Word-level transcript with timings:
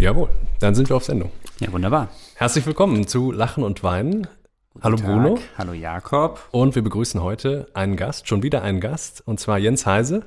Jawohl, 0.00 0.30
dann 0.60 0.74
sind 0.74 0.88
wir 0.88 0.96
auf 0.96 1.04
Sendung. 1.04 1.30
Ja, 1.58 1.70
wunderbar. 1.72 2.08
Herzlich 2.36 2.64
willkommen 2.64 3.06
zu 3.06 3.32
Lachen 3.32 3.62
und 3.62 3.82
Weinen. 3.82 4.26
Guten 4.72 4.82
Hallo 4.84 4.96
Tag. 4.96 5.06
Bruno. 5.06 5.38
Hallo 5.58 5.74
Jakob. 5.74 6.40
Und 6.52 6.74
wir 6.74 6.80
begrüßen 6.80 7.22
heute 7.22 7.68
einen 7.74 7.96
Gast, 7.96 8.26
schon 8.26 8.42
wieder 8.42 8.62
einen 8.62 8.80
Gast, 8.80 9.22
und 9.26 9.40
zwar 9.40 9.58
Jens 9.58 9.84
Heise. 9.84 10.22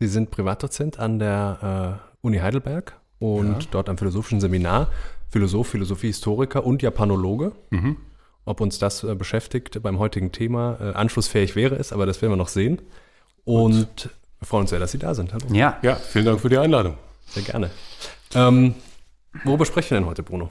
Sie 0.00 0.08
sind 0.08 0.32
Privatdozent 0.32 0.98
an 0.98 1.20
der 1.20 2.00
äh, 2.02 2.26
Uni 2.26 2.38
Heidelberg 2.38 2.94
und 3.20 3.46
Ja. 3.62 3.68
dort 3.70 3.88
am 3.88 3.96
philosophischen 3.96 4.40
Seminar 4.40 4.88
Philosoph, 5.30 5.68
Philosophiehistoriker 5.68 6.66
und 6.66 6.82
Japanologe. 6.82 7.52
Mhm. 7.70 7.98
Ob 8.44 8.60
uns 8.60 8.80
das 8.80 9.04
äh, 9.04 9.14
beschäftigt 9.14 9.80
beim 9.84 10.00
heutigen 10.00 10.32
Thema, 10.32 10.78
äh, 10.80 10.94
anschlussfähig 10.94 11.54
wäre 11.54 11.76
es, 11.76 11.92
aber 11.92 12.06
das 12.06 12.22
werden 12.22 12.32
wir 12.32 12.36
noch 12.38 12.48
sehen. 12.48 12.82
Und 13.44 14.10
wir 14.40 14.46
freuen 14.48 14.62
uns 14.62 14.70
sehr, 14.70 14.80
dass 14.80 14.90
Sie 14.90 14.98
da 14.98 15.14
sind. 15.14 15.32
Hallo. 15.32 15.44
Ja. 15.52 15.78
Ja, 15.82 15.94
vielen 15.94 16.24
Dank 16.24 16.40
für 16.40 16.48
die 16.48 16.58
Einladung. 16.58 16.94
Sehr 17.28 17.44
gerne. 17.44 17.70
Ähm, 18.34 18.74
worüber 19.44 19.64
sprechen 19.64 19.90
wir 19.90 19.98
denn 20.00 20.08
heute, 20.08 20.22
Bruno? 20.22 20.50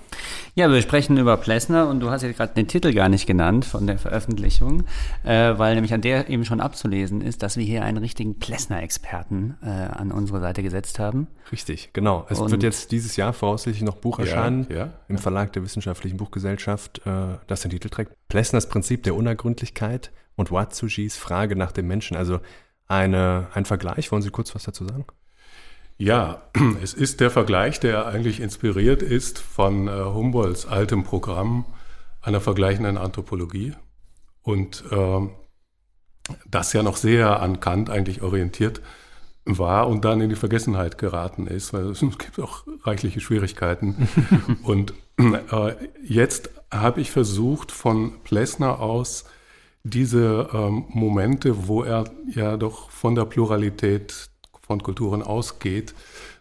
Ja, 0.53 0.69
wir 0.71 0.81
sprechen 0.81 1.17
über 1.17 1.37
Plessner 1.37 1.87
und 1.87 1.99
du 1.99 2.09
hast 2.09 2.21
ja 2.21 2.31
gerade 2.31 2.53
den 2.53 2.67
Titel 2.67 2.93
gar 2.93 3.09
nicht 3.09 3.27
genannt 3.27 3.65
von 3.65 3.87
der 3.87 3.97
Veröffentlichung, 3.97 4.83
äh, 5.23 5.57
weil 5.57 5.75
nämlich 5.75 5.93
an 5.93 6.01
der 6.01 6.29
eben 6.29 6.45
schon 6.45 6.61
abzulesen 6.61 7.21
ist, 7.21 7.43
dass 7.43 7.57
wir 7.57 7.63
hier 7.65 7.83
einen 7.83 7.97
richtigen 7.97 8.39
Plessner-Experten 8.39 9.57
äh, 9.61 9.67
an 9.67 10.11
unsere 10.11 10.39
Seite 10.39 10.63
gesetzt 10.63 10.99
haben. 10.99 11.27
Richtig, 11.51 11.91
genau. 11.93 12.25
Es 12.29 12.39
Und- 12.39 12.51
wird 12.51 12.63
jetzt 12.63 12.91
dieses 12.91 13.15
Jahr 13.17 13.33
voraussichtlich 13.33 13.83
noch 13.83 13.95
Buch 13.95 14.19
erscheinen 14.19 14.67
ja, 14.69 14.93
im 15.07 15.17
Verlag 15.17 15.53
der 15.53 15.63
Wissenschaftlichen 15.63 16.17
Buchgesellschaft, 16.17 17.01
äh, 17.05 17.37
das 17.47 17.61
den 17.61 17.71
Titel 17.71 17.89
trägt. 17.89 18.13
Plessners 18.27 18.69
Prinzip 18.69 19.03
der 19.03 19.15
Unergründlichkeit 19.15 20.11
und 20.35 20.51
Watsujis 20.51 21.17
Frage 21.17 21.55
nach 21.55 21.71
dem 21.71 21.87
Menschen. 21.87 22.17
Also 22.17 22.39
eine, 22.87 23.47
ein 23.53 23.65
Vergleich. 23.65 24.11
Wollen 24.11 24.21
Sie 24.21 24.29
kurz 24.29 24.53
was 24.53 24.63
dazu 24.63 24.85
sagen? 24.85 25.05
Ja, 25.97 26.43
es 26.83 26.93
ist 26.93 27.19
der 27.19 27.31
Vergleich, 27.31 27.79
der 27.79 28.07
eigentlich 28.07 28.39
inspiriert 28.39 29.01
ist 29.01 29.39
von 29.39 29.87
äh, 29.87 29.91
Humboldts 29.91 30.65
altem 30.65 31.03
Programm 31.03 31.65
einer 32.21 32.41
vergleichenden 32.41 32.97
Anthropologie 32.97 33.73
und 34.41 34.83
ähm, 34.91 35.31
das 36.49 36.73
ja 36.73 36.81
noch 36.83 36.97
sehr 36.97 37.39
an 37.39 37.59
Kant 37.59 37.89
eigentlich 37.89 38.21
orientiert 38.21 38.81
war 39.45 39.87
und 39.87 40.03
dann 40.05 40.21
in 40.21 40.29
die 40.29 40.35
Vergessenheit 40.35 40.97
geraten 40.97 41.47
ist, 41.47 41.71
weil 41.71 41.85
es 41.89 41.99
gibt 42.17 42.39
auch 42.39 42.65
reichliche 42.83 43.21
Schwierigkeiten. 43.21 44.09
und 44.63 44.93
äh, 45.17 45.75
jetzt 46.03 46.49
habe 46.71 46.99
ich 46.99 47.11
versucht, 47.11 47.71
von 47.71 48.23
Plessner 48.23 48.79
aus 48.79 49.25
diese 49.83 50.49
ähm, 50.51 50.85
Momente, 50.89 51.67
wo 51.67 51.83
er 51.83 52.05
ja 52.27 52.57
doch 52.57 52.89
von 52.89 53.13
der 53.13 53.25
Pluralität 53.25 54.31
von 54.65 54.81
Kulturen 54.81 55.21
ausgeht, 55.21 55.93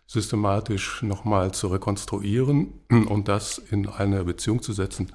systematisch 0.06 1.03
nochmal 1.03 1.53
zu 1.53 1.69
rekonstruieren 1.69 2.72
und 2.89 3.28
das 3.28 3.58
in 3.58 3.89
eine 3.89 4.25
Beziehung 4.25 4.62
zu 4.62 4.72
setzen 4.72 5.12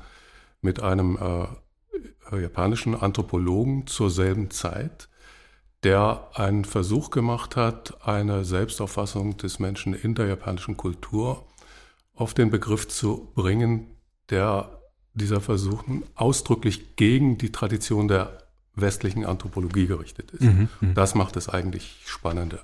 mit 0.61 0.81
einem 0.81 1.17
äh, 1.17 2.35
äh, 2.35 2.41
japanischen 2.41 2.95
Anthropologen 2.95 3.87
zur 3.87 4.09
selben 4.09 4.51
Zeit, 4.51 5.09
der 5.83 6.29
einen 6.33 6.65
Versuch 6.65 7.09
gemacht 7.09 7.55
hat, 7.55 8.05
eine 8.05 8.43
Selbstauffassung 8.45 9.37
des 9.37 9.59
Menschen 9.59 9.93
in 9.93 10.15
der 10.15 10.27
japanischen 10.27 10.77
Kultur 10.77 11.47
auf 12.13 12.33
den 12.33 12.49
Begriff 12.49 12.87
zu 12.87 13.31
bringen, 13.33 13.95
der 14.29 14.81
dieser 15.13 15.41
Versuch 15.41 15.83
ausdrücklich 16.15 16.95
gegen 16.95 17.37
die 17.37 17.51
Tradition 17.51 18.07
der 18.07 18.48
westlichen 18.81 19.25
Anthropologie 19.25 19.87
gerichtet 19.87 20.31
ist. 20.31 20.47
Das 20.95 21.15
macht 21.15 21.35
es 21.37 21.49
eigentlich 21.49 22.01
spannender 22.05 22.59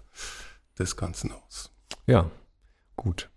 des 0.78 0.98
Ganzen 0.98 1.32
aus. 1.32 1.72
Ja, 2.08 2.30
gut. 2.96 3.30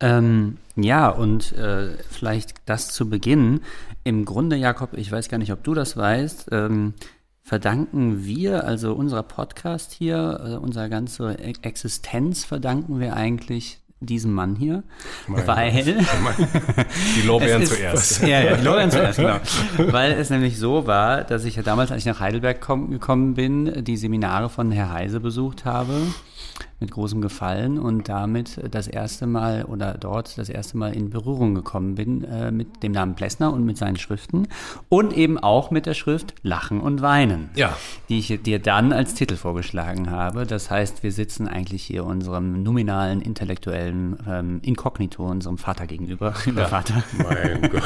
Ähm, 0.00 0.56
ja, 0.74 1.08
und 1.08 1.52
äh, 1.52 1.96
vielleicht 2.10 2.54
das 2.66 2.88
zu 2.88 3.08
Beginn. 3.08 3.60
Im 4.04 4.24
Grunde, 4.24 4.56
Jakob, 4.56 4.94
ich 4.94 5.12
weiß 5.12 5.28
gar 5.28 5.38
nicht, 5.38 5.52
ob 5.52 5.62
du 5.62 5.74
das 5.74 5.96
weißt, 5.96 6.48
ähm, 6.50 6.94
verdanken 7.42 8.24
wir, 8.24 8.64
also 8.64 8.94
unser 8.94 9.22
Podcast 9.22 9.92
hier, 9.92 10.40
äh, 10.44 10.56
unsere 10.56 10.88
ganze 10.88 11.34
E- 11.34 11.54
Existenz 11.62 12.44
verdanken 12.44 13.00
wir 13.00 13.14
eigentlich 13.14 13.81
diesem 14.06 14.32
Mann 14.32 14.56
hier, 14.56 14.82
Mein 15.26 15.46
weil 15.46 15.72
Die 15.72 17.26
Lorbeeren 17.26 17.64
zuerst. 17.64 18.22
Ja, 18.26 18.40
ja, 18.40 18.56
die 18.56 18.64
Lorbeeren 18.64 18.90
zuerst, 18.90 19.18
genau. 19.18 19.38
Weil 19.78 20.12
es 20.12 20.30
nämlich 20.30 20.58
so 20.58 20.86
war, 20.86 21.24
dass 21.24 21.44
ich 21.44 21.56
ja 21.56 21.62
damals, 21.62 21.90
als 21.90 22.00
ich 22.00 22.06
nach 22.06 22.20
Heidelberg 22.20 22.60
komm, 22.60 22.90
gekommen 22.90 23.34
bin, 23.34 23.84
die 23.84 23.96
Seminare 23.96 24.48
von 24.48 24.70
Herr 24.70 24.92
Heise 24.92 25.20
besucht 25.20 25.64
habe, 25.64 25.94
mit 26.82 26.90
großem 26.90 27.22
Gefallen 27.22 27.78
und 27.78 28.08
damit 28.08 28.60
das 28.70 28.88
erste 28.88 29.26
Mal 29.26 29.64
oder 29.64 29.94
dort 29.98 30.36
das 30.36 30.48
erste 30.50 30.76
Mal 30.76 30.94
in 30.94 31.08
Berührung 31.08 31.54
gekommen 31.54 31.94
bin 31.94 32.24
äh, 32.24 32.50
mit 32.50 32.82
dem 32.82 32.92
Namen 32.92 33.14
Plessner 33.14 33.52
und 33.52 33.64
mit 33.64 33.78
seinen 33.78 33.96
Schriften 33.96 34.48
und 34.90 35.16
eben 35.16 35.38
auch 35.38 35.70
mit 35.70 35.86
der 35.86 35.94
Schrift 35.94 36.34
Lachen 36.42 36.80
und 36.80 37.00
Weinen 37.00 37.50
Ja, 37.54 37.76
die 38.08 38.18
ich 38.18 38.42
dir 38.42 38.58
dann 38.58 38.92
als 38.92 39.14
Titel 39.14 39.36
vorgeschlagen 39.36 40.10
habe. 40.10 40.44
Das 40.44 40.70
heißt, 40.70 41.02
wir 41.02 41.12
sitzen 41.12 41.48
eigentlich 41.48 41.82
hier 41.84 42.04
unserem 42.04 42.62
nominalen 42.62 43.22
intellektuellen 43.22 44.18
ähm, 44.28 44.60
Inkognito, 44.62 45.24
unserem 45.24 45.56
Vater 45.58 45.86
gegenüber. 45.86 46.34
Der 46.46 46.66
Vater. 46.66 47.02
Mein 47.16 47.70
Gott. 47.70 47.82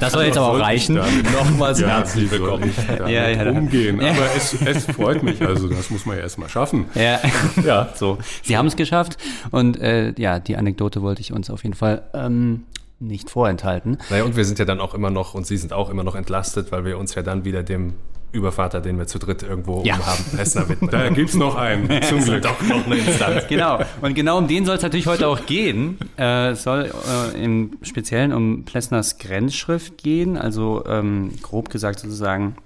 Das 0.00 0.12
soll 0.12 0.24
jetzt 0.24 0.36
aber 0.36 0.48
auch 0.48 0.58
reichen. 0.60 0.96
nochmals 1.32 1.80
Ja, 1.80 1.88
herzlich 1.88 2.30
willkommen. 2.30 2.72
Ja, 3.06 3.28
ja, 3.28 3.50
umgehen. 3.50 4.00
Ja. 4.00 4.10
Aber 4.10 4.26
es, 4.36 4.52
es 4.60 4.84
freut 4.86 5.22
mich, 5.22 5.40
also 5.40 5.68
das 5.68 5.90
muss 5.90 6.04
man 6.06 6.16
ja 6.16 6.22
erstmal 6.24 6.48
schaffen. 6.48 6.86
Ja, 6.94 7.20
Ja. 7.64 7.88
so. 7.94 8.15
Sie 8.42 8.56
haben 8.56 8.66
es 8.66 8.76
geschafft 8.76 9.16
und 9.50 9.78
äh, 9.80 10.12
ja, 10.18 10.38
die 10.38 10.56
Anekdote 10.56 11.02
wollte 11.02 11.20
ich 11.20 11.32
uns 11.32 11.50
auf 11.50 11.62
jeden 11.62 11.74
Fall 11.76 12.02
ähm, 12.14 12.64
nicht 12.98 13.28
vorenthalten. 13.30 13.98
Naja, 14.10 14.24
und 14.24 14.36
wir 14.36 14.44
sind 14.44 14.58
ja 14.58 14.64
dann 14.64 14.80
auch 14.80 14.94
immer 14.94 15.10
noch, 15.10 15.34
und 15.34 15.46
Sie 15.46 15.56
sind 15.56 15.72
auch 15.72 15.90
immer 15.90 16.04
noch 16.04 16.14
entlastet, 16.14 16.72
weil 16.72 16.84
wir 16.84 16.98
uns 16.98 17.14
ja 17.14 17.22
dann 17.22 17.44
wieder 17.44 17.62
dem 17.62 17.92
Übervater, 18.32 18.80
den 18.80 18.98
wir 18.98 19.06
zu 19.06 19.18
dritt 19.18 19.42
irgendwo 19.42 19.82
Ja. 19.84 19.94
oben 19.94 20.06
haben, 20.06 20.24
Plessner 20.34 20.68
widmen. 20.68 20.90
Da 20.90 21.08
gibt 21.10 21.30
es 21.30 21.36
noch 21.36 21.54
einen, 21.56 21.88
zum 22.02 22.22
Glück. 22.24 22.42
doch 22.42 22.60
noch 22.62 22.84
eine 22.86 22.96
Instanz. 22.96 23.44
Genau. 23.48 23.80
Und 24.02 24.14
genau 24.14 24.38
um 24.38 24.48
den 24.48 24.66
soll 24.66 24.76
es 24.76 24.82
natürlich 24.82 25.06
heute 25.06 25.28
auch 25.28 25.46
gehen. 25.46 25.98
Äh, 26.18 26.50
es 26.50 26.62
soll 26.64 26.90
äh, 27.34 27.42
im 27.42 27.78
Speziellen 27.82 28.32
um 28.32 28.64
Plessners 28.64 29.18
Grenzschrift 29.18 29.98
gehen, 29.98 30.36
also 30.36 30.84
ähm, 30.86 31.32
grob 31.42 31.70
gesagt 31.70 32.00
sozusagen 32.00 32.56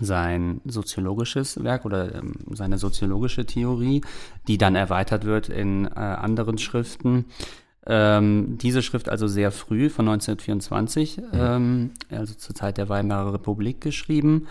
sein 0.00 0.60
soziologisches 0.64 1.62
Werk 1.62 1.84
oder 1.84 2.14
ähm, 2.14 2.34
seine 2.52 2.78
soziologische 2.78 3.44
Theorie, 3.44 4.02
die 4.48 4.58
dann 4.58 4.74
erweitert 4.74 5.24
wird 5.24 5.48
in 5.48 5.86
äh, 5.86 5.90
anderen 5.90 6.58
Schriften. 6.58 7.26
Ähm, 7.86 8.58
diese 8.58 8.82
Schrift 8.82 9.08
also 9.08 9.26
sehr 9.26 9.50
früh, 9.52 9.88
von 9.88 10.06
1924, 10.08 11.22
ähm, 11.32 11.90
also 12.10 12.34
zur 12.34 12.54
Zeit 12.54 12.78
der 12.78 12.88
Weimarer 12.88 13.34
Republik 13.34 13.80
geschrieben 13.80 14.46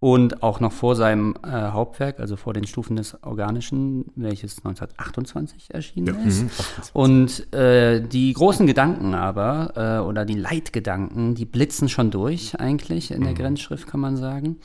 und 0.00 0.42
auch 0.42 0.60
noch 0.60 0.72
vor 0.72 0.96
seinem 0.96 1.34
äh, 1.44 1.50
Hauptwerk, 1.50 2.20
also 2.20 2.36
vor 2.36 2.54
den 2.54 2.66
Stufen 2.66 2.96
des 2.96 3.22
Organischen, 3.22 4.06
welches 4.16 4.56
1928 4.58 5.74
erschienen 5.74 6.26
ist. 6.26 6.46
Und 6.94 7.52
äh, 7.52 8.00
die 8.00 8.32
großen 8.32 8.66
Gedanken 8.66 9.14
aber, 9.14 9.72
äh, 9.76 10.06
oder 10.06 10.24
die 10.24 10.34
Leitgedanken, 10.34 11.34
die 11.34 11.44
blitzen 11.44 11.90
schon 11.90 12.10
durch 12.10 12.58
eigentlich 12.58 13.10
in 13.10 13.22
der 13.22 13.34
Grenzschrift, 13.34 13.86
kann 13.86 14.00
man 14.00 14.16
sagen. 14.16 14.56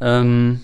Ähm, 0.00 0.60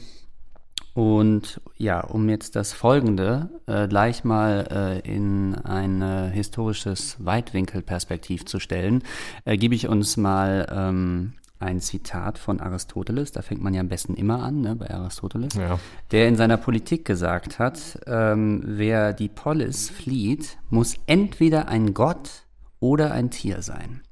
und 0.95 1.61
ja, 1.77 2.01
um 2.01 2.31
jetzt 2.31 2.57
das 2.57 2.73
Folgende 2.73 3.51
äh, 3.67 3.87
gleich 3.87 4.25
mal 4.25 5.03
äh, 5.05 5.15
in 5.15 5.55
ein 5.57 6.01
äh, 6.01 6.31
historisches 6.31 7.19
Weitwinkelperspektiv 7.19 8.47
zu 8.47 8.61
stellen, 8.61 9.03
äh, 9.45 9.59
gebe 9.59 9.75
ich 9.75 9.89
uns 9.89 10.17
mal 10.17 10.67
ähm, 10.75 11.35
ein 11.59 11.81
Zitat 11.81 12.39
von 12.39 12.61
Aristoteles. 12.61 13.33
Da 13.33 13.43
fängt 13.43 13.63
man 13.63 13.73
ja 13.75 13.81
am 13.81 13.89
besten 13.89 14.15
immer 14.15 14.43
an, 14.43 14.61
ne, 14.61 14.77
bei 14.77 14.91
Aristoteles 14.91 15.55
Ja. 15.55 15.79
der 16.13 16.29
in 16.29 16.37
seiner 16.37 16.57
Politik 16.57 17.05
gesagt 17.05 17.59
hat, 17.59 17.99
ähm, 18.07 18.63
wer 18.65 19.13
die 19.13 19.29
Polis 19.29 19.89
flieht, 19.91 20.59
muss 20.71 20.97
entweder 21.07 21.69
ein 21.69 21.95
Gott 21.95 22.45
oder 22.81 23.13
ein 23.13 23.31
Tier 23.31 23.63
sein. 23.63 24.03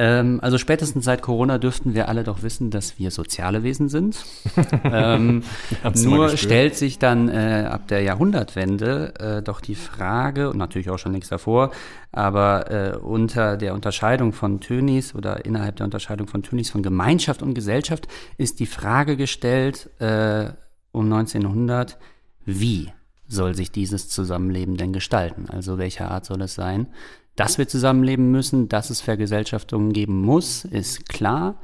Ähm, 0.00 0.38
also 0.42 0.58
spätestens 0.58 1.04
seit 1.04 1.22
Corona 1.22 1.58
dürften 1.58 1.92
wir 1.92 2.08
alle 2.08 2.22
doch 2.22 2.44
wissen, 2.44 2.70
dass 2.70 3.00
wir 3.00 3.10
soziale 3.10 3.64
Wesen 3.64 3.88
sind. 3.88 4.24
ähm, 4.84 5.42
nur 5.96 6.36
stellt 6.36 6.76
sich 6.76 7.00
dann 7.00 7.28
äh, 7.28 7.66
ab 7.68 7.88
der 7.88 8.02
Jahrhundertwende 8.02 9.14
äh, 9.18 9.42
doch 9.42 9.60
die 9.60 9.74
Frage, 9.74 10.50
und 10.50 10.56
natürlich 10.56 10.88
auch 10.88 11.00
schon 11.00 11.12
längst 11.12 11.32
davor, 11.32 11.72
aber 12.12 12.70
äh, 12.70 12.96
unter 12.96 13.56
der 13.56 13.74
Unterscheidung 13.74 14.32
von 14.32 14.60
Tönis 14.60 15.16
oder 15.16 15.44
innerhalb 15.44 15.74
der 15.76 15.84
Unterscheidung 15.84 16.28
von 16.28 16.44
Tönis 16.44 16.70
von 16.70 16.84
Gemeinschaft 16.84 17.42
und 17.42 17.54
Gesellschaft 17.54 18.06
ist 18.36 18.60
die 18.60 18.66
Frage 18.66 19.16
gestellt 19.16 19.90
äh, 20.00 20.50
um 20.92 21.12
1900, 21.12 21.98
wie 22.44 22.92
soll 23.26 23.56
sich 23.56 23.72
dieses 23.72 24.08
Zusammenleben 24.08 24.76
denn 24.76 24.92
gestalten? 24.92 25.46
Also 25.50 25.76
welcher 25.76 26.08
Art 26.12 26.24
soll 26.24 26.40
es 26.42 26.54
sein? 26.54 26.86
Dass 27.38 27.56
wir 27.56 27.68
zusammenleben 27.68 28.32
müssen, 28.32 28.68
dass 28.68 28.90
es 28.90 29.00
Vergesellschaftungen 29.00 29.92
geben 29.92 30.20
muss, 30.22 30.64
ist 30.64 31.08
klar. 31.08 31.54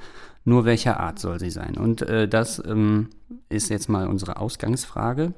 Nur 0.45 0.65
welcher 0.65 1.01
Art 1.01 1.19
soll 1.19 1.41
sie 1.41 1.51
sein? 1.51 1.77
Und 1.77 2.01
äh, 2.03 2.29
das 2.29 2.63
ähm, 2.65 3.09
ist 3.49 3.71
jetzt 3.71 3.89
mal 3.89 4.07
unsere 4.07 4.37
Ausgangsfrage. 4.37 5.35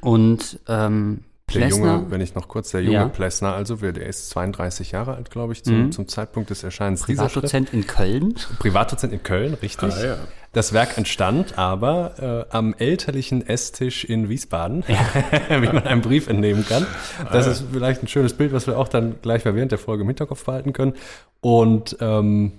Und 0.00 0.60
ähm, 0.68 1.24
Der 1.54 1.68
junge, 1.68 2.06
wenn 2.10 2.20
ich 2.20 2.34
noch 2.34 2.48
kurz, 2.48 2.70
der 2.72 2.82
junge 2.82 2.96
Ja. 2.96 3.08
Plessner, 3.08 3.54
also 3.54 3.76
der 3.76 4.04
ist 4.06 4.30
32 4.30 4.90
Jahre 4.90 5.14
alt, 5.14 5.30
glaube 5.30 5.52
ich, 5.52 5.62
zum, 5.62 5.86
Mhm. 5.86 5.92
zum 5.92 6.08
Zeitpunkt 6.08 6.50
des 6.50 6.64
Erscheinens. 6.64 7.02
Privatdozent 7.02 7.72
in 7.72 7.86
Köln. 7.86 8.34
Privatdozent 8.58 9.12
in 9.12 9.22
Köln, 9.22 9.54
richtig. 9.54 9.94
Ah, 9.94 10.04
ja. 10.04 10.16
Das 10.52 10.72
Werk 10.72 10.96
entstand 10.98 11.56
aber 11.58 12.46
äh, 12.50 12.54
am 12.54 12.74
elterlichen 12.78 13.46
Esstisch 13.46 14.04
in 14.04 14.28
Wiesbaden, 14.28 14.84
wie 15.48 15.66
man 15.66 15.84
einem 15.86 16.00
Brief 16.00 16.26
entnehmen 16.28 16.66
kann. 16.66 16.84
Das 17.30 17.46
ist 17.46 17.64
vielleicht 17.72 18.02
ein 18.02 18.08
schönes 18.08 18.34
Bild, 18.34 18.52
was 18.52 18.66
wir 18.66 18.76
auch 18.78 18.88
dann 18.88 19.16
gleich 19.22 19.44
mal 19.44 19.54
während 19.54 19.70
der 19.70 19.78
Folge 19.78 20.02
im 20.02 20.08
Hinterkopf 20.08 20.44
behalten 20.44 20.72
können. 20.72 20.94
Und 21.42 21.96
ähm, 22.00 22.52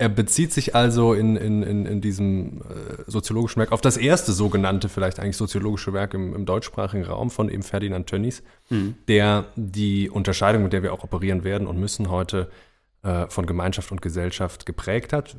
er 0.00 0.08
bezieht 0.08 0.52
sich 0.52 0.76
also 0.76 1.12
in, 1.12 1.36
in, 1.36 1.64
in, 1.64 1.84
in 1.84 2.00
diesem 2.00 2.62
äh, 2.62 3.02
soziologischen 3.08 3.58
Werk 3.58 3.72
auf 3.72 3.80
das 3.80 3.96
erste 3.96 4.32
sogenannte, 4.32 4.88
vielleicht 4.88 5.18
eigentlich 5.18 5.36
soziologische 5.36 5.92
Werk 5.92 6.14
im, 6.14 6.36
im 6.36 6.46
deutschsprachigen 6.46 7.04
Raum 7.04 7.30
von 7.30 7.48
eben 7.48 7.64
Ferdinand 7.64 8.06
Tönnies, 8.06 8.44
der 9.08 9.46
die 9.56 10.08
Unterscheidung, 10.08 10.62
mit 10.62 10.72
der 10.72 10.84
wir 10.84 10.92
auch 10.92 11.02
operieren 11.02 11.42
werden 11.42 11.66
und 11.66 11.80
müssen 11.80 12.10
heute 12.10 12.48
äh, 13.02 13.26
von 13.26 13.46
Gemeinschaft 13.46 13.90
und 13.90 14.00
Gesellschaft 14.00 14.66
geprägt 14.66 15.12
hat. 15.12 15.36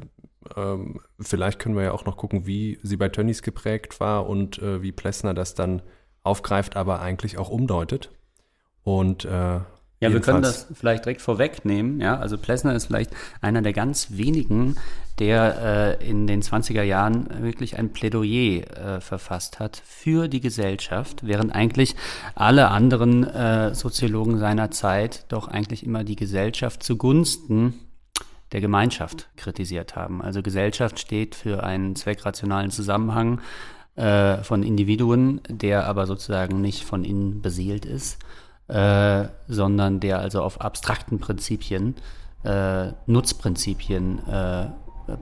Ähm, 0.58 1.00
vielleicht 1.22 1.60
können 1.60 1.78
wir 1.78 1.84
ja 1.84 1.92
auch 1.94 2.06
noch 2.06 2.18
gucken, 2.18 2.46
wie 2.46 2.80
sie 2.84 2.98
bei 2.98 3.08
Tönnies 3.08 3.42
geprägt 3.42 4.02
war 4.02 4.28
und 4.28 4.60
äh, 4.60 4.82
wie 4.82 4.92
Plessner 4.92 5.34
das 5.34 5.56
dann 5.56 5.82
aufgreift, 6.24 6.76
aber 6.76 7.00
eigentlich 7.00 7.38
auch 7.38 7.50
umdeutet. 7.50 8.12
Und 8.84 9.26
Ja, 10.02 10.14
wir 10.14 10.22
können 10.22 10.42
das 10.42 10.68
vielleicht 10.74 11.04
direkt 11.04 11.22
vorwegnehmen. 11.22 12.00
Ja, 12.00 12.18
also 12.18 12.38
Plessner 12.38 12.74
ist 12.74 12.86
vielleicht 12.86 13.12
einer 13.42 13.62
der 13.62 13.74
ganz 13.74 14.12
wenigen, 14.12 14.76
der 15.20 15.98
äh, 16.00 16.10
in 16.10 16.26
den 16.26 16.42
20er 16.42 16.84
Jahren 16.84 17.28
wirklich 17.42 17.78
ein 17.78 17.92
Plädoyer 17.92 18.62
äh, 18.78 19.02
verfasst 19.02 19.60
hat 19.60 19.82
für 19.86 20.30
die 20.30 20.40
Gesellschaft, 20.40 21.28
während 21.28 21.54
eigentlich 21.54 21.98
alle 22.34 22.70
anderen 22.70 23.26
äh, 23.26 23.76
Soziologen 23.76 24.40
seiner 24.40 24.72
Zeit 24.72 25.26
doch 25.28 25.50
eigentlich 25.50 25.86
immer 25.86 26.06
die 26.06 26.16
Gesellschaft 26.16 26.82
zugunsten 26.82 27.74
der 28.54 28.62
Gemeinschaft 28.62 29.30
kritisiert 29.36 29.98
haben. 29.98 30.22
Also 30.22 30.42
Gesellschaft 30.42 30.98
steht 31.00 31.36
für 31.36 31.64
einen 31.64 31.98
zweckrationalen 31.98 32.72
Zusammenhang 32.72 33.42
äh, 33.96 34.38
von 34.44 34.64
Individuen, 34.64 35.42
der 35.50 35.86
aber 35.88 36.08
sozusagen 36.08 36.62
nicht 36.62 36.84
von 36.84 37.04
innen 37.04 37.42
beseelt 37.42 37.86
ist, 37.86 38.18
äh, 38.70 39.28
sondern 39.48 40.00
der 40.00 40.20
also 40.20 40.42
auf 40.42 40.62
abstrakten 40.62 41.20
Prinzipien, 41.20 41.96
äh, 42.44 42.94
Nutzprinzipien 43.08 44.20
äh, 44.20 44.68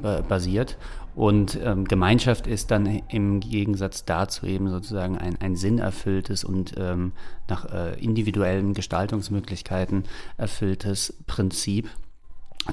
ba- 0.01 0.21
basiert. 0.27 0.77
Und 1.15 1.57
ähm, 1.63 1.85
Gemeinschaft 1.85 2.45
ist 2.45 2.69
dann 2.69 2.85
im 3.09 3.39
Gegensatz 3.39 4.05
dazu 4.05 4.45
eben 4.45 4.69
sozusagen 4.69 5.17
ein, 5.17 5.35
ein 5.41 5.55
sinnerfülltes 5.55 6.44
und 6.44 6.75
ähm, 6.77 7.13
nach 7.47 7.65
äh, 7.73 7.99
individuellen 7.99 8.75
Gestaltungsmöglichkeiten 8.75 10.03
erfülltes 10.38 11.15
Prinzip 11.25 11.89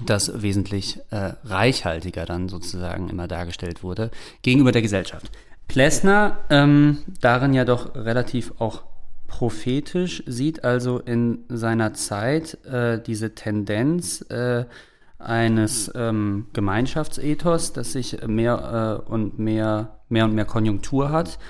das 0.05 0.43
wesentlich 0.43 1.00
äh, 1.11 1.35
reichhaltiger 1.44 2.26
dann 2.26 2.49
sozusagen 2.50 3.09
immer 3.09 3.29
dargestellt 3.29 3.82
wurde 3.82 4.11
gegenüber 4.43 4.73
der 4.73 4.82
Gesellschaft. 4.82 5.31
Plessner, 5.69 6.38
ähm, 6.50 6.99
darin 7.23 7.55
ja 7.55 7.65
doch 7.65 7.94
relativ 7.94 8.53
auch 8.59 8.82
prophetisch, 9.35 10.23
sieht 10.27 10.63
also 10.63 11.01
in 11.01 11.41
seiner 11.49 11.93
Zeit 11.93 12.65
äh, 12.65 13.03
diese 13.03 13.35
Tendenz 13.35 14.23
äh, 14.31 14.65
eines 15.19 15.91
ähm, 15.97 16.47
Gemeinschaftsethos, 16.53 17.73
das 17.73 17.91
sich 17.91 18.25
mehr 18.29 19.03
äh, 19.09 19.11
und 19.11 19.41
mehr, 19.41 19.99
mehr 20.09 20.27
und 20.27 20.37
mehr 20.37 20.45
Konjunktur 20.45 21.11
hat, 21.11 21.41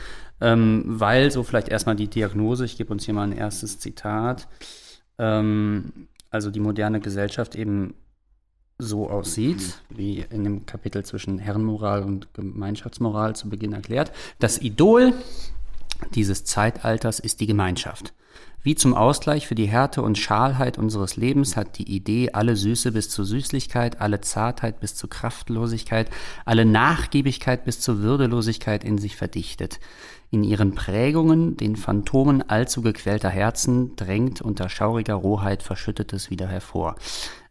ähm, 0.40 0.82
weil 0.86 1.30
so 1.30 1.42
vielleicht 1.42 1.68
erstmal 1.68 1.94
die 1.94 2.08
Diagnose, 2.08 2.64
ich 2.64 2.78
gebe 2.78 2.90
uns 2.90 3.04
hier 3.04 3.12
mal 3.12 3.24
ein 3.24 3.36
erstes 3.36 3.78
Zitat, 3.78 4.48
ähm, 5.18 6.08
also 6.30 6.50
die 6.50 6.60
moderne 6.60 7.00
Gesellschaft 7.00 7.54
eben 7.54 7.92
so 8.78 9.10
aussieht, 9.10 9.78
wie 9.90 10.24
in 10.30 10.42
dem 10.42 10.64
Kapitel 10.64 11.04
zwischen 11.04 11.38
Herrenmoral 11.38 12.02
und 12.02 12.32
Gemeinschaftsmoral 12.32 13.36
zu 13.36 13.50
Beginn 13.50 13.74
erklärt. 13.74 14.10
Das 14.38 14.62
Idol 14.62 15.12
dieses 16.14 16.44
Zeitalters 16.44 17.18
ist 17.18 17.40
die 17.40 17.46
Gemeinschaft. 17.46 18.12
Wie 18.64 18.74
zum 18.74 18.94
Ausgleich 18.94 19.46
für 19.46 19.54
die 19.54 19.66
Härte 19.66 20.00
und 20.00 20.16
Schalheit 20.16 20.78
unseres 20.78 21.16
Lebens 21.16 21.54
hat 21.54 21.76
die 21.76 21.94
Idee 21.94 22.30
alle 22.32 22.56
Süße 22.56 22.92
bis 22.92 23.10
zur 23.10 23.26
Süßlichkeit, 23.26 24.00
alle 24.00 24.22
Zartheit 24.22 24.80
bis 24.80 24.94
zur 24.94 25.10
Kraftlosigkeit, 25.10 26.08
alle 26.46 26.64
Nachgiebigkeit 26.64 27.66
bis 27.66 27.80
zur 27.80 27.98
Würdelosigkeit 27.98 28.82
in 28.82 28.96
sich 28.96 29.16
verdichtet. 29.16 29.80
In 30.30 30.42
ihren 30.44 30.74
Prägungen, 30.74 31.58
den 31.58 31.76
Phantomen 31.76 32.48
allzu 32.48 32.80
gequälter 32.80 33.28
Herzen, 33.28 33.96
drängt 33.96 34.40
unter 34.40 34.70
schauriger 34.70 35.14
Rohheit 35.14 35.62
Verschüttetes 35.62 36.30
wieder 36.30 36.48
hervor. 36.48 36.96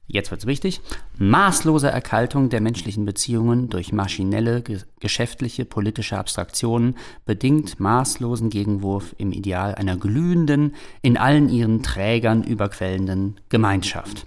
Jetzt 0.05 0.31
wird's 0.31 0.45
wichtig. 0.45 0.81
Maßlose 1.17 1.89
Erkaltung 1.89 2.49
der 2.49 2.61
menschlichen 2.61 3.05
Beziehungen 3.05 3.69
durch 3.69 3.93
maschinelle, 3.93 4.61
ge 4.61 4.79
geschäftliche, 4.99 5.65
politische 5.65 6.17
Abstraktionen 6.17 6.97
bedingt 7.25 7.79
maßlosen 7.79 8.49
Gegenwurf 8.49 9.15
im 9.17 9.31
Ideal 9.31 9.75
einer 9.75 9.97
glühenden, 9.97 10.75
in 11.01 11.17
allen 11.17 11.49
ihren 11.49 11.83
Trägern 11.83 12.43
überquellenden 12.43 13.39
Gemeinschaft. 13.49 14.25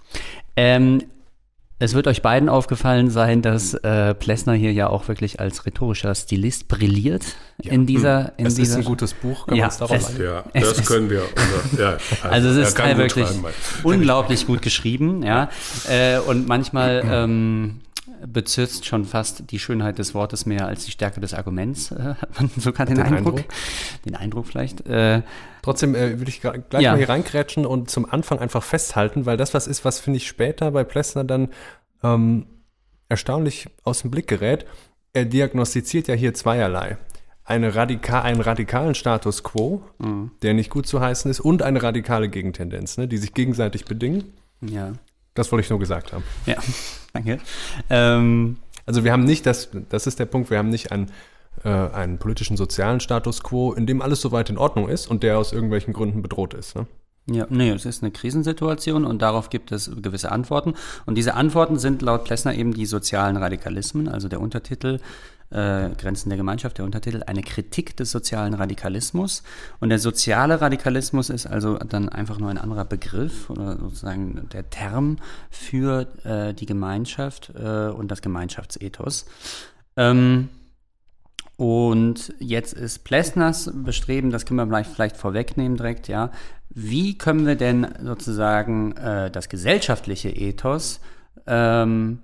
Ähm, 0.57 1.03
es 1.79 1.93
wird 1.95 2.07
euch 2.07 2.23
beiden 2.23 2.49
aufgefallen 2.49 3.11
sein, 3.11 3.43
dass 3.43 3.75
äh, 3.75 4.15
Plessner 4.15 4.55
hier 4.55 4.73
ja 4.73 4.87
auch 4.89 5.09
wirklich 5.09 5.41
als 5.41 5.67
rhetorischer 5.67 6.15
Stilist 6.15 6.69
brilliert 6.69 7.37
in 7.63 7.85
dieser. 7.87 8.33
In 8.39 8.47
es 8.47 8.55
ist 8.55 8.59
dieser 8.59 8.79
ein 8.79 8.85
gutes 8.85 9.13
Buch, 9.13 9.47
können 9.47 9.59
Ja, 9.59 9.65
wir 9.65 9.69
uns 9.69 9.79
darauf 9.79 9.97
es-? 10.11 10.19
Ja, 10.19 10.45
Es 10.55 10.69
das 10.71 10.79
ist- 10.79 10.87
können 10.87 11.11
wir. 11.11 11.23
Unser, 11.71 11.83
ja, 11.83 11.99
Also 12.31 12.49
es 12.49 12.57
er 12.57 12.63
ist 12.63 12.75
kann 12.77 12.89
gut 12.91 12.99
wirklich 12.99 13.29
unglaublich 13.83 14.47
gut 14.47 14.63
geschrieben, 14.63 15.23
ja. 15.23 15.51
Äh, 15.89 16.19
und 16.21 16.49
manchmal 16.49 17.03
ähm, 17.11 17.81
bezirzt 18.33 18.85
schon 18.87 19.05
fast 19.05 19.51
die 19.51 19.59
Schönheit 19.59 19.99
des 19.99 20.15
Wortes 20.15 20.47
mehr 20.47 20.67
als 20.67 20.85
die 20.85 20.91
Stärke 20.91 21.21
des 21.21 21.35
Arguments, 21.35 21.91
äh, 21.91 22.15
hat 22.21 22.39
man 22.41 22.51
sogar 22.57 22.87
den, 22.87 22.97
Den 22.97 23.05
Eindruck. 23.05 23.39
Eindruck. 23.39 23.55
Den 24.05 24.15
Eindruck 24.17 24.47
vielleicht. 24.47 24.87
Äh, 24.87 25.23
Trotzdem 25.63 25.95
äh, 25.95 26.19
würde 26.19 26.29
ich 26.29 26.41
gleich 26.41 26.63
Ja. 26.83 26.93
mal 26.93 26.99
hier 26.99 27.09
reinkrätschen 27.09 27.67
und 27.67 27.91
zum 27.91 28.05
Anfang 28.11 28.39
einfach 28.39 28.63
festhalten, 28.63 29.27
weil 29.27 29.37
das 29.37 29.55
was 29.55 29.67
ist, 29.67 29.85
was 29.85 30.01
finde 30.01 30.19
ich 30.19 30.27
später 30.27 30.71
bei 30.71 30.85
Plessner 30.85 31.25
dann 31.25 31.49
ähm, 32.03 32.47
erstaunlich 33.09 33.69
aus 33.85 34.03
dem 34.03 34.11
Blick 34.11 34.27
gerät. 34.29 34.67
Er 35.13 35.25
diagnostiziert 35.25 36.09
ja 36.09 36.15
hier 36.15 36.35
zweierlei. 36.35 36.99
Eine 37.45 37.75
radika 37.77 38.23
einen 38.23 38.41
radikalen 38.41 38.95
Status 38.97 39.45
quo, 39.45 39.83
der 40.43 40.53
nicht 40.53 40.69
gut 40.69 40.87
zu 40.89 41.01
heißen 41.01 41.31
ist, 41.31 41.39
und 41.41 41.63
eine 41.63 41.81
radikale 41.83 42.29
Gegentendenz, 42.29 42.99
ne, 42.99 43.07
die 43.07 43.19
sich 43.19 43.35
gegenseitig 43.35 43.85
bedingen. 43.85 44.33
ja. 44.61 44.93
Das 45.37 45.53
wollte 45.53 45.65
ich 45.65 45.71
nur 45.71 45.79
gesagt 45.79 46.13
haben. 46.13 46.25
Ja, 46.47 46.57
danke. 47.13 47.39
Ähm, 47.89 48.57
Also 48.87 49.05
wir 49.05 49.13
haben 49.13 49.25
nicht, 49.25 49.47
das, 49.47 49.69
das 49.89 50.07
ist 50.07 50.19
der 50.19 50.27
Punkt, 50.27 50.51
wir 50.51 50.59
haben 50.59 50.69
nicht 50.71 50.93
einen, 50.93 51.11
äh, 51.65 51.69
einen 51.69 52.19
politischen 52.19 52.57
sozialen 52.57 53.01
Status 53.01 53.43
quo, 53.43 53.73
in 53.73 53.87
dem 53.87 54.01
alles 54.01 54.21
soweit 54.21 54.49
in 54.49 54.59
Ordnung 54.59 54.89
ist 54.89 55.09
und 55.09 55.23
der 55.23 55.39
aus 55.39 55.53
irgendwelchen 55.53 55.93
Gründen 55.93 56.23
bedroht 56.23 56.55
ist. 56.55 56.77
Ne? 56.77 56.87
Ja, 57.29 57.47
nee, 57.51 57.71
es 57.71 57.85
ist 57.85 58.05
eine 58.05 58.13
Krisensituation 58.13 59.05
und 59.05 59.21
darauf 59.21 59.51
gibt 59.51 59.73
es 59.73 59.91
gewisse 60.01 60.31
Antworten. 60.31 60.75
Und 61.07 61.17
diese 61.17 61.35
Antworten 61.35 61.77
sind 61.81 62.01
laut 62.01 62.25
Plessner 62.25 62.55
eben 62.55 62.73
die 62.73 62.87
sozialen 62.87 63.37
Radikalismen, 63.37 64.07
also 64.09 64.29
der 64.29 64.41
Untertitel 64.41 65.01
äh, 65.57 65.91
Grenzen 65.97 66.29
der 66.29 66.37
Gemeinschaft, 66.37 66.77
der 66.79 66.85
Untertitel 66.85 67.23
eine 67.27 67.43
Kritik 67.43 67.97
des 67.97 68.11
sozialen 68.11 68.53
Radikalismus. 68.53 69.43
Und 69.81 69.89
der 69.89 69.99
soziale 69.99 70.61
Radikalismus 70.61 71.31
ist 71.31 71.47
also 71.47 71.79
dann 71.79 72.09
einfach 72.11 72.39
nur 72.39 72.51
ein 72.51 72.59
anderer 72.59 72.85
Begriff 72.85 73.49
oder 73.49 73.79
sozusagen 73.79 74.49
der 74.53 74.69
Term 74.69 75.17
für 75.51 76.07
äh, 76.25 76.53
die 76.53 76.67
Gemeinschaft 76.67 77.53
äh, 77.57 77.89
und 77.89 78.11
das 78.11 78.21
Gemeinschaftsethos. 78.21 79.27
Ähm, 79.97 80.51
und 81.57 82.35
jetzt 82.39 82.75
ist 82.75 83.05
Plessners 83.05 83.71
Bestreben, 83.75 84.31
das 84.31 84.45
können 84.45 84.59
wir 84.59 84.67
vielleicht, 84.67 84.91
vielleicht 84.91 85.17
vorwegnehmen 85.17 85.79
direkt, 85.79 86.09
ja. 86.09 86.31
Wie 86.69 87.17
können 87.17 87.47
wir 87.47 87.57
denn 87.57 87.87
sozusagen 88.03 88.93
äh, 88.93 89.31
das 89.31 89.49
gesellschaftliche 89.49 90.29
Ethos 90.29 91.01
ähm, 91.47 92.19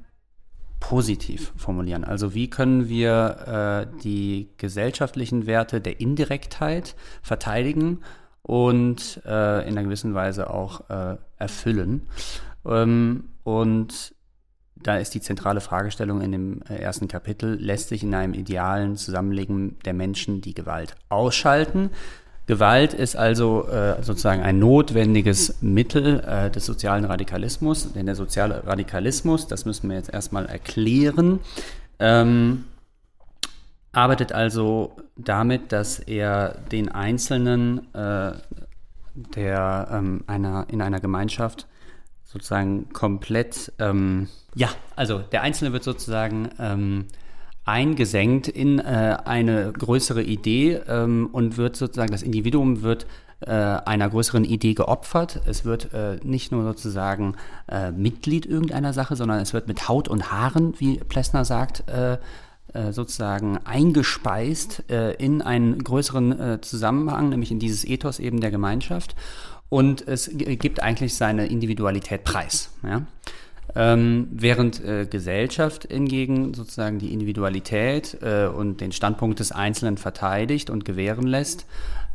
positiv 0.83 1.53
formulieren? 1.57 2.05
Also 2.05 2.35
wie 2.35 2.51
können 2.51 2.89
wir 2.89 3.87
äh, 3.87 4.01
die 4.03 4.51
gesellschaftlichen 4.59 5.47
Werte 5.47 5.81
der 5.81 6.01
Indirektheit 6.01 6.97
verteidigen 7.23 8.01
und 8.43 9.23
äh, 9.25 9.63
in 9.63 9.79
einer 9.79 9.85
gewissen 9.85 10.13
Weise 10.13 10.51
auch 10.51 10.91
äh, 10.91 11.17
erfüllen? 11.39 12.09
Ähm, 12.67 13.29
und 13.45 14.13
da 14.75 14.97
ist 14.97 15.15
die 15.15 15.21
zentrale 15.21 15.61
Fragestellung 15.61 16.21
in 16.21 16.33
dem 16.33 16.63
äh, 16.69 16.75
ersten 16.75 17.07
Kapitel, 17.07 17.55
lässt 17.55 17.91
sich 17.91 18.03
in 18.03 18.13
einem 18.13 18.35
idealen 18.35 18.97
Zusammenlegen 18.97 19.79
der 19.85 19.95
Menschen 19.95 20.41
die 20.41 20.55
Gewalt 20.55 20.97
ausschalten? 21.09 21.91
Gewalt 22.47 22.93
ist 22.93 23.17
also 23.17 23.69
äh, 23.69 24.03
sozusagen 24.03 24.43
ein 24.43 24.59
notwendiges 24.59 25.63
Mittel 25.63 26.21
äh, 26.21 26.51
des 26.51 26.67
sozialen 26.67 27.05
Radikalismus, 27.05 27.93
denn 27.93 28.07
der 28.07 28.17
soziale 28.17 28.67
Radikalismus, 28.67 29.47
das 29.47 29.65
müssen 29.65 29.89
wir 29.89 29.97
jetzt 29.97 30.13
erstmal 30.13 30.47
erklären, 30.47 31.39
ähm, 32.01 32.65
arbeitet 33.93 34.33
also 34.33 34.97
damit, 35.17 35.71
dass 35.71 36.01
er 36.01 36.59
den 36.73 36.89
Einzelnen 36.89 37.95
äh, 37.95 38.33
der 39.15 39.89
ähm, 39.93 40.25
einer, 40.27 40.67
in 40.69 40.81
einer 40.83 41.01
Gemeinschaft 41.01 41.69
sozusagen 42.25 42.93
komplett, 42.93 43.73
ähm, 43.79 44.29
ja, 44.55 44.69
also 44.97 45.19
der 45.19 45.43
Einzelne 45.43 45.73
wird 45.73 45.85
sozusagen 45.85 46.49
ähm, 46.59 47.07
eingesenkt 47.65 48.49
in 48.49 48.79
äh, 48.79 49.19
eine 49.25 49.73
größere 49.73 50.23
Idee 50.23 50.81
ähm, 50.89 51.29
und 51.33 51.57
wird 51.57 51.77
sozusagen, 51.77 52.11
das 52.11 52.23
Individuum 52.23 52.83
wird 52.83 53.07
äh, 53.41 53.51
einer 53.51 54.09
größeren 54.09 54.45
Idee 54.45 54.75
geopfert. 54.75 55.41
Es 55.47 55.65
wird 55.65 55.93
äh, 55.93 56.19
nicht 56.23 56.53
nur 56.53 56.65
sozusagen 56.65 57.37
äh, 57.69 57.91
Mitglied 57.91 58.47
irgendeiner 58.47 58.93
Sache, 58.93 59.17
sondern 59.17 59.41
es 59.41 59.53
wird 59.53 59.69
mit 59.69 59.89
Haut 59.89 60.09
und 60.09 60.33
Haaren, 60.33 60.75
wie 60.79 60.99
Plessner 60.99 61.45
sagt, 61.45 61.89
äh, 61.89 62.19
äh, 62.73 62.93
sozusagen 62.93 63.59
eingespeist 63.65 64.85
in 65.19 65.43
einen 65.43 65.83
größeren 65.83 66.63
Zusammenhang, 66.63 67.29
nämlich 67.29 67.51
in 67.51 67.59
dieses 67.59 67.85
Ethos 67.85 68.19
eben 68.19 68.41
der 68.41 68.51
Gemeinschaft. 68.51 69.15
Und 69.69 70.07
es 70.07 70.31
gibt 70.33 70.83
eigentlich 70.83 71.15
seine 71.15 71.47
Individualität 71.47 72.25
preis. 72.25 72.71
Ja? 72.83 73.03
Ähm, 73.75 74.29
während 74.31 74.85
äh, 74.85 75.07
Gesellschaft 75.07 75.87
hingegen 75.91 76.53
sozusagen 76.53 76.99
die 76.99 77.13
Individualität 77.13 78.19
äh, 78.21 78.47
und 78.47 78.81
den 78.81 78.93
Standpunkt 78.93 79.41
des 79.41 79.51
Einzelnen 79.51 79.97
verteidigt 79.97 80.69
und 80.69 80.85
gewähren 80.85 81.27
lässt, 81.27 81.67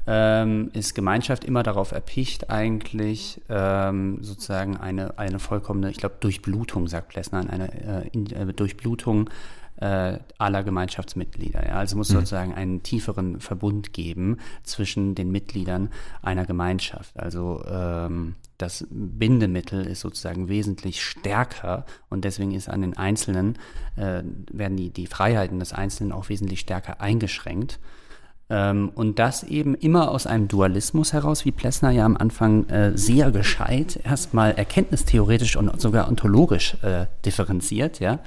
ähm, 0.06 0.70
ist 0.74 0.96
Gemeinschaft 0.96 1.44
immer 1.44 1.64
darauf 1.64 1.92
erpicht, 1.92 2.50
eigentlich 2.50 3.42
ähm, 3.50 4.20
sozusagen 4.22 4.78
eine, 4.78 5.18
eine 5.18 5.40
vollkommene, 5.40 5.90
ich 5.90 5.98
glaube, 5.98 6.16
Durchblutung, 6.20 6.88
sagt 6.88 7.10
Plessner, 7.10 7.40
eine 7.50 8.04
äh, 8.06 8.08
in, 8.14 8.32
äh, 8.32 8.54
Durchblutung 8.54 9.30
äh, 9.78 10.18
aller 10.38 10.64
Gemeinschaftsmitglieder. 10.64 11.68
Ja? 11.68 11.76
Also 11.76 11.98
muss 11.98 12.10
mhm. 12.10 12.16
sozusagen 12.16 12.54
einen 12.54 12.84
tieferen 12.84 13.42
Verbund 13.42 13.94
geben 13.94 14.38
zwischen 14.64 15.14
den 15.14 15.32
Mitgliedern 15.32 15.90
einer 16.22 16.46
Gemeinschaft. 16.46 17.20
Also 17.20 17.64
ähm, 17.70 18.36
das 18.58 18.88
Bindemittel 18.90 19.86
ist 19.86 20.02
sozusagen 20.02 20.50
wesentlich 20.50 21.04
stärker 21.04 21.86
und 22.10 22.26
deswegen 22.26 22.54
ist 22.54 22.70
an 22.70 22.82
den 22.82 22.98
Einzelnen, 22.98 23.58
äh, 23.96 24.24
werden 24.52 24.78
die, 24.78 24.90
die 24.90 25.08
Freiheiten 25.08 25.60
des 25.60 25.74
Einzelnen 25.74 26.12
auch 26.12 26.30
wesentlich 26.30 26.62
stärker 26.62 27.00
eingeschränkt. 27.00 27.80
Ähm, 28.50 28.92
und 28.96 29.20
das 29.20 29.44
eben 29.44 29.76
immer 29.76 30.10
aus 30.10 30.26
einem 30.26 30.48
Dualismus 30.48 31.14
heraus, 31.14 31.44
wie 31.44 31.52
Plessner 31.52 31.92
ja 31.92 32.06
am 32.06 32.16
Anfang 32.16 32.68
äh, 32.70 32.98
sehr 32.98 33.32
gescheit 33.32 34.00
erstmal 34.04 34.54
erkenntnistheoretisch 34.54 35.58
und 35.58 35.80
sogar 35.82 36.08
ontologisch 36.08 36.78
äh, 36.82 37.08
differenziert. 37.26 38.00
Ja? 38.00 38.20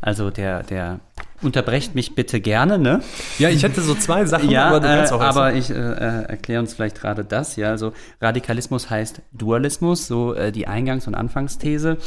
Also 0.00 0.30
der, 0.30 0.62
der 0.62 1.00
unterbrecht 1.42 1.94
mich 1.94 2.14
bitte 2.14 2.40
gerne, 2.40 2.78
ne? 2.78 3.00
Ja, 3.38 3.48
ich 3.48 3.62
hätte 3.62 3.80
so 3.80 3.94
zwei 3.94 4.24
Sachen, 4.24 4.50
ja, 4.50 4.68
aber 4.68 4.80
du 4.80 4.86
kannst 4.86 5.12
auch 5.12 5.20
äh, 5.20 5.24
Aber 5.24 5.54
ich 5.54 5.70
äh, 5.70 5.74
äh, 5.74 6.22
erkläre 6.24 6.60
uns 6.60 6.74
vielleicht 6.74 7.00
gerade 7.00 7.24
das, 7.24 7.56
ja. 7.56 7.70
Also 7.70 7.92
Radikalismus 8.20 8.90
heißt 8.90 9.22
Dualismus, 9.32 10.06
so 10.06 10.34
äh, 10.34 10.52
die 10.52 10.68
Eingangs- 10.68 11.06
und 11.06 11.14
Anfangsthese. 11.14 11.98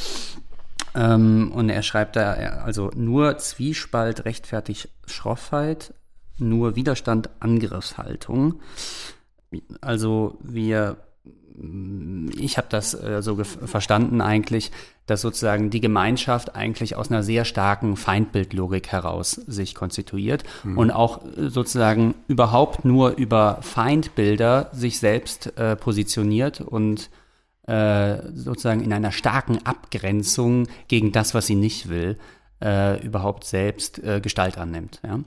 Ähm, 0.96 1.52
und 1.54 1.70
er 1.70 1.84
schreibt 1.84 2.16
da, 2.16 2.32
also 2.34 2.92
nur 2.96 3.38
Zwiespalt 3.38 4.26
rechtfertigt 4.26 4.90
Schroffheit, 5.06 5.94
nur 6.38 6.76
Widerstand, 6.76 7.30
Angriffshaltung. 7.40 8.60
Also 9.82 10.38
wir, 10.42 10.98
ich 12.38 12.58
habe 12.58 12.68
das 12.70 12.94
äh, 12.94 13.22
so 13.22 13.44
verstanden 13.44 14.22
eigentlich, 14.22 14.72
dass 15.06 15.22
sozusagen 15.22 15.70
die 15.70 15.82
Gemeinschaft 15.82 16.56
eigentlich 16.56 16.96
aus 16.96 17.10
einer 17.10 17.24
sehr 17.24 17.44
starken 17.46 17.98
Feindbildlogik 17.98 18.90
heraus 18.90 19.32
sich 19.32 19.76
konstituiert 19.76 20.44
mhm. 20.64 20.78
und 20.78 20.92
auch 20.92 21.24
äh, 21.26 21.50
sozusagen 21.50 22.16
überhaupt 22.28 22.86
nur 22.86 23.12
über 23.18 23.60
Feindbilder 23.62 24.70
sich 24.72 25.00
selbst 25.00 25.58
äh, 25.58 25.76
positioniert 25.76 26.62
und 26.62 27.10
äh, 27.68 28.18
sozusagen 28.34 28.82
in 28.82 28.94
einer 28.94 29.12
starken 29.12 29.66
Abgrenzung 29.66 30.68
gegen 30.88 31.12
das, 31.12 31.34
was 31.34 31.48
sie 31.48 31.56
nicht 31.56 31.90
will, 31.90 32.18
äh, 32.62 33.04
überhaupt 33.06 33.44
selbst 33.44 34.02
Gestalt 34.22 34.58
annimmt. 34.58 35.02
Ja? 35.04 35.20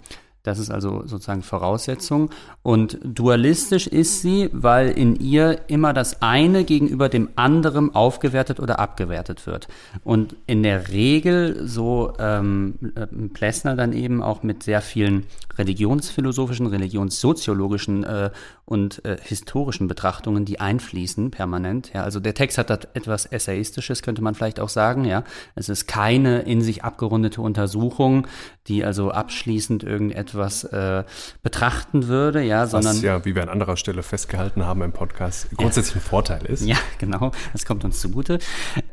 Das 0.42 0.58
ist 0.58 0.70
also 0.70 1.02
sozusagen 1.06 1.42
Voraussetzung. 1.42 2.30
Und 2.62 2.98
dualistisch 3.04 3.86
ist 3.86 4.22
sie, 4.22 4.50
weil 4.52 4.88
in 4.88 5.14
ihr 5.16 5.60
immer 5.68 5.92
das 5.92 6.20
eine 6.20 6.64
gegenüber 6.64 7.08
dem 7.08 7.28
anderen 7.36 7.94
aufgewertet 7.94 8.58
oder 8.58 8.80
abgewertet 8.80 9.46
wird. 9.46 9.68
Und 10.02 10.34
in 10.46 10.64
der 10.64 10.88
Regel, 10.88 11.68
so 11.68 12.14
ähm, 12.18 12.74
äh, 12.96 13.06
Plessner 13.28 13.76
dann 13.76 13.92
eben 13.92 14.20
auch 14.20 14.42
mit 14.42 14.64
sehr 14.64 14.82
vielen 14.82 15.26
religionsphilosophischen, 15.56 16.66
religionssoziologischen 16.66 18.02
äh, 18.02 18.30
und 18.72 19.04
äh, 19.04 19.18
historischen 19.22 19.86
Betrachtungen, 19.86 20.46
die 20.46 20.58
einfließen 20.58 21.30
permanent. 21.30 21.92
Ja, 21.92 22.04
also 22.04 22.20
der 22.20 22.32
Text 22.32 22.56
hat 22.56 22.70
etwas 22.94 23.26
Essayistisches, 23.26 24.00
könnte 24.00 24.22
man 24.22 24.34
vielleicht 24.34 24.60
auch 24.60 24.70
sagen. 24.70 25.04
Ja, 25.04 25.24
es 25.54 25.68
ist 25.68 25.86
keine 25.86 26.40
in 26.40 26.62
sich 26.62 26.82
abgerundete 26.82 27.42
Untersuchung, 27.42 28.26
die 28.68 28.82
also 28.82 29.10
abschließend 29.10 29.84
irgendetwas 29.84 30.64
äh, 30.64 31.04
betrachten 31.42 32.08
würde. 32.08 32.42
Ja, 32.42 32.66
sondern 32.66 32.96
Was 32.96 33.02
ja, 33.02 33.26
wie 33.26 33.34
wir 33.34 33.42
an 33.42 33.50
anderer 33.50 33.76
Stelle 33.76 34.02
festgehalten 34.02 34.64
haben 34.64 34.80
im 34.80 34.92
Podcast, 34.92 35.50
grundsätzlich 35.54 35.96
ja. 35.96 36.00
ein 36.00 36.08
Vorteil 36.08 36.46
ist. 36.46 36.64
Ja, 36.64 36.76
genau. 36.96 37.32
Das 37.52 37.66
kommt 37.66 37.84
uns 37.84 38.00
zugute. 38.00 38.38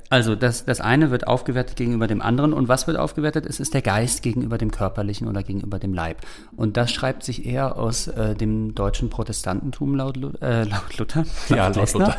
Also 0.09 0.35
das, 0.35 0.65
das 0.65 0.81
eine 0.81 1.11
wird 1.11 1.27
aufgewertet 1.27 1.75
gegenüber 1.75 2.07
dem 2.07 2.21
anderen 2.21 2.51
und 2.53 2.67
was 2.67 2.87
wird 2.87 2.97
aufgewertet? 2.97 3.45
Es 3.45 3.59
ist 3.59 3.75
der 3.75 3.83
Geist 3.83 4.23
gegenüber 4.23 4.57
dem 4.57 4.71
Körperlichen 4.71 5.27
oder 5.27 5.43
gegenüber 5.43 5.77
dem 5.77 5.93
Leib. 5.93 6.17
Und 6.55 6.77
das 6.77 6.91
schreibt 6.91 7.23
sich 7.23 7.45
eher 7.45 7.77
aus 7.77 8.07
äh, 8.07 8.33
dem 8.35 8.73
deutschen 8.73 9.11
Protestantentum 9.11 9.95
laut, 9.95 10.17
äh, 10.41 10.63
laut 10.63 10.97
Luther. 10.97 11.25
Ja, 11.49 11.67
laut 11.67 11.93
Luther. 11.93 12.17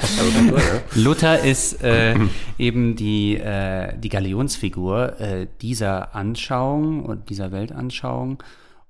Luther 0.94 1.40
ist 1.40 1.82
äh, 1.82 2.14
eben 2.58 2.94
die, 2.94 3.36
äh, 3.36 3.98
die 3.98 4.08
Galionsfigur 4.08 5.20
äh, 5.20 5.46
dieser 5.60 6.14
Anschauung 6.14 7.04
und 7.04 7.28
dieser 7.28 7.50
Weltanschauung. 7.50 8.40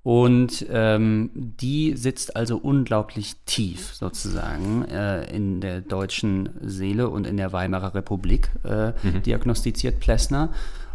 Und 0.02 0.64
ähm, 0.70 1.30
die 1.34 1.94
sitzt 1.94 2.34
also 2.34 2.56
unglaublich 2.56 3.36
tief 3.44 3.92
sozusagen 3.94 4.86
äh, 4.86 5.24
in 5.34 5.60
der 5.60 5.82
deutschen 5.82 6.48
Seele 6.62 7.10
und 7.10 7.26
in 7.26 7.36
der 7.36 7.52
Weimarer 7.52 7.94
Republik, 7.94 8.48
äh, 8.64 8.92
mhm. 9.02 9.22
diagnostiziert 9.22 10.00
Plessner. 10.00 10.48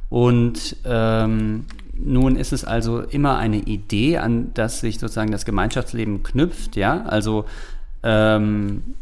Und 0.10 0.78
ähm, 0.86 1.66
nun 1.98 2.36
ist 2.36 2.52
es 2.52 2.66
also 2.66 3.02
immer 3.02 3.38
eine 3.38 3.58
Idee, 3.58 4.18
an 4.18 4.52
das 4.56 4.80
sich 4.80 5.00
sozusagen 5.00 5.32
das 5.32 5.46
Gemeinschaftsleben 5.46 6.24
knüpft, 6.24 6.76
ja, 6.76 7.04
also 7.04 7.46
ähm, 8.04 8.96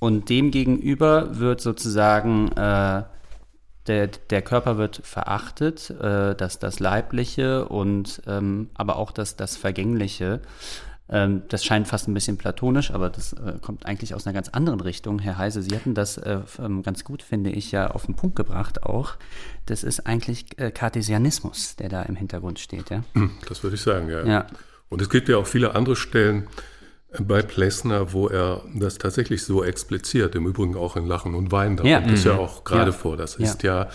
und 0.00 0.28
demgegenüber 0.28 1.38
wird 1.38 1.60
sozusagen 1.60 2.50
äh, 2.52 3.02
der, 3.86 4.08
der 4.08 4.42
Körper 4.42 4.78
wird 4.78 5.00
verachtet, 5.04 5.90
äh, 5.90 6.34
dass 6.34 6.58
das 6.58 6.80
Leibliche 6.80 7.66
und 7.66 8.22
ähm, 8.26 8.70
aber 8.74 8.96
auch 8.96 9.10
das, 9.10 9.36
das 9.36 9.56
Vergängliche. 9.56 10.40
Ähm, 11.08 11.42
das 11.48 11.64
scheint 11.64 11.88
fast 11.88 12.06
ein 12.06 12.14
bisschen 12.14 12.36
platonisch, 12.36 12.92
aber 12.92 13.10
das 13.10 13.32
äh, 13.32 13.54
kommt 13.60 13.86
eigentlich 13.86 14.14
aus 14.14 14.26
einer 14.26 14.34
ganz 14.34 14.48
anderen 14.50 14.80
Richtung. 14.80 15.18
Herr 15.18 15.38
Heise, 15.38 15.62
Sie 15.62 15.74
hatten 15.74 15.94
das 15.94 16.18
äh, 16.18 16.40
ähm, 16.58 16.82
ganz 16.82 17.04
gut, 17.04 17.22
finde 17.22 17.50
ich, 17.50 17.72
ja 17.72 17.90
auf 17.90 18.06
den 18.06 18.14
Punkt 18.14 18.36
gebracht 18.36 18.84
auch. 18.84 19.14
Das 19.66 19.82
ist 19.82 20.06
eigentlich 20.06 20.58
äh, 20.58 20.70
Cartesianismus, 20.70 21.76
der 21.76 21.88
da 21.88 22.02
im 22.02 22.16
Hintergrund 22.16 22.60
steht, 22.60 22.90
ja? 22.90 23.02
Das 23.48 23.62
würde 23.62 23.74
ich 23.74 23.82
sagen, 23.82 24.08
ja. 24.08 24.24
ja. 24.24 24.46
Und 24.88 25.02
es 25.02 25.10
gibt 25.10 25.28
ja 25.28 25.36
auch 25.36 25.46
viele 25.46 25.74
andere 25.74 25.96
Stellen, 25.96 26.46
bei 27.18 27.42
Plessner, 27.42 28.12
wo 28.12 28.28
er 28.28 28.62
das 28.74 28.98
tatsächlich 28.98 29.44
so 29.44 29.64
expliziert, 29.64 30.34
im 30.34 30.46
Übrigen 30.46 30.76
auch 30.76 30.96
in 30.96 31.06
Lachen 31.06 31.34
und 31.34 31.50
Weinen, 31.50 31.76
da 31.76 31.84
ja. 31.84 32.00
kommt 32.00 32.12
es 32.12 32.24
ja 32.24 32.34
mhm. 32.34 32.40
auch 32.40 32.64
gerade 32.64 32.90
ja. 32.90 32.96
vor. 32.96 33.16
Das 33.16 33.36
ist 33.36 33.62
ja, 33.62 33.84
ja 33.84 33.88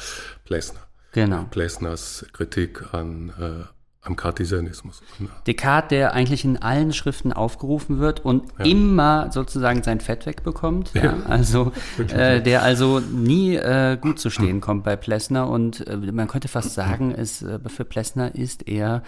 Plessner. 0.44 0.82
Genau. 1.14 1.46
Plessners 1.50 2.26
Kritik 2.34 2.94
an, 2.94 3.32
äh, 3.40 3.64
am 4.02 4.18
Cartesianismus. 4.18 5.02
Descartes, 5.48 5.90
der 5.90 6.14
eigentlich 6.14 6.44
in 6.44 6.62
allen 6.62 6.92
Schriften 6.92 7.32
aufgerufen 7.32 8.00
wird 8.00 8.24
und 8.24 8.44
immer 8.60 9.32
sozusagen 9.32 9.82
sein 9.82 10.02
Fett 10.02 10.26
wegbekommt. 10.26 10.92
Also 11.28 11.72
äh, 12.10 12.42
der 12.42 12.64
also 12.64 13.00
nie 13.00 13.56
äh, 13.56 13.98
gut 14.00 14.20
zu 14.20 14.30
stehen 14.30 14.60
kommt 14.60 14.84
bei 14.84 14.98
Plessner 14.98 15.50
und 15.50 15.88
äh, 15.88 15.96
man 15.96 16.28
könnte 16.28 16.50
fast 16.50 16.74
sagen, 16.74 17.16
es, 17.16 17.42
äh, 17.42 17.60
für 17.68 17.86
Plessner 17.86 18.36
ist 18.36 18.68
er 18.68 19.02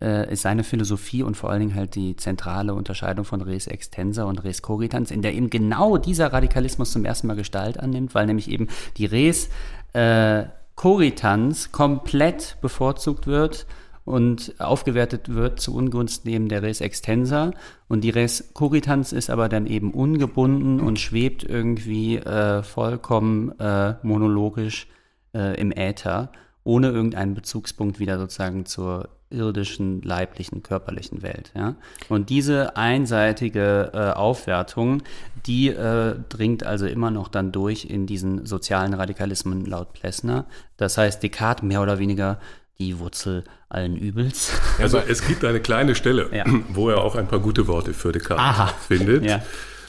äh, 0.00 0.32
ist 0.32 0.42
seine 0.42 0.64
Philosophie 0.64 1.22
und 1.22 1.36
vor 1.36 1.50
allen 1.50 1.60
Dingen 1.60 1.74
halt 1.74 1.94
die 1.94 2.16
zentrale 2.16 2.74
Unterscheidung 2.74 3.24
von 3.24 3.40
Res 3.40 3.66
Extensa 3.66 4.24
und 4.24 4.44
Res 4.44 4.62
Cogitans, 4.62 5.10
in 5.10 5.22
der 5.22 5.34
eben 5.34 5.50
genau 5.50 5.96
dieser 5.96 6.32
Radikalismus 6.32 6.92
zum 6.92 7.04
ersten 7.04 7.26
Mal 7.26 7.36
Gestalt 7.36 7.80
annimmt, 7.80 8.14
weil 8.14 8.26
nämlich 8.26 8.50
eben 8.50 8.68
die 8.96 9.06
Res 9.06 9.48
äh, 9.92 10.44
Cogitans 10.76 11.72
komplett 11.72 12.56
bevorzugt 12.60 13.26
wird 13.26 13.66
und 14.04 14.54
aufgewertet 14.58 15.34
wird 15.34 15.60
zu 15.60 15.74
Ungunsten 15.74 16.30
eben 16.30 16.48
der 16.48 16.62
Res 16.62 16.80
Extensa. 16.80 17.50
Und 17.88 18.04
die 18.04 18.10
Res 18.10 18.54
Cogitans 18.54 19.12
ist 19.12 19.28
aber 19.28 19.50
dann 19.50 19.66
eben 19.66 19.92
ungebunden 19.92 20.80
und 20.80 20.98
schwebt 20.98 21.44
irgendwie 21.44 22.16
äh, 22.16 22.62
vollkommen 22.62 23.58
äh, 23.58 23.96
monologisch 24.02 24.86
äh, 25.34 25.60
im 25.60 25.72
Äther, 25.72 26.32
ohne 26.64 26.88
irgendeinen 26.88 27.34
Bezugspunkt 27.34 27.98
wieder 27.98 28.18
sozusagen 28.18 28.64
zur 28.64 29.10
irdischen, 29.30 30.00
leiblichen, 30.02 30.62
körperlichen 30.62 31.22
Welt. 31.22 31.50
Ja? 31.54 31.74
Und 32.08 32.30
diese 32.30 32.76
einseitige 32.76 33.90
äh, 33.92 33.98
Aufwertung, 34.12 35.02
die 35.46 35.68
äh, 35.68 36.14
dringt 36.28 36.64
also 36.64 36.86
immer 36.86 37.10
noch 37.10 37.28
dann 37.28 37.52
durch 37.52 37.84
in 37.84 38.06
diesen 38.06 38.46
sozialen 38.46 38.94
Radikalismen 38.94 39.66
laut 39.66 39.92
Plessner. 39.92 40.46
Das 40.76 40.96
heißt, 40.98 41.22
Descartes 41.22 41.62
mehr 41.62 41.82
oder 41.82 41.98
weniger 41.98 42.38
die 42.78 42.98
Wurzel 42.98 43.44
allen 43.68 43.96
Übels. 43.96 44.52
Also 44.78 44.98
es 44.98 45.26
gibt 45.26 45.44
eine 45.44 45.60
kleine 45.60 45.94
Stelle, 45.94 46.30
Ja. 46.32 46.44
wo 46.70 46.88
er 46.90 46.98
auch 47.02 47.16
ein 47.16 47.26
paar 47.28 47.40
gute 47.40 47.66
Worte 47.66 47.92
für 47.92 48.12
Descartes 48.12 48.44
Aha. 48.44 48.66
findet 48.86 49.24
Ja. 49.24 49.42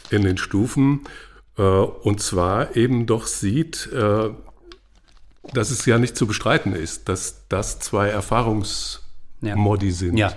in 0.09 0.23
den 0.23 0.37
Stufen. 0.37 1.01
Äh, 1.57 1.61
Und 1.61 2.19
zwar 2.21 2.75
eben 2.75 3.05
doch 3.05 3.25
sieht, 3.27 3.87
äh, 3.93 4.29
dass 5.53 5.71
es 5.71 5.85
ja 5.85 5.97
nicht 5.97 6.17
zu 6.17 6.27
bestreiten 6.27 6.73
ist, 6.73 7.07
dass 7.09 7.47
das 7.47 7.79
zwei 7.79 8.09
Erfahrungsmodi 9.41 9.91
sind. 9.91 10.17
Ja. 10.17 10.33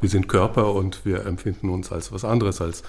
Wir 0.00 0.08
sind 0.08 0.28
Körper 0.28 0.72
und 0.74 1.04
wir 1.04 1.26
empfinden 1.26 1.68
uns 1.68 1.92
als 1.92 2.12
was 2.12 2.24
anderes, 2.24 2.60
als 2.60 2.82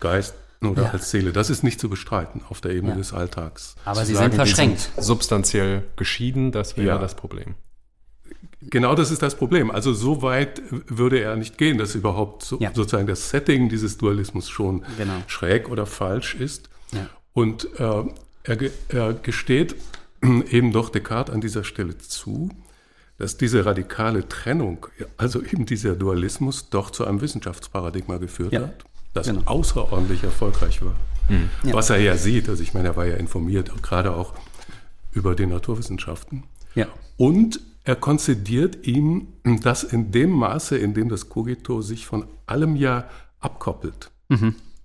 Geist 0.00 0.34
oder 0.62 0.84
Ja. 0.84 0.90
als 0.90 1.10
Seele. 1.10 1.32
Das 1.32 1.50
ist 1.50 1.64
nicht 1.64 1.80
zu 1.80 1.88
bestreiten 1.88 2.42
auf 2.48 2.60
der 2.60 2.72
Ebene 2.72 2.92
Ja. 2.92 2.98
des 2.98 3.12
Alltags. 3.12 3.74
Aber 3.84 4.00
Zu 4.00 4.06
sie 4.06 4.14
sagen, 4.14 4.30
sind 4.32 4.36
verschränkt. 4.36 4.80
Sind 4.80 5.04
substanziell 5.04 5.82
geschieden, 5.96 6.52
das 6.52 6.76
wäre 6.76 6.86
Ja. 6.88 6.98
das 6.98 7.14
Problem. 7.14 7.54
Genau 8.62 8.94
das 8.94 9.10
ist 9.10 9.22
das 9.22 9.36
Problem. 9.36 9.70
Also 9.70 9.92
so 9.92 10.22
weit 10.22 10.62
würde 10.70 11.20
er 11.20 11.36
nicht 11.36 11.58
gehen, 11.58 11.78
dass 11.78 11.94
überhaupt 11.94 12.42
so, 12.42 12.58
Ja. 12.58 12.70
sozusagen 12.74 13.06
das 13.06 13.30
Setting 13.30 13.68
dieses 13.68 13.98
Dualismus 13.98 14.48
schon 14.48 14.84
Genau. 14.98 15.12
schräg 15.26 15.68
oder 15.68 15.86
falsch 15.86 16.34
ist. 16.34 16.68
Ja. 16.92 17.08
Und 17.32 17.68
äh, 17.78 18.04
er, 18.44 18.70
er 18.88 19.12
gesteht 19.14 19.76
eben 20.50 20.72
doch 20.72 20.88
Descartes 20.88 21.34
an 21.34 21.40
dieser 21.40 21.64
Stelle 21.64 21.98
zu, 21.98 22.50
dass 23.18 23.36
diese 23.36 23.64
radikale 23.64 24.28
Trennung, 24.28 24.86
also 25.16 25.42
eben 25.42 25.64
dieser 25.66 25.94
Dualismus, 25.96 26.68
doch 26.70 26.90
zu 26.90 27.06
einem 27.06 27.20
Wissenschaftsparadigma 27.20 28.18
geführt 28.18 28.52
Ja. 28.52 28.60
hat, 28.62 28.84
das 29.14 29.26
Genau. 29.26 29.42
außerordentlich 29.46 30.22
erfolgreich 30.22 30.82
war. 30.84 30.94
Ja. 31.64 31.72
Was 31.72 31.90
er 31.90 31.96
ja 31.98 32.16
sieht, 32.16 32.48
also 32.48 32.62
ich 32.62 32.72
meine, 32.74 32.88
er 32.88 32.96
war 32.96 33.06
ja 33.06 33.16
informiert, 33.16 33.70
gerade 33.82 34.14
auch 34.14 34.34
über 35.12 35.34
die 35.34 35.46
Naturwissenschaften. 35.46 36.44
Ja. 36.74 36.86
Und 37.16 37.60
er 37.84 37.96
konzidiert 37.96 38.86
ihm, 38.86 39.28
dass 39.62 39.82
in 39.82 40.12
dem 40.12 40.30
Maße, 40.30 40.76
in 40.76 40.92
dem 40.94 41.08
das 41.08 41.28
Cogito 41.28 41.80
sich 41.82 42.06
von 42.06 42.26
allem 42.46 42.76
ja 42.76 43.08
abkoppelt, 43.40 44.10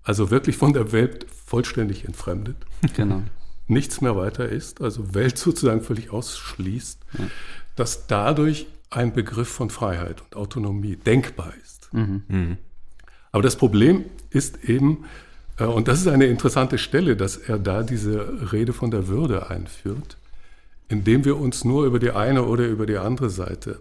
also 0.04 0.32
wirklich 0.32 0.56
von 0.58 0.74
der 0.74 0.92
Welt 0.92 1.26
vollständig 1.46 2.06
entfremdet, 2.06 2.56
Genau. 2.96 3.22
nichts 3.68 4.02
mehr 4.02 4.16
weiter 4.16 4.48
ist, 4.48 4.82
also 4.82 5.14
Welt 5.14 5.38
sozusagen 5.38 5.82
völlig 5.82 6.12
ausschließt, 6.12 7.00
dass 7.76 8.08
dadurch 8.08 8.68
ein 8.90 9.14
Begriff 9.14 9.48
von 9.48 9.70
Freiheit 9.70 10.22
und 10.22 10.36
Autonomie 10.36 10.96
denkbar 10.96 11.54
ist. 11.64 11.90
Aber 13.32 13.44
das 13.44 13.56
Problem 13.56 14.06
ist 14.30 14.64
eben, 14.66 15.06
äh, 15.58 15.66
und 15.66 15.88
das 15.88 16.02
ist 16.02 16.08
eine 16.08 16.26
interessante 16.26 16.78
Stelle, 16.78 17.16
dass 17.16 17.38
er 17.38 17.58
da 17.58 17.84
diese 17.84 18.52
Rede 18.52 18.74
von 18.74 18.92
der 18.92 19.08
Würde 19.08 19.50
einführt, 19.50 20.18
indem 20.90 21.24
wir 21.24 21.38
uns 21.38 21.64
nur 21.64 21.86
über 21.86 22.00
die 22.00 22.12
eine 22.12 22.44
oder 22.44 22.68
über 22.68 22.86
die 22.86 22.98
andere 22.98 23.30
Seite 23.30 23.80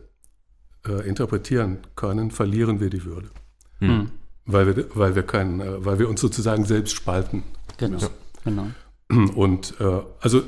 äh, 0.86 1.06
interpretieren 1.08 1.78
können, 1.96 2.30
verlieren 2.30 2.80
wir 2.80 2.90
die 2.90 3.04
Würde. 3.04 3.28
Weil, 4.46 4.76
wir, 4.76 4.86
weil, 4.94 5.14
wir 5.14 5.22
keinen, 5.24 5.60
äh, 5.60 5.84
weil 5.84 5.98
wir 5.98 6.08
uns 6.08 6.20
sozusagen 6.20 6.64
selbst 6.64 6.94
spalten. 6.94 7.42
Genau. 7.78 7.98
Genau. 8.44 8.66
Und 9.34 9.74
äh, 9.80 10.00
also 10.20 10.42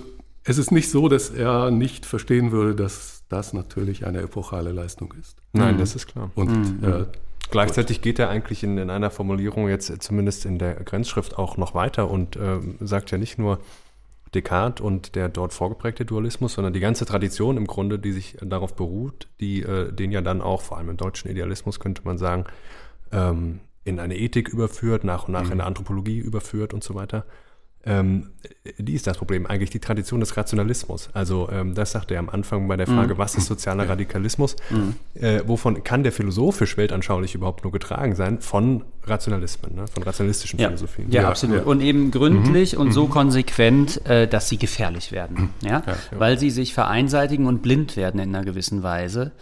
es 0.44 0.58
ist 0.58 0.72
nicht 0.72 0.90
so, 0.90 1.08
dass 1.08 1.30
er 1.30 1.70
nicht 1.70 2.06
verstehen 2.06 2.52
würde, 2.52 2.74
dass 2.74 3.22
das 3.28 3.52
natürlich 3.52 4.06
eine 4.06 4.20
epochale 4.20 4.72
Leistung 4.72 5.14
ist. 5.20 5.38
Nein, 5.52 5.78
das 5.78 5.94
ist 5.94 6.06
klar. 6.06 6.30
Und 6.34 6.82
äh, 6.82 7.06
Gleichzeitig 7.52 8.00
geht 8.00 8.18
er 8.18 8.30
eigentlich 8.30 8.64
in, 8.64 8.78
in 8.78 8.88
einer 8.88 9.10
Formulierung 9.10 9.68
jetzt 9.68 9.90
äh, 9.90 9.98
zumindest 9.98 10.46
in 10.46 10.58
der 10.58 10.74
Grenzschrift 10.74 11.38
auch 11.38 11.58
noch 11.58 11.74
weiter 11.74 12.10
und 12.10 12.36
ähm, 12.36 12.76
sagt 12.80 13.10
ja 13.10 13.18
nicht 13.18 13.38
nur 13.38 13.58
Descartes 14.34 14.82
und 14.82 15.14
der 15.14 15.28
dort 15.28 15.52
vorgeprägte 15.52 16.06
Dualismus, 16.06 16.54
sondern 16.54 16.72
die 16.72 16.80
ganze 16.80 17.04
Tradition 17.04 17.58
im 17.58 17.66
Grunde, 17.66 17.98
die 17.98 18.12
sich 18.12 18.38
darauf 18.40 18.74
beruht, 18.74 19.28
die 19.40 19.62
äh, 19.62 19.92
den 19.92 20.12
ja 20.12 20.22
dann 20.22 20.40
auch, 20.40 20.62
vor 20.62 20.78
allem 20.78 20.88
im 20.88 20.96
deutschen 20.96 21.30
Idealismus 21.30 21.78
könnte 21.78 22.00
man 22.04 22.16
sagen, 22.16 22.46
ähm, 23.12 23.60
in 23.84 24.00
eine 24.00 24.16
Ethik 24.16 24.48
überführt, 24.48 25.04
nach 25.04 25.26
und 25.26 25.32
nach 25.32 25.46
in 25.46 25.52
eine 25.52 25.64
Anthropologie 25.64 26.18
überführt 26.18 26.72
und 26.72 26.82
so 26.82 26.94
weiter. 26.94 27.26
Ähm, 27.84 28.30
die 28.78 28.94
ist 28.94 29.06
das 29.08 29.18
Problem, 29.18 29.44
eigentlich 29.46 29.70
die 29.70 29.80
Tradition 29.80 30.20
des 30.20 30.36
Rationalismus. 30.36 31.10
Also 31.14 31.48
ähm, 31.50 31.74
das 31.74 31.92
sagte 31.92 32.14
er 32.14 32.20
am 32.20 32.28
Anfang 32.28 32.68
bei 32.68 32.76
der 32.76 32.86
Frage, 32.86 33.18
was 33.18 33.34
ist 33.34 33.46
sozialer 33.46 33.88
Radikalismus? 33.88 34.54
Äh, 35.14 35.40
wovon 35.46 35.82
kann 35.82 36.04
der 36.04 36.12
philosophisch 36.12 36.76
weltanschaulich 36.76 37.34
überhaupt 37.34 37.64
nur 37.64 37.72
getragen 37.72 38.14
sein? 38.14 38.40
Von 38.40 38.84
Rationalismen, 39.04 39.74
ne? 39.74 39.86
von 39.88 40.04
rationalistischen 40.04 40.60
Ja, 40.60 40.68
Philosophien. 40.68 41.10
ja, 41.10 41.22
Ja, 41.22 41.28
absolut. 41.28 41.56
ja. 41.56 41.62
Und 41.64 41.80
eben 41.80 42.12
gründlich 42.12 42.76
und 42.76 42.92
so 42.92 43.08
konsequent, 43.08 44.06
äh, 44.06 44.28
dass 44.28 44.48
sie 44.48 44.58
gefährlich 44.58 45.10
werden. 45.10 45.50
Ja? 45.62 45.82
Weil 46.12 46.38
sie 46.38 46.50
sich 46.50 46.74
vereinseitigen 46.74 47.46
und 47.46 47.62
blind 47.62 47.96
werden 47.96 48.20
in 48.20 48.34
einer 48.34 48.44
gewissen 48.44 48.84
Weise 48.84 49.32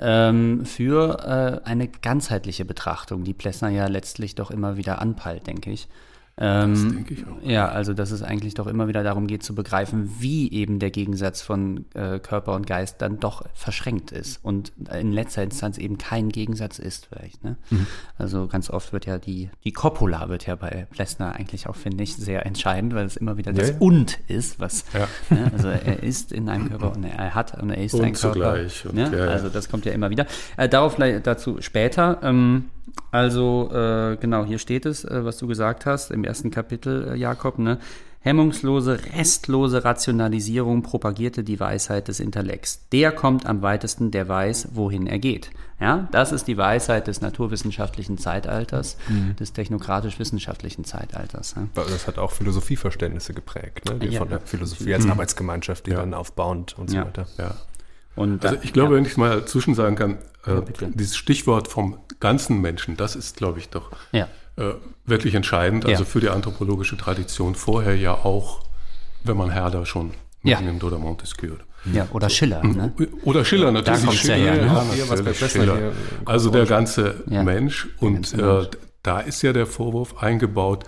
ähm, 0.00 0.64
für 0.66 1.62
äh, 1.64 1.68
eine 1.68 1.86
ganzheitliche 1.86 2.64
Betrachtung, 2.64 3.22
die 3.22 3.34
Plessner 3.34 3.68
ja 3.68 3.86
letztlich 3.86 4.34
doch 4.34 4.50
immer 4.50 4.76
wieder 4.76 5.00
anpeilt, 5.00 5.46
denke 5.46 5.70
ich. 5.70 5.86
Ähm, 6.36 6.94
denke 6.96 7.14
ich 7.14 7.24
auch. 7.26 7.42
Ja, 7.48 7.68
also 7.68 7.94
dass 7.94 8.10
es 8.10 8.22
eigentlich 8.22 8.54
doch 8.54 8.66
immer 8.66 8.88
wieder 8.88 9.04
darum 9.04 9.28
geht 9.28 9.44
zu 9.44 9.54
begreifen, 9.54 10.10
wie 10.18 10.50
eben 10.50 10.80
der 10.80 10.90
Gegensatz 10.90 11.42
von 11.42 11.84
äh, 11.94 12.18
Körper 12.18 12.54
und 12.54 12.66
Geist 12.66 13.00
dann 13.02 13.20
doch 13.20 13.44
verschränkt 13.54 14.10
ist 14.10 14.40
und 14.44 14.72
in 14.92 15.12
letzter 15.12 15.44
Instanz 15.44 15.78
eben 15.78 15.96
kein 15.96 16.30
Gegensatz 16.30 16.80
ist 16.80 17.06
vielleicht. 17.06 17.44
Ne? 17.44 17.56
Also 18.18 18.48
ganz 18.48 18.68
oft 18.68 18.92
wird 18.92 19.06
ja 19.06 19.18
die, 19.18 19.48
die 19.62 19.70
Copula 19.70 20.28
wird 20.28 20.46
ja 20.46 20.56
bei 20.56 20.88
Plessner 20.90 21.34
eigentlich 21.36 21.68
auch, 21.68 21.76
finde 21.76 22.02
ich, 22.02 22.16
sehr 22.16 22.44
entscheidend, 22.46 22.94
weil 22.94 23.06
es 23.06 23.16
immer 23.16 23.36
wieder 23.36 23.52
das 23.52 23.70
Ja. 23.70 23.76
Und 23.78 24.18
ist, 24.26 24.58
was, 24.58 24.84
Ja. 24.92 25.06
ne? 25.30 25.52
also 25.52 25.68
er 25.68 26.02
ist 26.02 26.32
in 26.32 26.48
einem 26.48 26.68
Körper 26.68 26.92
und 26.96 27.04
er 27.04 27.34
hat 27.36 27.62
und 27.62 27.70
er 27.70 27.78
ist 27.84 27.94
Und 27.94 28.04
ein 28.04 28.12
Körper. 28.14 28.32
zugleich. 28.34 28.86
Und 28.86 28.94
ne? 28.96 29.10
ja, 29.12 29.24
ja. 29.26 29.30
Also 29.30 29.48
das 29.50 29.68
kommt 29.68 29.84
ja 29.84 29.92
immer 29.92 30.10
wieder. 30.10 30.26
Äh, 30.56 30.68
darauf 30.68 30.96
dazu 30.96 31.58
später. 31.60 32.18
Ähm, 32.24 32.64
also 33.10 33.70
äh, 33.72 34.16
genau, 34.20 34.44
hier 34.44 34.58
steht 34.58 34.86
es, 34.86 35.04
äh, 35.04 35.24
was 35.24 35.36
du 35.38 35.46
gesagt 35.46 35.86
hast 35.86 36.10
im 36.10 36.24
ersten 36.24 36.50
Kapitel, 36.50 37.12
äh, 37.12 37.16
Jakob. 37.16 37.58
Ne? 37.58 37.78
Hemmungslose, 38.20 38.98
restlose 39.14 39.84
Rationalisierung 39.84 40.82
propagierte 40.82 41.44
die 41.44 41.60
Weisheit 41.60 42.08
des 42.08 42.20
Intellekts. 42.20 42.88
Der 42.90 43.12
kommt 43.12 43.44
am 43.44 43.60
weitesten, 43.60 44.10
der 44.10 44.26
weiß, 44.28 44.68
wohin 44.72 45.06
er 45.06 45.18
geht. 45.18 45.50
Ja, 45.78 46.08
das 46.10 46.32
ist 46.32 46.48
die 46.48 46.56
Weisheit 46.56 47.06
des 47.06 47.20
naturwissenschaftlichen 47.20 48.16
Zeitalters, 48.16 48.96
Mhm. 49.08 49.36
des 49.36 49.52
technokratisch-wissenschaftlichen 49.52 50.84
Zeitalters. 50.84 51.54
Ja? 51.56 51.66
Das 51.74 52.06
hat 52.06 52.18
auch 52.18 52.30
Philosophieverständnisse 52.30 53.34
geprägt, 53.34 53.84
ne? 53.90 53.98
die 53.98 54.06
Ja. 54.08 54.20
von 54.20 54.30
der 54.30 54.40
Philosophie 54.40 54.94
als 54.94 55.06
Arbeitsgemeinschaft, 55.06 55.86
die 55.86 55.90
Ja. 55.90 55.98
dann 55.98 56.14
aufbauend 56.14 56.78
und 56.78 56.88
so 56.90 56.96
weiter. 56.96 57.26
ja. 57.38 57.54
Und 58.16 58.44
Also 58.44 58.58
ich 58.62 58.72
glaube, 58.72 58.92
ja. 58.92 58.96
wenn 58.98 59.04
ich 59.06 59.16
mal 59.16 59.44
zwischen 59.46 59.74
sagen 59.74 59.96
kann, 59.96 60.18
äh, 60.46 60.60
bitte. 60.60 60.90
dieses 60.94 61.16
Stichwort 61.16 61.68
vom 61.68 61.98
ganzen 62.20 62.60
Menschen, 62.60 62.96
das 62.96 63.16
ist, 63.16 63.36
glaube 63.36 63.58
ich, 63.58 63.68
doch 63.70 63.90
Ja. 64.12 64.28
äh, 64.56 64.74
wirklich 65.04 65.34
entscheidend. 65.34 65.84
Also 65.86 66.04
Ja. 66.04 66.08
für 66.08 66.20
die 66.20 66.28
anthropologische 66.28 66.96
Tradition 66.96 67.54
vorher 67.54 67.96
ja 67.96 68.12
auch, 68.12 68.60
wenn 69.24 69.36
man 69.36 69.50
Herder 69.50 69.84
schon 69.86 70.12
Ja. 70.42 70.58
mitnimmt 70.58 70.84
oder 70.84 70.98
Montesquieu. 70.98 71.54
ja, 71.92 72.06
oder 72.12 72.30
Schiller. 72.30 72.62
Ne? 72.64 72.92
Oder 73.24 73.44
Schiller 73.44 73.70
natürlich. 73.72 74.04
ja 74.04 74.12
Schiller, 74.12 74.36
her, 74.36 74.54
ne? 74.54 75.04
Bei 75.08 75.16
natürlich, 75.16 75.52
Schiller. 75.52 75.76
hier, 75.76 75.88
äh, 75.88 75.92
Also 76.24 76.50
der 76.50 76.66
ganze 76.66 77.24
Ja. 77.28 77.42
Mensch. 77.42 77.88
Und 78.00 78.14
ganze 78.14 78.36
äh, 78.36 78.42
Mensch. 78.62 78.68
da 79.02 79.20
ist 79.20 79.42
ja 79.42 79.52
der 79.52 79.66
Vorwurf 79.66 80.22
eingebaut, 80.22 80.84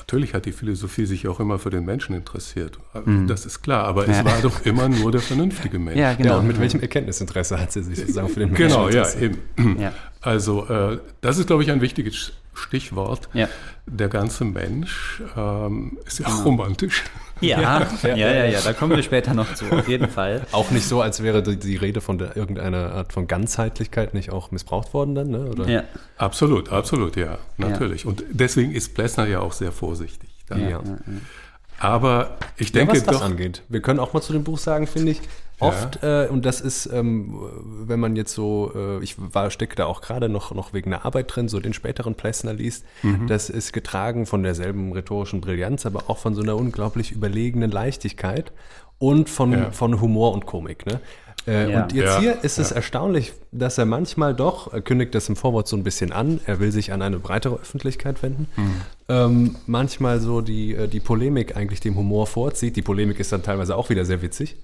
natürlich 0.00 0.34
hat 0.34 0.46
die 0.46 0.52
Philosophie 0.52 1.06
sich 1.06 1.28
auch 1.28 1.40
immer 1.40 1.58
für 1.58 1.70
den 1.70 1.84
Menschen 1.84 2.14
interessiert. 2.14 2.78
Das 3.26 3.46
ist 3.46 3.62
klar, 3.62 3.84
aber 3.84 4.08
es 4.08 4.16
Ja. 4.18 4.24
war 4.24 4.40
doch 4.42 4.64
immer 4.64 4.88
nur 4.88 5.12
der 5.12 5.20
vernünftige 5.20 5.78
Mensch. 5.86 5.98
Ja, 5.98 6.14
genau. 6.14 6.30
Ja, 6.30 6.38
und 6.38 6.46
mit 6.46 6.58
welchem 6.58 6.80
Erkenntnisinteresse 6.80 7.60
hat 7.60 7.72
sie 7.72 7.82
sich 7.82 7.98
sozusagen 7.98 8.28
für 8.28 8.40
den 8.40 8.50
Menschen 8.50 8.68
Genau, 8.68 8.88
ja, 8.88 9.04
interessiert? 9.04 9.36
eben. 9.58 9.80
Ja. 9.80 9.92
Also 10.20 10.66
äh, 10.68 10.98
das 11.20 11.38
ist, 11.38 11.46
glaube 11.46 11.62
ich, 11.62 11.70
ein 11.70 11.80
wichtiges 11.80 12.32
Stichwort. 12.54 13.28
Ja. 13.32 13.48
Der 13.86 14.08
ganze 14.08 14.44
Mensch 14.44 15.22
ähm, 15.36 15.98
ist 16.04 16.18
ja 16.18 16.26
Genau. 16.26 16.40
auch 16.40 16.44
romantisch. 16.44 17.04
Ja, 17.40 17.86
ja, 18.02 18.14
ja, 18.16 18.44
ja, 18.46 18.60
da 18.60 18.72
kommen 18.72 18.94
wir 18.96 19.02
später 19.02 19.32
noch 19.34 19.52
zu, 19.54 19.64
auf 19.70 19.88
jeden 19.88 20.08
Fall. 20.08 20.42
Auch 20.52 20.70
nicht 20.70 20.86
so, 20.86 21.00
als 21.00 21.22
wäre 21.22 21.42
die, 21.42 21.56
die 21.56 21.76
Rede 21.76 22.00
von 22.00 22.18
der, 22.18 22.36
irgendeiner 22.36 22.92
Art 22.92 23.12
von 23.12 23.26
Ganzheitlichkeit 23.26 24.12
nicht 24.14 24.30
auch 24.30 24.50
missbraucht 24.50 24.92
worden 24.92 25.14
dann, 25.14 25.30
ne? 25.30 25.46
Oder? 25.46 25.68
Ja, 25.68 25.82
Absolut, 26.18 26.70
absolut, 26.70 27.16
ja, 27.16 27.38
natürlich. 27.56 28.04
Und 28.06 28.24
deswegen 28.30 28.72
ist 28.72 28.94
Plessner 28.94 29.26
ja 29.26 29.40
auch 29.40 29.52
sehr 29.52 29.72
vorsichtig. 29.72 30.28
da. 30.48 30.56
Ja. 30.56 30.82
Aber 31.78 32.36
ich 32.58 32.68
Ja, 32.68 32.80
denke 32.80 32.92
was 32.96 33.04
das 33.04 33.18
doch, 33.18 33.24
angeht. 33.24 33.62
Wir 33.68 33.80
können 33.80 34.00
auch 34.00 34.12
mal 34.12 34.20
zu 34.20 34.32
dem 34.34 34.44
Buch 34.44 34.58
sagen, 34.58 34.86
finde 34.86 35.12
ich, 35.12 35.20
oft, 35.60 36.02
äh, 36.02 36.28
und 36.30 36.44
das 36.44 36.60
ist, 36.60 36.86
ähm, 36.86 37.38
wenn 37.86 38.00
man 38.00 38.16
jetzt 38.16 38.34
so, 38.34 38.72
äh, 38.74 39.02
ich 39.02 39.16
war, 39.18 39.50
stecke 39.50 39.76
da 39.76 39.86
auch 39.86 40.00
gerade 40.00 40.28
noch, 40.28 40.54
noch 40.54 40.72
wegen 40.72 40.90
der 40.90 41.04
Arbeit 41.04 41.34
drin, 41.34 41.48
so 41.48 41.60
den 41.60 41.72
späteren 41.72 42.14
Plessner 42.14 42.52
liest, 42.52 42.84
Mhm. 43.02 43.26
das 43.26 43.50
ist 43.50 43.72
getragen 43.72 44.26
von 44.26 44.42
derselben 44.42 44.92
rhetorischen 44.92 45.40
Brillanz, 45.40 45.86
aber 45.86 46.04
auch 46.08 46.18
von 46.18 46.34
so 46.34 46.42
einer 46.42 46.56
unglaublich 46.56 47.12
überlegenen 47.12 47.70
Leichtigkeit 47.70 48.52
und 48.98 49.28
von, 49.30 49.52
Ja. 49.52 49.70
von 49.70 50.00
Humor 50.00 50.32
und 50.32 50.46
Komik. 50.46 50.84
Ne? 50.86 51.00
Äh, 51.46 51.70
Ja. 51.72 51.82
Und 51.84 51.92
jetzt 51.94 52.04
Ja, 52.16 52.20
hier 52.20 52.44
ist 52.44 52.58
es 52.58 52.70
erstaunlich, 52.70 53.32
dass 53.50 53.78
er 53.78 53.86
manchmal 53.86 54.34
doch, 54.34 54.70
er 54.74 54.82
kündigt 54.82 55.14
das 55.14 55.26
im 55.30 55.36
Vorwort 55.36 55.68
so 55.68 55.76
ein 55.76 55.82
bisschen 55.84 56.12
an, 56.12 56.38
er 56.44 56.60
will 56.60 56.70
sich 56.70 56.92
an 56.92 57.00
eine 57.00 57.18
breitere 57.18 57.54
Öffentlichkeit 57.54 58.22
wenden, 58.22 58.46
ähm, 59.08 59.56
manchmal 59.66 60.20
so 60.20 60.42
die, 60.42 60.74
äh, 60.74 60.86
die 60.86 61.00
Polemik 61.00 61.56
eigentlich 61.56 61.80
dem 61.80 61.96
Humor 61.96 62.26
vorzieht. 62.26 62.76
Die 62.76 62.82
Polemik 62.82 63.18
ist 63.20 63.32
dann 63.32 63.42
teilweise 63.42 63.74
auch 63.74 63.88
wieder 63.88 64.04
sehr 64.04 64.20
witzig. 64.20 64.56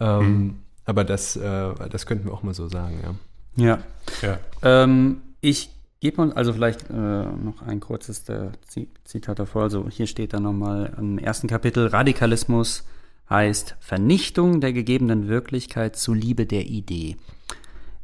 Ähm, 0.00 0.58
Aber 0.86 1.04
das, 1.04 1.36
äh, 1.36 1.74
das 1.90 2.06
könnten 2.06 2.24
wir 2.24 2.32
auch 2.32 2.42
mal 2.42 2.54
so 2.54 2.68
sagen, 2.68 2.98
ja. 3.02 3.14
Ja. 3.56 3.78
Ja. 4.22 4.38
Ähm, 4.62 5.20
ich 5.40 5.70
gebe 6.00 6.22
uns 6.22 6.34
also 6.34 6.52
vielleicht 6.52 6.88
äh, 6.88 6.94
noch 6.94 7.62
ein 7.66 7.80
kurzes 7.80 8.28
äh, 8.28 8.48
Zi- 8.66 8.88
Zitat 9.04 9.38
davor. 9.38 9.64
Also 9.64 9.88
hier 9.88 10.06
steht 10.06 10.32
dann 10.32 10.44
nochmal 10.44 10.92
im 10.98 11.18
ersten 11.18 11.46
Kapitel, 11.46 11.86
Radikalismus 11.88 12.86
heißt 13.28 13.76
Vernichtung 13.80 14.60
der 14.60 14.72
gegebenen 14.72 15.28
Wirklichkeit 15.28 15.96
zuliebe 15.96 16.46
der 16.46 16.66
Idee, 16.66 17.16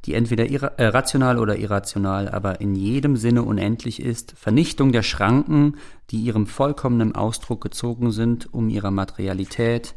die 0.04 0.14
entweder 0.14 0.46
irra 0.48 0.68
äh, 0.76 0.86
rational 0.86 1.38
oder 1.38 1.58
irrational, 1.58 2.28
aber 2.28 2.60
in 2.60 2.74
jedem 2.76 3.16
Sinne 3.16 3.42
unendlich 3.42 4.00
ist, 4.00 4.34
Vernichtung 4.36 4.92
der 4.92 5.02
Schranken, 5.02 5.76
die 6.10 6.18
ihrem 6.18 6.46
vollkommenen 6.46 7.14
Ausdruck 7.14 7.62
gezogen 7.62 8.12
sind, 8.12 8.52
um 8.52 8.68
ihrer 8.68 8.90
Materialität, 8.92 9.94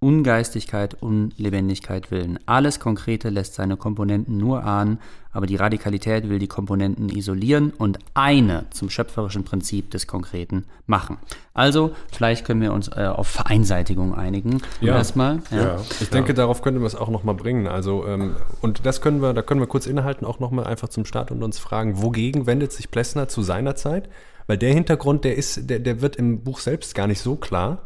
Ungeistigkeit, 0.00 1.00
Unlebendigkeit 1.00 2.10
willen. 2.10 2.38
Alles 2.44 2.78
Konkrete 2.78 3.30
lässt 3.30 3.54
seine 3.54 3.76
Komponenten 3.78 4.36
nur 4.36 4.62
ahnen, 4.62 4.98
aber 5.32 5.46
die 5.46 5.56
Radikalität 5.56 6.28
will 6.28 6.38
die 6.38 6.46
Komponenten 6.46 7.08
isolieren 7.08 7.72
und 7.76 7.98
eine 8.12 8.66
zum 8.70 8.90
schöpferischen 8.90 9.44
Prinzip 9.44 9.90
des 9.90 10.06
Konkreten 10.06 10.64
machen. 10.86 11.16
Also, 11.54 11.92
vielleicht 12.12 12.44
können 12.44 12.60
wir 12.60 12.72
uns 12.72 12.88
äh, 12.88 13.06
auf 13.06 13.28
Vereinseitigung 13.28 14.14
einigen. 14.14 14.60
Ja. 14.80 14.94
Erstmal. 14.94 15.40
Ja. 15.50 15.80
Ich 16.00 16.10
denke, 16.10 16.34
darauf 16.34 16.62
könnte 16.62 16.80
man 16.80 16.86
es 16.86 16.94
auch 16.94 17.08
nochmal 17.08 17.34
bringen. 17.34 17.66
Also, 17.66 18.06
ähm, 18.06 18.36
und 18.60 18.84
das 18.86 19.00
können 19.00 19.22
wir, 19.22 19.32
da 19.32 19.42
können 19.42 19.60
wir 19.60 19.66
kurz 19.66 19.86
innehalten, 19.86 20.26
auch 20.26 20.38
nochmal 20.38 20.66
einfach 20.66 20.88
zum 20.88 21.04
Start 21.04 21.30
und 21.30 21.42
uns 21.42 21.58
fragen, 21.58 22.02
wogegen 22.02 22.46
wendet 22.46 22.72
sich 22.72 22.90
Plessner 22.90 23.26
zu 23.26 23.42
seiner 23.42 23.74
Zeit? 23.74 24.08
Weil 24.46 24.58
der 24.58 24.72
Hintergrund, 24.74 25.24
der 25.24 25.36
ist, 25.36 25.70
der, 25.70 25.78
der 25.78 26.02
wird 26.02 26.16
im 26.16 26.44
Buch 26.44 26.60
selbst 26.60 26.94
gar 26.94 27.06
nicht 27.06 27.20
so 27.20 27.36
klar. 27.36 27.82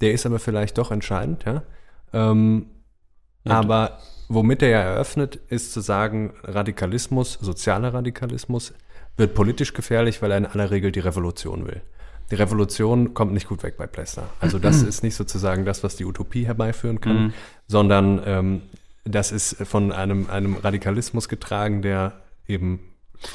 Der 0.00 0.12
ist 0.12 0.26
aber 0.26 0.38
vielleicht 0.38 0.78
doch 0.78 0.90
entscheidend, 0.90 1.44
ja. 1.44 1.62
Ähm, 2.12 2.66
aber 3.44 3.98
womit 4.28 4.62
er 4.62 4.68
ja 4.68 4.80
eröffnet, 4.80 5.36
ist 5.48 5.72
zu 5.72 5.80
sagen, 5.80 6.34
Radikalismus, 6.42 7.34
sozialer 7.40 7.94
Radikalismus, 7.94 8.74
wird 9.16 9.34
politisch 9.34 9.72
gefährlich, 9.72 10.22
weil 10.22 10.30
er 10.30 10.38
in 10.38 10.46
aller 10.46 10.70
Regel 10.70 10.92
die 10.92 11.00
Revolution 11.00 11.66
will. 11.66 11.82
Die 12.30 12.36
Revolution 12.36 13.12
kommt 13.12 13.32
nicht 13.32 13.48
gut 13.48 13.62
weg 13.62 13.76
bei 13.76 13.86
Plessner. 13.86 14.24
Also 14.40 14.58
das 14.58 14.82
ist 14.82 15.02
nicht 15.02 15.16
sozusagen 15.16 15.64
das, 15.64 15.82
was 15.82 15.96
die 15.96 16.04
Utopie 16.04 16.46
herbeiführen 16.46 17.00
kann, 17.00 17.34
sondern 17.66 18.22
ähm, 18.24 18.62
das 19.04 19.32
ist 19.32 19.56
von 19.66 19.92
einem, 19.92 20.28
einem 20.30 20.56
Radikalismus 20.56 21.28
getragen, 21.28 21.82
der 21.82 22.20
eben 22.46 22.80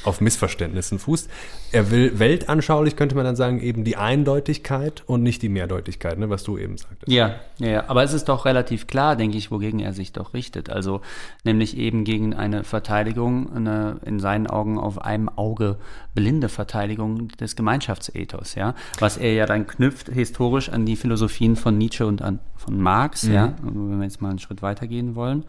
auf 0.03 0.21
Missverständnissen 0.21 0.99
fußt. 0.99 1.29
Er 1.71 1.91
will 1.91 2.19
weltanschaulich, 2.19 2.95
könnte 2.95 3.15
man 3.15 3.25
dann 3.25 3.35
sagen, 3.35 3.61
eben 3.61 3.83
die 3.83 3.97
Eindeutigkeit 3.97 5.03
und 5.05 5.23
nicht 5.23 5.41
die 5.41 5.49
Mehrdeutigkeit, 5.49 6.17
ne, 6.17 6.29
was 6.29 6.43
du 6.43 6.57
eben 6.57 6.77
sagtest. 6.77 7.11
Ja, 7.11 7.35
ja, 7.59 7.89
aber 7.89 8.03
es 8.03 8.13
ist 8.13 8.29
doch 8.29 8.45
relativ 8.45 8.87
klar, 8.87 9.15
denke 9.15 9.37
ich, 9.37 9.51
wogegen 9.51 9.79
er 9.79 9.93
sich 9.93 10.13
doch 10.13 10.33
richtet. 10.33 10.69
Also 10.69 11.01
nämlich 11.43 11.77
eben 11.77 12.03
gegen 12.03 12.33
eine 12.33 12.63
Verteidigung, 12.63 13.53
eine 13.53 13.99
in 14.05 14.19
seinen 14.19 14.47
Augen 14.47 14.79
auf 14.79 15.01
einem 15.01 15.29
Auge 15.29 15.77
blinde 16.13 16.49
Verteidigung 16.49 17.27
des 17.27 17.55
Gemeinschaftsethos, 17.55 18.55
ja, 18.55 18.73
was 18.99 19.17
er 19.17 19.33
ja 19.33 19.45
dann 19.45 19.67
knüpft 19.67 20.09
historisch 20.09 20.69
an 20.69 20.85
die 20.85 20.95
Philosophien 20.95 21.55
von 21.55 21.77
Nietzsche 21.77 22.05
und 22.05 22.21
an 22.21 22.39
von 22.57 22.81
Marx, 22.81 23.23
ja, 23.23 23.53
wenn 23.61 23.99
wir 23.99 24.03
jetzt 24.05 24.21
mal 24.21 24.29
einen 24.29 24.39
Schritt 24.39 24.61
weitergehen 24.61 25.13
wollen. 25.15 25.43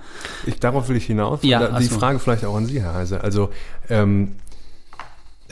Ich, 0.44 0.58
darauf 0.60 0.88
will 0.88 0.96
ich 0.96 1.06
hinaus. 1.06 1.38
Ja, 1.42 1.78
die. 1.78 1.86
Frage 1.86 2.18
vielleicht 2.18 2.44
auch 2.44 2.56
an 2.56 2.66
Sie, 2.66 2.82
Herr 2.82 2.94
Heise. 2.94 3.22
Also, 3.22 3.50
ähm, 3.88 4.25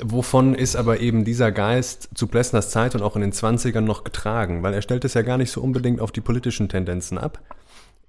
wovon 0.03 0.55
ist 0.55 0.77
aber 0.77 1.01
eben 1.01 1.25
dieser 1.25 1.53
Geist 1.53 2.09
zu 2.15 2.27
Plessners 2.27 2.71
Zeit 2.71 2.95
und 2.95 3.03
auch 3.03 3.17
in 3.17 3.23
den 3.23 3.33
20ern 3.33 3.81
noch 3.81 4.05
getragen? 4.05 4.63
Weil 4.63 4.75
er 4.75 4.83
stellt 4.83 5.05
es 5.05 5.15
ja 5.15 5.23
gar 5.23 5.39
nicht 5.39 5.51
so 5.51 5.61
unbedingt 5.61 6.01
auf 6.01 6.13
die 6.13 6.21
politischen 6.21 6.69
Tendenzen 6.69 7.19
ab, 7.19 7.41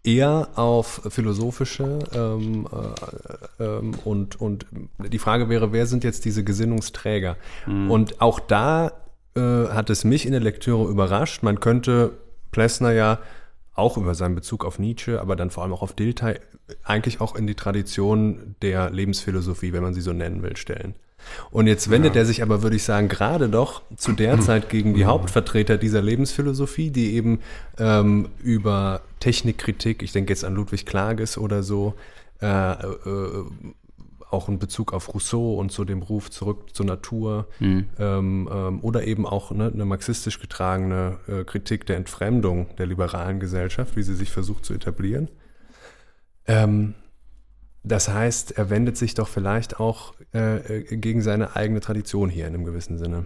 eher 0.03 0.49
auf 0.55 1.01
philosophische 1.09 1.99
ähm, 2.13 2.67
äh, 3.59 3.63
ähm, 3.63 3.95
und, 4.03 4.39
und 4.39 4.65
die 4.99 5.19
Frage 5.19 5.49
wäre, 5.49 5.73
wer 5.73 5.85
sind 5.87 6.03
jetzt 6.03 6.25
diese 6.25 6.43
Gesinnungsträger? 6.43 7.37
Und 7.89 8.21
auch 8.21 8.39
da 8.39 8.91
äh, 9.35 9.41
hat 9.41 9.89
es 9.89 10.03
mich 10.03 10.25
in 10.25 10.31
der 10.31 10.41
Lektüre 10.41 10.89
überrascht. 10.89 11.43
Man 11.43 11.59
könnte 11.59 12.13
Plessner 12.51 12.91
ja 12.91 13.19
auch 13.73 13.97
über 13.97 14.15
seinen 14.15 14.35
Bezug 14.35 14.63
auf 14.63 14.79
Nietzsche, 14.79 15.19
aber 15.19 15.35
dann 15.35 15.49
vor 15.49 15.63
allem 15.63 15.73
auch 15.73 15.81
auf 15.81 15.93
Dilthey, 15.93 16.39
eigentlich 16.83 17.19
auch 17.19 17.35
in 17.35 17.45
die 17.45 17.55
Tradition 17.55 18.55
der 18.61 18.89
Lebensphilosophie, 18.89 19.73
wenn 19.73 19.83
man 19.83 19.93
sie 19.93 20.01
so 20.01 20.13
nennen 20.13 20.41
will, 20.41 20.55
stellen. 20.55 20.95
Und 21.51 21.67
jetzt 21.67 21.89
wendet 21.89 22.15
er 22.15 22.25
sich 22.25 22.41
aber, 22.41 22.63
würde 22.63 22.75
ich 22.75 22.83
sagen, 22.83 23.07
gerade 23.07 23.49
doch 23.49 23.81
zu 23.95 24.13
der 24.13 24.39
Zeit 24.41 24.69
gegen 24.69 24.93
die 24.93 25.05
Hauptvertreter 25.05 25.77
dieser 25.77 26.01
Lebensphilosophie, 26.01 26.91
die 26.91 27.13
eben 27.15 27.39
ähm, 27.77 28.29
über 28.43 29.01
Technikkritik, 29.19 30.03
ich 30.03 30.11
denke 30.11 30.33
jetzt 30.33 30.43
an 30.43 30.55
Ludwig 30.55 30.85
Klages 30.85 31.37
oder 31.37 31.63
so, 31.63 31.95
äh, 32.41 32.71
äh, 32.71 33.45
auch 34.31 34.49
in 34.49 34.59
Bezug 34.59 34.93
auf 34.93 35.13
Rousseau 35.13 35.55
und 35.55 35.71
zu 35.71 35.85
dem 35.85 36.01
Ruf 36.01 36.29
zurück 36.29 36.73
zur 36.73 36.85
Natur 36.85 37.47
ähm, 37.61 37.87
ähm, 38.51 38.79
oder 38.81 39.05
eben 39.07 39.25
auch 39.25 39.51
ne, 39.51 39.71
eine 39.73 39.85
marxistisch 39.85 40.39
getragene 40.39 41.17
äh, 41.27 41.43
Kritik 41.43 41.85
der 41.85 41.97
Entfremdung 41.97 42.67
der 42.77 42.87
liberalen 42.87 43.39
Gesellschaft, 43.39 43.95
wie 43.95 44.03
sie 44.03 44.15
sich 44.15 44.31
versucht 44.31 44.65
zu 44.65 44.73
etablieren. 44.73 45.29
Ähm, 46.47 46.95
das 47.85 48.09
heißt, 48.09 48.57
er 48.57 48.69
wendet 48.69 48.97
sich 48.97 49.13
doch 49.13 49.27
vielleicht 49.27 49.79
auch 49.79 50.13
äh, 50.33 50.79
äh, 50.79 50.97
gegen 50.97 51.21
seine 51.21 51.55
eigene 51.55 51.79
Tradition 51.79 52.29
hier 52.29 52.47
in 52.47 52.53
einem 52.55 52.65
gewissen 52.65 52.97
Sinne. 52.97 53.25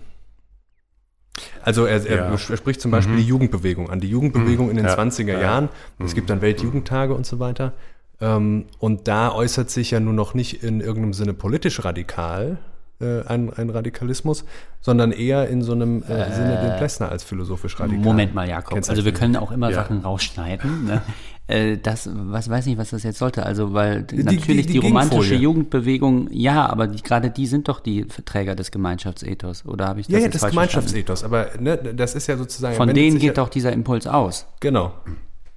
Also 1.62 1.86
er, 1.86 2.06
er, 2.06 2.16
Ja. 2.18 2.26
er 2.32 2.38
spricht 2.38 2.82
zum 2.82 2.92
Beispiel 2.92 3.16
die 3.16 3.24
Jugendbewegung 3.24 3.90
an. 3.90 4.00
Die 4.02 4.10
Jugendbewegung 4.10 4.70
in 4.70 4.76
den 4.76 4.86
Ja. 4.86 4.94
20er 4.96 5.34
Ja. 5.34 5.40
Jahren. 5.42 5.70
Es 6.00 6.14
gibt 6.14 6.30
dann 6.30 6.42
Weltjugendtage 6.42 7.14
und 7.14 7.26
so 7.26 7.40
weiter. 7.40 7.74
Ähm, 8.22 8.66
und 8.80 9.08
da 9.08 9.32
äußert 9.32 9.70
sich 9.70 9.92
ja 9.92 10.00
nun 10.02 10.16
noch 10.16 10.34
nicht 10.34 10.64
in 10.64 10.82
irgendeinem 10.82 11.14
Sinne 11.14 11.34
politisch 11.34 11.84
radikal 11.86 12.58
äh, 13.02 13.22
ein, 13.28 13.52
ein 13.54 13.70
Radikalismus, 13.70 14.44
sondern 14.82 15.12
eher 15.12 15.48
in 15.50 15.62
so 15.62 15.72
einem 15.74 16.04
äh, 16.04 16.32
Sinne, 16.34 16.60
den 16.64 16.78
Plessner 16.78 17.10
als 17.10 17.24
philosophisch 17.24 17.80
radikal. 17.80 18.04
Moment 18.04 18.34
mal, 18.36 18.48
Jakob. 18.48 18.76
Also 18.90 19.06
wir 19.06 19.14
können 19.14 19.36
auch 19.36 19.52
immer 19.52 19.70
Ja. 19.70 19.76
Sachen 19.76 20.00
rausschneiden. 20.02 20.86
Ne? 20.86 21.02
Äh, 21.50 21.78
Das, 21.78 22.08
was 22.14 22.48
weiß 22.48 22.68
nicht, 22.68 22.78
was 22.78 22.92
das 22.92 23.02
jetzt 23.02 23.18
sollte. 23.18 23.44
Also 23.44 23.74
weil 23.74 24.04
die- 24.04 24.22
natürlich 24.24 24.68
die 24.68 24.74
die, 24.74 24.78
romantische 24.78 25.16
Gegenfolie. 25.22 25.42
Jugendbewegung, 25.42 26.28
ja, 26.32 26.68
aber 26.70 26.86
die, 26.86 27.02
gerade 27.02 27.32
die 27.32 27.48
sind 27.48 27.68
doch 27.68 27.80
die 27.80 28.06
Träger 28.06 28.54
des 28.56 28.70
Gemeinschaftsethos. 28.70 29.66
Oder 29.66 29.88
habe 29.88 30.00
ich 30.00 30.06
das 30.06 30.14
Ja, 30.14 30.20
ja, 30.20 30.26
das 30.28 30.42
verstanden? 30.42 30.52
Gemeinschaftsethos, 30.54 31.24
aber 31.24 31.48
ne, 31.60 31.78
das 31.78 32.14
ist 32.14 32.28
ja 32.28 32.38
sozusagen. 32.38 32.76
Von 32.76 32.94
denen 32.94 33.18
geht 33.18 33.30
ja, 33.30 33.34
doch 33.34 33.50
dieser 33.50 33.74
Impuls 33.74 34.06
aus. 34.06 34.46
Genau. 34.60 34.94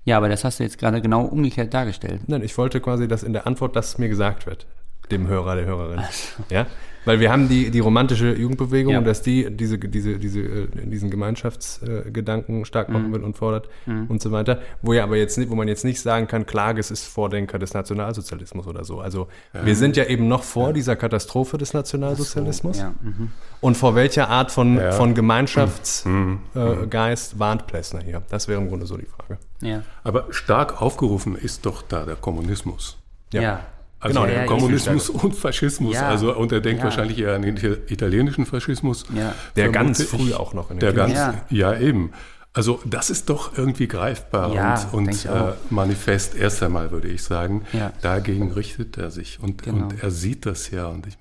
Ja, 0.06 0.16
aber 0.16 0.30
das 0.30 0.44
hast 0.44 0.60
du 0.60 0.64
jetzt 0.64 0.78
gerade 0.78 1.02
genau 1.02 1.26
umgekehrt 1.26 1.74
dargestellt. 1.74 2.22
Nein, 2.26 2.42
ich 2.42 2.56
wollte 2.56 2.80
quasi, 2.80 3.06
dass 3.06 3.22
in 3.22 3.34
der 3.34 3.46
Antwort 3.46 3.76
das 3.76 3.98
mir 3.98 4.08
gesagt 4.08 4.46
wird, 4.46 4.66
dem 5.10 5.26
Hörer, 5.28 5.56
der 5.56 5.66
Hörerin. 5.66 6.00
Ja? 6.48 6.66
Weil 7.04 7.18
wir 7.20 7.32
haben 7.32 7.48
die, 7.48 7.70
die 7.70 7.80
romantische 7.80 8.32
Jugendbewegung, 8.34 8.92
Ja. 8.94 9.00
dass 9.00 9.22
die 9.22 9.50
diese, 9.54 9.78
diese, 9.78 10.18
diese, 10.18 10.40
äh, 10.40 10.68
diesen 10.86 11.10
Gemeinschaftsgedanken 11.10 12.64
stark 12.64 12.88
machen 12.88 13.08
Mhm. 13.08 13.12
will 13.14 13.20
und 13.24 13.36
fordert 13.36 13.68
und 13.86 14.20
so 14.22 14.30
weiter. 14.32 14.60
Wo 14.82 14.92
ja 14.92 15.02
aber 15.04 15.16
jetzt 15.16 15.38
nicht, 15.38 15.50
wo 15.50 15.54
man 15.54 15.68
jetzt 15.68 15.84
nicht 15.84 16.00
sagen 16.00 16.26
kann, 16.26 16.46
Klages 16.46 16.90
ist 16.90 17.04
Vordenker 17.06 17.58
des 17.58 17.74
Nationalsozialismus 17.74 18.66
oder 18.66 18.84
so. 18.84 19.00
Also 19.00 19.28
wir 19.52 19.76
sind 19.76 19.96
ja 19.96 20.04
eben 20.04 20.28
noch 20.28 20.42
vor 20.42 20.72
dieser 20.72 20.96
Katastrophe 20.96 21.58
des 21.58 21.74
Nationalsozialismus. 21.74 22.78
Ja, 22.78 22.94
mhm. 23.02 23.30
Und 23.60 23.76
vor 23.76 23.94
welcher 23.94 24.28
Art 24.28 24.50
von, 24.50 24.76
Ja. 24.76 24.92
von 24.92 25.14
Gemeinschaftsgeist 25.14 26.06
äh, 26.54 26.86
Geist 26.88 27.38
warnt 27.38 27.66
Plessner 27.66 28.00
hier? 28.02 28.22
Das 28.30 28.48
wäre 28.48 28.60
im 28.60 28.68
Grunde 28.68 28.86
so 28.86 28.96
die 28.96 29.06
Frage. 29.06 29.38
ja. 29.60 29.82
Aber 30.04 30.26
stark 30.30 30.80
aufgerufen 30.82 31.36
ist 31.36 31.64
doch 31.66 31.82
da 31.82 32.04
der 32.04 32.16
Kommunismus. 32.16 32.98
ja. 33.32 33.60
Also 34.02 34.14
Genau, 34.20 34.26
der 34.26 34.40
ja, 34.42 34.46
Kommunismus 34.46 35.08
und 35.08 35.34
Faschismus. 35.34 35.94
Ja. 35.94 36.08
Also 36.08 36.34
und 36.36 36.50
er 36.52 36.60
denkt 36.60 36.80
Ja. 36.80 36.84
wahrscheinlich 36.86 37.18
eher 37.18 37.34
an 37.36 37.42
den 37.42 37.56
italienischen 37.88 38.44
Faschismus. 38.46 39.04
Ja. 39.14 39.32
Der 39.56 39.70
ganz 39.70 40.02
Vermute 40.02 40.24
früh 40.24 40.30
ich. 40.30 40.36
auch 40.36 40.52
noch 40.54 40.70
in 40.70 40.80
Der 40.80 40.92
ganz, 40.92 41.14
Ja. 41.14 41.34
ja. 41.50 41.78
eben. 41.78 42.10
Also 42.52 42.80
das 42.84 43.08
ist 43.08 43.30
doch 43.30 43.56
irgendwie 43.56 43.86
greifbar 43.88 44.52
Ja, 44.52 44.74
und, 44.92 45.08
ich 45.08 45.26
und 45.26 45.34
äh, 45.34 45.52
manifest 45.70 46.34
erst 46.34 46.62
einmal, 46.62 46.90
würde 46.90 47.08
ich 47.08 47.22
sagen. 47.22 47.62
Ja. 47.72 47.92
Dagegen 48.02 48.52
richtet 48.52 48.98
er 48.98 49.10
sich 49.10 49.38
und, 49.40 49.62
Genau. 49.62 49.84
und 49.84 50.02
er 50.02 50.10
sieht 50.10 50.44
das 50.44 50.70
ja. 50.70 50.86
Und 50.88 51.06
ich 51.06 51.16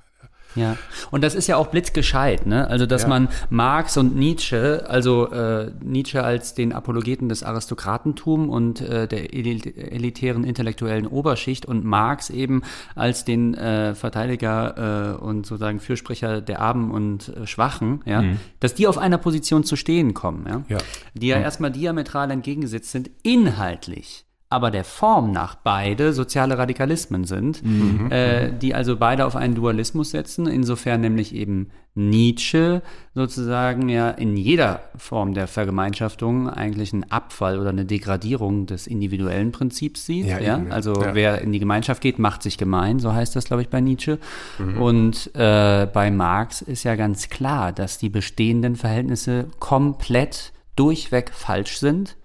Ja, 0.56 0.76
und 1.12 1.24
das 1.24 1.34
ist 1.36 1.48
ja 1.48 1.56
auch 1.58 1.68
blitzgescheit, 1.68 2.46
ne? 2.46 2.68
Also, 2.68 2.86
dass 2.86 3.04
Ja. 3.04 3.08
man 3.08 3.30
Marx 3.50 3.96
und 3.98 4.16
Nietzsche, 4.16 4.86
also 4.88 5.32
äh, 5.32 5.72
Nietzsche 5.82 6.24
als 6.24 6.54
den 6.54 6.74
Apologeten 6.74 7.30
des 7.30 7.42
Aristokratentum 7.44 8.50
und 8.50 8.82
äh, 8.82 9.08
der 9.08 9.34
elit 9.34 9.78
elitären 9.78 10.44
intellektuellen 10.44 11.08
Oberschicht 11.08 11.66
und 11.66 11.86
Marx 11.86 12.30
eben 12.30 12.64
als 12.96 13.24
den 13.26 13.54
äh, 13.54 13.96
Verteidiger 13.96 15.16
äh, 15.20 15.24
und 15.24 15.46
sozusagen 15.46 15.80
Fürsprecher 15.80 16.42
der 16.42 16.60
Armen 16.62 16.92
und 16.92 17.30
äh, 17.30 17.48
Schwachen, 17.48 18.02
ja, 18.06 18.24
dass 18.60 18.74
die 18.74 18.88
auf 18.88 18.98
einer 18.98 19.18
Position 19.18 19.64
zu 19.64 19.76
stehen 19.76 20.14
kommen, 20.14 20.46
ja, 20.48 20.64
Ja. 20.68 20.78
die 21.14 21.28
ja 21.28 21.38
erstmal 21.40 21.72
diametral 21.72 22.30
entgegengesetzt 22.32 22.92
sind, 22.92 23.10
inhaltlich 23.24 24.26
aber 24.52 24.70
der 24.72 24.84
Form 24.84 25.32
nach 25.32 25.56
beide 25.56 26.14
soziale 26.14 26.58
Radikalismen 26.58 27.24
sind, 27.26 27.64
Mhm. 27.66 28.12
äh, 28.12 28.52
die 28.52 28.76
also 28.76 28.98
beide 28.98 29.26
auf 29.26 29.36
einen 29.36 29.56
Dualismus 29.56 30.12
setzen, 30.12 30.48
insofern 30.48 31.02
nämlich 31.02 31.34
eben 31.34 31.70
Nietzsche 31.94 32.82
sozusagen 33.16 33.90
ja 33.90 34.12
in 34.12 34.38
jeder 34.38 34.82
Form 34.98 35.34
der 35.34 35.48
Vergemeinschaftung 35.48 36.50
eigentlich 36.50 36.94
einen 36.94 37.12
Abfall 37.12 37.60
oder 37.60 37.70
eine 37.70 37.84
Degradierung 37.84 38.66
des 38.66 38.88
individuellen 38.88 39.52
Prinzips 39.52 40.06
sieht. 40.06 40.26
Ja, 40.28 40.40
Ja. 40.40 40.62
Also 40.70 40.94
Ja. 41.02 41.14
wer 41.14 41.42
in 41.42 41.52
die 41.52 41.60
Gemeinschaft 41.60 42.02
geht, 42.02 42.18
macht 42.18 42.44
sich 42.44 42.58
gemein, 42.58 43.00
so 43.00 43.12
heißt 43.14 43.36
das, 43.36 43.44
glaube 43.46 43.62
ich, 43.64 43.70
bei 43.70 43.82
Nietzsche. 43.82 44.20
Mhm. 44.58 44.82
Und 44.82 45.36
äh, 45.36 45.86
bei 45.92 46.12
Marx 46.12 46.62
ist 46.62 46.84
ja 46.84 46.96
ganz 46.96 47.30
klar, 47.30 47.74
dass 47.74 47.98
die 47.98 48.10
bestehenden 48.10 48.78
Verhältnisse 48.78 49.48
komplett 49.60 50.54
durchweg 50.78 51.32
falsch 51.34 51.78
sind 51.78 52.16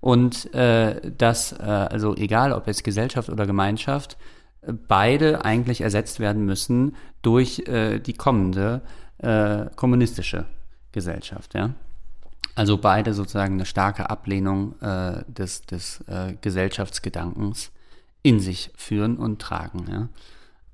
und 0.00 0.52
äh, 0.54 1.10
dass, 1.16 1.52
äh, 1.52 1.64
also 1.64 2.16
egal 2.16 2.52
ob 2.52 2.66
jetzt 2.66 2.84
Gesellschaft 2.84 3.28
oder 3.28 3.46
Gemeinschaft, 3.46 4.16
äh, 4.62 4.72
beide 4.72 5.44
eigentlich 5.44 5.82
ersetzt 5.82 6.20
werden 6.20 6.44
müssen 6.44 6.96
durch 7.22 7.60
äh, 7.66 7.98
die 7.98 8.14
kommende 8.14 8.82
äh, 9.18 9.66
kommunistische 9.76 10.46
Gesellschaft, 10.92 11.54
ja. 11.54 11.70
Also 12.56 12.78
beide 12.78 13.14
sozusagen 13.14 13.54
eine 13.54 13.64
starke 13.64 14.10
Ablehnung 14.10 14.78
äh, 14.80 15.22
des, 15.28 15.62
des 15.62 16.00
äh, 16.08 16.34
Gesellschaftsgedankens 16.40 17.70
in 18.22 18.40
sich 18.40 18.70
führen 18.76 19.16
und 19.16 19.40
tragen. 19.40 19.86
Ja. 19.90 20.08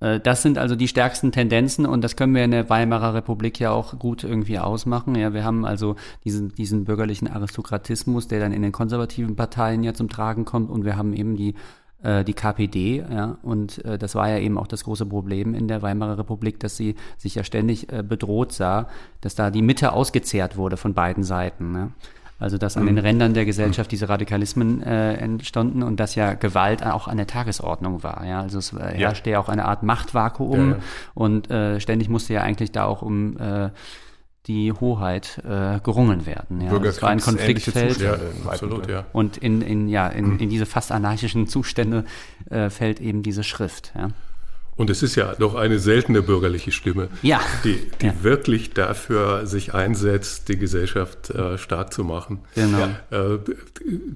Äh, 0.00 0.20
Das 0.20 0.42
sind 0.42 0.59
also 0.59 0.76
die 0.76 0.88
stärksten 0.88 1.32
Tendenzen 1.32 1.87
und 1.87 2.02
das 2.02 2.16
können 2.16 2.35
wir 2.35 2.44
in 2.44 2.50
der 2.50 2.68
Weimarer 2.70 3.14
Republik 3.14 3.59
ja 3.61 3.70
auch 3.70 3.98
gut 3.98 4.24
irgendwie 4.24 4.59
ausmachen. 4.59 5.14
Ja, 5.14 5.32
wir 5.32 5.44
haben 5.44 5.64
also 5.64 5.96
diesen, 6.24 6.54
diesen 6.54 6.85
bürgerlichen 6.85 7.28
Aristokratismus, 7.28 8.28
der 8.28 8.40
dann 8.40 8.52
in 8.52 8.62
den 8.62 8.72
konservativen 8.72 9.37
Parteien 9.37 9.82
ja 9.82 9.94
zum 9.94 10.09
Tragen 10.09 10.44
kommt 10.44 10.70
und 10.70 10.85
wir 10.85 10.96
haben 10.96 11.12
eben 11.14 11.37
die 11.37 11.54
äh, 12.02 12.24
die 12.24 12.35
KPD, 12.35 13.04
ja, 13.11 13.38
und 13.42 13.85
äh, 13.85 13.98
das 13.98 14.14
war 14.14 14.28
ja 14.28 14.38
eben 14.38 14.59
auch 14.59 14.66
das 14.66 14.85
große 14.85 15.06
Problem 15.06 15.54
in 15.54 15.66
der 15.66 15.80
Weimarer 15.82 16.18
Republik, 16.18 16.61
dass 16.61 16.76
sie 16.76 16.94
sich 17.16 17.35
ja 17.35 17.42
ständig 17.42 17.90
äh, 17.90 18.02
bedroht 18.02 18.52
sah, 18.52 18.88
dass 19.22 19.35
da 19.35 19.50
die 19.50 19.62
Mitte 19.62 19.92
ausgezehrt 19.92 20.56
wurde 20.56 20.76
von 20.76 20.92
beiden 20.94 21.24
Seiten. 21.24 21.72
Ne? 21.72 21.92
Also 22.38 22.59
dass 22.59 22.77
an 22.77 22.85
den 22.85 22.99
Rändern 22.99 23.33
der 23.33 23.46
Gesellschaft 23.46 23.90
diese 23.90 24.11
Radikalismen 24.11 24.83
äh, 24.83 25.14
entstanden 25.14 25.83
und 25.83 25.99
dass 25.99 26.14
ja 26.16 26.35
Gewalt 26.35 26.85
auch 26.85 27.09
an 27.09 27.16
der 27.16 27.27
Tagesordnung 27.27 28.03
war. 28.03 28.27
Ja? 28.27 28.42
Also 28.42 28.59
es 28.59 28.75
äh, 28.75 28.92
herrschte 28.94 29.31
ja 29.31 29.40
auch 29.40 29.49
eine 29.49 29.64
Art 29.64 29.83
Machtvakuum 29.83 30.70
Ja, 30.70 30.77
ja. 30.77 30.83
und 31.14 31.51
äh, 31.51 31.81
ständig 31.81 32.11
musste 32.11 32.35
ja 32.35 32.42
eigentlich 32.42 32.72
da 32.72 32.85
auch 32.85 33.01
um 33.01 33.38
äh, 33.38 33.70
die 34.46 34.72
Hoheit 34.72 35.42
äh, 35.44 35.81
gerungen 35.81 36.27
werden. 36.27 36.61
Ja? 36.61 36.72
Also 36.72 36.85
es 36.85 37.03
war 37.03 37.09
ein 37.09 37.20
Konfliktfeld. 37.20 38.01
Ja, 38.01 38.16
absolut, 38.46 38.88
ja. 38.88 39.07
Und 39.12 39.38
in, 39.38 39.62
in, 39.62 39.88
ja, 39.88 40.07
in, 40.07 40.38
in 40.38 40.51
diese 40.51 40.66
fast 40.66 40.92
anarchischen 40.92 41.46
Zustände 41.46 42.05
äh, 42.51 42.70
fällt 42.70 43.01
eben 43.01 43.22
diese 43.22 43.42
Schrift. 43.44 43.92
Ja, 43.96 44.11
Und 44.77 44.91
es 44.91 45.03
ist 45.03 45.15
ja 45.15 45.35
doch 45.39 45.55
eine 45.55 45.79
seltene 45.79 46.21
bürgerliche 46.21 46.71
Stimme, 46.71 47.09
Ja. 47.23 47.41
die, 47.65 47.79
die 48.03 48.07
Ja. 48.07 48.15
wirklich 48.23 48.75
dafür 48.75 49.47
sich 49.47 49.73
einsetzt, 49.73 50.49
die 50.49 50.59
Gesellschaft 50.59 51.31
äh, 51.31 51.57
stark 51.57 51.95
zu 51.95 52.05
machen. 52.05 52.41
Genau. 52.55 52.89
Äh, 53.11 53.39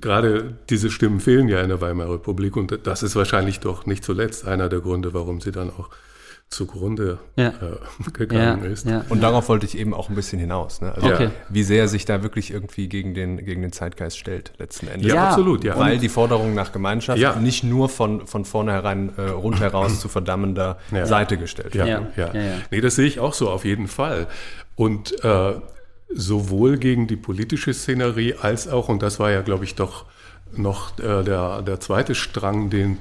gerade 0.01 0.55
diese 0.69 0.91
Stimmen 0.91 1.21
fehlen 1.21 1.49
ja 1.49 1.61
in 1.63 1.69
der 1.69 1.81
Weimarer 1.81 2.15
Republik 2.15 2.57
und 2.57 2.79
das 2.85 3.03
ist 3.03 3.17
wahrscheinlich 3.17 3.61
doch 3.61 3.87
nicht 3.87 4.05
zuletzt 4.05 4.47
einer 4.47 4.69
der 4.69 4.81
Gründe, 4.81 5.15
warum 5.15 5.41
sie 5.41 5.53
dann 5.53 5.71
auch 5.71 5.89
zugrunde 6.51 7.19
Ja. 7.37 7.49
äh, 7.49 7.53
gegangen 8.13 8.65
ist. 8.65 8.85
ja. 8.85 9.05
Und 9.09 9.23
darauf 9.23 9.49
wollte 9.49 9.67
ich 9.67 9.79
eben 9.79 9.95
auch 9.95 10.09
ein 10.09 10.17
bisschen 10.17 10.41
hinaus. 10.41 10.81
Ne? 10.81 10.93
Also 10.93 11.07
Okay. 11.09 11.31
wie 11.49 11.63
sehr 11.63 11.87
sich 11.87 12.05
da 12.05 12.25
wirklich 12.25 12.51
irgendwie 12.51 12.89
gegen 12.89 13.15
den, 13.15 13.37
gegen 13.45 13.63
den 13.63 13.71
Zeitgeist 13.73 14.19
stellt, 14.19 14.53
letzten 14.59 14.89
Endes. 14.89 15.09
Ja, 15.09 15.15
Ja. 15.15 15.29
absolut, 15.29 15.63
ja. 15.63 15.79
Weil 15.79 15.99
die 15.99 16.09
Forderung 16.09 16.55
nach 16.55 16.73
Gemeinschaft 16.73 17.19
Ja. 17.21 17.37
nicht 17.37 17.63
nur 17.63 17.89
von, 17.89 18.27
von 18.27 18.45
vornherein 18.45 19.13
äh, 19.17 19.23
rundheraus 19.29 20.01
zu 20.01 20.09
verdammender 20.09 20.79
Ja. 20.91 21.07
Seite 21.07 21.37
gestellt 21.37 21.75
Ja, 21.77 21.87
wird. 21.87 22.17
ja, 22.17 22.27
Ja, 22.27 22.35
ja, 22.35 22.43
ja. 22.43 22.55
Nee, 22.73 22.81
das 22.81 22.97
sehe 22.97 23.07
ich 23.07 23.21
auch 23.21 23.33
so 23.35 23.49
auf 23.49 23.65
jeden 23.65 23.87
Fall. 23.87 24.27
Und 24.75 25.23
äh, 25.25 25.53
sowohl 26.13 26.79
gegen 26.79 27.07
die 27.07 27.17
politische 27.17 27.73
Szenerie 27.73 28.35
als 28.35 28.67
auch, 28.67 28.89
und 28.89 29.03
das 29.03 29.21
war 29.21 29.31
ja, 29.31 29.43
glaube 29.43 29.63
ich, 29.65 29.77
doch 29.77 30.07
noch 30.53 30.99
äh, 30.99 31.23
der, 31.23 31.63
der 31.63 31.79
zweite 31.79 32.17
Strang, 32.17 32.71
den, 32.71 32.99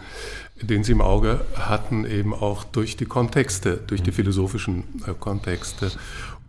den 0.61 0.83
sie 0.83 0.91
im 0.91 1.01
Auge 1.01 1.41
hatten, 1.55 2.05
eben 2.05 2.33
auch 2.33 2.63
durch 2.63 2.97
die 2.97 3.05
Kontexte, 3.05 3.79
durch 3.87 4.03
die 4.03 4.11
philosophischen 4.11 4.83
äh, 5.07 5.13
Kontexte. 5.17 5.91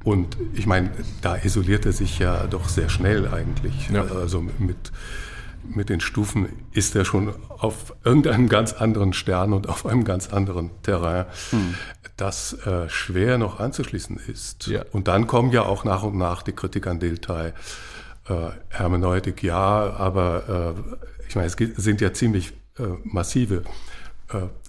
Und 0.02 0.36
ich 0.54 0.66
meine, 0.66 0.90
da 1.20 1.36
isoliert 1.36 1.86
er 1.86 1.92
sich 1.92 2.18
ja 2.18 2.46
doch 2.46 2.68
sehr 2.68 2.88
schnell 2.88 3.28
eigentlich. 3.28 3.90
Ja. 3.90 4.04
Also 4.04 4.40
mit, 4.40 4.92
mit 5.68 5.90
den 5.90 6.00
Stufen 6.00 6.48
ist 6.72 6.96
er 6.96 7.04
schon 7.04 7.34
auf 7.48 7.94
irgendeinem 8.04 8.48
ganz 8.48 8.72
anderen 8.72 9.12
Stern 9.12 9.52
und 9.52 9.68
auf 9.68 9.84
einem 9.84 10.04
ganz 10.04 10.32
anderen 10.32 10.70
Terrain, 10.82 11.26
das 12.16 12.54
äh, 12.66 12.88
schwer 12.88 13.38
noch 13.38 13.60
anzuschließen 13.60 14.18
ist. 14.26 14.66
Ja. 14.66 14.84
Und 14.92 15.08
dann 15.08 15.26
kommen 15.26 15.52
ja 15.52 15.62
auch 15.62 15.84
nach 15.84 16.02
und 16.02 16.16
nach 16.16 16.42
die 16.42 16.52
Kritik 16.52 16.86
an 16.86 16.98
Dilthey. 16.98 17.52
Äh, 18.28 18.50
Hermeneutik 18.68 19.42
ja, 19.42 19.90
aber 19.90 20.76
äh, 20.76 21.26
ich 21.28 21.36
meine, 21.36 21.46
es 21.46 21.56
sind 21.76 22.00
ja 22.00 22.12
ziemlich 22.12 22.52
äh, 22.78 22.84
massive 23.04 23.62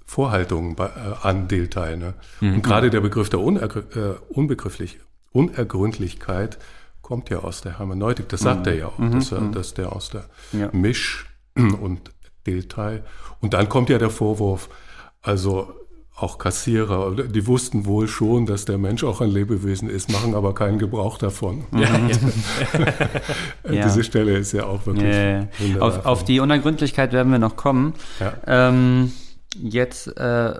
Vorhaltungen 0.05 0.75
bei, 0.75 0.87
äh, 0.87 0.89
an 1.21 1.47
Dilthey. 1.47 1.95
Ne? 1.97 2.13
Und 2.41 2.63
gerade 2.63 2.89
der 2.89 3.01
Begriff 3.01 3.29
der 3.29 3.39
Unergr 3.39 3.79
äh, 3.95 4.15
Unbegrifflich 4.29 4.99
Unergründlichkeit 5.31 6.57
kommt 7.01 7.29
ja 7.29 7.39
aus 7.39 7.61
der 7.61 7.79
Hermeneutik. 7.79 8.27
Das 8.29 8.41
sagt 8.41 8.67
er 8.67 8.75
ja 8.75 8.87
auch, 8.87 8.99
dass, 8.99 9.31
er, 9.31 9.41
dass 9.41 9.73
der 9.73 9.93
aus 9.93 10.09
der 10.09 10.25
Ja. 10.51 10.69
Misch 10.73 11.25
und 11.55 12.11
Dilthey. 12.45 12.99
Und 13.39 13.53
dann 13.53 13.69
kommt 13.69 13.89
ja 13.89 13.97
der 13.97 14.09
Vorwurf, 14.09 14.69
also 15.21 15.73
auch 16.15 16.37
Kassierer, 16.37 17.15
die 17.15 17.47
wussten 17.47 17.85
wohl 17.85 18.07
schon, 18.07 18.45
dass 18.45 18.65
der 18.65 18.77
Mensch 18.77 19.03
auch 19.03 19.21
ein 19.21 19.29
Lebewesen 19.29 19.89
ist, 19.89 20.11
machen 20.11 20.35
aber 20.35 20.53
keinen 20.53 20.77
Gebrauch 20.77 21.17
davon. 21.17 21.63
Äh, 21.73 21.81
Ja. 23.71 23.85
Diese 23.85 24.03
Stelle 24.03 24.37
ist 24.37 24.51
ja 24.51 24.65
auch 24.65 24.85
wirklich 24.85 25.07
Ja, 25.07 25.79
auf, 25.79 26.05
auf 26.05 26.25
die 26.25 26.39
Unergründlichkeit 26.39 27.13
werden 27.13 27.31
wir 27.31 27.39
noch 27.39 27.55
kommen. 27.55 27.93
Ja. 28.19 28.33
Ähm, 28.45 29.11
jetzt, 29.55 30.07
äh, 30.17 30.53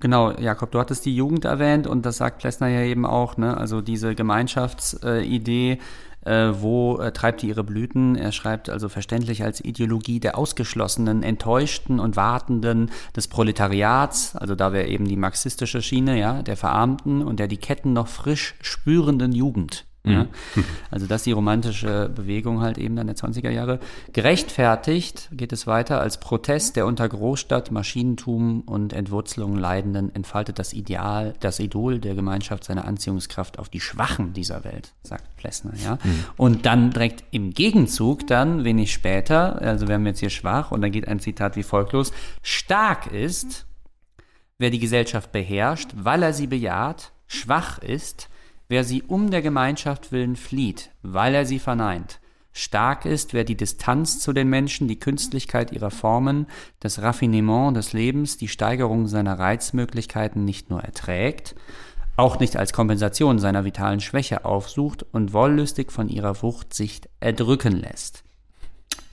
genau, 0.00 0.32
Jakob, 0.32 0.70
du 0.70 0.78
hattest 0.78 1.04
die 1.04 1.16
Jugend 1.16 1.44
erwähnt 1.44 1.86
und 1.86 2.06
das 2.06 2.18
sagt 2.18 2.38
Plessner 2.38 2.68
ja 2.68 2.82
eben 2.82 3.06
auch, 3.06 3.36
ne? 3.36 3.56
also 3.56 3.80
diese 3.80 4.14
Gemeinschaftsidee, 4.14 5.78
äh, 6.24 6.52
wo 6.60 6.98
äh, 6.98 7.12
treibt 7.12 7.42
die 7.42 7.48
ihre 7.48 7.64
Blüten? 7.64 8.16
Er 8.16 8.32
schreibt 8.32 8.68
also 8.68 8.88
verständlich 8.88 9.44
als 9.44 9.60
Ideologie 9.60 10.20
der 10.20 10.36
Ausgeschlossenen, 10.36 11.22
Enttäuschten 11.22 12.00
und 12.00 12.16
Wartenden 12.16 12.90
des 13.14 13.28
Proletariats, 13.28 14.34
also 14.36 14.54
da 14.54 14.72
wäre 14.72 14.88
eben 14.88 15.06
die 15.06 15.16
marxistische 15.16 15.82
Schiene, 15.82 16.18
ja, 16.18 16.42
der 16.42 16.56
Verarmten 16.56 17.22
und 17.22 17.38
der 17.38 17.48
die 17.48 17.58
Ketten 17.58 17.92
noch 17.92 18.08
frisch 18.08 18.54
spürenden 18.60 19.32
Jugend. 19.32 19.86
Ja? 20.12 20.26
Also 20.90 21.06
das 21.06 21.22
ist 21.22 21.26
die 21.26 21.32
romantische 21.32 22.08
Bewegung 22.08 22.60
halt 22.60 22.78
eben 22.78 22.96
dann 22.96 23.06
der 23.06 23.16
20er 23.16 23.50
Jahre. 23.50 23.80
Gerechtfertigt 24.12 25.28
geht 25.32 25.52
es 25.52 25.66
weiter 25.66 26.00
als 26.00 26.18
Protest 26.18 26.76
der 26.76 26.86
unter 26.86 27.08
Großstadt, 27.08 27.70
Maschinentum 27.70 28.62
und 28.62 28.92
Entwurzelung 28.92 29.56
Leidenden 29.56 30.14
entfaltet 30.14 30.58
das 30.58 30.72
Ideal, 30.72 31.34
das 31.40 31.58
Idol 31.58 31.98
der 31.98 32.14
Gemeinschaft 32.14 32.64
seine 32.64 32.84
Anziehungskraft 32.84 33.58
auf 33.58 33.68
die 33.68 33.80
Schwachen 33.80 34.32
dieser 34.32 34.64
Welt, 34.64 34.94
sagt 35.02 35.36
Plessner, 35.36 35.72
ja. 35.84 35.98
Und 36.36 36.66
dann 36.66 36.90
direkt 36.90 37.24
im 37.30 37.52
Gegenzug 37.52 38.26
dann, 38.26 38.64
wenig 38.64 38.92
später, 38.92 39.60
also 39.60 39.88
wir 39.88 39.96
haben 39.96 40.06
jetzt 40.06 40.20
hier 40.20 40.30
schwach 40.30 40.70
und 40.70 40.80
dann 40.80 40.92
geht 40.92 41.08
ein 41.08 41.20
Zitat 41.20 41.56
wie 41.56 41.62
folgt 41.62 41.92
los, 41.92 42.12
stark 42.42 43.12
ist, 43.12 43.66
wer 44.58 44.70
die 44.70 44.78
Gesellschaft 44.78 45.32
beherrscht, 45.32 45.90
weil 45.96 46.22
er 46.22 46.32
sie 46.32 46.46
bejaht, 46.46 47.12
schwach 47.26 47.78
ist, 47.78 48.28
wer 48.68 48.84
sie 48.84 49.02
um 49.02 49.30
der 49.30 49.42
Gemeinschaft 49.42 50.12
willen 50.12 50.36
flieht, 50.36 50.90
weil 51.02 51.34
er 51.34 51.46
sie 51.46 51.58
verneint. 51.58 52.20
Stark 52.52 53.04
ist, 53.04 53.34
wer 53.34 53.44
die 53.44 53.56
Distanz 53.56 54.18
zu 54.18 54.32
den 54.32 54.48
Menschen, 54.48 54.88
die 54.88 54.98
Künstlichkeit 54.98 55.72
ihrer 55.72 55.90
Formen, 55.90 56.46
das 56.80 57.02
Raffinement 57.02 57.76
des 57.76 57.92
Lebens, 57.92 58.38
die 58.38 58.48
Steigerung 58.48 59.08
seiner 59.08 59.38
Reizmöglichkeiten 59.38 60.44
nicht 60.44 60.70
nur 60.70 60.80
erträgt, 60.80 61.54
auch 62.16 62.40
nicht 62.40 62.56
als 62.56 62.72
Kompensation 62.72 63.38
seiner 63.38 63.66
vitalen 63.66 64.00
Schwäche 64.00 64.46
aufsucht 64.46 65.04
und 65.12 65.34
wollüstig 65.34 65.92
von 65.92 66.08
ihrer 66.08 66.42
Wucht 66.42 66.72
sich 66.72 67.02
erdrücken 67.20 67.76
lässt. 67.76 68.24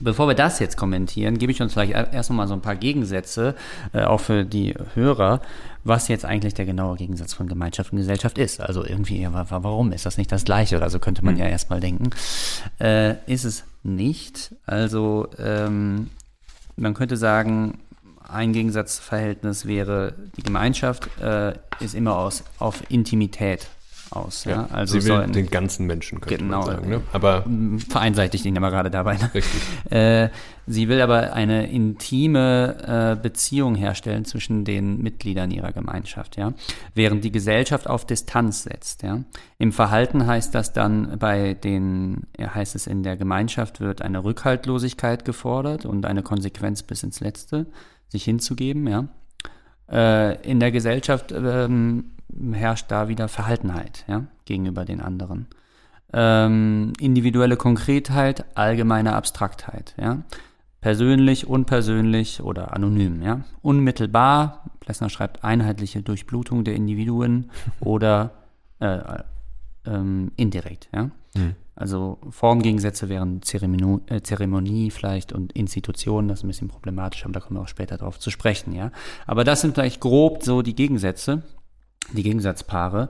Bevor 0.04 0.28
wir 0.28 0.34
das 0.34 0.58
jetzt 0.58 0.76
kommentieren, 0.76 1.38
gebe 1.38 1.50
ich 1.50 1.62
uns 1.62 1.72
vielleicht 1.72 1.92
erst 1.92 2.28
noch 2.28 2.36
mal 2.36 2.46
so 2.46 2.52
ein 2.52 2.60
paar 2.60 2.76
Gegensätze, 2.76 3.54
äh, 3.94 4.02
auch 4.02 4.20
für 4.20 4.44
die 4.44 4.74
Hörer, 4.92 5.40
was 5.82 6.08
jetzt 6.08 6.26
eigentlich 6.26 6.52
der 6.52 6.66
genaue 6.66 6.96
Gegensatz 6.96 7.32
von 7.32 7.48
Gemeinschaft 7.48 7.90
und 7.90 7.98
Gesellschaft 7.98 8.36
ist. 8.36 8.60
Also 8.60 8.84
irgendwie, 8.84 9.26
warum 9.30 9.92
ist 9.92 10.04
das 10.04 10.18
nicht 10.18 10.30
das 10.30 10.44
Gleiche 10.44 10.76
oder 10.76 10.90
so 10.90 10.98
könnte 10.98 11.24
man 11.24 11.38
ja 11.38 11.46
erstmal 11.46 11.80
denken. 11.80 12.10
Äh, 12.78 13.14
ist 13.26 13.44
es 13.44 13.64
nicht. 13.82 14.54
Also 14.66 15.28
ähm, 15.38 16.10
man 16.76 16.92
könnte 16.92 17.16
sagen, 17.16 17.78
ein 18.28 18.52
Gegensatzverhältnis 18.52 19.66
wäre, 19.66 20.14
die 20.36 20.42
Gemeinschaft 20.42 21.08
äh, 21.20 21.54
ist 21.80 21.94
immer 21.94 22.18
aus, 22.18 22.44
auf 22.58 22.82
Intimität 22.90 23.68
aus. 24.14 24.44
Ja, 24.44 24.52
Ja, 24.52 24.68
also 24.72 24.98
sie 24.98 25.08
will 25.08 25.26
den 25.26 25.50
ganzen 25.50 25.86
Menschen, 25.86 26.20
könnte 26.20 26.38
Genau. 26.38 26.58
man 26.58 26.66
sagen. 26.66 26.88
Ne? 26.88 27.00
Aber 27.12 27.44
vereinseitigt 27.88 28.44
ihn 28.44 28.56
aber 28.56 28.70
gerade 28.70 28.90
dabei. 28.90 29.16
Ne? 29.16 29.30
Richtig. 29.34 29.62
Äh, 29.90 30.30
sie 30.66 30.88
will 30.88 31.00
aber 31.00 31.34
eine 31.34 31.70
intime 31.70 33.14
äh, 33.16 33.22
Beziehung 33.22 33.74
herstellen 33.74 34.24
zwischen 34.24 34.64
den 34.64 35.02
Mitgliedern 35.02 35.50
ihrer 35.50 35.72
Gemeinschaft, 35.72 36.36
ja, 36.36 36.54
während 36.94 37.22
die 37.22 37.30
Gesellschaft 37.30 37.88
auf 37.88 38.06
Distanz 38.06 38.62
setzt, 38.64 39.02
ja. 39.02 39.20
Im 39.58 39.72
Verhalten 39.72 40.26
heißt 40.26 40.54
das 40.54 40.72
dann 40.72 41.18
bei 41.18 41.54
den, 41.54 42.26
heißt 42.38 42.74
es 42.74 42.86
in 42.86 43.02
der 43.02 43.16
Gemeinschaft 43.16 43.80
wird 43.80 44.02
eine 44.02 44.24
Rückhaltlosigkeit 44.24 45.24
gefordert 45.24 45.84
und 45.86 46.06
eine 46.06 46.22
Konsequenz 46.22 46.82
bis 46.82 47.02
ins 47.02 47.20
Letzte, 47.20 47.66
sich 48.08 48.24
hinzugeben, 48.24 48.86
ja. 48.88 49.08
Äh, 49.90 50.42
in 50.50 50.60
der 50.60 50.72
Gesellschaft 50.72 51.32
ähm, 51.32 52.13
herrscht 52.52 52.90
da 52.90 53.08
wieder 53.08 53.28
Verhaltenheit, 53.28 54.04
ja, 54.08 54.24
gegenüber 54.44 54.84
den 54.84 55.00
anderen 55.00 55.48
ähm, 56.14 56.92
individuelle 57.00 57.56
Konkretheit, 57.56 58.44
allgemeine 58.54 59.14
Abstraktheit, 59.14 59.94
ja. 60.00 60.22
Persönlich, 60.80 61.46
unpersönlich 61.46 62.42
oder 62.42 62.74
anonym, 62.74 63.22
ja. 63.22 63.40
Unmittelbar, 63.62 64.64
Plessner 64.80 65.08
schreibt 65.08 65.42
einheitliche 65.42 66.02
Durchblutung 66.02 66.62
der 66.62 66.76
Individuen 66.76 67.50
oder 67.80 68.30
äh, 68.78 68.98
ähm, 69.86 70.30
indirekt, 70.36 70.88
ja. 70.94 71.10
Also 71.74 72.18
Formgegensätze 72.30 73.08
wären 73.08 73.42
Zeremonie, 73.42 74.02
äh, 74.06 74.22
Zeremonie 74.22 74.92
vielleicht 74.92 75.32
und 75.32 75.50
Institutionen, 75.52 76.28
das 76.28 76.38
ist 76.38 76.44
ein 76.44 76.48
bisschen 76.48 76.68
problematisch, 76.68 77.24
aber 77.24 77.32
da 77.32 77.40
kommen 77.40 77.58
wir 77.58 77.62
auch 77.62 77.68
später 77.68 77.96
drauf 77.96 78.20
zu 78.20 78.30
sprechen, 78.30 78.72
ja. 78.72 78.92
Aber 79.26 79.42
das 79.42 79.62
sind 79.62 79.74
vielleicht 79.74 80.00
grob 80.00 80.44
so 80.44 80.62
die 80.62 80.76
Gegensätze 80.76 81.42
die 82.12 82.22
Gegensatzpaare, 82.22 83.08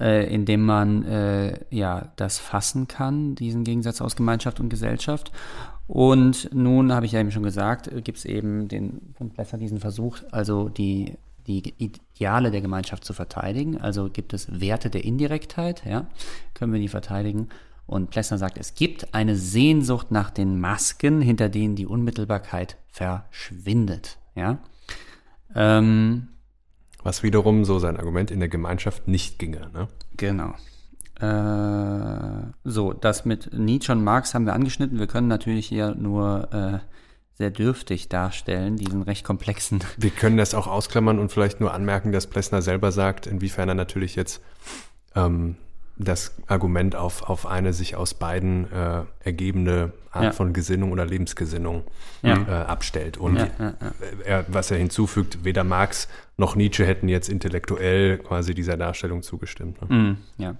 äh, 0.00 0.32
indem 0.32 0.64
man 0.64 1.04
äh, 1.04 1.58
ja 1.70 2.12
das 2.16 2.38
fassen 2.38 2.88
kann, 2.88 3.34
diesen 3.34 3.64
Gegensatz 3.64 4.00
aus 4.00 4.16
Gemeinschaft 4.16 4.60
und 4.60 4.68
Gesellschaft. 4.68 5.32
Und 5.88 6.50
nun 6.52 6.92
habe 6.92 7.06
ich 7.06 7.12
ja 7.12 7.20
eben 7.20 7.30
schon 7.30 7.42
gesagt, 7.42 7.90
gibt 8.04 8.18
es 8.18 8.24
eben 8.24 8.68
den 8.68 9.14
von 9.16 9.30
Plesser 9.30 9.56
diesen 9.56 9.78
Versuch, 9.78 10.18
also 10.32 10.68
die 10.68 11.16
die 11.46 11.74
Ideale 11.78 12.50
der 12.50 12.60
Gemeinschaft 12.60 13.04
zu 13.04 13.12
verteidigen. 13.12 13.80
Also 13.80 14.10
gibt 14.10 14.32
es 14.32 14.60
Werte 14.60 14.90
der 14.90 15.04
Indirektheit, 15.04 15.84
ja, 15.86 16.06
können 16.54 16.72
wir 16.72 16.80
die 16.80 16.88
verteidigen. 16.88 17.48
Und 17.86 18.10
Plessner 18.10 18.38
sagt, 18.38 18.58
es 18.58 18.74
gibt 18.74 19.14
eine 19.14 19.36
Sehnsucht 19.36 20.10
nach 20.10 20.30
den 20.30 20.58
Masken, 20.58 21.20
hinter 21.20 21.48
denen 21.48 21.76
die 21.76 21.86
Unmittelbarkeit 21.86 22.76
verschwindet, 22.88 24.18
ja. 24.34 24.58
Ähm, 25.54 26.28
was 27.06 27.22
wiederum 27.22 27.64
so 27.64 27.78
sein 27.78 27.96
Argument 27.96 28.32
in 28.32 28.40
der 28.40 28.48
Gemeinschaft 28.48 29.06
nicht 29.06 29.38
ginge. 29.38 29.70
Ne? 29.72 29.86
Genau. 30.16 30.54
Äh, 31.20 32.50
so, 32.64 32.92
das 32.92 33.24
mit 33.24 33.54
Nietzsche 33.54 33.92
und 33.92 34.02
Marx 34.02 34.34
haben 34.34 34.44
wir 34.44 34.54
angeschnitten. 34.54 34.98
Wir 34.98 35.06
können 35.06 35.28
natürlich 35.28 35.68
hier 35.68 35.94
nur 35.94 36.52
äh, 36.52 36.78
sehr 37.34 37.50
dürftig 37.50 38.08
darstellen, 38.08 38.76
diesen 38.76 39.02
recht 39.02 39.24
komplexen. 39.24 39.84
Wir 39.98 40.10
können 40.10 40.38
das 40.38 40.54
auch 40.54 40.66
ausklammern 40.66 41.18
und 41.18 41.30
vielleicht 41.30 41.60
nur 41.60 41.72
anmerken, 41.72 42.10
dass 42.10 42.26
Plessner 42.26 42.62
selber 42.62 42.92
sagt, 42.92 43.26
inwiefern 43.26 43.68
er 43.68 43.74
natürlich 43.74 44.16
jetzt 44.16 44.40
ähm, 45.14 45.56
das 45.98 46.34
Argument 46.46 46.94
auf, 46.94 47.22
auf 47.22 47.46
eine 47.46 47.72
sich 47.72 47.96
aus 47.96 48.12
beiden 48.14 48.70
äh, 48.70 49.02
ergebende 49.20 49.92
Art 50.10 50.24
Ja. 50.24 50.32
von 50.32 50.52
Gesinnung 50.52 50.92
oder 50.92 51.06
Lebensgesinnung 51.06 51.84
Ja. 52.22 52.36
äh, 52.46 52.50
abstellt. 52.66 53.16
Und 53.16 53.36
Ja, 53.36 53.48
ja. 53.58 53.74
Er, 54.24 54.44
was 54.48 54.70
er 54.70 54.76
hinzufügt, 54.78 55.44
weder 55.44 55.64
Marx 55.64 56.08
noch 56.36 56.54
Nietzsche 56.54 56.84
hätten 56.86 57.08
jetzt 57.08 57.28
intellektuell 57.30 58.18
quasi 58.18 58.54
dieser 58.54 58.76
Darstellung 58.76 59.22
zugestimmt. 59.22 59.80
Ne? 59.88 59.96
Mm, 59.96 60.16
ja. 60.42 60.54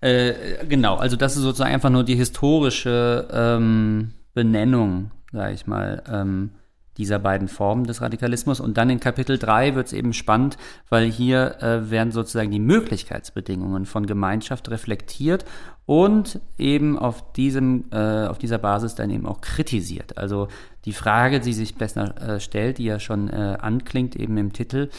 Äh, 0.00 0.64
genau, 0.66 0.96
also 0.96 1.16
das 1.16 1.36
ist 1.36 1.42
sozusagen 1.42 1.74
einfach 1.74 1.90
nur 1.90 2.04
die 2.04 2.16
historische 2.16 3.28
ähm, 3.30 4.12
Benennung, 4.34 5.10
sage 5.32 5.52
ich 5.52 5.66
mal, 5.66 6.02
ähm, 6.10 6.50
dieser 6.98 7.18
beiden 7.18 7.48
Formen 7.48 7.84
des 7.84 8.00
Radikalismus. 8.02 8.60
Und 8.60 8.76
dann 8.76 8.90
in 8.90 9.00
Kapitel 9.00 9.38
3 9.38 9.74
wird 9.74 9.86
es 9.86 9.92
eben 9.92 10.12
spannend, 10.12 10.56
weil 10.88 11.10
hier 11.10 11.62
äh, 11.62 11.90
werden 11.90 12.12
sozusagen 12.12 12.50
die 12.50 12.60
Möglichkeitsbedingungen 12.60 13.86
von 13.86 14.06
Gemeinschaft 14.06 14.70
reflektiert 14.70 15.44
und 15.86 16.40
eben 16.58 16.98
auf, 16.98 17.32
diesem, 17.32 17.86
äh, 17.90 18.26
auf 18.26 18.38
dieser 18.38 18.58
Basis 18.58 18.94
dann 18.94 19.10
eben 19.10 19.26
auch 19.26 19.40
kritisiert. 19.40 20.16
Also 20.18 20.48
die 20.84 20.92
Frage, 20.92 21.40
die 21.40 21.52
sich 21.52 21.76
Plessner 21.76 22.20
äh, 22.20 22.40
stellt, 22.40 22.78
die 22.78 22.84
ja 22.84 22.98
schon 22.98 23.28
äh, 23.28 23.56
anklingt 23.60 24.16
eben 24.16 24.36
im 24.36 24.52
Titel, 24.52 24.90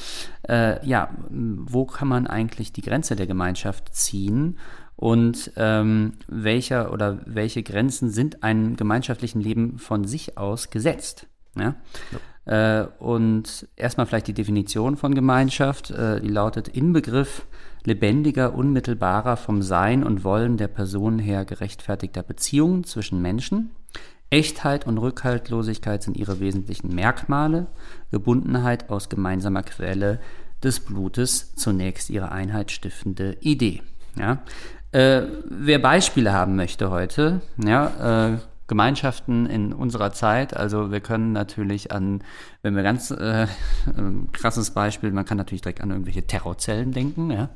äh, 0.48 0.86
ja, 0.86 1.10
wo 1.30 1.86
kann 1.86 2.08
man 2.08 2.28
eigentlich 2.28 2.74
die 2.74 2.82
Grenze 2.82 3.16
der 3.16 3.28
Gemeinschaft 3.28 3.94
ziehen? 3.94 4.58
Und 4.96 5.52
ähm, 5.58 6.14
welcher 6.28 6.94
oder 6.94 7.20
welche 7.26 7.64
Grenzen 7.64 8.10
sind 8.10 8.44
einem 8.44 8.76
gemeinschaftlichen 8.76 9.42
Leben 9.42 9.80
von 9.80 10.06
sich 10.06 10.38
aus 10.38 10.70
gesetzt? 10.70 11.28
Ja? 11.56 11.76
Äh, 12.46 12.88
und 13.00 13.68
erstmal 13.76 14.06
vielleicht 14.06 14.28
die 14.28 14.34
Definition 14.34 14.98
von 14.98 15.16
Gemeinschaft, 15.16 15.92
äh, 15.92 16.20
die 16.20 16.28
lautet 16.28 16.68
Inbegriff 16.68 17.46
lebendiger, 17.86 18.54
unmittelbarer, 18.54 19.38
vom 19.38 19.62
Sein 19.62 20.04
und 20.04 20.24
Wollen 20.24 20.58
der 20.58 20.68
Person 20.68 21.20
her 21.20 21.46
gerechtfertigter 21.46 22.24
Beziehungen 22.24 22.84
zwischen 22.84 23.22
Menschen. 23.22 23.72
Echtheit 24.30 24.88
und 24.88 24.98
Rückhaltlosigkeit 24.98 26.02
sind 26.02 26.18
ihre 26.18 26.40
wesentlichen 26.40 26.94
Merkmale. 26.96 27.68
Gebundenheit 28.12 28.90
aus 28.90 29.10
gemeinsamer 29.10 29.64
Quelle 29.64 30.20
des 30.64 30.80
Blutes 30.80 31.56
zunächst 31.56 32.10
ihre 32.10 32.32
Einheit 32.32 32.72
stiftende 32.72 33.38
Idee. 33.42 33.82
Ja? 34.18 34.44
Äh, 34.92 35.24
wer 35.50 35.80
Beispiele 35.80 36.34
haben 36.34 36.56
möchte 36.56 36.90
heute, 36.90 37.42
ja, 37.64 38.34
äh, 38.34 38.38
Gemeinschaften 38.68 39.46
in 39.46 39.74
unserer 39.74 40.12
Zeit, 40.14 40.56
also 40.56 40.92
wir 40.92 41.02
können 41.02 41.34
natürlich 41.34 41.92
an, 41.92 42.24
wenn 42.62 42.76
wir 42.76 42.84
ganz 42.84 43.12
äh, 43.12 43.48
ein 43.98 44.30
krasses 44.32 44.72
Beispiel, 44.72 45.12
man 45.12 45.26
kann 45.26 45.38
natürlich 45.38 45.62
direkt 45.62 45.82
an 45.82 45.92
irgendwelche 45.92 46.26
Terrorzellen 46.26 46.92
denken, 46.92 47.32
ja. 47.32 47.50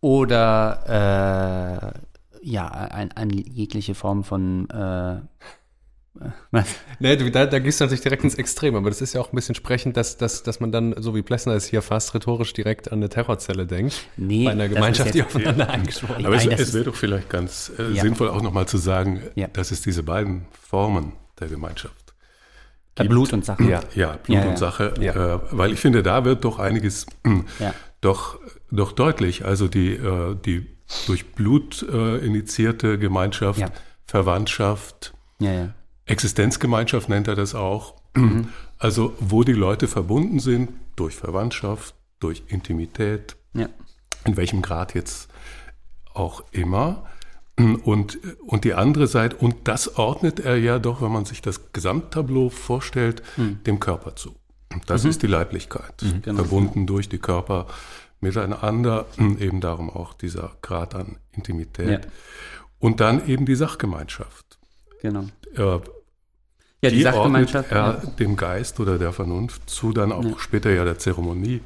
Oder 0.00 1.92
äh, 1.92 2.48
ja, 2.48 2.66
an, 2.66 3.10
an 3.14 3.30
jegliche 3.30 3.94
Form 3.94 4.24
von 4.24 4.70
äh, 4.70 5.20
was? 6.50 6.66
Nee, 7.00 7.16
du, 7.16 7.30
da, 7.30 7.46
da 7.46 7.58
gehst 7.58 7.80
du 7.80 7.84
natürlich 7.84 8.02
direkt 8.02 8.24
ins 8.24 8.34
Extrem, 8.34 8.74
aber 8.76 8.90
das 8.90 9.00
ist 9.00 9.14
ja 9.14 9.20
auch 9.20 9.32
ein 9.32 9.36
bisschen 9.36 9.54
sprechend, 9.54 9.96
dass, 9.96 10.16
dass, 10.18 10.42
dass 10.42 10.60
man 10.60 10.70
dann, 10.72 10.94
so 10.98 11.14
wie 11.14 11.22
Plessner 11.22 11.54
es 11.54 11.66
hier 11.66 11.80
fast 11.82 12.14
rhetorisch 12.14 12.52
direkt 12.52 12.92
an 12.92 12.98
eine 12.98 13.08
Terrorzelle 13.08 13.66
denkt. 13.66 13.94
Nee, 14.16 14.44
bei 14.44 14.50
einer 14.52 14.68
Gemeinschaft, 14.68 15.08
ist 15.08 15.14
die 15.14 15.22
aufeinander 15.22 15.70
eingeschworen 15.70 16.26
Aber 16.26 16.36
es, 16.36 16.44
Nein, 16.44 16.54
es 16.54 16.60
ist- 16.60 16.74
wäre 16.74 16.84
doch 16.84 16.94
vielleicht 16.94 17.30
ganz 17.30 17.72
äh, 17.78 17.90
Ja. 17.92 18.02
sinnvoll, 18.02 18.28
auch 18.28 18.42
nochmal 18.42 18.66
zu 18.66 18.76
sagen, 18.78 19.22
Ja. 19.34 19.48
dass 19.48 19.70
es 19.70 19.80
diese 19.82 20.02
beiden 20.02 20.46
Formen 20.52 21.12
der 21.40 21.48
Gemeinschaft 21.48 22.14
Äh, 22.96 23.04
Blut 23.04 23.32
und 23.32 23.44
Sache. 23.44 23.62
Ja. 23.64 23.80
Ja, 23.94 24.12
Blut 24.22 24.28
Ja, 24.36 24.44
ja. 24.44 24.50
und 24.50 24.58
Sache, 24.58 24.92
Ja. 25.00 25.36
Äh, 25.36 25.40
weil 25.52 25.72
ich 25.72 25.80
finde, 25.80 26.02
da 26.02 26.24
wird 26.26 26.44
doch 26.44 26.58
einiges 26.58 27.06
äh, 27.24 27.30
Ja. 27.64 27.74
doch, 28.02 28.38
doch 28.70 28.92
deutlich. 28.92 29.44
Also 29.46 29.68
die, 29.68 29.94
äh, 29.94 30.36
die 30.44 30.66
durch 31.06 31.32
Blut 31.32 31.82
äh, 31.90 32.18
initiierte 32.18 32.98
Gemeinschaft, 32.98 33.60
Ja. 33.60 33.68
Verwandtschaft, 34.06 35.14
Ja, 35.38 35.52
ja. 35.52 35.74
Existenzgemeinschaft 36.10 37.08
nennt 37.08 37.28
er 37.28 37.36
das 37.36 37.54
auch. 37.54 37.94
Mhm. 38.14 38.48
Also 38.78 39.14
wo 39.20 39.44
die 39.44 39.52
Leute 39.52 39.88
verbunden 39.88 40.40
sind 40.40 40.70
durch 40.96 41.14
Verwandtschaft, 41.14 41.94
durch 42.18 42.42
Intimität, 42.48 43.36
ja. 43.54 43.68
in 44.24 44.36
welchem 44.36 44.62
Grad 44.62 44.94
jetzt 44.94 45.28
auch 46.12 46.44
immer. 46.52 47.06
Und, 47.84 48.18
und 48.46 48.64
die 48.64 48.72
andere 48.72 49.06
Seite, 49.06 49.36
und 49.36 49.68
das 49.68 49.98
ordnet 49.98 50.40
er 50.40 50.56
ja 50.56 50.78
doch, 50.78 51.02
wenn 51.02 51.12
man 51.12 51.26
sich 51.26 51.42
das 51.42 51.72
Gesamttableau 51.74 52.48
vorstellt, 52.48 53.22
dem 53.36 53.78
Körper 53.80 54.16
zu. 54.16 54.34
Das 54.86 55.04
ist 55.04 55.22
die 55.22 55.26
Leiblichkeit, 55.26 56.02
Genau. 56.22 56.36
verbunden 56.36 56.86
durch 56.86 57.10
die 57.10 57.18
Körper 57.18 57.66
miteinander, 58.20 59.06
eben 59.18 59.60
darum 59.60 59.90
auch 59.90 60.14
dieser 60.14 60.52
Grad 60.62 60.94
an 60.94 61.18
Intimität. 61.32 62.04
Ja. 62.04 62.10
Und 62.78 63.00
dann 63.00 63.28
eben 63.28 63.44
die 63.44 63.56
Sachgemeinschaft. 63.56 64.58
Genau. 65.02 65.26
Ja, 66.82 66.90
die, 66.90 66.96
die 66.96 67.02
Sachgemeinschaft. 67.02 67.70
er 67.70 67.76
ja. 67.76 67.92
dem 68.18 68.36
Geist 68.36 68.80
oder 68.80 68.98
der 68.98 69.12
Vernunft 69.12 69.68
zu, 69.68 69.92
dann 69.92 70.12
auch 70.12 70.38
später 70.38 70.70
ja 70.70 70.84
der 70.84 70.98
Zeremonie. 70.98 71.60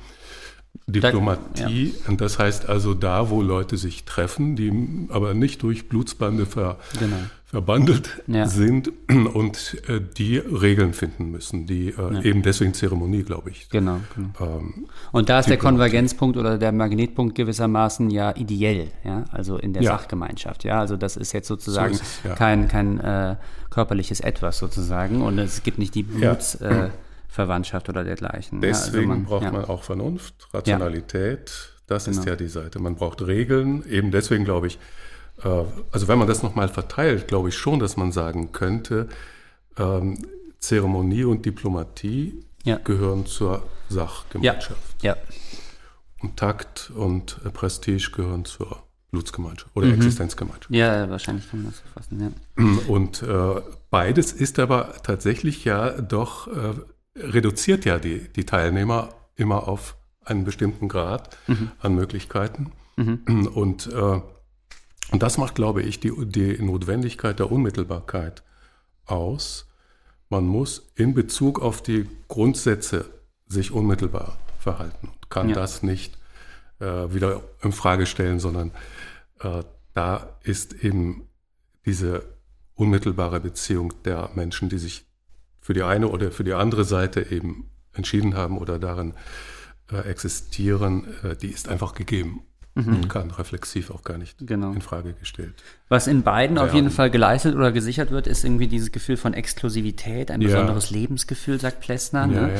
Diplomatie, 0.86 1.94
und 2.08 2.20
das 2.20 2.38
heißt 2.38 2.68
also 2.68 2.94
da, 2.94 3.30
wo 3.30 3.42
Leute 3.42 3.76
sich 3.76 4.04
treffen, 4.04 4.56
die 4.56 5.06
aber 5.08 5.32
nicht 5.34 5.62
durch 5.62 5.88
Blutsbande 5.88 6.46
ver, 6.46 6.78
Genau. 6.98 7.16
verbandelt 7.46 8.22
Ja. 8.26 8.46
sind 8.46 8.90
und 9.34 9.80
äh, 9.88 10.00
die 10.18 10.38
Regeln 10.38 10.92
finden 10.92 11.30
müssen, 11.30 11.66
die 11.66 11.88
äh, 11.90 12.28
eben 12.28 12.42
deswegen 12.42 12.74
Zeremonie, 12.74 13.22
glaube 13.22 13.50
ich. 13.50 13.68
Genau, 13.70 14.00
genau. 14.14 14.30
Ähm, 14.40 14.86
Und 15.12 15.28
da 15.28 15.38
ist 15.38 15.46
der 15.48 15.56
Diplomatie. 15.56 15.78
Konvergenzpunkt 15.78 16.36
oder 16.36 16.58
der 16.58 16.72
Magnetpunkt 16.72 17.34
gewissermaßen 17.36 18.10
ja 18.10 18.34
ideell, 18.36 18.88
ja, 19.04 19.24
also 19.30 19.56
in 19.56 19.72
der 19.72 19.82
Ja. 19.82 19.92
Sachgemeinschaft, 19.92 20.64
ja, 20.64 20.80
also 20.80 20.96
das 20.96 21.16
ist 21.16 21.32
jetzt 21.32 21.46
sozusagen 21.48 21.94
So 21.94 22.02
ist 22.02 22.18
es, 22.18 22.22
ja. 22.24 22.34
kein, 22.34 22.68
kein 22.68 22.98
äh, 23.00 23.36
körperliches 23.74 24.20
Etwas 24.20 24.58
sozusagen 24.58 25.20
und 25.22 25.38
es 25.38 25.62
gibt 25.64 25.78
nicht 25.78 25.94
die 25.94 26.06
Ja. 26.18 26.30
Blutsverwandtschaft 26.34 26.94
äh, 26.94 26.98
Verwandtschaft 27.28 27.88
oder 27.88 28.04
dergleichen. 28.04 28.60
deswegen 28.60 29.08
ja, 29.10 29.14
also 29.16 29.24
braucht 29.26 29.42
ja. 29.42 29.50
man 29.52 29.64
auch 29.64 29.82
Vernunft, 29.82 30.34
Rationalität, 30.54 31.70
Das 31.86 32.04
Genau. 32.06 32.18
ist 32.20 32.26
ja 32.26 32.36
die 32.36 32.48
Seite. 32.48 32.78
Man 32.78 32.94
braucht 32.94 33.20
Regeln. 33.26 33.84
Eben 33.90 34.10
deswegen 34.10 34.44
glaube 34.44 34.68
ich, 34.68 34.78
äh, 35.42 35.64
also 35.90 36.08
wenn 36.08 36.18
man 36.18 36.28
das 36.28 36.42
nochmal 36.42 36.68
verteilt, 36.68 37.26
glaube 37.28 37.48
ich 37.50 37.56
schon, 37.58 37.78
dass 37.80 37.96
man 37.98 38.10
sagen 38.12 38.52
könnte, 38.52 39.08
ähm, 39.76 40.16
Zeremonie 40.60 41.24
und 41.24 41.44
Diplomatie 41.44 42.42
Ja. 42.62 42.76
gehören 42.82 43.26
zur 43.26 43.54
Ja, 43.90 44.06
Sachgemeinschaft. 44.06 45.02
ja, 45.02 45.16
Und 46.22 46.38
Takt 46.38 46.90
und 46.94 47.38
äh, 47.44 47.50
Prestige 47.50 48.12
gehören 48.12 48.44
zur 48.46 48.83
Blutsgemeinschaft 49.14 49.70
oder 49.74 49.86
Mhm. 49.86 49.94
Existenzgemeinschaft. 49.94 50.70
ja, 50.70 51.08
wahrscheinlich 51.08 51.48
kann 51.50 51.62
man 51.62 51.70
das 51.72 51.78
so 51.80 51.84
fassen, 51.94 52.20
ja. 52.20 52.64
Und 52.88 53.22
äh, 53.22 53.60
beides 53.90 54.32
ist 54.32 54.58
aber 54.58 54.94
tatsächlich 55.02 55.64
ja 55.64 55.90
doch, 56.00 56.48
äh, 56.48 56.74
reduziert 57.16 57.84
ja 57.84 57.98
die, 57.98 58.28
die 58.32 58.44
Teilnehmer 58.44 59.08
immer 59.36 59.68
auf 59.68 59.96
einen 60.24 60.44
bestimmten 60.44 60.88
Grad 60.88 61.36
an 61.80 61.94
Möglichkeiten. 61.94 62.72
Und, 62.96 63.86
äh, 63.92 64.20
und 65.10 65.22
das 65.22 65.36
macht, 65.38 65.54
glaube 65.54 65.82
ich, 65.82 66.00
die, 66.00 66.12
die 66.26 66.60
Notwendigkeit 66.62 67.38
der 67.38 67.52
Unmittelbarkeit 67.52 68.42
aus. 69.06 69.66
Man 70.30 70.46
muss 70.46 70.90
in 70.96 71.12
Bezug 71.14 71.60
auf 71.60 71.82
die 71.82 72.08
Grundsätze 72.28 73.04
sich 73.46 73.70
unmittelbar 73.70 74.38
verhalten 74.58 75.08
und 75.12 75.30
kann 75.30 75.48
Ja. 75.50 75.54
das 75.56 75.82
nicht 75.82 76.16
äh, 76.80 77.12
wieder 77.14 77.42
in 77.62 77.72
Frage 77.72 78.06
stellen, 78.06 78.40
sondern 78.40 78.70
äh, 79.40 79.62
da 79.94 80.38
ist 80.42 80.72
eben 80.84 81.28
diese 81.86 82.24
unmittelbare 82.74 83.40
Beziehung 83.40 83.92
der 84.04 84.30
Menschen, 84.34 84.68
die 84.68 84.78
sich 84.78 85.06
für 85.60 85.74
die 85.74 85.82
eine 85.82 86.08
oder 86.08 86.30
für 86.32 86.44
die 86.44 86.54
andere 86.54 86.84
Seite 86.84 87.30
eben 87.30 87.70
entschieden 87.92 88.34
haben 88.34 88.58
oder 88.58 88.78
darin 88.78 89.14
äh, 89.90 89.98
existieren, 90.08 91.14
äh, 91.22 91.36
die 91.36 91.50
ist 91.50 91.68
einfach 91.68 91.94
gegeben 91.94 92.44
und 92.76 93.08
kann 93.08 93.30
reflexiv 93.30 93.90
auch 93.90 94.02
gar 94.02 94.18
nicht 94.18 94.36
Genau. 94.46 94.72
in 94.72 94.80
Frage 94.82 95.12
gestellt. 95.12 95.54
Was 95.88 96.08
in 96.08 96.22
beiden 96.22 96.58
auf 96.58 96.70
Ja. 96.70 96.74
jeden 96.74 96.90
Fall 96.90 97.08
geleistet 97.08 97.54
oder 97.54 97.70
gesichert 97.70 98.10
wird, 98.10 98.26
ist 98.26 98.44
irgendwie 98.44 98.66
dieses 98.66 98.90
Gefühl 98.90 99.16
von 99.16 99.32
Exklusivität, 99.32 100.30
ein 100.32 100.40
Ja. 100.40 100.48
besonderes 100.48 100.90
Lebensgefühl, 100.90 101.60
sagt 101.60 101.80
Plessner. 101.80 102.22
Ja, 102.26 102.46
ne? 102.48 102.50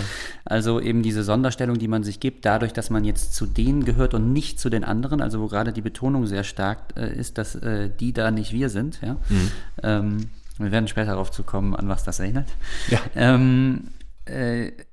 Also 0.44 0.80
eben 0.80 1.02
diese 1.02 1.24
Sonderstellung, 1.24 1.78
die 1.78 1.88
man 1.88 2.04
sich 2.04 2.20
gibt, 2.20 2.44
dadurch, 2.44 2.72
dass 2.72 2.90
man 2.90 3.02
jetzt 3.04 3.34
zu 3.34 3.44
denen 3.46 3.84
gehört 3.84 4.14
und 4.14 4.32
nicht 4.32 4.60
zu 4.60 4.70
den 4.70 4.84
anderen, 4.84 5.20
also 5.20 5.40
wo 5.40 5.48
gerade 5.48 5.72
die 5.72 5.82
Betonung 5.82 6.26
sehr 6.26 6.44
stark 6.44 6.78
äh, 6.96 7.12
ist, 7.12 7.36
dass 7.38 7.56
äh, 7.56 7.90
die 7.98 8.12
da 8.12 8.30
nicht 8.30 8.52
wir 8.52 8.68
sind. 8.68 9.00
Ja? 9.02 9.14
Mhm. 9.28 9.50
Ähm, 9.82 10.16
wir 10.58 10.70
werden 10.70 10.86
später 10.86 11.10
darauf 11.12 11.32
zu 11.32 11.42
kommen, 11.42 11.74
an 11.74 11.88
was 11.88 12.04
das 12.04 12.20
erinnert. 12.20 12.46
Ja. 12.88 13.00
Ähm, 13.16 13.88
äh, 13.88 14.03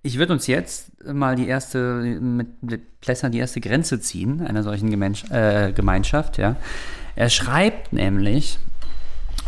ich 0.04 0.18
würde 0.18 0.34
uns 0.34 0.48
jetzt 0.48 0.92
mal 1.06 1.36
die 1.36 1.48
erste, 1.48 2.02
mit, 2.20 2.62
mit 2.62 2.82
die 3.08 3.38
erste 3.40 3.62
Grenze 3.62 4.00
ziehen, 4.02 4.46
einer 4.46 4.62
solchen 4.62 4.90
Gemensch 4.90 5.24
äh, 5.32 5.72
Gemeinschaft. 5.72 6.38
Ja. 6.38 6.58
Er 7.16 7.30
schreibt 7.30 7.94
nämlich, 7.94 8.60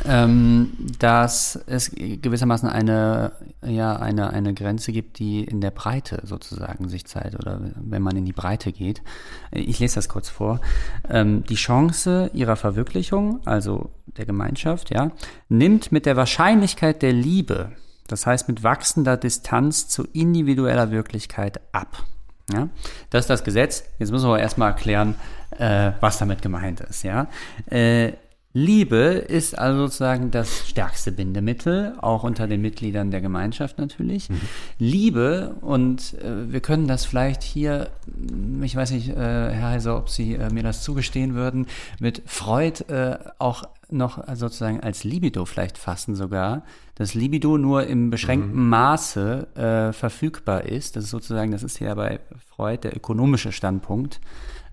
ähm, 0.06 0.72
dass 1.00 1.60
es 1.68 1.92
gewissermaßen 1.92 2.68
eine, 2.68 3.34
ja, 3.66 3.96
eine, 3.96 4.32
eine 4.32 4.54
Grenze 4.54 4.92
gibt, 4.92 5.20
die 5.20 5.44
in 5.44 5.62
der 5.62 5.72
Breite 5.72 6.22
sozusagen 6.24 6.90
sich 6.90 7.06
zeigt 7.06 7.36
oder 7.36 7.62
wenn 7.76 8.02
man 8.02 8.16
in 8.16 8.26
die 8.26 8.34
Breite 8.34 8.72
geht. 8.72 9.02
Ich 9.52 9.80
lese 9.80 9.96
das 9.96 10.10
kurz 10.10 10.30
vor. 10.30 10.60
Ähm, 11.10 11.44
die 11.44 11.56
Chance 11.56 12.32
ihrer 12.34 12.56
Verwirklichung, 12.56 13.42
also 13.46 13.92
der 14.18 14.26
Gemeinschaft, 14.26 14.94
ja, 14.94 15.12
nimmt 15.50 15.92
mit 15.92 16.06
der 16.06 16.16
Wahrscheinlichkeit 16.16 17.02
der 17.02 17.14
Liebe, 17.14 17.72
das 18.08 18.26
heißt 18.26 18.47
mit 18.47 18.64
wachsender 18.64 19.18
Distanz 19.18 19.88
zu 19.88 20.06
individueller 20.14 20.91
Wirklichkeit 20.91 21.62
ab. 21.72 22.04
Ja, 22.51 22.68
das 23.10 23.22
ist 23.22 23.30
das 23.30 23.43
Gesetz. 23.43 23.84
Jetzt 23.99 24.12
müssen 24.12 24.26
wir 24.26 24.34
aber 24.34 24.39
erstmal 24.39 24.72
erklären, 24.72 25.16
äh, 25.58 25.91
was 26.01 26.18
damit 26.18 26.41
gemeint 26.41 26.82
ist. 26.82 27.04
Ja, 27.04 27.28
äh, 27.68 28.14
Liebe 28.56 28.97
ist 28.97 29.58
also 29.58 29.88
sozusagen 29.88 30.30
das 30.30 30.70
stärkste 30.70 31.12
Bindemittel, 31.12 31.95
auch 31.99 32.24
unter 32.24 32.45
den 32.45 32.62
Mitgliedern 32.62 33.10
der 33.10 33.20
Gemeinschaft 33.20 33.80
natürlich. 33.80 34.30
Liebe, 34.78 35.56
und 35.62 36.14
äh, 36.22 36.51
wir 36.51 36.60
können 36.60 36.88
das 36.88 37.04
vielleicht 37.04 37.41
hier, 37.41 37.89
mh, 38.06 38.64
ich 38.64 38.76
weiß 38.76 38.91
nicht, 38.91 39.10
äh, 39.10 39.16
Herr 39.16 39.70
Heiser, 39.70 39.97
ob 39.97 40.08
Sie 40.10 40.36
äh, 40.36 40.54
mir 40.54 40.62
das 40.62 40.84
zugestehen 40.84 41.34
würden, 41.34 41.66
mit 41.99 42.22
Freud 42.28 42.84
äh, 42.89 43.18
auch 43.39 43.64
noch 43.94 44.24
sozusagen 44.36 44.80
als 44.80 45.04
Libido 45.04 45.46
vielleicht 45.46 45.78
fassen 45.78 46.16
sogar, 46.16 46.64
dass 46.96 47.14
Libido 47.14 47.58
nur 47.58 47.88
im 47.88 48.10
beschränkten 48.10 48.70
Maße 48.70 49.48
äh, 49.56 49.94
verfügbar 49.94 50.66
ist. 50.66 50.96
Das 50.96 51.06
ist 51.06 51.10
sozusagen, 51.10 51.52
das 51.52 51.64
ist 51.64 51.80
ja 51.80 51.94
bei 51.96 52.20
Freud 52.48 52.80
der 52.84 52.96
ökonomische 52.96 53.52
Standpunkt 53.52 54.20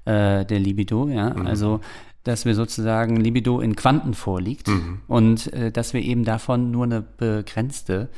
äh, 0.05 0.45
der 0.45 0.59
Libido, 0.59 1.09
ja, 1.09 1.33
also 1.33 1.81
dass 2.25 2.45
wir 2.45 2.55
sozusagen 2.55 3.17
Libido 3.17 3.61
in 3.61 3.77
Quanten 3.77 4.13
vorliegt 4.13 4.69
und 5.09 5.53
äh, 5.53 5.73
dass 5.73 5.95
wir 5.95 6.03
eben 6.03 6.25
davon 6.25 6.71
nur 6.71 6.85
eine 6.85 7.01
begrenzte, 7.01 8.11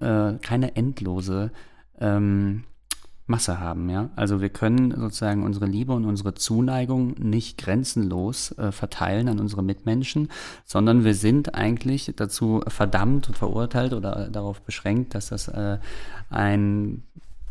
äh, 0.00 0.34
keine 0.40 0.76
endlose 0.76 1.52
ähm, 2.00 2.64
Masse 3.26 3.58
haben, 3.58 3.88
ja. 3.88 4.10
Also 4.16 4.42
wir 4.42 4.50
können 4.50 4.90
sozusagen 4.90 5.44
unsere 5.44 5.64
Liebe 5.64 5.92
und 5.92 6.04
unsere 6.04 6.34
Zuneigung 6.34 7.14
nicht 7.18 7.56
grenzenlos 7.56 8.52
äh, 8.58 8.70
verteilen 8.70 9.28
an 9.28 9.40
unsere 9.40 9.62
Mitmenschen, 9.62 10.28
sondern 10.66 11.04
wir 11.04 11.14
sind 11.14 11.54
eigentlich 11.54 12.12
dazu 12.16 12.62
verdammt 12.68 13.28
und 13.28 13.38
verurteilt 13.38 13.94
oder 13.94 14.28
darauf 14.28 14.60
beschränkt, 14.60 15.14
dass 15.14 15.28
das 15.28 15.48
äh, 15.48 15.78
ein 16.28 17.02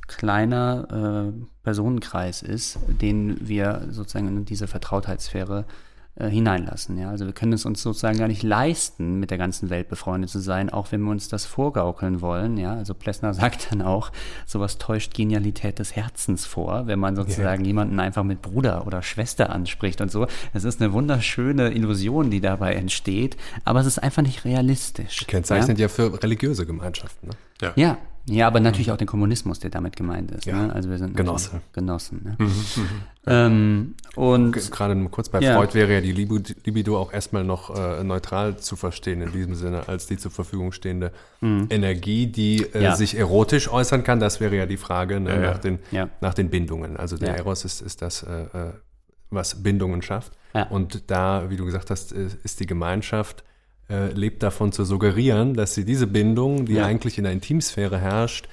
kleiner 0.08 1.32
äh, 1.32 1.44
Personenkreis 1.64 2.44
ist, 2.44 2.78
den 3.02 3.48
wir 3.48 3.88
sozusagen 3.90 4.28
in 4.28 4.46
diese 4.46 4.68
Vertrautheitssphäre 4.68 5.62
äh, 5.62 5.93
hineinlassen. 6.20 6.98
Ja? 6.98 7.10
Also 7.10 7.26
wir 7.26 7.34
können 7.34 7.54
es 7.54 7.66
uns 7.66 7.82
sozusagen 7.82 8.20
gar 8.20 8.28
nicht 8.28 8.44
leisten, 8.44 9.20
mit 9.20 9.32
der 9.32 9.40
ganzen 9.40 9.70
Welt 9.70 9.90
befreundet 9.90 10.30
zu 10.30 10.40
sein, 10.40 10.70
auch 10.70 10.92
wenn 10.92 11.02
wir 11.02 11.10
uns 11.10 11.28
das 11.28 11.46
vorgaukeln 11.46 12.22
wollen. 12.22 12.58
Ja? 12.58 12.76
Also 12.76 12.94
Plessner 12.94 13.34
sagt 13.34 13.72
dann 13.72 13.82
auch, 13.82 14.12
sowas 14.46 14.78
täuscht 14.78 15.14
Genialität 15.16 15.80
des 15.80 15.96
Herzens 15.96 16.46
vor, 16.46 16.86
wenn 16.86 17.00
man 17.00 17.16
sozusagen 17.16 17.66
jemanden 17.66 18.00
einfach 18.00 18.24
mit 18.24 18.42
Bruder 18.42 18.86
oder 18.86 19.02
Schwester 19.02 19.50
anspricht 19.50 20.02
und 20.02 20.12
so. 20.12 20.28
Das 20.54 20.64
ist 20.64 20.82
eine 20.82 20.94
wunderschöne 20.94 21.72
Illusion, 21.72 22.30
die 22.30 22.42
dabei 22.42 22.76
entsteht, 22.76 23.38
aber 23.66 23.80
es 23.80 23.88
ist 23.88 24.00
einfach 24.00 24.22
nicht 24.22 24.46
realistisch. 24.46 25.26
Kennzeichnet 25.28 25.80
ja, 25.80 25.88
für 25.88 26.22
religiöse 26.22 26.66
Gemeinschaften. 26.66 27.30
Ne? 27.30 27.36
Ja, 27.62 27.74
ja, 27.76 27.98
aber 28.48 28.60
natürlich 28.62 28.90
auch 28.92 28.98
den 28.98 29.08
Kommunismus, 29.08 29.60
der 29.60 29.70
damit 29.70 29.96
gemeint 29.98 30.32
ist. 30.32 30.46
Ja. 30.46 30.68
Ne? 30.68 30.74
Also 30.74 30.90
wir 30.90 30.98
sind 30.98 31.16
Genosse. 31.18 31.62
Genossen. 31.74 32.22
Ne? 32.24 32.48
Ähm, 33.26 33.96
und 34.16 34.52
Gerade 34.72 34.96
kurz 35.10 35.30
bei 35.30 35.40
Ja. 35.40 35.56
Freud 35.56 35.74
wäre 35.74 35.94
ja 35.94 36.02
die 36.02 36.12
Libido, 36.12 36.98
auch 36.98 37.14
erstmal 37.14 37.44
noch 37.44 37.76
äh, 37.76 38.04
neutral 38.04 38.58
zu 38.58 38.76
verstehen 38.76 39.22
in 39.22 39.32
diesem 39.32 39.56
Sinne, 39.56 39.88
als 39.88 40.08
die 40.08 40.18
zur 40.18 40.32
Verfügung 40.32 40.72
stehende 40.72 41.12
Energie, 41.42 42.28
die 42.28 42.64
äh, 42.64 42.78
Mhm. 42.78 42.84
Ja. 42.84 42.96
sich 42.96 43.18
erotisch 43.18 43.70
äußern 43.72 44.04
kann. 44.04 44.20
Das 44.20 44.40
wäre 44.40 44.56
ja 44.56 44.66
die 44.66 44.78
Frage 44.78 45.20
ne, 45.20 45.30
Ja, 45.30 45.42
ja. 45.42 45.52
nach, 45.52 45.58
den, 45.60 45.80
Ja. 45.92 46.10
nach 46.22 46.34
den 46.34 46.50
Bindungen. 46.50 46.96
Also 46.98 47.18
der 47.18 47.30
Ja. 47.30 47.36
Eros 47.36 47.66
ist, 47.66 47.82
ist 47.82 48.02
das, 48.02 48.24
äh, 48.24 48.44
äh, 48.44 48.74
was 49.30 49.64
Bindungen 49.64 50.02
schafft. 50.02 50.34
Ja. 50.54 50.64
Und 50.68 51.10
da, 51.12 51.50
wie 51.50 51.58
du 51.58 51.66
gesagt 51.66 51.90
hast, 51.90 52.14
äh, 52.14 52.28
ist 52.44 52.60
die 52.60 52.66
Gemeinschaft, 52.68 53.44
äh, 53.90 54.12
lebt 54.14 54.44
davon 54.44 54.72
zu 54.72 54.86
suggerieren, 54.86 55.54
dass 55.54 55.74
sie 55.76 55.86
diese 55.86 56.08
Bindung, 56.08 56.66
die 56.66 56.74
Ja. 56.74 56.86
eigentlich 56.86 57.18
in 57.18 57.24
der 57.26 57.34
Intimsphäre 57.34 57.98
herrscht, 58.00 58.48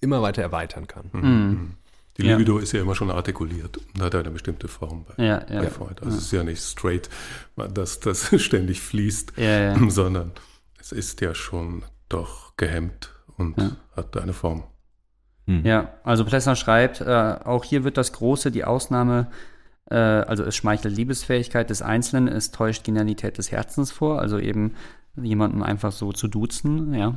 immer 0.00 0.20
weiter 0.22 0.42
erweitern 0.42 0.86
kann. 0.86 1.76
Die 2.18 2.26
Ja. 2.26 2.32
Libido 2.36 2.58
ist 2.58 2.72
ja 2.72 2.80
immer 2.82 2.94
schon 2.94 3.10
artikuliert 3.10 3.78
und 3.78 4.02
hat 4.02 4.14
eine 4.14 4.30
bestimmte 4.30 4.68
Form 4.68 5.04
bei, 5.04 5.24
Ja, 5.24 5.44
ja. 5.50 5.60
bei 5.62 5.68
Freud. 5.70 6.00
Also 6.04 6.16
es 6.16 6.24
ist 6.26 6.32
ja 6.32 6.44
nicht 6.44 6.62
straight, 6.62 7.08
dass 7.72 8.00
das 8.00 8.30
ständig 8.40 8.80
fließt, 8.82 9.32
Ja, 9.36 9.74
ja. 9.74 9.76
sondern 9.90 10.32
es 10.78 10.92
ist 10.92 11.20
ja 11.22 11.34
schon 11.34 11.82
doch 12.08 12.56
gehemmt 12.56 13.10
und 13.36 13.56
hat 13.96 14.16
eine 14.16 14.32
Form. 14.32 14.64
Ja, 15.46 15.92
also 16.04 16.24
Plessner 16.24 16.56
schreibt, 16.56 17.00
äh, 17.02 17.04
auch 17.44 17.64
hier 17.64 17.84
wird 17.84 17.96
das 17.98 18.12
Große 18.12 18.50
die 18.50 18.64
Ausnahme, 18.64 19.26
äh, 19.90 19.96
also 19.96 20.44
es 20.44 20.56
schmeichelt 20.56 20.96
Liebesfähigkeit 20.96 21.70
des 21.70 21.82
Einzelnen, 21.82 22.28
es 22.28 22.50
täuscht 22.50 22.84
Genialität 22.84 23.38
des 23.38 23.52
Herzens 23.52 23.92
vor, 23.92 24.20
also 24.20 24.38
eben 24.38 24.74
jemanden 25.16 25.62
einfach 25.62 25.92
so 25.92 26.12
zu 26.12 26.28
duzen, 26.28 26.94
ja. 26.94 27.14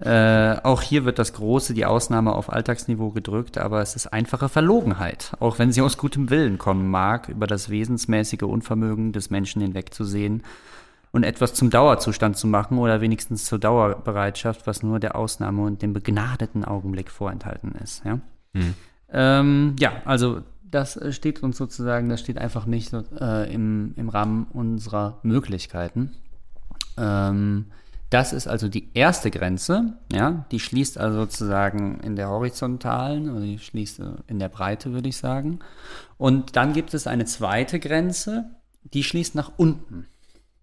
Äh, 0.00 0.60
auch 0.62 0.82
hier 0.82 1.04
wird 1.04 1.18
das 1.18 1.32
Große, 1.32 1.74
die 1.74 1.84
Ausnahme 1.84 2.32
auf 2.32 2.52
Alltagsniveau 2.52 3.10
gedrückt, 3.10 3.58
aber 3.58 3.82
es 3.82 3.96
ist 3.96 4.06
einfache 4.06 4.48
Verlogenheit, 4.48 5.32
auch 5.40 5.58
wenn 5.58 5.72
sie 5.72 5.82
aus 5.82 5.98
gutem 5.98 6.30
Willen 6.30 6.56
kommen 6.56 6.88
mag, 6.88 7.28
über 7.28 7.48
das 7.48 7.68
wesensmäßige 7.68 8.42
Unvermögen 8.42 9.12
des 9.12 9.30
Menschen 9.30 9.60
hinwegzusehen 9.60 10.44
und 11.10 11.24
etwas 11.24 11.52
zum 11.54 11.70
Dauerzustand 11.70 12.36
zu 12.36 12.46
machen 12.46 12.78
oder 12.78 13.00
wenigstens 13.00 13.44
zur 13.44 13.58
Dauerbereitschaft, 13.58 14.68
was 14.68 14.84
nur 14.84 15.00
der 15.00 15.16
Ausnahme 15.16 15.62
und 15.62 15.82
dem 15.82 15.94
begnadeten 15.94 16.64
Augenblick 16.64 17.10
vorenthalten 17.10 17.72
ist. 17.82 18.04
Ja, 18.04 18.20
ähm, 19.10 19.74
ja 19.80 19.92
also 20.04 20.42
das 20.70 20.96
äh, 20.96 21.12
steht 21.12 21.42
uns 21.42 21.56
sozusagen, 21.56 22.08
das 22.08 22.20
steht 22.20 22.38
einfach 22.38 22.66
nicht 22.66 22.92
äh, 22.92 23.52
im, 23.52 23.94
im 23.96 24.08
Rahmen 24.08 24.46
unserer 24.52 25.18
Möglichkeiten. 25.22 26.12
Ähm, 26.96 27.66
Das 28.10 28.32
ist 28.32 28.48
also 28.48 28.68
die 28.68 28.88
erste 28.94 29.30
Grenze, 29.30 29.98
ja, 30.10 30.46
die 30.50 30.60
schließt 30.60 30.96
also 30.96 31.18
sozusagen 31.18 32.00
in 32.00 32.16
der 32.16 32.30
horizontalen 32.30 33.28
oder 33.28 33.42
die 33.42 33.58
schließt 33.58 34.00
in 34.26 34.38
der 34.38 34.48
Breite, 34.48 34.92
würde 34.92 35.10
ich 35.10 35.18
sagen. 35.18 35.58
Und 36.16 36.56
dann 36.56 36.72
gibt 36.72 36.94
es 36.94 37.06
eine 37.06 37.26
zweite 37.26 37.78
Grenze, 37.78 38.46
die 38.94 39.04
schließt 39.04 39.34
nach 39.34 39.52
unten. 39.58 40.06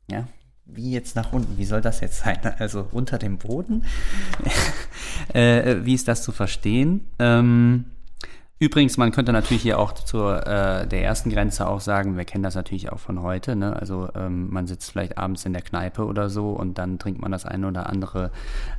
Ja, 0.09 0.27
wie 0.65 0.91
jetzt 0.91 1.15
nach 1.15 1.33
unten? 1.33 1.59
Wie 1.59 1.65
soll 1.65 1.81
das 1.81 1.99
jetzt 1.99 2.19
sein? 2.19 2.39
Also 2.57 2.87
unter 2.91 3.19
dem 3.19 3.37
Boden? 3.37 3.85
äh, 5.33 5.85
wie 5.85 5.93
ist 5.93 6.07
das 6.07 6.23
zu 6.23 6.31
verstehen? 6.31 7.05
Ähm, 7.19 7.85
Übrigens, 8.65 8.97
man 8.97 9.11
könnte 9.11 9.31
natürlich 9.31 9.61
hier 9.61 9.77
auch 9.77 9.93
zur 9.93 10.47
äh, 10.47 10.87
der 10.87 11.03
ersten 11.03 11.29
Grenze 11.29 11.67
auch 11.67 11.81
sagen, 11.81 12.17
wir 12.17 12.25
kennen 12.25 12.43
das 12.43 12.55
natürlich 12.55 12.91
auch 12.91 12.97
von 12.97 13.21
heute, 13.21 13.55
ne? 13.55 13.75
also 13.75 14.09
ähm, 14.15 14.47
man 14.49 14.65
sitzt 14.65 14.91
vielleicht 14.91 15.19
abends 15.19 15.45
in 15.45 15.53
der 15.53 15.61
Kneipe 15.61 16.03
oder 16.03 16.31
so 16.31 16.49
und 16.49 16.79
dann 16.79 16.97
trinkt 16.97 17.21
man 17.21 17.31
das 17.31 17.45
eine 17.45 17.67
oder 17.67 17.87
andere 17.87 18.31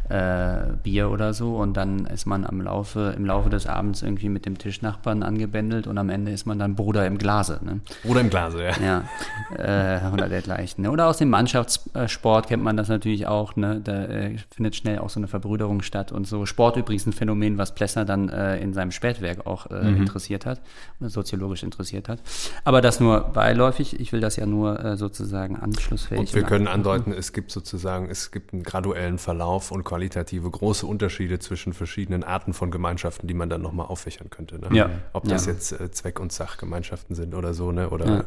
äh, 0.09 0.73
Bier 0.83 1.11
oder 1.11 1.35
so 1.35 1.57
und 1.57 1.77
dann 1.77 2.07
ist 2.07 2.27
man 2.27 2.45
am 2.45 2.61
Laufe, 2.61 3.15
im 3.17 3.25
Laufe 3.25 3.51
des 3.51 3.67
Abends 3.67 4.03
irgendwie 4.03 4.29
mit 4.29 4.47
dem 4.47 4.59
Tischnachbarn 4.59 5.23
angebändelt 5.23 5.87
und 5.87 5.99
am 5.99 6.11
Ende 6.11 6.33
ist 6.33 6.47
man 6.47 6.59
dann 6.59 6.75
Bruder 6.75 7.07
im 7.07 7.19
Glase. 7.19 7.61
Ne? 7.63 7.81
Bruder 8.03 8.21
im 8.21 8.31
Glase, 8.31 8.63
ja. 8.63 8.73
Ja, 8.83 9.99
äh, 9.99 10.13
oder 10.13 10.29
dergleichen. 10.29 10.83
Ne? 10.83 10.91
Oder 10.91 11.09
aus 11.09 11.19
dem 11.19 11.31
Mannschaftssport 11.31 12.49
kennt 12.49 12.63
man 12.63 12.77
das 12.77 12.89
natürlich 12.89 13.27
auch, 13.27 13.57
ne? 13.57 13.81
da 13.83 14.05
äh, 14.05 14.37
findet 14.55 14.77
schnell 14.77 14.99
auch 14.99 15.11
so 15.11 15.21
eine 15.21 15.29
Verbrüderung 15.29 15.83
statt 15.83 16.13
und 16.13 16.27
so. 16.27 16.47
Sport 16.47 16.77
übrigens 16.77 17.07
ein 17.07 17.13
Phänomen, 17.13 17.59
was 17.59 17.75
Plessner 17.75 18.05
dann 18.05 18.29
äh, 18.29 18.59
in 18.61 18.75
seinem 18.75 18.91
Spätwerk 18.91 19.47
auch 19.47 19.71
äh, 19.71 19.83
mhm. 19.83 19.97
interessiert 19.97 20.47
hat, 20.47 20.61
soziologisch 21.01 21.63
interessiert 21.63 22.09
hat. 22.09 22.21
Aber 22.65 22.81
das 22.81 23.01
nur 23.01 23.21
beiläufig. 23.21 23.99
Ich 24.01 24.13
will 24.13 24.21
das 24.21 24.37
ja 24.37 24.47
nur 24.47 24.83
äh, 24.85 24.97
sozusagen 24.97 25.57
anschlussfähig. 25.57 26.21
Und 26.21 26.35
wir 26.35 26.43
können 26.43 26.69
andeuten, 26.69 27.13
es 27.13 27.33
gibt 27.33 27.51
sozusagen, 27.51 28.09
es 28.09 28.31
gibt 28.31 28.53
einen 28.53 28.63
graduellen 28.63 29.19
Verlauf 29.19 29.71
und 29.71 29.85
qualitative 29.97 30.51
große 30.51 30.87
Unterschiede 30.87 31.39
zwischen 31.39 31.73
verschiedenen 31.73 32.23
Arten 32.23 32.53
von 32.53 32.71
Gemeinschaften, 32.71 33.27
die 33.27 33.35
man 33.35 33.49
dann 33.49 33.63
nochmal 33.63 33.87
auffächern 33.87 34.29
könnte. 34.29 34.59
Ne? 34.59 34.69
Ja. 34.77 34.91
Ob 35.15 35.25
das 35.25 35.47
ja. 35.47 35.53
jetzt 35.53 35.73
äh, 35.73 35.91
Zweck- 35.91 36.21
und 36.21 36.33
Sachgemeinschaften 36.33 37.17
sind 37.17 37.35
oder 37.35 37.55
so, 37.55 37.73
ne? 37.73 37.89
Oder 37.89 38.07
ja. 38.07 38.25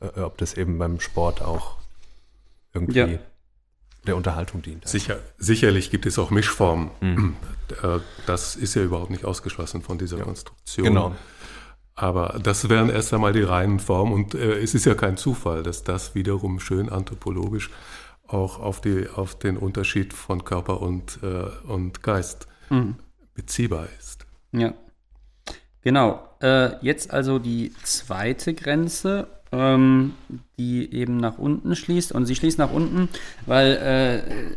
Äh, 0.00 0.18
äh, 0.18 0.20
ob 0.20 0.36
das 0.36 0.54
eben 0.54 0.78
beim 0.78 1.00
Sport 1.00 1.40
auch 1.40 1.78
irgendwie 2.74 2.98
ja 2.98 3.08
der 4.06 4.14
Unterhaltung 4.14 4.62
dient. 4.62 4.86
Sicher, 4.86 5.18
sicherlich 5.36 5.90
gibt 5.90 6.06
es 6.06 6.16
auch 6.18 6.30
Mischformen. 6.30 6.90
Mhm. 7.00 7.36
Äh, 7.82 7.98
das 8.26 8.54
ist 8.54 8.74
ja 8.74 8.82
überhaupt 8.82 9.10
nicht 9.10 9.24
ausgeschlossen 9.24 9.82
von 9.82 9.98
dieser 9.98 10.18
ja. 10.18 10.24
Konstruktion. 10.24 10.86
Genau. 10.86 11.16
Aber 11.96 12.38
das 12.40 12.68
wären 12.68 12.88
erst 12.90 13.12
einmal 13.12 13.32
die 13.32 13.42
reinen 13.42 13.80
Formen 13.80 14.12
und 14.12 14.34
äh, 14.34 14.58
es 14.58 14.74
ist 14.74 14.84
ja 14.84 14.94
kein 14.94 15.16
Zufall, 15.16 15.64
dass 15.64 15.82
das 15.82 16.14
wiederum 16.14 16.60
schön 16.60 16.88
anthropologisch 16.88 17.70
auch 18.28 18.60
auf, 18.60 18.80
die, 18.80 19.08
auf 19.08 19.38
den 19.38 19.56
Unterschied 19.56 20.12
von 20.12 20.44
Körper 20.44 20.80
und, 20.82 21.18
äh, 21.22 21.68
und 21.68 22.02
Geist 22.02 22.46
mhm. 22.70 22.96
beziehbar 23.34 23.88
ist. 23.98 24.26
Ja. 24.52 24.74
Genau. 25.82 26.28
Äh, 26.42 26.84
jetzt 26.84 27.12
also 27.12 27.38
die 27.38 27.72
zweite 27.82 28.54
Grenze 28.54 29.28
ähm, 29.52 30.12
die 30.58 30.92
eben 30.92 31.16
nach 31.16 31.38
unten 31.38 31.74
schließt. 31.76 32.12
Und 32.12 32.26
sie 32.26 32.34
schließt 32.34 32.58
nach 32.58 32.72
unten, 32.72 33.08
weil 33.46 33.72
äh, 33.76 34.56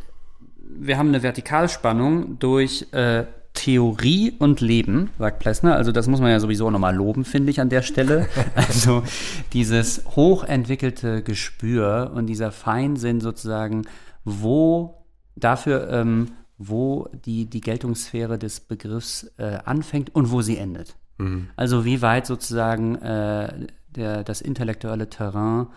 wir 0.58 0.98
haben 0.98 1.10
eine 1.10 1.24
Vertikalspannung 1.24 2.40
durch 2.40 2.88
äh, 2.92 3.26
Theorie 3.70 4.34
und 4.40 4.62
Leben, 4.62 5.12
sagt 5.20 5.38
Plessner. 5.38 5.76
Also 5.76 5.92
das 5.92 6.08
muss 6.08 6.20
man 6.20 6.32
ja 6.32 6.40
sowieso 6.40 6.72
nochmal 6.72 6.96
loben, 6.96 7.24
finde 7.24 7.52
ich 7.52 7.62
an 7.62 7.70
der 7.70 7.84
Stelle. 7.84 8.28
Also 8.56 9.04
dieses 9.54 10.06
hochentwickelte 10.16 11.22
Gespür 11.22 12.12
und 12.16 12.26
dieser 12.26 12.52
Feinsinn 12.52 13.22
sozusagen, 13.22 13.84
wo 14.24 15.06
dafür, 15.36 15.88
ähm, 15.92 16.32
wo 16.58 17.10
die, 17.26 17.48
die 17.48 17.62
Geltungssphäre 17.62 18.40
des 18.40 18.60
Begriffs 18.60 19.32
äh, 19.38 19.60
anfängt 19.66 20.16
und 20.16 20.32
wo 20.32 20.42
sie 20.42 20.58
endet. 20.58 20.96
Mhm. 21.20 21.50
Also 21.56 21.86
wie 21.86 22.02
weit 22.02 22.26
sozusagen 22.26 22.96
äh, 22.96 23.68
der, 23.90 24.24
das 24.24 24.42
intellektuelle 24.42 25.12
Terrain 25.12 25.68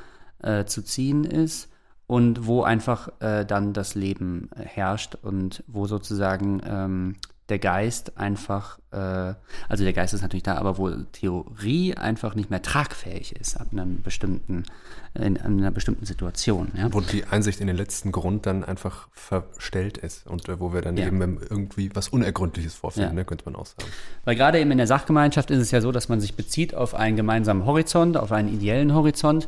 äh, 0.42 0.64
zu 0.64 0.82
ziehen 0.82 1.24
ist 1.24 1.68
und 2.06 2.46
wo 2.46 2.62
einfach 2.62 3.10
äh, 3.20 3.44
dann 3.44 3.74
das 3.74 3.94
Leben 3.94 4.48
äh, 4.56 4.64
herrscht 4.64 5.14
und 5.14 5.62
wo 5.66 5.86
sozusagen 5.86 6.62
ähm, 6.64 7.16
der 7.52 7.58
Geist 7.58 8.16
einfach, 8.16 8.78
äh, 8.92 9.34
also 9.68 9.84
der 9.84 9.92
Geist 9.92 10.14
ist 10.14 10.22
natürlich 10.22 10.42
da, 10.42 10.56
aber 10.56 10.78
wo 10.78 10.88
Theorie 10.88 11.94
einfach 11.94 12.34
nicht 12.34 12.48
mehr 12.48 12.62
tragfähig 12.62 13.36
ist 13.36 13.60
ab 13.60 13.66
einem 13.72 14.00
bestimmten, 14.00 14.64
in, 15.12 15.38
einer 15.38 15.70
bestimmten 15.70 16.06
Situation. 16.06 16.72
Ja? 16.74 16.90
Wo 16.94 17.02
die 17.02 17.24
Einsicht 17.26 17.60
in 17.60 17.66
den 17.66 17.76
letzten 17.76 18.10
Grund 18.10 18.46
dann 18.46 18.64
einfach 18.64 19.08
verstellt 19.12 19.98
ist 19.98 20.26
und 20.26 20.48
äh, 20.48 20.58
wo 20.58 20.72
wir 20.72 20.80
dann 20.80 20.96
ja. 20.96 21.06
eben 21.06 21.20
irgendwie 21.20 21.90
was 21.92 22.08
Unergründliches 22.08 22.74
vorfinden, 22.74 23.10
ja. 23.10 23.14
ne, 23.16 23.24
könnte 23.26 23.44
man 23.44 23.54
auch 23.54 23.66
sagen. 23.66 23.84
Weil 24.24 24.36
gerade 24.36 24.58
eben 24.58 24.70
in 24.70 24.78
der 24.78 24.86
Sachgemeinschaft 24.86 25.50
ist 25.50 25.58
es 25.58 25.70
ja 25.70 25.82
so, 25.82 25.92
dass 25.92 26.08
man 26.08 26.22
sich 26.22 26.34
bezieht 26.34 26.74
auf 26.74 26.94
einen 26.94 27.16
gemeinsamen 27.16 27.66
Horizont, 27.66 28.16
auf 28.16 28.32
einen 28.32 28.48
ideellen 28.48 28.94
Horizont, 28.94 29.46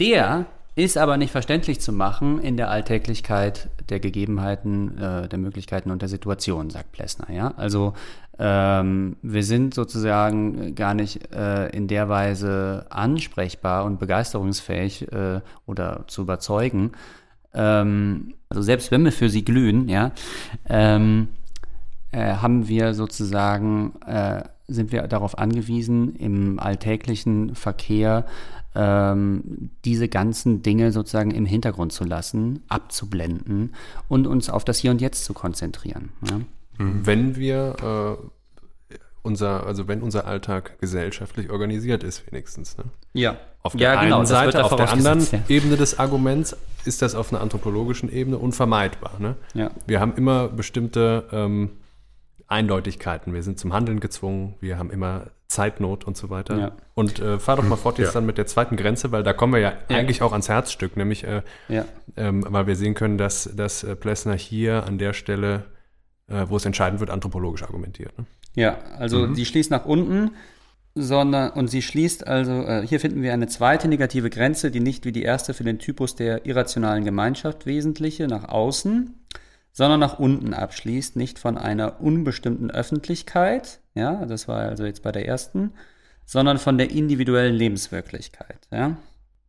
der 0.00 0.46
ist 0.76 0.98
aber 0.98 1.16
nicht 1.16 1.30
verständlich 1.30 1.80
zu 1.80 1.92
machen 1.92 2.40
in 2.40 2.56
der 2.56 2.70
Alltäglichkeit 2.70 3.68
der 3.88 4.00
Gegebenheiten, 4.00 4.98
äh, 4.98 5.28
der 5.28 5.38
Möglichkeiten 5.38 5.90
und 5.90 6.02
der 6.02 6.08
Situation, 6.08 6.70
sagt 6.70 6.92
Plessner. 6.92 7.30
Ja? 7.30 7.54
Also 7.56 7.94
ähm, 8.38 9.16
wir 9.22 9.44
sind 9.44 9.74
sozusagen 9.74 10.74
gar 10.74 10.94
nicht 10.94 11.32
äh, 11.32 11.68
in 11.68 11.86
der 11.86 12.08
Weise 12.08 12.86
ansprechbar 12.90 13.84
und 13.84 14.00
begeisterungsfähig 14.00 15.12
äh, 15.12 15.40
oder 15.66 16.04
zu 16.08 16.22
überzeugen. 16.22 16.92
Ähm, 17.52 18.34
also 18.48 18.62
selbst 18.62 18.90
wenn 18.90 19.04
wir 19.04 19.12
für 19.12 19.28
sie 19.28 19.44
glühen, 19.44 19.88
ja, 19.88 20.10
ähm, 20.68 21.28
äh, 22.10 22.34
haben 22.34 22.66
wir 22.66 22.94
sozusagen, 22.94 23.94
äh, 24.06 24.42
sind 24.66 24.90
wir 24.90 25.02
darauf 25.02 25.38
angewiesen, 25.38 26.16
im 26.16 26.58
alltäglichen 26.58 27.54
Verkehr 27.54 28.24
ähm, 28.74 29.70
diese 29.84 30.08
ganzen 30.08 30.62
Dinge 30.62 30.92
sozusagen 30.92 31.30
im 31.30 31.46
Hintergrund 31.46 31.92
zu 31.92 32.04
lassen, 32.04 32.62
abzublenden 32.68 33.74
und 34.08 34.26
uns 34.26 34.50
auf 34.50 34.64
das 34.64 34.78
Hier 34.78 34.90
und 34.90 35.00
Jetzt 35.00 35.24
zu 35.24 35.34
konzentrieren. 35.34 36.10
Ja? 36.28 36.40
Wenn 36.78 37.36
wir 37.36 38.18
äh, 38.20 38.96
unser, 39.22 39.66
also 39.66 39.88
wenn 39.88 40.02
unser 40.02 40.26
Alltag 40.26 40.78
gesellschaftlich 40.80 41.50
organisiert 41.50 42.02
ist, 42.02 42.30
wenigstens. 42.30 42.76
Ne? 42.76 42.84
Ja. 43.14 43.36
Auf 43.62 43.72
der 43.72 43.94
ja, 43.94 44.04
genau, 44.04 44.18
einen 44.18 44.26
Seite, 44.26 44.62
auf 44.62 44.76
der 44.76 44.92
anderen 44.92 45.20
ja. 45.20 45.38
Ebene 45.48 45.76
des 45.76 45.98
Arguments 45.98 46.54
ist 46.84 47.00
das 47.00 47.14
auf 47.14 47.32
einer 47.32 47.40
anthropologischen 47.40 48.12
Ebene 48.12 48.36
unvermeidbar. 48.36 49.12
Ne? 49.18 49.36
Ja. 49.54 49.70
Wir 49.86 50.00
haben 50.00 50.14
immer 50.16 50.48
bestimmte 50.48 51.24
ähm, 51.32 51.70
Eindeutigkeiten. 52.54 53.34
Wir 53.34 53.42
sind 53.42 53.58
zum 53.58 53.72
Handeln 53.72 53.98
gezwungen. 53.98 54.54
Wir 54.60 54.78
haben 54.78 54.90
immer 54.90 55.26
Zeitnot 55.48 56.04
und 56.04 56.16
so 56.16 56.30
weiter. 56.30 56.58
Ja. 56.58 56.72
Und 56.94 57.18
äh, 57.18 57.40
fahr 57.40 57.56
doch 57.56 57.64
mal 57.64 57.76
fort 57.76 57.98
jetzt 57.98 58.08
ja. 58.08 58.12
dann 58.14 58.26
mit 58.26 58.38
der 58.38 58.46
zweiten 58.46 58.76
Grenze, 58.76 59.10
weil 59.10 59.24
da 59.24 59.32
kommen 59.32 59.52
wir 59.52 59.60
ja, 59.60 59.72
ja. 59.88 59.96
eigentlich 59.96 60.22
auch 60.22 60.30
ans 60.30 60.48
Herzstück, 60.48 60.96
nämlich 60.96 61.24
äh, 61.24 61.42
ähm, 62.16 62.44
weil 62.48 62.68
wir 62.68 62.76
sehen 62.76 62.94
können, 62.94 63.18
dass, 63.18 63.50
dass 63.56 63.82
äh, 63.82 63.96
Plessner 63.96 64.34
hier 64.34 64.86
an 64.86 64.98
der 64.98 65.14
Stelle, 65.14 65.64
äh, 66.28 66.46
wo 66.48 66.56
es 66.56 66.64
entscheidend 66.64 67.00
wird, 67.00 67.10
anthropologisch 67.10 67.64
argumentiert. 67.64 68.16
Ne? 68.18 68.26
Ja, 68.54 68.78
also 68.98 69.26
mhm. 69.26 69.34
sie 69.34 69.44
schließt 69.44 69.72
nach 69.72 69.84
unten, 69.84 70.30
sondern 70.94 71.50
und 71.50 71.66
sie 71.66 71.82
schließt 71.82 72.24
also, 72.24 72.52
äh, 72.52 72.86
hier 72.86 73.00
finden 73.00 73.22
wir 73.22 73.32
eine 73.32 73.48
zweite 73.48 73.88
negative 73.88 74.30
Grenze, 74.30 74.70
die 74.70 74.80
nicht 74.80 75.04
wie 75.04 75.12
die 75.12 75.24
erste 75.24 75.54
für 75.54 75.64
den 75.64 75.80
Typus 75.80 76.14
der 76.14 76.46
irrationalen 76.46 77.04
Gemeinschaft 77.04 77.66
wesentliche 77.66 78.28
nach 78.28 78.48
außen 78.48 79.23
sondern 79.74 80.00
nach 80.00 80.18
unten 80.18 80.54
abschließt, 80.54 81.16
nicht 81.16 81.38
von 81.38 81.58
einer 81.58 82.00
unbestimmten 82.00 82.70
Öffentlichkeit, 82.70 83.80
ja, 83.94 84.24
das 84.24 84.48
war 84.48 84.60
also 84.60 84.86
jetzt 84.86 85.02
bei 85.02 85.12
der 85.12 85.28
ersten, 85.28 85.72
sondern 86.24 86.58
von 86.58 86.78
der 86.78 86.90
individuellen 86.90 87.54
Lebenswirklichkeit, 87.54 88.60
ja. 88.70 88.96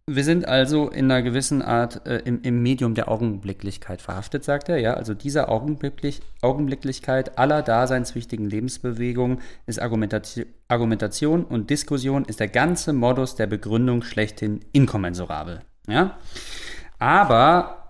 Wir 0.07 0.23
sind 0.23 0.47
also 0.47 0.89
in 0.89 1.05
einer 1.05 1.23
gewissen 1.23 1.63
Art 1.63 2.05
äh, 2.05 2.17
im, 2.25 2.43
im, 2.43 2.61
Medium 2.61 2.93
der 2.93 3.09
Augenblicklichkeit 3.09 4.03
verhaftet, 4.03 4.43
sagt 4.43 4.69
er. 4.69 4.77
Ja, 4.77 4.93
also 4.93 5.15
diese 5.15 5.49
Augenblicklich, 5.49 6.21
Augenblicklichkeit 6.43 7.39
aller 7.39 7.63
daseinswichtigen 7.63 8.47
Lebensbewegungen 8.47 9.39
ist 9.65 9.81
Argumentation, 9.81 10.45
Argumentation 10.67 11.43
und 11.43 11.71
Diskussion 11.71 12.23
ist 12.25 12.39
der 12.39 12.49
ganze 12.49 12.93
Modus 12.93 13.33
der 13.33 13.47
Begründung 13.47 14.03
schlechthin 14.03 14.59
inkommensurabel. 14.73 15.61
Ja, 15.87 16.19
aber 16.99 17.84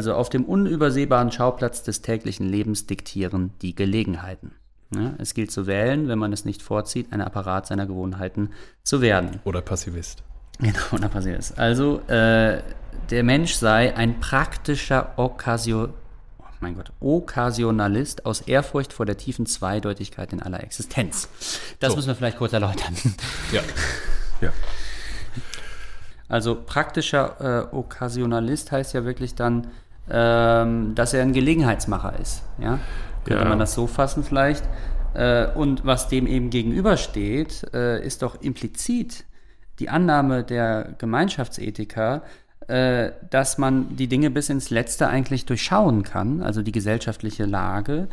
also 0.00 0.14
auf 0.14 0.30
dem 0.30 0.46
unübersehbaren 0.46 1.30
Schauplatz 1.30 1.82
des 1.82 2.00
täglichen 2.00 2.48
Lebens 2.48 2.86
diktieren 2.86 3.50
die 3.60 3.74
Gelegenheiten. 3.74 4.52
Ja, 4.94 5.12
es 5.18 5.34
gilt 5.34 5.52
zu 5.52 5.66
wählen, 5.66 6.08
wenn 6.08 6.18
man 6.18 6.32
es 6.32 6.46
nicht 6.46 6.62
vorzieht, 6.62 7.12
ein 7.12 7.20
Apparat 7.20 7.66
seiner 7.66 7.84
Gewohnheiten 7.84 8.48
zu 8.82 9.02
werden. 9.02 9.40
Oder 9.44 9.60
Passivist. 9.60 10.22
Genau, 10.58 10.78
oder 10.92 11.10
Passivist. 11.10 11.58
Also 11.58 12.00
äh, 12.08 12.62
der 13.10 13.22
Mensch 13.24 13.52
sei 13.52 13.94
ein 13.94 14.20
praktischer 14.20 15.12
Okkasio, 15.18 15.90
oh 16.38 16.44
mein 16.60 16.76
Gott, 16.76 16.92
Okkasionalist 17.00 18.24
aus 18.24 18.40
Ehrfurcht 18.40 18.94
vor 18.94 19.04
der 19.04 19.18
tiefen 19.18 19.44
Zweideutigkeit 19.44 20.32
in 20.32 20.40
aller 20.40 20.62
Existenz. 20.62 21.28
Das 21.78 21.90
so. 21.90 21.96
müssen 21.96 22.08
wir 22.08 22.14
vielleicht 22.14 22.38
kurz 22.38 22.54
erläutern. 22.54 22.96
Ja. 23.52 23.60
ja. 24.40 24.52
Also 26.30 26.54
praktischer 26.54 27.68
äh, 27.72 27.74
Okkasionalist 27.76 28.70
heißt 28.70 28.94
ja 28.94 29.04
wirklich 29.04 29.34
dann, 29.34 29.66
ähm, 30.10 30.94
dass 30.94 31.14
er 31.14 31.22
ein 31.22 31.32
Gelegenheitsmacher 31.32 32.18
ist. 32.20 32.42
Ja? 32.58 32.78
Könnte 33.24 33.42
Ja. 33.44 33.48
man 33.48 33.58
das 33.58 33.74
so 33.74 33.86
fassen 33.86 34.24
vielleicht? 34.24 34.64
Äh, 35.14 35.48
und 35.52 35.84
was 35.84 36.08
dem 36.08 36.26
eben 36.26 36.50
gegenübersteht, 36.50 37.66
äh, 37.74 38.04
ist 38.04 38.22
doch 38.22 38.40
implizit 38.40 39.24
die 39.78 39.88
Annahme 39.88 40.44
der 40.44 40.94
Gemeinschaftsethiker, 40.98 42.22
äh, 42.68 43.10
dass 43.30 43.58
man 43.58 43.96
die 43.96 44.06
Dinge 44.08 44.30
bis 44.30 44.50
ins 44.50 44.70
Letzte 44.70 45.08
eigentlich 45.08 45.46
durchschauen 45.46 46.02
kann, 46.02 46.42
also 46.42 46.62
die 46.62 46.72
gesellschaftliche 46.72 47.46
Lage, 47.46 48.08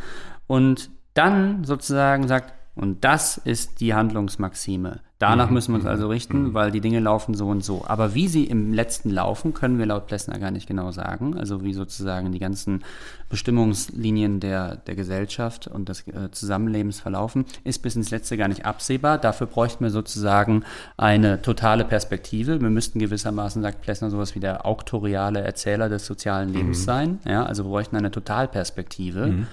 und 0.47 0.89
dann 1.13 1.63
sozusagen 1.63 2.27
sagt, 2.27 2.53
und 2.75 3.03
das 3.03 3.37
ist 3.37 3.79
die 3.81 3.93
Handlungsmaxime. 3.93 4.99
Danach 5.19 5.49
müssen 5.49 5.71
wir 5.71 5.77
uns 5.77 5.87
also 5.87 6.09
richten, 6.09 6.53
weil 6.53 6.69
die 6.69 6.81
Dinge 6.81 6.99
laufen 6.99 7.33
so 7.33 7.47
und 7.47 7.63
so. 7.63 7.83
Aber 7.87 8.13
wie 8.13 8.27
sie 8.27 8.43
im 8.43 8.71
letzten 8.71 9.09
laufen, 9.09 9.53
können 9.55 9.79
wir 9.79 9.87
laut 9.87 10.05
Plessner 10.05 10.37
gar 10.37 10.51
nicht 10.51 10.67
genau 10.67 10.91
sagen. 10.91 11.35
Also 11.35 11.63
wie 11.63 11.73
sozusagen 11.73 12.31
die 12.31 12.39
ganzen 12.39 12.83
Bestimmungslinien 13.29 14.39
der, 14.39 14.77
der 14.77 14.95
Gesellschaft 14.95 15.67
und 15.67 15.89
des 15.89 16.07
äh, 16.07 16.31
Zusammenlebens 16.31 16.99
verlaufen, 16.99 17.45
ist 17.63 17.81
bis 17.81 17.95
ins 17.95 18.11
Letzte 18.11 18.37
gar 18.37 18.47
nicht 18.47 18.65
absehbar. 18.65 19.17
Dafür 19.17 19.47
bräuchten 19.47 19.83
wir 19.83 19.91
sozusagen 19.91 20.63
eine 20.97 21.41
totale 21.41 21.83
Perspektive. 21.83 22.61
Wir 22.61 22.69
müssten 22.69 22.99
gewissermaßen, 22.99 23.61
sagt 23.61 23.81
Plessner, 23.81 24.09
sowas 24.09 24.35
wie 24.35 24.39
der 24.39 24.65
auktoriale 24.65 25.41
Erzähler 25.41 25.89
des 25.89 26.05
sozialen 26.05 26.53
Lebens 26.53 26.83
sein. 26.83 27.19
Ja, 27.25 27.45
also 27.45 27.65
wir 27.65 27.69
bräuchten 27.69 27.95
eine 27.97 28.11
Totalperspektive. 28.11 29.45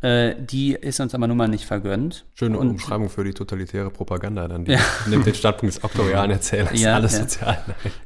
Äh, 0.00 0.34
die 0.38 0.72
ist 0.72 1.00
uns 1.00 1.14
aber 1.14 1.26
nun 1.26 1.36
mal 1.36 1.48
nicht 1.48 1.64
vergönnt. 1.66 2.24
Schöne 2.34 2.58
Und- 2.58 2.70
Umschreibung 2.70 3.10
für 3.10 3.24
die 3.24 3.34
totalitäre 3.34 3.90
Propaganda 3.90 4.48
dann. 4.48 4.64
Die 4.64 4.76
nimmt 5.08 5.26
den 5.26 5.34
Standpunkt 5.34 5.76
des 5.76 5.84
auktorialen 5.84 6.30
Erzählers. 6.30 6.80
Ja, 6.80 6.94
alles 6.94 7.12
ja. 7.12 7.18
sozial. 7.18 7.58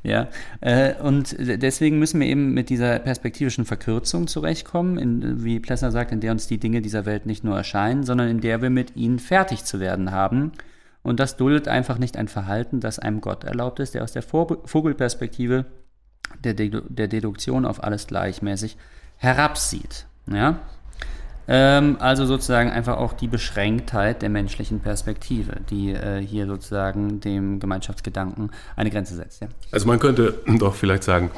Ja, 0.02 0.28
äh, 0.60 0.94
und 1.00 1.36
deswegen 1.38 1.98
müssen 1.98 2.20
wir 2.20 2.26
eben 2.26 2.52
mit 2.52 2.68
dieser 2.70 2.98
perspektivischen 2.98 3.64
Verkürzung 3.64 4.26
zurechtkommen, 4.26 4.98
in, 5.04 5.44
wie 5.44 5.60
Plessner 5.60 5.92
sagt, 5.92 6.10
in 6.10 6.20
der 6.20 6.32
uns 6.32 6.48
die 6.48 6.58
Dinge 6.58 6.82
dieser 6.82 7.06
Welt 7.06 7.26
nicht 7.26 7.44
nur 7.44 7.56
erscheinen, 7.56 8.02
sondern 8.02 8.28
in 8.28 8.40
der 8.40 8.62
wir 8.62 8.70
mit 8.70 8.96
ihnen 8.96 9.18
fertig 9.18 9.64
zu 9.64 9.78
werden 9.78 10.10
haben. 10.10 10.52
Und 11.02 11.20
das 11.20 11.36
duldet 11.36 11.68
einfach 11.68 11.98
nicht 11.98 12.16
ein 12.16 12.28
Verhalten, 12.28 12.80
das 12.80 12.98
einem 12.98 13.20
Gott 13.20 13.44
erlaubt 13.44 13.78
ist, 13.78 13.94
der 13.94 14.02
aus 14.02 14.12
der 14.12 14.22
Vogelperspektive 14.22 15.66
der, 16.42 16.54
Dedu 16.54 16.80
der 16.88 17.08
Deduktion 17.08 17.66
auf 17.66 17.84
alles 17.84 18.06
gleichmäßig 18.06 18.76
herabsieht. 19.18 20.06
Ja? 20.26 20.58
Ähm, 21.46 21.98
also 22.00 22.24
sozusagen 22.24 22.70
einfach 22.70 22.96
auch 22.96 23.12
die 23.12 23.28
Beschränktheit 23.28 24.22
der 24.22 24.30
menschlichen 24.30 24.80
Perspektive, 24.80 25.60
die 25.68 25.92
äh, 25.92 26.20
hier 26.20 26.46
sozusagen 26.46 27.20
dem 27.20 27.60
Gemeinschaftsgedanken 27.60 28.50
eine 28.76 28.90
Grenze 28.90 29.14
setzt. 29.14 29.42
Ja? 29.42 29.48
Also 29.70 29.86
man 29.86 29.98
könnte 29.98 30.40
doch 30.58 30.74
vielleicht 30.74 31.04
sagen, 31.04 31.30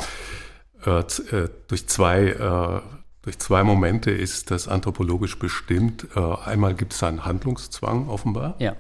äh, 0.87 1.01
äh, 1.01 1.49
durch 1.67 1.89
zwei 1.89 2.27
äh, 2.29 2.81
durch 3.27 3.41
zwei 3.41 3.64
Momente 3.64 4.12
ist 4.12 4.53
das 4.53 4.68
anthropologisch 4.68 5.37
bestimmt. 5.37 6.07
Äh, 6.14 6.20
einmal 6.45 6.74
gibt 6.74 6.93
es 6.93 7.03
einen 7.03 7.24
Handlungszwang 7.24 8.09
offenbar. 8.09 8.55
Ja. 8.61 8.77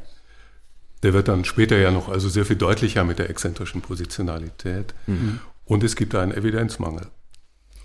Der 1.02 1.12
wird 1.14 1.26
dann 1.26 1.44
später 1.44 1.76
ja 1.76 1.90
noch 1.90 2.08
also 2.08 2.28
sehr 2.28 2.44
viel 2.44 2.54
deutlicher 2.54 3.02
mit 3.02 3.18
der 3.18 3.28
exzentrischen 3.28 3.82
Positionalität. 3.82 4.94
Und 5.64 5.82
es 5.82 5.96
gibt 5.96 6.14
einen 6.14 6.30
Evidenzmangel. 6.32 7.08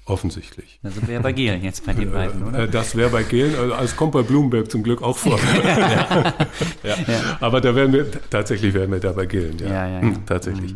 Offensichtlich. 0.06 0.80
Wir 0.84 1.16
ja 1.16 1.20
bei 1.20 1.32
Gehlen 1.32 1.64
jetzt 1.64 1.86
bei 1.86 1.94
den 1.94 2.12
beiden, 2.12 2.44
oder? 2.44 2.60
Äh, 2.60 2.68
Das 2.68 2.96
wäre 2.96 3.10
bei 3.10 3.24
Gehlen, 3.24 3.56
also 3.56 3.74
es 3.84 3.96
kommt 3.96 4.12
bei 4.12 4.22
Bloomberg 4.22 4.70
zum 4.70 4.84
Glück 4.84 5.02
auch 5.02 5.18
vor. 5.18 5.40
ja. 6.84 6.96
Aber 7.40 7.62
da 7.62 7.74
werden 7.76 7.94
wir, 7.94 8.08
tatsächlich 8.30 8.74
werden 8.74 8.92
wir 8.92 9.00
da 9.00 9.14
bei 9.14 9.26
Gehlen, 9.26 9.58
ja. 9.60 9.68
Ja, 9.68 9.88
ja, 9.88 9.94
ja. 9.96 10.02
Hm, 10.02 10.26
Tatsächlich. 10.26 10.76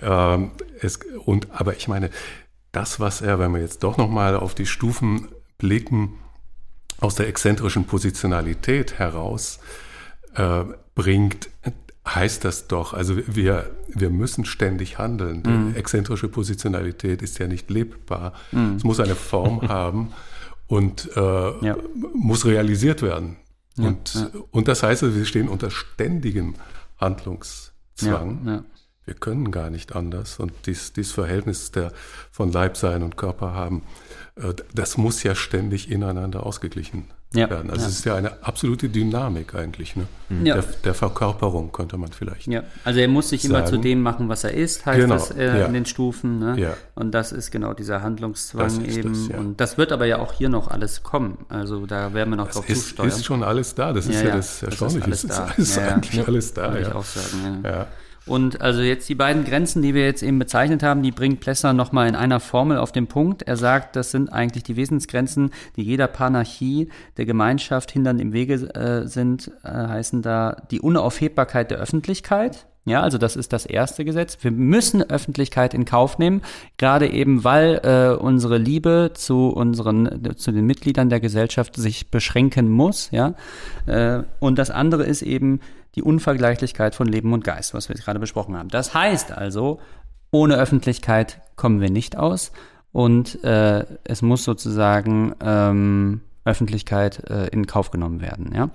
Ähm, 0.00 0.50
es, 0.80 0.98
und, 1.24 1.48
aber 1.52 1.76
ich 1.76 1.86
meine, 1.88 2.10
das, 2.72 3.00
was 3.00 3.20
er, 3.20 3.38
wenn 3.38 3.52
wir 3.52 3.60
jetzt 3.60 3.82
doch 3.82 3.96
nochmal 3.98 4.34
auf 4.36 4.54
die 4.54 4.66
Stufen 4.66 5.28
blicken, 5.58 6.14
aus 7.00 7.14
der 7.16 7.28
exzentrischen 7.28 7.84
Positionalität 7.84 8.98
heraus 8.98 9.58
äh, 10.34 10.64
bringt, 10.94 11.50
heißt 12.06 12.44
das 12.44 12.66
doch, 12.68 12.94
also 12.94 13.16
wir, 13.26 13.70
wir 13.88 14.10
müssen 14.10 14.44
ständig 14.44 14.98
handeln. 14.98 15.42
Mhm. 15.46 15.72
Die 15.72 15.78
exzentrische 15.78 16.28
Positionalität 16.28 17.22
ist 17.22 17.38
ja 17.38 17.46
nicht 17.46 17.70
lebbar. 17.70 18.32
Es 18.76 18.82
muss 18.84 18.98
eine 19.00 19.14
Form 19.14 19.62
haben 19.68 20.12
und 20.66 21.10
äh, 21.16 21.20
Mhm. 21.20 21.64
Ja. 21.64 21.76
muss 22.14 22.44
realisiert 22.44 23.02
werden. 23.02 23.36
und, 23.78 24.14
ja. 24.14 24.28
und 24.50 24.66
das 24.68 24.82
heißt, 24.82 25.02
wir 25.14 25.24
stehen 25.24 25.48
unter 25.48 25.70
ständigem 25.70 26.54
Handlungszwang. 26.98 28.64
Wir 29.04 29.14
können 29.14 29.50
gar 29.50 29.70
nicht 29.70 29.94
anders. 29.96 30.38
Und 30.38 30.52
dies, 30.66 30.92
dieses 30.92 31.12
Verhältnis 31.12 31.70
der, 31.72 31.92
von 32.30 32.52
Leib 32.52 32.76
sein 32.76 33.02
und 33.02 33.16
Körper 33.16 33.52
haben, 33.52 33.82
äh, 34.36 34.54
das 34.74 34.96
muss 34.96 35.22
ja 35.22 35.34
ständig 35.34 35.90
ineinander 35.90 36.46
ausgeglichen 36.46 37.06
Ja, 37.34 37.50
werden. 37.50 37.70
Also 37.70 37.82
ja. 37.82 37.88
es 37.88 37.94
ist 37.98 38.04
ja 38.04 38.14
eine 38.14 38.44
absolute 38.44 38.88
Dynamik 38.90 39.54
eigentlich. 39.56 39.96
Ne? 39.96 40.06
Ja. 40.44 40.54
Der, 40.54 40.64
der 40.84 40.94
Verkörperung 40.94 41.72
könnte 41.72 41.96
man 41.98 42.12
vielleicht. 42.12 42.46
Ja, 42.46 42.62
also 42.84 43.00
er 43.00 43.08
muss 43.08 43.30
sich 43.30 43.44
immer 43.44 43.60
Sagen. 43.64 43.70
zu 43.70 43.76
dem 43.78 44.02
machen, 44.02 44.28
was 44.28 44.44
er 44.44 44.54
ist, 44.54 44.86
heißt 44.86 45.00
Genau, 45.00 45.14
es 45.16 45.30
äh, 45.32 45.64
in 45.66 45.72
den 45.72 45.84
Stufen. 45.86 46.38
Ne? 46.38 46.76
Und 46.94 47.10
das 47.12 47.32
ist 47.32 47.50
genau 47.50 47.72
dieser 47.74 48.02
Handlungszwang 48.02 48.64
Das 48.64 48.78
ist 48.78 48.96
eben. 48.98 49.30
ja. 49.30 49.38
Und 49.38 49.60
das 49.60 49.78
wird 49.78 49.90
aber 49.90 50.06
ja 50.06 50.18
auch 50.20 50.32
hier 50.32 50.48
noch 50.48 50.68
alles 50.68 51.02
kommen. 51.02 51.38
Also 51.48 51.86
da 51.86 52.14
werden 52.14 52.30
wir 52.30 52.36
noch 52.36 52.50
Es 52.50 52.54
drauf 52.54 52.68
ist, 52.68 52.82
zusteuern. 52.90 53.08
ist 53.08 53.24
schon 53.24 53.42
alles 53.42 53.74
da. 53.74 53.92
Das 53.92 54.06
ist 54.06 54.14
Ja, 54.14 54.20
ja, 54.22 54.28
ja, 54.28 54.36
das 54.36 54.60
das 54.60 54.74
ist 54.74 54.80
Erstaunliche. 54.80 55.04
alles 55.06 55.24
es 55.24 55.30
ist 55.30 55.38
da. 55.38 55.44
alles 55.46 55.76
Ja, 55.76 55.82
ja. 55.82 55.88
eigentlich 55.96 56.28
alles 56.28 56.54
da. 56.54 56.72
Würde 56.72 56.80
ich 56.88 56.92
auch 56.94 57.04
sagen. 57.04 57.62
Ja. 57.64 57.86
Und 58.24 58.60
also 58.60 58.82
jetzt 58.82 59.08
die 59.08 59.16
beiden 59.16 59.44
Grenzen, 59.44 59.82
die 59.82 59.94
wir 59.94 60.04
jetzt 60.04 60.22
eben 60.22 60.38
bezeichnet 60.38 60.82
haben, 60.82 61.02
die 61.02 61.10
bringt 61.10 61.40
Plesser 61.40 61.72
nochmal 61.72 62.08
in 62.08 62.14
einer 62.14 62.38
Formel 62.38 62.78
auf 62.78 62.92
den 62.92 63.08
Punkt. 63.08 63.42
Er 63.42 63.56
sagt, 63.56 63.96
das 63.96 64.12
sind 64.12 64.32
eigentlich 64.32 64.62
die 64.62 64.76
Wesensgrenzen, 64.76 65.50
die 65.76 65.82
jeder 65.82 66.06
Panarchie 66.06 66.88
der 67.16 67.26
Gemeinschaft 67.26 67.90
hindern 67.90 68.20
im 68.20 68.32
Wege 68.32 68.54
äh, 68.74 69.08
sind, 69.08 69.50
äh, 69.64 69.68
heißen 69.68 70.22
da 70.22 70.62
die 70.70 70.80
Unaufhebbarkeit 70.80 71.70
der 71.72 71.78
Öffentlichkeit. 71.78 72.66
Ja, 72.84 73.00
also 73.00 73.16
das 73.16 73.36
ist 73.36 73.52
das 73.52 73.64
erste 73.64 74.04
Gesetz. 74.04 74.38
Wir 74.40 74.50
müssen 74.50 75.02
Öffentlichkeit 75.02 75.72
in 75.72 75.84
Kauf 75.84 76.18
nehmen, 76.18 76.42
gerade 76.78 77.08
eben, 77.08 77.44
weil 77.44 77.80
äh, 77.84 78.20
unsere 78.20 78.58
Liebe 78.58 79.12
zu 79.14 79.50
unseren, 79.50 80.34
zu 80.36 80.50
den 80.50 80.66
Mitgliedern 80.66 81.08
der 81.08 81.20
Gesellschaft 81.20 81.76
sich 81.76 82.10
beschränken 82.10 82.68
muss. 82.68 83.10
Ja, 83.12 83.34
äh, 83.86 84.24
und 84.40 84.58
das 84.58 84.70
andere 84.70 85.04
ist 85.04 85.22
eben 85.22 85.60
die 85.94 86.02
Unvergleichlichkeit 86.02 86.94
von 86.94 87.06
Leben 87.06 87.32
und 87.32 87.44
Geist, 87.44 87.74
was 87.74 87.88
wir 87.88 87.96
gerade 87.96 88.18
besprochen 88.18 88.56
haben. 88.56 88.68
Das 88.68 88.94
heißt 88.94 89.32
also, 89.32 89.80
ohne 90.30 90.56
Öffentlichkeit 90.56 91.40
kommen 91.56 91.80
wir 91.80 91.90
nicht 91.90 92.16
aus 92.16 92.52
und 92.92 93.42
äh, 93.44 93.84
es 94.04 94.22
muss 94.22 94.44
sozusagen 94.44 95.34
ähm, 95.42 96.20
Öffentlichkeit 96.44 97.28
äh, 97.30 97.48
in 97.48 97.66
Kauf 97.66 97.90
genommen 97.90 98.20
werden. 98.20 98.52
Ja? 98.54 98.70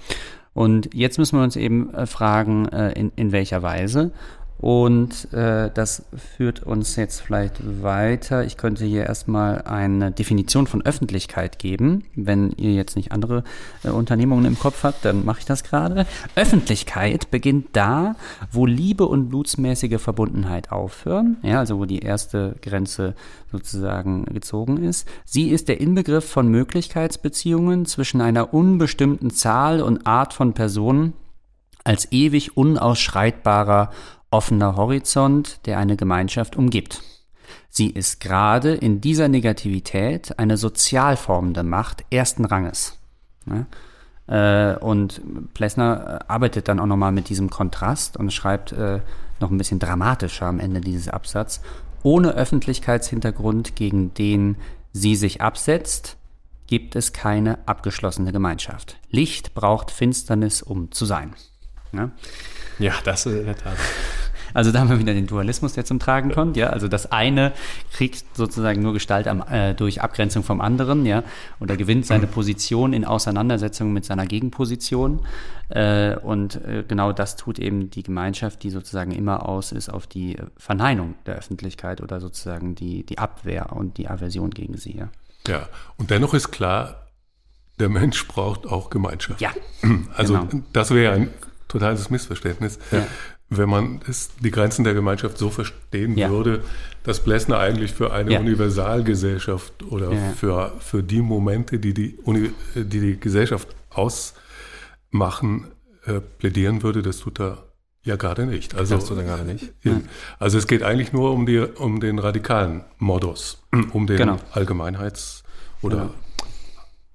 Und 0.54 0.94
jetzt 0.94 1.18
müssen 1.20 1.38
wir 1.38 1.44
uns 1.44 1.56
eben 1.56 1.94
äh, 1.94 2.06
fragen, 2.06 2.68
äh, 2.70 2.92
in, 2.94 3.12
in 3.16 3.32
welcher 3.32 3.62
Weise. 3.62 4.12
Und 4.60 5.32
äh, 5.34 5.70
das 5.72 6.04
führt 6.36 6.64
uns 6.64 6.96
jetzt 6.96 7.22
vielleicht 7.22 7.84
weiter. 7.84 8.44
Ich 8.44 8.58
könnte 8.58 8.86
hier 8.86 9.06
erstmal 9.06 9.62
eine 9.64 10.12
Definition 10.12 10.66
von 10.66 10.84
Öffentlichkeit 10.84 11.60
geben. 11.60 12.06
Wenn 12.16 12.52
ihr 12.58 12.74
jetzt 12.74 12.96
nicht 12.96 13.12
andere 13.12 13.44
äh, 13.84 13.90
Unternehmungen 13.90 14.46
im 14.46 14.58
Kopf 14.58 14.84
habt, 14.84 15.06
dann 15.06 15.26
mache 15.26 15.40
ich 15.40 15.46
das 15.46 15.64
gerade. 15.64 16.08
Öffentlichkeit 16.36 17.30
beginnt 17.30 17.68
da, 17.74 18.16
wo 18.52 18.66
Liebe 18.66 19.06
und 19.06 19.30
blutsmäßige 19.30 20.02
Verbundenheit 20.02 20.72
aufhören. 20.72 21.38
Ja, 21.44 21.60
also 21.60 21.78
wo 21.78 21.86
die 21.86 22.00
erste 22.00 22.56
Grenze 22.62 23.14
sozusagen 23.52 24.26
gezogen 24.26 24.78
ist. 24.78 25.08
Sie 25.24 25.50
ist 25.50 25.68
der 25.68 25.80
Inbegriff 25.80 26.28
von 26.28 26.48
Möglichkeitsbeziehungen 26.48 27.86
zwischen 27.86 28.22
einer 28.22 28.56
unbestimmten 28.56 29.30
Zahl 29.30 29.82
und 29.82 30.08
Art 30.08 30.34
von 30.34 30.54
Personen 30.54 31.14
als 31.88 32.12
ewig 32.12 32.58
unausschreitbarer 32.58 33.92
offener 34.32 34.76
Horizont, 34.76 35.66
der 35.66 35.78
eine 35.78 35.96
Gemeinschaft 35.98 36.56
umgibt. 36.56 37.02
Sie 37.70 37.90
ist 37.90 38.20
gerade 38.20 38.74
in 38.74 39.02
dieser 39.02 39.28
Negativität 39.28 40.38
eine 40.40 40.58
sozialformende 40.58 41.64
Macht 41.64 42.06
ersten 42.10 42.46
Ranges. 42.46 42.98
Äh, 44.28 44.76
und 44.78 45.22
Plessner 45.54 46.22
äh, 46.22 46.32
arbeitet 46.32 46.68
dann 46.68 46.80
auch 46.80 46.86
nochmal 46.86 47.12
mit 47.12 47.30
diesem 47.30 47.50
Kontrast 47.50 48.18
und 48.18 48.34
schreibt 48.34 48.74
äh, 48.74 49.00
noch 49.40 49.52
ein 49.52 49.58
bisschen 49.58 49.80
dramatischer 49.80 50.48
am 50.48 50.60
Ende 50.60 50.82
dieses 50.82 51.08
Absatz. 51.08 51.62
Ohne 52.04 52.32
Öffentlichkeitshintergrund, 52.32 53.76
gegen 53.76 54.14
den 54.14 54.58
sie 54.92 55.16
sich 55.16 55.42
absetzt, 55.42 56.18
gibt 56.68 56.96
es 56.96 57.14
keine 57.14 57.60
abgeschlossene 57.68 58.34
Gemeinschaft. 58.34 58.98
Licht 59.10 59.54
braucht 59.54 59.92
Finsternis, 59.92 60.62
um 60.62 60.92
zu 60.92 61.06
sein. 61.06 61.34
Ja? 61.98 62.12
Ja, 62.80 62.94
das 63.04 63.26
ist 63.26 63.34
in 63.34 63.46
der 63.46 63.58
Tat. 63.58 63.78
Also 64.54 64.72
da 64.72 64.80
haben 64.80 64.90
wir 64.90 64.98
wieder 64.98 65.14
den 65.14 65.28
Dualismus, 65.28 65.74
der 65.74 65.86
zum 65.86 66.00
Tragen 66.00 66.32
kommt. 66.32 66.58
Ja, 66.58 66.70
also 66.70 66.88
das 66.88 67.12
eine 67.12 67.52
kriegt 67.94 68.24
sozusagen 68.36 68.82
nur 68.82 68.94
Gestalt 68.94 69.28
am, 69.28 69.44
äh, 69.48 69.74
durch 69.74 70.02
Abgrenzung 70.02 70.44
vom 70.44 70.62
anderen, 70.62 71.06
ja, 71.06 71.24
oder 71.60 71.78
gewinnt 71.78 72.06
seine 72.06 72.28
Position 72.28 72.94
in 72.94 73.06
Auseinandersetzung 73.06 73.94
mit 73.94 74.06
seiner 74.06 74.26
Gegenposition. 74.26 75.26
Äh, 75.70 76.16
und 76.16 76.56
äh, 76.66 76.84
genau 76.88 77.12
das 77.12 77.36
tut 77.36 77.60
eben 77.60 77.90
die 77.90 78.04
Gemeinschaft, 78.04 78.64
die 78.64 78.70
sozusagen 78.70 79.12
immer 79.12 79.48
aus 79.48 79.72
ist 79.72 79.90
auf 79.90 80.08
die 80.08 80.38
Verneinung 80.58 81.16
der 81.26 81.36
Öffentlichkeit 81.36 82.02
oder 82.02 82.20
sozusagen 82.20 82.74
die, 82.74 83.06
die 83.06 83.18
Abwehr 83.18 83.74
und 83.74 83.98
die 83.98 84.08
Aversion 84.08 84.52
gegen 84.52 84.78
sie. 84.78 84.98
Ja. 84.98 85.10
Ja, 85.48 85.70
und 85.98 86.10
dennoch 86.10 86.34
ist 86.34 86.52
klar, 86.52 87.08
der 87.80 87.90
Mensch 87.90 88.28
braucht 88.28 88.66
auch 88.66 88.90
Gemeinschaft. 88.90 89.40
Ja. 89.40 89.52
Also 90.16 90.40
genau. 90.40 90.64
das 90.74 90.92
wäre 90.92 91.14
ein 91.14 91.30
totales 91.80 92.10
Missverständnis, 92.10 92.80
wenn 93.50 93.70
man 93.70 94.02
es, 94.08 94.30
die 94.44 94.52
Grenzen 94.52 94.84
der 94.84 94.94
Gemeinschaft 94.94 95.38
so 95.38 95.50
verstehen 95.50 96.18
Ja. 96.18 96.30
würde, 96.30 96.64
dass 97.04 97.24
Plessner 97.24 97.60
eigentlich 97.60 97.94
für 97.94 98.12
eine 98.14 98.34
Ja. 98.34 98.40
Universalgesellschaft 98.40 99.84
oder 99.84 100.12
Ja. 100.12 100.32
für, 100.34 100.74
für 100.80 101.02
die 101.04 101.22
Momente, 101.22 101.80
die 101.80 101.94
die, 101.94 102.18
Uni, 102.24 102.52
die, 102.76 102.84
die 103.00 103.20
Gesellschaft 103.20 103.70
ausmachen, 103.90 105.68
äh, 106.06 106.20
plädieren 106.40 106.84
würde. 106.84 107.02
Das 107.02 107.20
tut 107.20 107.40
er 107.40 107.64
ja 108.04 108.16
gerade 108.16 108.46
nicht. 108.46 108.76
Also, 108.76 108.96
Das 108.96 109.06
tut 109.06 109.18
er 109.18 109.24
gerade 109.24 109.44
nicht. 109.44 109.74
Also 110.40 110.58
es 110.58 110.68
geht 110.68 110.84
eigentlich 110.84 111.12
nur 111.14 111.32
um, 111.32 111.46
die, 111.46 111.60
um 111.60 112.00
den 112.00 112.20
radikalen 112.20 112.84
Modus, 113.00 113.64
um 113.94 114.08
den 114.08 114.18
Genau. 114.18 114.38
Allgemeinheits- 114.54 115.44
oder 115.82 116.12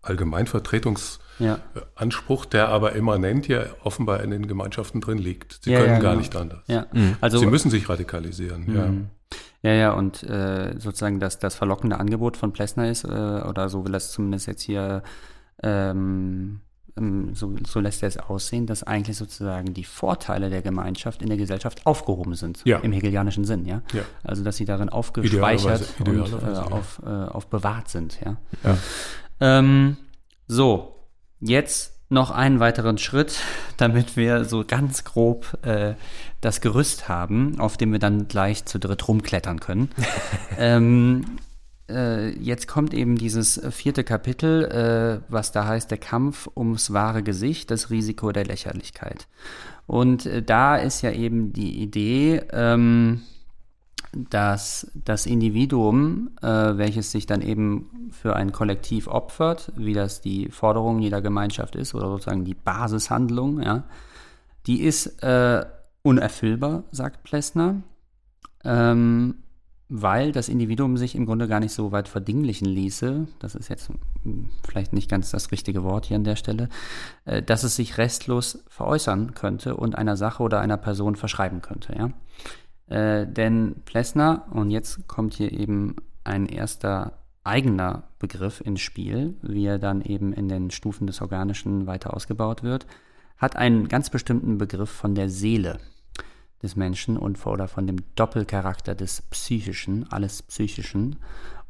Allgemeinvertretungsanspruch, 0.02 1.21
Ja. 1.42 1.58
der 2.52 2.68
aber 2.68 2.92
immanent 2.92 3.48
ja 3.48 3.64
offenbar 3.84 4.22
in 4.22 4.30
den 4.30 4.46
Gemeinschaften 4.46 5.00
drin 5.00 5.18
liegt. 5.18 5.60
Sie 5.62 5.72
Ja, 5.72 5.78
können 5.80 5.92
ja, 5.94 5.98
gar 5.98 6.10
genau. 6.12 6.20
nicht 6.20 6.36
anders. 6.36 6.60
Ja. 6.68 6.86
Also, 7.20 7.38
Sie 7.38 7.46
müssen 7.46 7.70
sich 7.70 7.88
radikalisieren. 7.88 8.74
Ja. 8.74 8.92
Ja, 9.64 9.72
ja, 9.76 9.92
und 9.92 10.22
äh, 10.24 10.74
sozusagen 10.78 11.20
das, 11.20 11.38
das 11.38 11.54
verlockende 11.54 11.98
Angebot 12.00 12.36
von 12.36 12.52
Plessner 12.52 12.90
ist, 12.90 13.04
äh, 13.04 13.08
oder 13.08 13.68
so 13.68 13.84
will 13.84 13.94
er 13.94 13.98
es 13.98 14.10
zumindest 14.10 14.46
jetzt 14.48 14.62
hier, 14.62 15.02
ähm, 15.62 16.60
ähm, 16.96 17.34
so, 17.34 17.54
so 17.66 17.78
lässt 17.80 18.02
er 18.02 18.08
es 18.08 18.18
aussehen, 18.18 18.66
dass 18.66 18.82
eigentlich 18.82 19.16
sozusagen 19.16 19.72
die 19.72 19.84
Vorteile 19.84 20.50
der 20.50 20.62
Gemeinschaft 20.62 21.22
in 21.22 21.28
der 21.28 21.38
Gesellschaft 21.38 21.86
aufgehoben 21.86 22.34
sind, 22.34 22.60
Ja. 22.64 22.78
im 22.78 22.90
hegelianischen 22.92 23.44
Sinn, 23.44 23.64
ja. 23.64 23.82
Ja. 23.92 24.02
Also 24.24 24.42
dass 24.42 24.56
sie 24.56 24.64
darin 24.64 24.88
aufgespeichert 24.88 25.82
Idealerweise- 26.00 26.34
und 26.40 26.48
äh, 26.48 26.52
ja. 26.54 26.62
auf, 26.64 27.00
äh, 27.06 27.08
aufbewahrt 27.08 27.88
sind, 27.88 28.18
ja. 28.24 28.36
Ja. 28.64 28.76
Ähm, 29.40 29.96
so, 30.48 30.96
jetzt 31.42 31.92
noch 32.08 32.30
einen 32.30 32.60
weiteren 32.60 32.98
Schritt, 32.98 33.40
damit 33.76 34.16
wir 34.16 34.44
so 34.44 34.64
ganz 34.66 35.04
grob 35.04 35.58
äh, 35.62 35.94
das 36.40 36.60
Gerüst 36.60 37.08
haben, 37.08 37.58
auf 37.58 37.76
dem 37.76 37.92
wir 37.92 37.98
dann 37.98 38.28
gleich 38.28 38.64
zu 38.64 38.78
dritt 38.78 39.08
rumklettern 39.08 39.60
können. 39.60 39.90
ähm, 40.58 41.24
äh, 41.88 42.30
jetzt 42.38 42.68
kommt 42.68 42.94
eben 42.94 43.16
dieses 43.16 43.60
vierte 43.70 44.04
Kapitel, 44.04 44.64
äh, 44.64 45.32
was 45.32 45.52
da 45.52 45.66
heißt, 45.66 45.90
der 45.90 45.98
Kampf 45.98 46.48
ums 46.54 46.92
wahre 46.92 47.22
Gesicht, 47.22 47.70
das 47.70 47.90
Risiko 47.90 48.30
der 48.32 48.44
Lächerlichkeit. 48.44 49.26
Und 49.86 50.26
äh, 50.26 50.42
da 50.42 50.76
ist 50.76 51.02
ja 51.02 51.12
eben 51.12 51.52
die 51.52 51.82
Idee, 51.82 52.42
ähm, 52.52 53.22
dass 54.12 54.90
das 54.94 55.26
Individuum, 55.26 56.30
äh, 56.42 56.46
welches 56.46 57.10
sich 57.12 57.26
dann 57.26 57.40
eben 57.40 58.10
für 58.12 58.36
ein 58.36 58.52
Kollektiv 58.52 59.08
opfert, 59.08 59.72
wie 59.76 59.94
das 59.94 60.20
die 60.20 60.50
Forderung 60.50 60.98
jeder 60.98 61.22
Gemeinschaft 61.22 61.76
ist, 61.76 61.94
oder 61.94 62.08
sozusagen 62.08 62.44
die 62.44 62.54
Basishandlung, 62.54 63.62
ja, 63.62 63.84
die 64.66 64.82
ist 64.82 65.22
äh, 65.22 65.64
unerfüllbar, 66.02 66.84
sagt 66.90 67.24
Plessner, 67.24 67.82
ähm, 68.64 69.36
weil 69.94 70.32
das 70.32 70.48
Individuum 70.48 70.96
sich 70.96 71.14
im 71.14 71.26
Grunde 71.26 71.48
gar 71.48 71.60
nicht 71.60 71.72
so 71.72 71.92
weit 71.92 72.08
verdinglichen 72.08 72.66
ließe, 72.66 73.26
das 73.40 73.54
ist 73.54 73.68
jetzt 73.68 73.90
vielleicht 74.66 74.94
nicht 74.94 75.10
ganz 75.10 75.30
das 75.30 75.52
richtige 75.52 75.82
Wort 75.84 76.06
hier 76.06 76.16
an 76.16 76.24
der 76.24 76.36
Stelle, 76.36 76.68
äh, 77.24 77.42
dass 77.42 77.62
es 77.62 77.76
sich 77.76 77.98
restlos 77.98 78.64
veräußern 78.68 79.34
könnte 79.34 79.76
und 79.76 79.96
einer 79.96 80.16
Sache 80.16 80.42
oder 80.42 80.60
einer 80.60 80.78
Person 80.78 81.16
verschreiben 81.16 81.62
könnte, 81.62 81.94
ja. 81.96 82.10
Äh, 82.92 83.26
denn 83.26 83.76
Plessner, 83.86 84.46
und 84.50 84.70
jetzt 84.70 85.08
kommt 85.08 85.32
hier 85.32 85.50
eben 85.50 85.96
ein 86.24 86.44
erster 86.44 87.14
eigener 87.42 88.04
Begriff 88.18 88.60
ins 88.60 88.82
Spiel, 88.82 89.34
wie 89.40 89.64
er 89.64 89.78
dann 89.78 90.02
eben 90.02 90.34
in 90.34 90.48
den 90.50 90.70
Stufen 90.70 91.06
des 91.06 91.22
Organischen 91.22 91.86
weiter 91.86 92.14
ausgebaut 92.14 92.62
wird, 92.62 92.86
hat 93.38 93.56
einen 93.56 93.88
ganz 93.88 94.10
bestimmten 94.10 94.58
Begriff 94.58 94.90
von 94.90 95.14
der 95.14 95.30
Seele 95.30 95.78
des 96.62 96.76
Menschen 96.76 97.16
und 97.16 97.44
oder 97.46 97.66
von 97.66 97.86
dem 97.86 97.96
Doppelcharakter 98.14 98.94
des 98.94 99.22
Psychischen, 99.22 100.06
alles 100.12 100.42
Psychischen. 100.42 101.16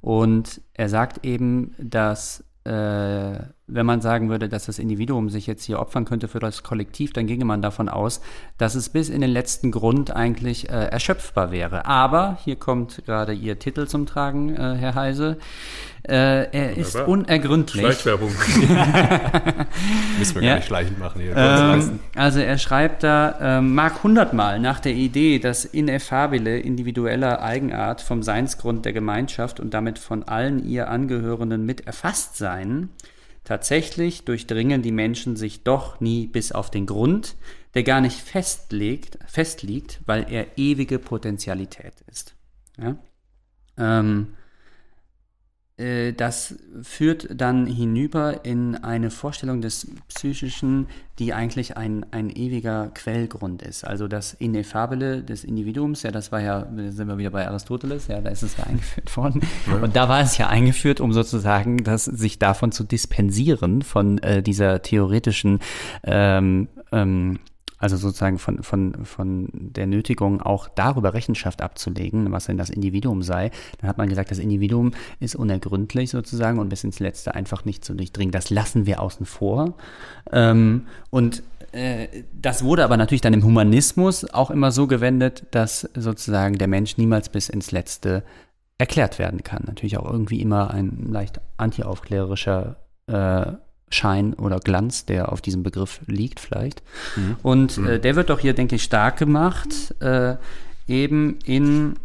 Und 0.01 0.61
er 0.75 0.89
sagt 0.89 1.25
eben, 1.25 1.77
dass 1.79 2.45
äh, 2.65 3.39
wenn 3.75 3.87
man 3.87 4.01
sagen 4.01 4.29
würde, 4.31 4.49
dass 4.49 4.67
das 4.67 4.79
Individuum 4.79 5.31
sich 5.31 5.47
jetzt 5.47 5.65
hier 5.65 5.79
opfern 5.81 6.05
könnte 6.05 6.29
für 6.29 6.39
das 6.41 6.63
Kollektiv, 6.63 7.13
dann 7.13 7.27
ginge 7.27 7.45
man 7.45 7.63
davon 7.63 7.89
aus, 7.89 8.21
dass 8.59 8.75
es 8.75 8.89
bis 8.89 9.09
in 9.09 9.21
den 9.21 9.31
letzten 9.31 9.71
Grund 9.71 10.15
eigentlich 10.15 10.69
äh, 10.71 10.73
erschöpfbar 10.87 11.51
wäre. 11.51 11.87
Aber 11.87 12.39
hier 12.45 12.57
kommt 12.57 13.05
gerade 13.07 13.33
Ihr 13.33 13.59
Titel 13.59 13.87
zum 13.87 14.07
Tragen, 14.07 14.55
äh, 14.55 14.75
Herr 14.77 14.95
Heise. 14.95 15.39
Äh, 16.05 16.51
er 16.51 16.77
ist 16.77 16.95
Wunderbar. 16.95 17.09
unergründlich. 17.09 17.83
Schleichwerbung. 17.83 18.31
Müssen 20.19 20.35
wir 20.37 20.43
Ja. 20.43 20.49
gar 20.51 20.57
nicht 20.57 20.67
schleichend 20.67 20.99
machen 20.99 21.21
hier. 21.23 21.37
Ähm, 21.37 22.01
also 22.17 22.41
er 22.41 22.59
schreibt 22.59 23.03
da, 23.03 23.37
ähm, 23.41 23.75
mag 23.75 24.03
hundertmal 24.03 24.59
nach 24.59 24.81
der 24.81 24.95
Idee, 24.95 25.39
dass 25.39 25.65
ineffabile 25.65 26.59
individueller 26.59 27.41
Eigenart 27.43 28.01
vom 28.01 28.23
Seinsgrund 28.23 28.85
der 28.85 28.93
Gemeinschaft 28.93 29.61
und 29.61 29.75
damit 29.75 29.99
von 29.99 30.25
allen 30.25 30.65
ihr 30.69 30.89
Angehörenden 30.91 31.65
mit 31.65 31.87
erfasst 31.87 32.37
sein, 32.37 32.89
tatsächlich 33.45 34.25
durchdringen 34.25 34.83
die 34.83 34.93
Menschen 34.93 35.37
sich 35.37 35.65
doch 35.65 36.01
nie 36.01 36.27
bis 36.27 36.53
auf 36.53 36.71
den 36.71 36.87
Grund, 36.87 37.37
der 37.75 37.83
gar 37.83 38.01
nicht 38.01 38.19
festlegt, 38.19 39.19
festliegt, 39.27 40.01
weil 40.07 40.27
er 40.31 40.59
ewige 40.59 40.99
Potentialität 40.99 42.03
ist. 42.07 42.35
Ja? 42.79 42.97
Ähm, 43.79 44.35
äh, 44.35 44.42
das 45.77 46.55
führt 46.83 47.29
dann 47.35 47.67
hinüber 47.67 48.45
in 48.45 48.77
eine 48.77 49.11
Vorstellung 49.11 49.63
des 49.63 49.91
Psychischen, 50.09 50.87
die 51.19 51.35
eigentlich 51.35 51.77
ein, 51.77 52.07
ein 52.11 52.31
ewiger 52.31 52.89
Quellgrund 52.89 53.63
ist. 53.63 53.85
Also 53.85 54.09
das 54.09 54.35
Ineffabile 54.35 55.23
des 55.23 55.45
Individuums, 55.45 56.03
ja, 56.03 56.11
das 56.11 56.33
war 56.33 56.41
ja, 56.41 56.67
sind 56.91 57.07
wir 57.09 57.19
wieder 57.19 57.31
bei 57.31 57.47
Aristoteles, 57.47 58.09
ja, 58.09 58.21
da 58.21 58.31
ist 58.31 58.43
es 58.43 58.57
ja 58.57 58.65
eingeführt 58.69 59.17
worden. 59.17 59.43
Und 59.81 59.95
da 59.95 60.09
war 60.09 60.21
es 60.21 60.39
ja 60.39 60.49
eingeführt, 60.49 61.01
um 61.01 61.13
sozusagen 61.13 61.79
das, 61.85 62.05
sich 62.05 62.39
davon 62.39 62.73
zu 62.73 62.85
dispensieren, 62.85 63.83
von 63.83 64.19
äh, 64.19 64.43
dieser 64.43 64.83
theoretischen 64.83 65.61
ähm, 66.05 66.69
ähm, 66.93 67.39
also 67.83 67.97
sozusagen 67.97 68.39
von, 68.39 68.63
von, 68.63 69.05
von 69.05 69.49
der 69.53 69.89
Nötigung, 69.89 70.41
auch 70.41 70.69
darüber 70.69 71.15
Rechenschaft 71.15 71.63
abzulegen, 71.63 72.31
was 72.31 72.47
denn 72.47 72.57
das 72.57 72.71
Individuum 72.71 73.23
sei. 73.23 73.51
Dann 73.81 73.89
hat 73.89 73.99
man 73.99 74.09
gesagt, 74.09 74.31
das 74.31 74.39
Individuum 74.39 74.93
ist 75.19 75.35
unergründlich 75.35 76.11
sozusagen 76.11 76.61
und 76.61 76.69
bis 76.69 76.85
ins 76.85 77.01
Letzte 77.01 77.35
einfach 77.35 77.65
nicht 77.65 77.85
zu 77.85 77.95
durchdringen. 77.95 78.31
Das 78.31 78.51
lassen 78.51 78.87
wir 78.87 79.03
außen 79.03 79.27
vor. 79.27 79.75
Ähm, 80.31 80.87
und 81.11 81.43
äh, 81.73 82.07
das 82.41 82.63
wurde 82.63 82.85
aber 82.85 82.97
natürlich 82.97 83.21
dann 83.21 83.35
im 83.35 83.43
Humanismus 83.43 84.33
auch 84.33 84.53
immer 84.53 84.71
so 84.71 84.87
gewendet, 84.87 85.47
dass 85.51 85.89
sozusagen 85.95 86.59
der 86.59 86.69
Mensch 86.69 86.99
niemals 86.99 87.31
bis 87.31 87.49
ins 87.49 87.73
Letzte 87.73 88.23
erklärt 88.79 89.19
werden 89.19 89.43
kann. 89.43 89.65
Natürlich 89.67 89.99
auch 89.99 90.09
irgendwie 90.09 90.41
immer 90.41 90.71
ein 90.71 91.09
leicht 91.11 91.41
antiaufklärerischer 91.57 92.77
äh, 93.09 93.53
Schein 93.95 94.35
oder 94.35 94.59
Glanz, 94.59 95.07
der 95.07 95.33
auf 95.33 95.41
diesem 95.41 95.63
Begriff 95.63 96.01
liegt 96.07 96.41
vielleicht. 96.41 96.83
Und 97.43 97.79
äh, 97.79 98.01
der 98.01 98.17
wird 98.17 98.31
doch 98.31 98.41
hier, 98.41 98.55
denke 98.55 98.77
ich, 98.77 98.83
stark 98.83 99.19
gemacht, 99.19 99.95
äh, 100.01 100.37
eben 100.89 101.39
in 101.45 101.97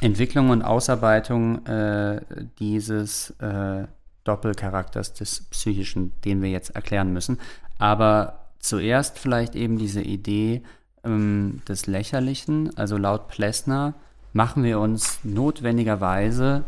Entwicklung 0.00 0.50
und 0.50 0.62
Ausarbeitung 0.62 1.64
äh, 1.66 2.20
dieses 2.58 3.30
äh, 3.40 3.86
Doppelcharakters 4.24 5.14
des 5.14 5.42
Psychischen, 5.50 6.12
den 6.24 6.42
wir 6.42 6.50
jetzt 6.50 6.70
erklären 6.70 7.12
müssen. 7.12 7.38
Aber 7.78 8.46
zuerst 8.58 9.18
vielleicht 9.18 9.54
eben 9.54 9.78
diese 9.78 10.02
Idee 10.02 10.62
ähm, 11.04 11.62
des 11.68 11.86
Lächerlichen. 11.86 12.76
Also 12.76 12.96
laut 12.96 13.28
Plessner 13.28 13.94
machen 14.32 14.64
wir 14.64 14.80
uns 14.80 15.20
notwendigerweise 15.22 16.64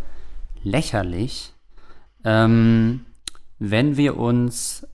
lächerlich, 0.62 1.52
ähm, 2.24 3.04
wenn 3.58 3.96
wir 3.96 4.16
uns 4.16 4.86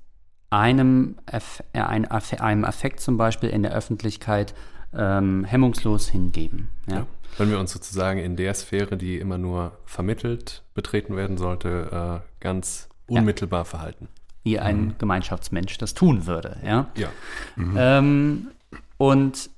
einem, 0.50 1.16
äh, 1.26 1.80
einem 1.80 2.64
Affekt 2.64 3.00
zum 3.00 3.16
Beispiel 3.16 3.50
in 3.50 3.62
der 3.62 3.72
Öffentlichkeit 3.72 4.54
ähm, 4.96 5.44
hemmungslos 5.44 6.08
hingeben. 6.08 6.68
Ja? 6.86 6.98
Ja. 6.98 7.06
Wenn 7.36 7.50
wir 7.50 7.58
uns 7.58 7.72
sozusagen 7.72 8.20
in 8.20 8.36
der 8.36 8.54
Sphäre, 8.54 8.96
die 8.96 9.18
immer 9.18 9.38
nur 9.38 9.72
vermittelt 9.86 10.62
betreten 10.74 11.16
werden 11.16 11.36
sollte, 11.36 12.22
äh, 12.22 12.42
ganz 12.42 12.88
unmittelbar 13.08 13.64
verhalten. 13.64 14.08
Wie 14.44 14.60
ein 14.60 14.94
Gemeinschaftsmensch 14.98 15.78
das 15.78 15.94
tun 15.94 16.26
würde. 16.26 16.58
Ja? 16.64 16.86
Ja. 16.96 17.08
Ähm, 17.56 18.48
und 18.98 19.50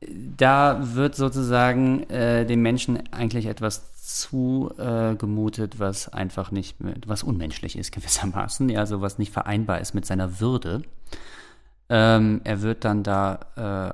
da 0.00 0.80
wird 0.94 1.14
sozusagen 1.14 2.08
äh, 2.10 2.46
dem 2.46 2.62
Menschen 2.62 3.12
eigentlich 3.12 3.46
etwas 3.46 3.89
zugemutet, 4.18 5.78
was 5.78 6.08
einfach 6.08 6.50
nicht, 6.50 6.80
mit, 6.80 7.08
was 7.08 7.22
unmenschlich 7.22 7.76
ist 7.76 7.92
gewissermaßen, 7.92 8.68
ja, 8.68 8.80
also 8.80 9.00
was 9.00 9.18
nicht 9.18 9.32
vereinbar 9.32 9.80
ist 9.80 9.94
mit 9.94 10.06
seiner 10.06 10.40
Würde. 10.40 10.82
Ähm, 11.88 12.40
er 12.44 12.62
wird 12.62 12.84
dann 12.84 13.02
da 13.02 13.40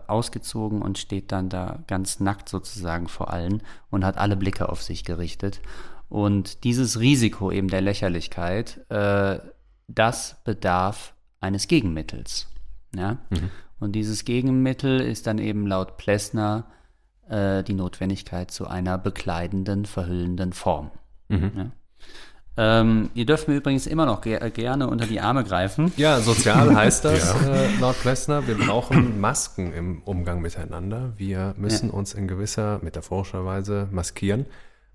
äh, 0.06 0.10
ausgezogen 0.10 0.82
und 0.82 0.98
steht 0.98 1.32
dann 1.32 1.48
da 1.48 1.78
ganz 1.86 2.20
nackt 2.20 2.48
sozusagen 2.48 3.08
vor 3.08 3.32
allen 3.32 3.62
und 3.90 4.04
hat 4.04 4.18
alle 4.18 4.36
Blicke 4.36 4.68
auf 4.68 4.82
sich 4.82 5.04
gerichtet. 5.04 5.62
Und 6.08 6.64
dieses 6.64 7.00
Risiko 7.00 7.50
eben 7.50 7.68
der 7.68 7.80
Lächerlichkeit, 7.80 8.84
äh, 8.90 9.38
das 9.88 10.36
bedarf 10.44 11.14
eines 11.40 11.68
Gegenmittels. 11.68 12.48
Ja? 12.94 13.18
Mhm. 13.30 13.50
Und 13.80 13.92
dieses 13.92 14.24
Gegenmittel 14.24 15.00
ist 15.00 15.26
dann 15.26 15.38
eben 15.38 15.66
laut 15.66 15.96
Plessner 15.96 16.66
äh, 17.28 17.62
die 17.62 17.74
Notwendigkeit 17.74 18.50
zu 18.50 18.66
einer 18.66 18.98
bekleidenden, 18.98 19.84
verhüllenden 19.84 20.52
Form. 20.52 20.90
Mhm. 21.28 21.52
Ja? 21.56 21.70
Ähm, 22.58 23.10
ihr 23.14 23.26
dürft 23.26 23.48
mir 23.48 23.56
übrigens 23.56 23.86
immer 23.86 24.06
noch 24.06 24.22
ge 24.22 24.50
gerne 24.50 24.88
unter 24.88 25.06
die 25.06 25.20
Arme 25.20 25.44
greifen. 25.44 25.92
Ja, 25.96 26.20
sozial 26.20 26.74
heißt 26.74 27.04
das 27.04 27.34
ja. 27.46 27.54
äh, 27.54 27.76
laut 27.80 28.00
Plessner, 28.00 28.46
wir 28.46 28.56
brauchen 28.56 29.20
Masken 29.20 29.74
im 29.74 30.02
Umgang 30.02 30.40
miteinander. 30.40 31.12
Wir 31.18 31.54
müssen 31.58 31.90
ja. 31.90 31.94
uns 31.94 32.14
in 32.14 32.28
gewisser 32.28 32.80
metaphorischer 32.82 33.44
Weise 33.44 33.88
maskieren. 33.90 34.46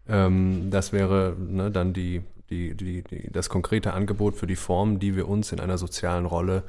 Ähm, 0.09 0.69
das 0.71 0.91
wäre 0.91 1.35
ne, 1.37 1.69
dann 1.69 1.93
die, 1.93 2.23
die, 2.49 2.75
die, 2.75 3.03
die, 3.03 3.31
das 3.31 3.49
konkrete 3.49 3.93
Angebot 3.93 4.35
für 4.35 4.47
die 4.47 4.55
Form, 4.55 4.97
die 4.97 5.15
wir 5.15 5.27
uns 5.27 5.51
in 5.51 5.59
einer 5.59 5.77
sozialen 5.77 6.25
Rolle 6.25 6.63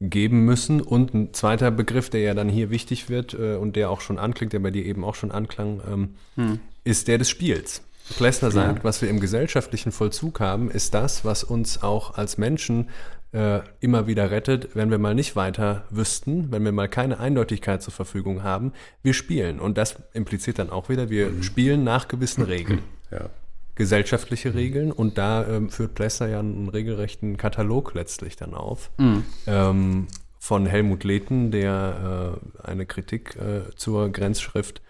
geben 0.00 0.44
müssen. 0.44 0.80
Und 0.80 1.14
ein 1.14 1.34
zweiter 1.34 1.70
Begriff, 1.70 2.10
der 2.10 2.20
ja 2.20 2.34
dann 2.34 2.48
hier 2.48 2.70
wichtig 2.70 3.08
wird 3.08 3.34
äh, 3.34 3.56
und 3.56 3.76
der 3.76 3.90
auch 3.90 4.00
schon 4.00 4.18
anklingt, 4.18 4.52
der 4.52 4.60
bei 4.60 4.70
dir 4.70 4.84
eben 4.84 5.04
auch 5.04 5.14
schon 5.14 5.32
anklang, 5.32 5.80
ähm, 5.90 6.14
hm. 6.36 6.60
ist 6.84 7.08
der 7.08 7.18
des 7.18 7.28
Spiels. 7.28 7.82
Plessner 8.16 8.50
sagt, 8.52 8.78
ja. 8.78 8.84
was 8.84 9.02
wir 9.02 9.10
im 9.10 9.18
gesellschaftlichen 9.18 9.90
Vollzug 9.90 10.38
haben, 10.38 10.70
ist 10.70 10.94
das, 10.94 11.24
was 11.24 11.42
uns 11.42 11.82
auch 11.82 12.14
als 12.14 12.38
Menschen 12.38 12.88
äh, 13.32 13.60
immer 13.80 14.06
wieder 14.06 14.30
rettet, 14.30 14.70
wenn 14.74 14.90
wir 14.90 14.98
mal 14.98 15.14
nicht 15.14 15.34
weiter 15.34 15.84
wüssten, 15.90 16.52
wenn 16.52 16.64
wir 16.64 16.72
mal 16.72 16.88
keine 16.88 17.18
Eindeutigkeit 17.18 17.82
zur 17.82 17.92
Verfügung 17.92 18.42
haben. 18.44 18.72
Wir 19.02 19.12
spielen. 19.12 19.58
Und 19.58 19.76
das 19.76 19.96
impliziert 20.12 20.58
dann 20.58 20.70
auch 20.70 20.88
wieder, 20.88 21.10
wir 21.10 21.28
mhm. 21.28 21.42
spielen 21.42 21.84
nach 21.84 22.06
gewissen 22.06 22.42
Regeln. 22.42 22.80
Ja. 23.10 23.28
Gesellschaftliche 23.76 24.54
Regeln. 24.54 24.90
Und 24.90 25.16
da 25.18 25.46
ähm, 25.46 25.70
führt 25.70 25.94
Plessner 25.94 26.28
ja 26.28 26.40
einen 26.40 26.68
regelrechten 26.68 27.36
Katalog 27.36 27.94
letztlich 27.94 28.36
dann 28.36 28.54
auf. 28.54 28.90
Mhm. 28.98 29.24
Ähm, 29.46 30.06
von 30.38 30.66
Helmut 30.66 31.04
Lehten, 31.04 31.50
der 31.50 32.38
äh, 32.64 32.66
eine 32.66 32.86
Kritik 32.86 33.36
äh, 33.36 33.74
zur 33.76 34.10
Grenzschrift 34.10 34.82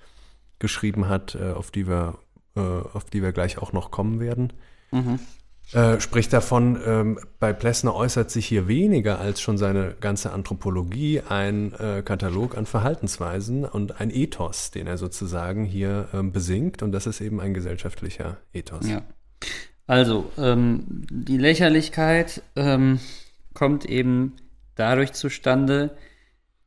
geschrieben 0.59 1.09
hat, 1.09 1.34
äh, 1.34 1.53
auf 1.53 1.70
die 1.70 1.87
wir 1.87 2.18
äh, 2.57 2.61
auf 2.61 3.05
die 3.05 3.22
wir 3.22 3.32
gleich 3.32 3.59
auch 3.59 3.72
noch 3.72 3.91
kommen 3.91 4.18
werden. 4.18 4.53
Mhm. 4.91 5.20
Äh, 5.72 6.00
spricht 6.00 6.32
davon, 6.32 6.80
ähm, 6.86 7.18
bei 7.40 7.52
Plessner 7.52 7.94
äußert 7.94 8.30
sich 8.30 8.46
hier 8.46 8.68
weniger 8.68 9.18
als 9.18 9.40
schon 9.40 9.58
seine 9.58 9.96
ganze 10.00 10.32
Anthropologie 10.32 11.22
ein 11.28 11.72
äh, 11.74 12.02
Katalog 12.04 12.56
an 12.56 12.66
Verhaltensweisen 12.66 13.64
und 13.64 14.00
ein 14.00 14.10
Ethos, 14.10 14.70
den 14.70 14.86
er 14.86 14.96
sozusagen 14.96 15.64
hier 15.64 16.08
ähm, 16.14 16.30
besingt. 16.30 16.84
Und 16.84 16.92
das 16.92 17.06
ist 17.06 17.20
eben 17.20 17.40
ein 17.40 17.52
gesellschaftlicher 17.52 18.36
Ethos. 18.52 18.88
Ja. 18.88 19.02
Also, 19.88 20.30
ähm, 20.38 20.84
die 21.10 21.38
Lächerlichkeit 21.38 22.42
ähm, 22.54 23.00
kommt 23.52 23.84
eben 23.86 24.34
dadurch 24.76 25.12
zustande, 25.14 25.96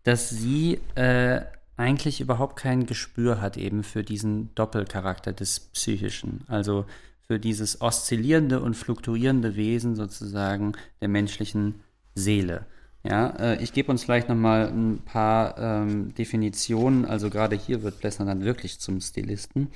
dass 0.04 0.30
sie 0.30 0.80
äh, 0.96 1.42
eigentlich 1.78 2.20
überhaupt 2.20 2.58
kein 2.58 2.86
Gespür 2.86 3.40
hat 3.40 3.56
eben 3.56 3.84
für 3.84 4.04
diesen 4.04 4.54
Doppelcharakter 4.56 5.32
des 5.32 5.60
Psychischen. 5.60 6.42
Also 6.48 6.86
für 7.30 7.40
dieses 7.40 7.80
oszillierende 7.80 8.60
und 8.60 8.74
fluktuierende 8.74 9.56
Wesen 9.56 9.96
sozusagen 9.96 10.72
der 11.00 11.10
menschlichen 11.10 11.76
Seele. 12.16 12.66
Ja, 13.04 13.30
äh, 13.38 13.64
ich 13.64 13.72
gebe 13.72 13.92
uns 13.92 14.04
vielleicht 14.04 14.30
nochmal 14.30 14.68
ein 14.68 14.98
paar 15.06 15.56
ähm, 15.60 16.16
Definitionen. 16.16 17.06
Also 17.06 17.30
gerade 17.30 17.56
hier 17.56 17.84
wird 17.84 18.00
Blessner 18.00 18.26
dann 18.26 18.44
wirklich 18.44 18.80
zum 18.80 19.00
Stilisten. 19.00 19.68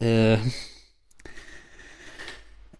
Äh, 0.00 0.38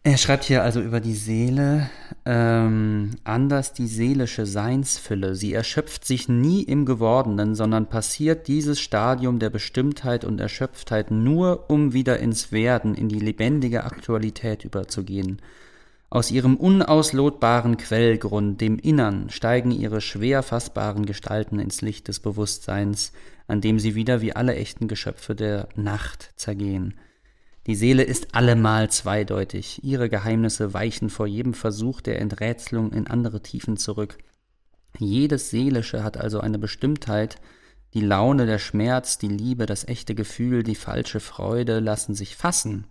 er 0.05 0.16
schreibt 0.16 0.44
hier 0.44 0.62
also 0.62 0.80
über 0.80 1.00
die 1.00 1.14
Seele, 1.14 1.88
ähm, 2.24 3.11
anders 3.22 3.72
die 3.72 3.86
seelische 3.86 4.46
Seinsfülle. 4.46 5.36
Sie 5.36 5.55
erschöpft 5.55 6.05
sich 6.05 6.28
nie 6.28 6.62
im 6.62 6.86
Gewordenen, 6.86 7.55
sondern 7.55 7.88
passiert 7.88 8.48
dieses 8.48 8.80
Stadium 8.80 9.38
der 9.38 9.50
Bestimmtheit 9.50 10.24
und 10.24 10.40
Erschöpftheit 10.40 11.12
nur, 11.12 11.70
um 11.70 11.92
wieder 11.92 12.18
ins 12.18 12.50
Werden, 12.50 12.94
in 12.96 13.09
die 13.09 13.20
lebendige 13.20 13.84
Aktualität 13.84 14.64
überzugehen. 14.64 15.40
Aus 16.11 16.30
ihrem 16.30 16.57
unauslotbaren 16.57 17.76
Quellgrund, 17.76 18.61
dem 18.61 18.78
Innern, 18.78 19.30
steigen 19.30 19.70
ihre 19.70 20.00
schwer 20.00 20.42
fassbaren 20.42 21.07
Gestalten 21.07 21.59
ins 21.59 21.80
Licht 21.80 22.09
des 22.09 22.20
Bewusstseins, 22.20 23.12
an 23.46 23.61
dem 23.61 23.78
sie 23.78 23.94
wieder 23.94 24.20
wie 24.20 24.34
alle 24.34 24.55
echten 24.57 24.88
Geschöpfe 24.88 25.34
der 25.34 25.68
Nacht 25.74 26.32
zergehen. 26.36 26.94
Die 27.66 27.76
Seele 27.76 28.02
ist 28.02 28.34
allemal 28.34 28.90
zweideutig, 28.90 29.84
ihre 29.84 30.08
Geheimnisse 30.08 30.74
weichen 30.74 31.10
vor 31.10 31.28
jedem 31.28 31.54
Versuch 31.54 32.00
der 32.00 32.20
Enträtselung 32.20 32.92
in 32.92 33.06
andere 33.06 33.40
Tiefen 33.40 33.76
zurück. 33.76 34.18
Jedes 34.98 35.50
Seelische 35.50 36.02
hat 36.02 36.16
also 36.16 36.40
eine 36.40 36.58
Bestimmtheit, 36.58 37.36
die 37.94 38.00
Laune, 38.00 38.46
der 38.46 38.58
Schmerz, 38.58 39.18
die 39.18 39.28
Liebe, 39.28 39.66
das 39.66 39.86
echte 39.86 40.14
Gefühl, 40.14 40.62
die 40.64 40.74
falsche 40.74 41.20
Freude 41.20 41.78
lassen 41.78 42.14
sich 42.14 42.36
fassen, 42.36 42.86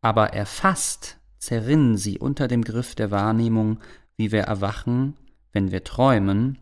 aber 0.00 0.32
erfasst 0.32 1.18
zerrinnen 1.38 1.96
sie 1.96 2.18
unter 2.18 2.48
dem 2.48 2.64
Griff 2.64 2.94
der 2.94 3.10
Wahrnehmung, 3.10 3.78
wie 4.16 4.32
wir 4.32 4.42
erwachen, 4.42 5.16
wenn 5.52 5.70
wir 5.70 5.84
träumen, 5.84 6.58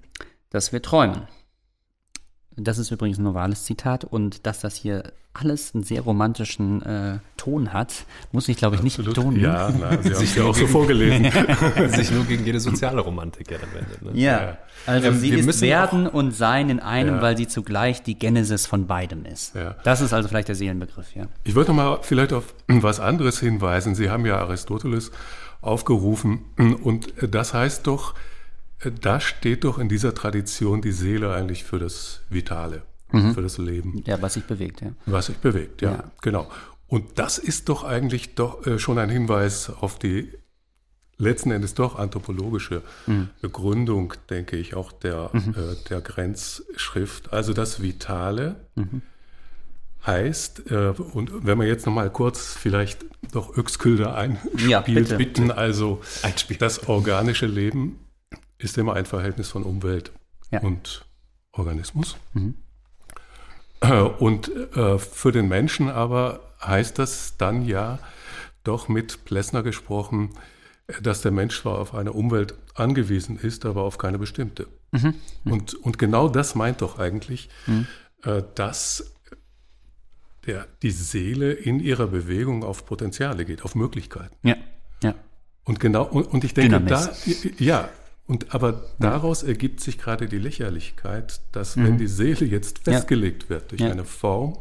dass 0.51 0.73
wir 0.73 0.83
träumen. 0.83 1.23
Das 2.61 2.79
ist 2.79 2.91
übrigens 2.91 3.19
ein 3.19 3.25
novales 3.25 3.65
Zitat 3.65 4.05
und 4.05 4.47
dass 4.47 4.61
das 4.61 4.75
hier 4.75 5.13
alles 5.41 5.75
einen 5.75 5.85
sehr 5.85 6.01
romantischen 6.01 6.83
äh, 6.83 7.19
Ton 7.37 7.73
hat, 7.73 8.05
muss 8.33 8.49
ich, 8.49 8.57
glaube 8.57 8.77
ich, 8.77 8.83
nicht 8.83 8.97
betonen. 9.03 9.39
Ja, 9.39 9.71
na, 9.79 9.91
Sie 10.03 10.11
haben 10.15 10.25
es 10.25 10.35
ja 10.35 10.45
auch 10.45 10.55
so 10.55 10.67
vorgelesen. 10.67 11.31
sich 11.93 12.11
nur 12.11 12.25
gegen 12.25 12.45
jede 12.45 12.59
soziale 12.59 13.01
Romantik 13.01 13.51
ja 13.51 13.59
dann 13.59 13.73
wendet. 13.73 14.03
Ne? 14.03 14.11
Ja, 14.21 14.59
also 14.87 15.09
ähm, 15.09 15.19
sie 15.19 15.31
ist 15.31 15.61
Werden 15.61 16.07
und 16.07 16.33
Sein 16.33 16.71
in 16.71 16.81
einem, 16.81 17.17
ja. 17.17 17.23
weil 17.23 17.37
sie 17.37 17.47
zugleich 17.47 18.03
die 18.03 18.19
Genesis 18.19 18.67
von 18.67 18.87
beidem 18.87 19.25
ist. 19.25 19.55
Ja. 19.55 19.77
Das 19.85 20.01
ist 20.01 20.13
also 20.13 20.29
vielleicht 20.29 20.49
der 20.49 20.57
Seelenbegriff, 20.57 21.15
ja. 21.15 21.27
Ich 21.45 21.55
wollte 21.55 21.73
mal 21.73 22.01
vielleicht 22.03 22.33
auf 22.33 22.55
was 22.67 22.99
anderes 22.99 23.39
hinweisen. 23.39 23.95
Sie 23.95 24.11
haben 24.11 24.27
ja 24.27 24.39
Aristoteles 24.39 25.13
aufgerufen 25.61 26.45
und 26.83 27.13
das 27.21 27.53
heißt 27.53 27.87
doch, 27.87 28.15
da 29.01 29.21
steht 29.21 29.65
doch 29.65 29.79
in 29.79 29.89
dieser 29.89 30.15
Tradition 30.15 30.83
die 30.83 30.93
Seele 30.93 31.35
eigentlich 31.35 31.65
für 31.65 31.79
das 31.79 32.21
Vitale, 32.29 32.83
mhm. 33.11 33.35
für 33.35 33.43
das 33.43 33.59
Leben. 33.59 34.03
Ja, 34.07 34.23
was 34.23 34.35
sich 34.35 34.45
bewegt, 34.45 34.81
ja. 34.81 34.93
Was 35.07 35.27
sich 35.27 35.39
bewegt, 35.39 35.83
ja, 35.83 35.93
ja. 35.93 36.11
genau. 36.23 36.49
Und 36.87 37.19
das 37.19 37.39
ist 37.39 37.69
doch 37.69 37.85
eigentlich 37.85 38.35
doch 38.35 38.67
äh, 38.67 38.79
schon 38.79 38.99
ein 38.99 39.11
Hinweis 39.11 39.71
auf 39.71 39.99
die 39.99 40.33
letzten 41.19 41.51
Endes 41.51 41.75
doch 41.75 41.99
anthropologische 41.99 42.83
mhm. 43.07 43.29
Begründung, 43.41 44.15
denke 44.31 44.57
ich, 44.57 44.75
auch 44.75 44.93
der, 44.93 45.31
mhm. 45.33 45.55
äh, 45.57 45.89
der 45.91 46.01
Grenzschrift. 46.01 47.33
Also 47.33 47.53
das 47.53 47.83
Vitale 47.83 48.69
mhm. 48.77 49.03
heißt, 50.07 50.71
äh, 50.71 50.95
und 51.13 51.45
wenn 51.45 51.59
man 51.59 51.67
jetzt 51.67 51.85
nochmal 51.85 52.11
kurz 52.11 52.55
vielleicht 52.55 53.05
doch 53.33 53.57
Öxkülder 53.57 54.15
einspielt, 54.15 54.71
ja, 54.71 54.81
bitte, 54.81 55.17
bitten, 55.17 55.51
also 55.51 56.01
das 56.61 56.89
organische 56.89 57.47
Leben 57.47 57.99
ist 58.59 58.77
immer 58.79 58.95
ein 58.95 59.07
Verhältnis 59.07 59.49
von 59.49 59.63
Umwelt 59.63 60.13
ja. 60.51 60.61
und 60.61 61.05
Organismus. 61.53 62.17
Mhm. 62.35 62.55
Äh, 63.81 64.01
und 64.01 64.51
äh, 64.77 64.99
für 64.99 65.33
den 65.33 65.49
Menschen 65.49 65.89
aber 65.89 66.41
heißt 66.61 66.99
das 66.99 67.37
dann 67.37 67.65
ja 67.65 67.99
doch 68.65 68.89
mit 68.89 69.25
Plessner 69.25 69.63
gesprochen, 69.63 70.31
dass 71.03 71.21
der 71.21 71.33
Mensch 71.33 71.61
zwar 71.61 71.79
auf 71.79 71.95
eine 71.95 72.13
Umwelt 72.13 72.55
angewiesen 72.75 73.39
ist, 73.39 73.67
aber 73.67 73.83
auf 73.83 73.99
keine 73.99 74.19
bestimmte. 74.19 74.67
Mhm. 74.93 75.15
Mhm. 75.45 75.53
Und, 75.53 75.75
und 75.75 75.99
genau 75.99 76.29
das 76.29 76.55
meint 76.55 76.81
doch 76.83 76.99
eigentlich, 76.99 77.49
mhm. 77.67 77.87
äh, 78.25 78.43
dass 78.55 79.15
der, 80.47 80.67
die 80.83 80.91
Seele 80.91 81.53
in 81.53 81.79
ihrer 81.79 82.07
Bewegung 82.07 82.65
auf 82.65 82.87
Potenziale 82.87 83.45
geht, 83.45 83.65
auf 83.65 83.75
Möglichkeiten. 83.75 84.35
Ja, 84.43 84.57
ja. 85.03 85.15
Und 85.65 85.79
genau, 85.79 86.05
und, 86.05 86.27
und 86.27 86.45
ich 86.45 86.55
denke, 86.55 86.81
Dynamis. 86.81 87.23
da, 87.43 87.49
ja, 87.59 87.91
und 88.29 88.55
aber 88.55 88.85
daraus 88.99 89.43
ergibt 89.43 89.81
sich 89.81 89.97
gerade 89.97 90.27
die 90.27 90.39
Lächerlichkeit, 90.39 91.41
dass 91.53 91.77
mhm. 91.77 91.85
wenn 91.85 91.99
die 91.99 92.07
Seele 92.07 92.45
jetzt 92.45 92.81
festgelegt 92.81 93.45
ja. 93.45 93.49
wird 93.49 93.71
durch 93.71 93.81
ja. 93.81 93.91
eine 93.91 94.05
Form, 94.05 94.59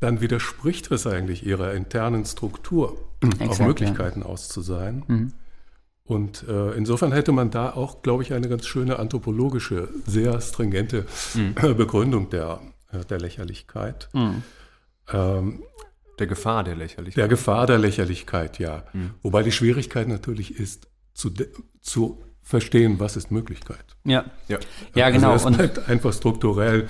dann 0.00 0.20
widerspricht 0.20 0.90
es 0.92 1.06
eigentlich 1.06 1.46
ihrer 1.46 1.72
internen 1.72 2.26
Struktur, 2.26 2.98
Exakt, 3.22 3.50
auf 3.50 3.60
Möglichkeiten 3.60 4.20
ja. 4.20 4.26
aus 4.26 4.50
zu 4.50 4.60
sein. 4.60 5.02
Mhm. 5.06 5.32
Und 6.04 6.46
äh, 6.46 6.72
insofern 6.72 7.12
hätte 7.12 7.32
man 7.32 7.50
da 7.50 7.70
auch, 7.72 8.02
glaube 8.02 8.22
ich, 8.22 8.34
eine 8.34 8.50
ganz 8.50 8.66
schöne 8.66 8.98
anthropologische, 8.98 9.88
sehr 10.06 10.38
stringente 10.42 11.06
mhm. 11.34 11.54
Begründung 11.76 12.28
der, 12.28 12.60
äh, 12.92 13.02
der 13.06 13.18
Lächerlichkeit. 13.18 14.10
Mhm. 14.12 14.42
Ähm, 15.10 15.62
der 16.18 16.26
Gefahr 16.26 16.64
der 16.64 16.76
Lächerlichkeit. 16.76 17.22
Der 17.22 17.28
Gefahr 17.28 17.66
der 17.66 17.78
Lächerlichkeit, 17.78 18.58
ja. 18.58 18.84
Mhm. 18.92 19.12
Wobei 19.22 19.42
die 19.42 19.52
Schwierigkeit 19.52 20.06
natürlich 20.06 20.60
ist, 20.60 20.86
zu, 21.14 21.30
zu 21.80 22.22
verstehen, 22.44 23.00
was 23.00 23.16
ist 23.16 23.30
Möglichkeit. 23.30 23.84
Ja, 24.04 24.24
ja, 24.48 24.58
ja 24.94 25.10
genau. 25.10 25.32
Also 25.32 25.48
es 25.48 25.56
bleibt 25.56 25.88
einfach 25.88 26.12
strukturell 26.12 26.88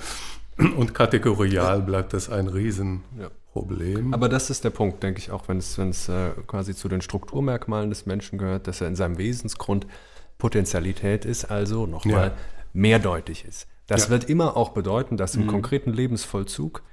und 0.77 0.93
kategorial 0.93 1.81
bleibt 1.81 2.13
das 2.13 2.29
ein 2.29 2.47
Riesenproblem. 2.47 3.31
Problem. 3.55 4.13
Aber 4.13 4.27
das 4.27 4.49
ist 4.49 4.65
der 4.65 4.69
Punkt, 4.69 5.01
denke 5.01 5.19
ich, 5.19 5.31
auch 5.31 5.47
wenn 5.47 5.59
es, 5.59 5.77
wenn 5.77 5.89
es 5.89 6.09
äh, 6.09 6.31
quasi 6.45 6.75
zu 6.75 6.89
den 6.89 6.99
Strukturmerkmalen 6.99 7.89
des 7.89 8.05
Menschen 8.05 8.37
gehört, 8.37 8.67
dass 8.67 8.81
er 8.81 8.89
in 8.89 8.97
seinem 8.97 9.17
Wesensgrund 9.17 9.87
Potentialität 10.37 11.23
ist, 11.23 11.45
also 11.45 11.85
nochmal 11.85 12.27
Ja. 12.27 12.33
mehrdeutig 12.73 13.45
ist. 13.45 13.67
Das 13.87 14.05
Ja. 14.05 14.09
wird 14.09 14.25
immer 14.29 14.57
auch 14.57 14.69
bedeuten, 14.71 15.15
dass 15.15 15.35
im 15.35 15.47
konkreten 15.47 15.93
Lebensvollzug 15.93 16.83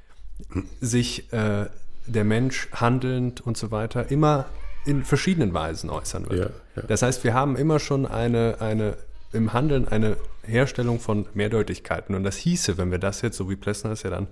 sich 0.80 1.32
äh, 1.32 1.66
der 2.06 2.24
Mensch 2.24 2.68
handelnd 2.72 3.40
und 3.40 3.56
so 3.56 3.72
weiter 3.72 4.12
immer 4.12 4.46
in 4.84 5.04
verschiedenen 5.04 5.54
Weisen 5.54 5.90
äußern 5.90 6.28
wird. 6.28 6.50
Ja, 6.76 6.82
ja. 6.82 6.86
Das 6.88 7.02
heißt, 7.02 7.24
wir 7.24 7.34
haben 7.34 7.56
immer 7.56 7.78
schon 7.78 8.06
eine, 8.06 8.56
eine 8.60 8.96
im 9.32 9.52
Handeln 9.52 9.88
eine 9.88 10.16
Herstellung 10.44 11.00
von 11.00 11.26
Mehrdeutigkeiten. 11.34 12.14
Und 12.14 12.24
das 12.24 12.36
hieße, 12.36 12.76
wenn 12.78 12.90
wir 12.90 12.98
das 12.98 13.22
jetzt, 13.22 13.36
so 13.36 13.48
wie 13.48 13.56
Plessner 13.56 13.92
es 13.92 14.02
ja 14.02 14.10
dann 14.10 14.26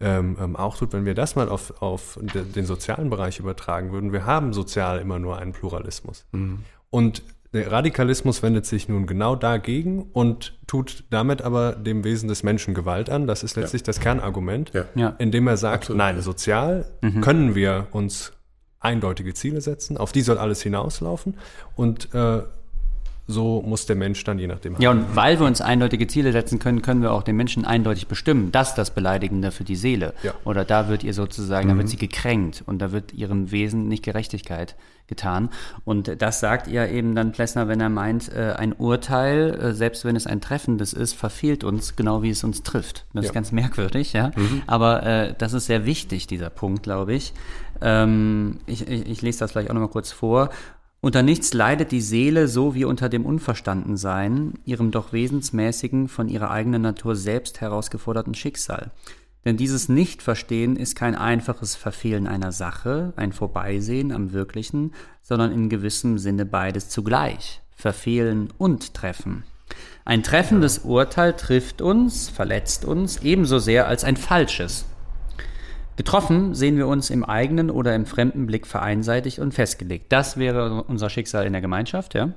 ähm, 0.00 0.36
ähm, 0.38 0.56
auch 0.56 0.76
tut, 0.76 0.92
wenn 0.92 1.06
wir 1.06 1.14
das 1.14 1.36
mal 1.36 1.48
auf, 1.48 1.80
auf 1.80 2.18
de, 2.20 2.44
den 2.44 2.66
sozialen 2.66 3.08
Bereich 3.08 3.38
übertragen 3.38 3.92
würden, 3.92 4.12
wir 4.12 4.26
haben 4.26 4.52
sozial 4.52 4.98
immer 5.00 5.18
nur 5.18 5.38
einen 5.38 5.52
Pluralismus. 5.52 6.26
Und 6.90 7.22
der 7.54 7.72
Radikalismus 7.72 8.42
wendet 8.42 8.66
sich 8.66 8.88
nun 8.90 9.06
genau 9.06 9.36
dagegen 9.36 10.10
und 10.12 10.58
tut 10.66 11.04
damit 11.08 11.40
aber 11.40 11.72
dem 11.72 12.04
Wesen 12.04 12.28
des 12.28 12.42
Menschen 12.42 12.74
Gewalt 12.74 13.08
an. 13.08 13.26
Das 13.26 13.42
ist 13.42 13.56
letztlich 13.56 13.84
das 13.84 14.00
Kernargument, 14.00 14.72
Ja. 14.74 14.84
Ja. 14.96 15.14
indem 15.18 15.46
er 15.46 15.56
sagt, 15.56 15.84
Absolut. 15.84 15.98
nein, 15.98 16.20
sozial 16.20 16.90
können 17.22 17.54
wir 17.54 17.86
uns 17.92 18.32
eindeutige 18.86 19.34
Ziele 19.34 19.60
setzen, 19.60 19.96
auf 19.96 20.12
die 20.12 20.22
soll 20.22 20.38
alles 20.38 20.62
hinauslaufen 20.62 21.34
und 21.76 22.14
äh, 22.14 22.42
so 23.28 23.60
muss 23.66 23.86
der 23.86 23.96
Mensch 23.96 24.22
dann 24.22 24.38
je 24.38 24.46
nachdem 24.46 24.76
Ja, 24.78 24.92
und 24.92 25.16
weil 25.16 25.40
wir 25.40 25.46
uns 25.46 25.60
eindeutige 25.60 26.06
Ziele 26.06 26.30
setzen 26.30 26.60
können, 26.60 26.80
können 26.80 27.02
wir 27.02 27.10
auch 27.12 27.24
den 27.24 27.34
Menschen 27.34 27.64
eindeutig 27.64 28.06
bestimmen. 28.06 28.52
Das 28.52 28.68
ist 28.68 28.74
das 28.78 28.92
Beleidigende 28.92 29.50
für 29.50 29.64
die 29.64 29.74
Seele. 29.74 30.14
Ja. 30.22 30.32
Oder 30.44 30.64
da 30.64 30.88
wird 30.88 31.02
ihr 31.02 31.12
sozusagen, 31.12 31.68
da 31.68 31.76
wird 31.76 31.88
sie 31.88 31.96
gekränkt 31.96 32.62
und 32.66 32.78
da 32.78 32.92
wird 32.92 33.12
ihrem 33.14 33.50
Wesen 33.50 33.88
nicht 33.88 34.04
Gerechtigkeit 34.04 34.76
getan. 35.08 35.50
Und 35.84 36.22
das 36.22 36.38
sagt 36.38 36.68
ja 36.68 36.86
eben 36.86 37.16
dann 37.16 37.32
Plessner, 37.32 37.66
wenn 37.66 37.80
er 37.80 37.88
meint, 37.88 38.32
äh, 38.32 38.54
ein 38.56 38.72
Urteil, 38.72 39.54
äh, 39.60 39.72
selbst 39.74 40.04
wenn 40.04 40.14
es 40.14 40.28
ein 40.28 40.40
treffendes 40.40 40.92
ist, 40.92 41.14
verfehlt 41.14 41.64
uns 41.64 41.96
genau 41.96 42.22
wie 42.22 42.30
es 42.30 42.44
uns 42.44 42.62
trifft. 42.62 43.06
Das 43.12 43.24
ist 43.24 43.30
Ja. 43.30 43.34
ganz 43.34 43.50
merkwürdig, 43.50 44.12
ja. 44.12 44.30
Aber 44.68 45.02
äh, 45.04 45.34
das 45.36 45.52
ist 45.52 45.66
sehr 45.66 45.84
wichtig, 45.84 46.28
dieser 46.28 46.50
Punkt, 46.50 46.84
glaube 46.84 47.14
ich. 47.14 47.32
Ähm, 47.80 48.58
ich, 48.66 48.88
ich. 48.88 49.06
Ich 49.08 49.22
lese 49.22 49.40
das 49.40 49.52
gleich 49.52 49.68
auch 49.68 49.74
nochmal 49.74 49.90
kurz 49.90 50.12
vor. 50.12 50.50
Unter 51.00 51.22
nichts 51.22 51.52
leidet 51.52 51.92
die 51.92 52.00
Seele 52.00 52.48
so 52.48 52.74
wie 52.74 52.84
unter 52.84 53.08
dem 53.08 53.26
Unverstandensein, 53.26 54.54
ihrem 54.64 54.90
doch 54.90 55.12
wesensmäßigen, 55.12 56.08
von 56.08 56.28
ihrer 56.28 56.50
eigenen 56.50 56.82
Natur 56.82 57.14
selbst 57.14 57.60
herausgeforderten 57.60 58.34
Schicksal. 58.34 58.90
Denn 59.44 59.56
dieses 59.56 59.88
Nichtverstehen 59.88 60.74
ist 60.74 60.96
kein 60.96 61.14
einfaches 61.14 61.76
Verfehlen 61.76 62.26
einer 62.26 62.50
Sache, 62.50 63.12
ein 63.14 63.32
Vorbeisehen 63.32 64.10
am 64.10 64.32
Wirklichen, 64.32 64.92
sondern 65.22 65.52
in 65.52 65.68
gewissem 65.68 66.18
Sinne 66.18 66.44
beides 66.44 66.88
zugleich, 66.88 67.62
Verfehlen 67.76 68.48
und 68.58 68.92
Treffen. 68.92 69.44
Ein 70.04 70.24
treffendes 70.24 70.80
Urteil 70.80 71.34
trifft 71.34 71.80
uns, 71.80 72.28
verletzt 72.28 72.84
uns 72.84 73.22
ebenso 73.22 73.60
sehr 73.60 73.86
als 73.86 74.02
ein 74.02 74.16
falsches. 74.16 74.86
Getroffen 75.96 76.54
sehen 76.54 76.76
wir 76.76 76.86
uns 76.86 77.10
im 77.10 77.24
eigenen 77.24 77.70
oder 77.70 77.94
im 77.94 78.06
fremden 78.06 78.46
Blick 78.46 78.66
vereinseitigt 78.66 79.38
und 79.38 79.54
festgelegt. 79.54 80.12
Das 80.12 80.36
wäre 80.36 80.84
unser 80.84 81.08
Schicksal 81.10 81.46
in 81.46 81.52
der 81.52 81.62
Gemeinschaft, 81.62 82.14
ja. 82.14 82.30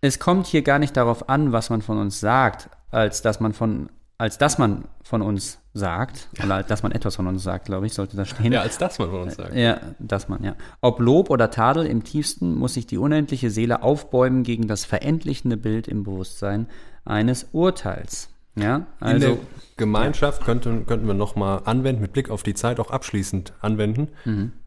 Es 0.00 0.18
kommt 0.18 0.46
hier 0.46 0.62
gar 0.62 0.78
nicht 0.78 0.96
darauf 0.96 1.28
an, 1.28 1.52
was 1.52 1.70
man 1.70 1.82
von 1.82 1.98
uns 1.98 2.20
sagt, 2.20 2.68
als 2.90 3.22
dass 3.22 3.40
man 3.40 3.52
von, 3.52 3.90
als 4.16 4.38
dass 4.38 4.58
man 4.58 4.84
von 5.02 5.22
uns 5.22 5.58
sagt, 5.72 6.28
oder 6.44 6.56
als 6.56 6.66
dass 6.66 6.82
man 6.82 6.92
etwas 6.92 7.16
von 7.16 7.26
uns 7.26 7.42
sagt, 7.42 7.66
glaube 7.66 7.86
ich, 7.86 7.94
sollte 7.94 8.16
da 8.16 8.24
stehen. 8.24 8.52
Ja, 8.52 8.62
als 8.62 8.78
das 8.78 8.98
man 8.98 9.10
von 9.10 9.22
uns 9.22 9.36
sagt. 9.36 9.54
Ja, 9.54 9.80
dass 9.98 10.28
man, 10.28 10.42
ja. 10.42 10.54
Ob 10.80 11.00
Lob 11.00 11.30
oder 11.30 11.50
Tadel 11.50 11.86
im 11.86 12.04
tiefsten 12.04 12.54
muss 12.54 12.74
sich 12.74 12.86
die 12.86 12.98
unendliche 12.98 13.50
Seele 13.50 13.82
aufbäumen 13.82 14.42
gegen 14.42 14.66
das 14.66 14.84
verendlichende 14.84 15.56
Bild 15.56 15.88
im 15.88 16.02
Bewusstsein 16.02 16.68
eines 17.04 17.48
Urteils. 17.52 18.30
Ja, 18.60 18.76
In 18.76 19.06
also. 19.06 19.26
der 19.28 19.36
Gemeinschaft 19.76 20.44
könnten, 20.44 20.86
könnten 20.86 21.06
wir 21.06 21.14
nochmal 21.14 21.62
anwenden, 21.64 22.02
mit 22.02 22.12
Blick 22.12 22.30
auf 22.30 22.42
die 22.42 22.54
Zeit 22.54 22.80
auch 22.80 22.90
abschließend 22.90 23.52
anwenden. 23.60 24.08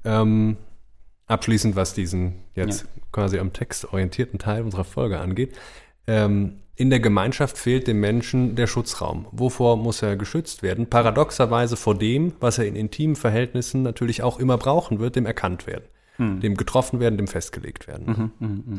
Ähm, 0.05 0.57
abschließend, 1.27 1.75
was 1.75 1.93
diesen 1.93 2.35
jetzt 2.55 2.83
Ja. 2.83 2.87
quasi 3.11 3.39
am 3.39 3.53
Text 3.53 3.91
orientierten 3.93 4.39
Teil 4.39 4.63
unserer 4.63 4.83
Folge 4.85 5.19
angeht. 5.19 5.53
Ähm, 6.07 6.57
in 6.75 6.89
der 6.89 6.99
Gemeinschaft 6.99 7.57
fehlt 7.57 7.85
dem 7.87 7.99
Menschen 7.99 8.55
der 8.55 8.65
Schutzraum. 8.65 9.27
Wovor 9.31 9.77
muss 9.77 10.01
er 10.01 10.15
geschützt 10.15 10.63
werden? 10.63 10.87
Paradoxerweise 10.87 11.75
vor 11.77 11.95
dem, 11.97 12.33
was 12.39 12.57
er 12.57 12.65
in 12.65 12.75
intimen 12.75 13.15
Verhältnissen 13.15 13.83
natürlich 13.83 14.23
auch 14.23 14.39
immer 14.39 14.57
brauchen 14.57 14.99
wird, 14.99 15.15
dem 15.15 15.25
erkannt 15.25 15.67
werden, 15.67 15.85
dem 16.41 16.55
getroffen 16.57 16.99
werden, 16.99 17.17
dem 17.17 17.27
festgelegt 17.27 17.87
werden. 17.87 18.71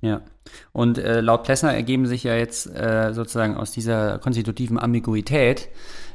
Ja. 0.00 0.20
Und 0.72 0.98
äh, 0.98 1.20
laut 1.20 1.44
Plessner 1.44 1.74
ergeben 1.74 2.06
sich 2.06 2.24
ja 2.24 2.34
jetzt 2.34 2.66
äh, 2.66 3.12
sozusagen 3.12 3.56
aus 3.56 3.72
dieser 3.72 4.18
konstitutiven 4.18 4.78
Ambiguität 4.78 5.68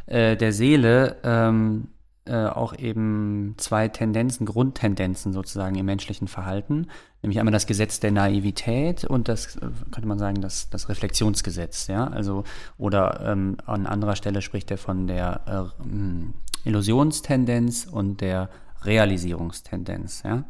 äh, 0.05 0.35
der 0.35 0.53
Seele 0.53 1.17
ähm, 1.23 1.87
äh, 2.29 2.45
auch 2.45 2.77
eben 2.77 3.55
zwei 3.57 3.87
Tendenzen, 3.87 4.45
Grundtendenzen 4.45 5.33
sozusagen 5.33 5.75
im 5.75 5.85
menschlichen 5.87 6.27
Verhalten. 6.27 6.87
Nämlich 7.23 7.39
einmal 7.39 7.51
das 7.51 7.65
Gesetz 7.65 7.99
der 7.99 8.11
Naivität 8.11 9.03
und 9.03 9.27
das, 9.27 9.55
äh, 9.55 9.61
könnte 9.91 10.07
man 10.07 10.19
sagen, 10.19 10.39
das, 10.39 10.69
das 10.69 10.89
Reflexionsgesetz, 10.89 11.87
ja. 11.87 12.07
Also, 12.07 12.43
oder 12.77 13.21
ähm, 13.25 13.57
an 13.65 13.87
anderer 13.87 14.15
Stelle 14.15 14.43
spricht 14.43 14.69
er 14.69 14.77
von 14.77 15.07
der 15.07 15.73
äh, 15.81 15.83
mh, 15.83 16.33
Illusionstendenz 16.65 17.87
und 17.91 18.21
der 18.21 18.49
Realisierungstendenz, 18.83 20.21
ja. 20.23 20.43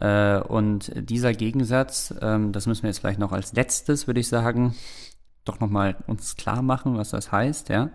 Äh, 0.00 0.40
und 0.40 0.92
dieser 0.94 1.32
Gegensatz, 1.32 2.14
ähm, 2.20 2.52
das 2.52 2.66
müssen 2.66 2.82
wir 2.82 2.90
jetzt 2.90 3.00
vielleicht 3.00 3.18
noch 3.18 3.32
als 3.32 3.52
letztes, 3.52 4.06
würde 4.06 4.20
ich 4.20 4.28
sagen, 4.28 4.74
doch 5.44 5.60
nochmal 5.60 5.96
uns 6.06 6.36
klar 6.36 6.62
machen, 6.62 6.96
was 6.96 7.10
das 7.10 7.32
heißt, 7.32 7.68
ja. 7.68 7.90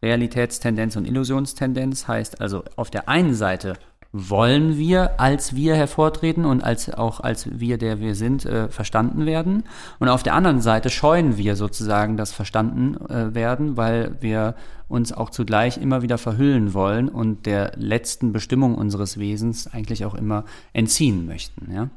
Realitätstendenz 0.00 0.94
und 0.94 1.06
Illusionstendenz 1.06 2.06
heißt 2.06 2.40
also 2.40 2.62
auf 2.76 2.88
der 2.88 3.08
einen 3.08 3.34
Seite 3.34 3.74
wollen 4.12 4.78
wir 4.78 5.20
als 5.20 5.54
wir 5.54 5.74
hervortreten 5.74 6.44
und 6.46 6.64
als 6.64 6.92
auch 6.92 7.20
als 7.20 7.60
wir, 7.60 7.76
der 7.76 8.00
wir 8.00 8.14
sind, 8.14 8.46
äh, 8.46 8.68
verstanden 8.68 9.26
werden. 9.26 9.64
Und 9.98 10.08
auf 10.08 10.22
der 10.22 10.34
anderen 10.34 10.60
Seite 10.60 10.88
scheuen 10.88 11.36
wir 11.36 11.56
sozusagen 11.56 12.16
das 12.16 12.32
verstanden 12.32 12.96
äh, 13.08 13.34
werden, 13.34 13.76
weil 13.76 14.16
wir 14.20 14.54
uns 14.88 15.12
auch 15.12 15.28
zugleich 15.28 15.76
immer 15.76 16.00
wieder 16.00 16.16
verhüllen 16.16 16.72
wollen 16.72 17.10
und 17.10 17.44
der 17.44 17.72
letzten 17.76 18.32
Bestimmung 18.32 18.74
unseres 18.74 19.18
Wesens 19.18 19.66
eigentlich 19.66 20.06
auch 20.06 20.14
immer 20.14 20.44
entziehen 20.72 21.26
möchten. 21.26 21.70
Ja? 21.70 21.90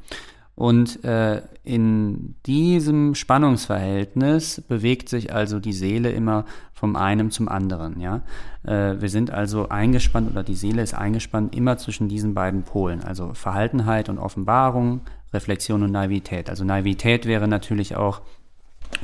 Und 0.61 1.03
äh, 1.03 1.41
in 1.63 2.35
diesem 2.45 3.15
Spannungsverhältnis 3.15 4.61
bewegt 4.67 5.09
sich 5.09 5.33
also 5.33 5.59
die 5.59 5.73
Seele 5.73 6.11
immer 6.11 6.45
vom 6.71 6.95
einen 6.95 7.31
zum 7.31 7.49
anderen. 7.49 7.99
Ja? 7.99 8.21
Äh, 8.61 9.01
wir 9.01 9.09
sind 9.09 9.31
also 9.31 9.69
eingespannt 9.69 10.29
oder 10.29 10.43
die 10.43 10.53
Seele 10.53 10.83
ist 10.83 10.93
eingespannt 10.93 11.55
immer 11.55 11.79
zwischen 11.79 12.09
diesen 12.09 12.35
beiden 12.35 12.61
Polen, 12.61 13.01
also 13.03 13.33
Verhaltenheit 13.33 14.07
und 14.07 14.19
Offenbarung, 14.19 15.01
Reflexion 15.33 15.81
und 15.81 15.91
Naivität. 15.91 16.47
Also 16.47 16.63
Naivität 16.63 17.25
wäre 17.25 17.47
natürlich 17.47 17.95
auch 17.95 18.21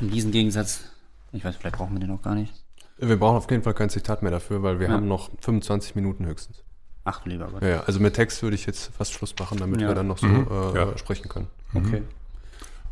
in 0.00 0.10
diesem 0.12 0.30
Gegensatz, 0.30 0.84
ich 1.32 1.44
weiß, 1.44 1.56
vielleicht 1.56 1.76
brauchen 1.76 1.94
wir 1.94 2.00
den 2.00 2.10
noch 2.10 2.22
gar 2.22 2.36
nicht. 2.36 2.54
Wir 2.98 3.16
brauchen 3.16 3.36
auf 3.38 3.50
jeden 3.50 3.64
Fall 3.64 3.74
kein 3.74 3.90
Zitat 3.90 4.22
mehr 4.22 4.30
dafür, 4.30 4.62
weil 4.62 4.78
wir 4.78 4.86
Ja. 4.86 4.92
haben 4.92 5.08
noch 5.08 5.28
25 5.40 5.96
Minuten 5.96 6.24
höchstens. 6.24 6.62
Ach, 7.10 7.24
lieber 7.24 7.46
Gott. 7.50 7.62
Ja, 7.62 7.68
ja, 7.68 7.80
also 7.86 8.00
mit 8.00 8.12
Text 8.14 8.42
würde 8.42 8.54
ich 8.54 8.66
jetzt 8.66 8.90
fast 8.98 9.14
Schluss 9.14 9.34
machen, 9.40 9.56
damit 9.58 9.80
Ja. 9.80 9.88
wir 9.88 9.94
dann 9.94 10.08
noch 10.08 10.18
so 10.18 10.26
Mhm. 10.26 10.46
äh, 10.74 10.78
Ja. 10.78 10.98
sprechen 10.98 11.28
können. 11.28 11.46
Okay. 11.74 12.02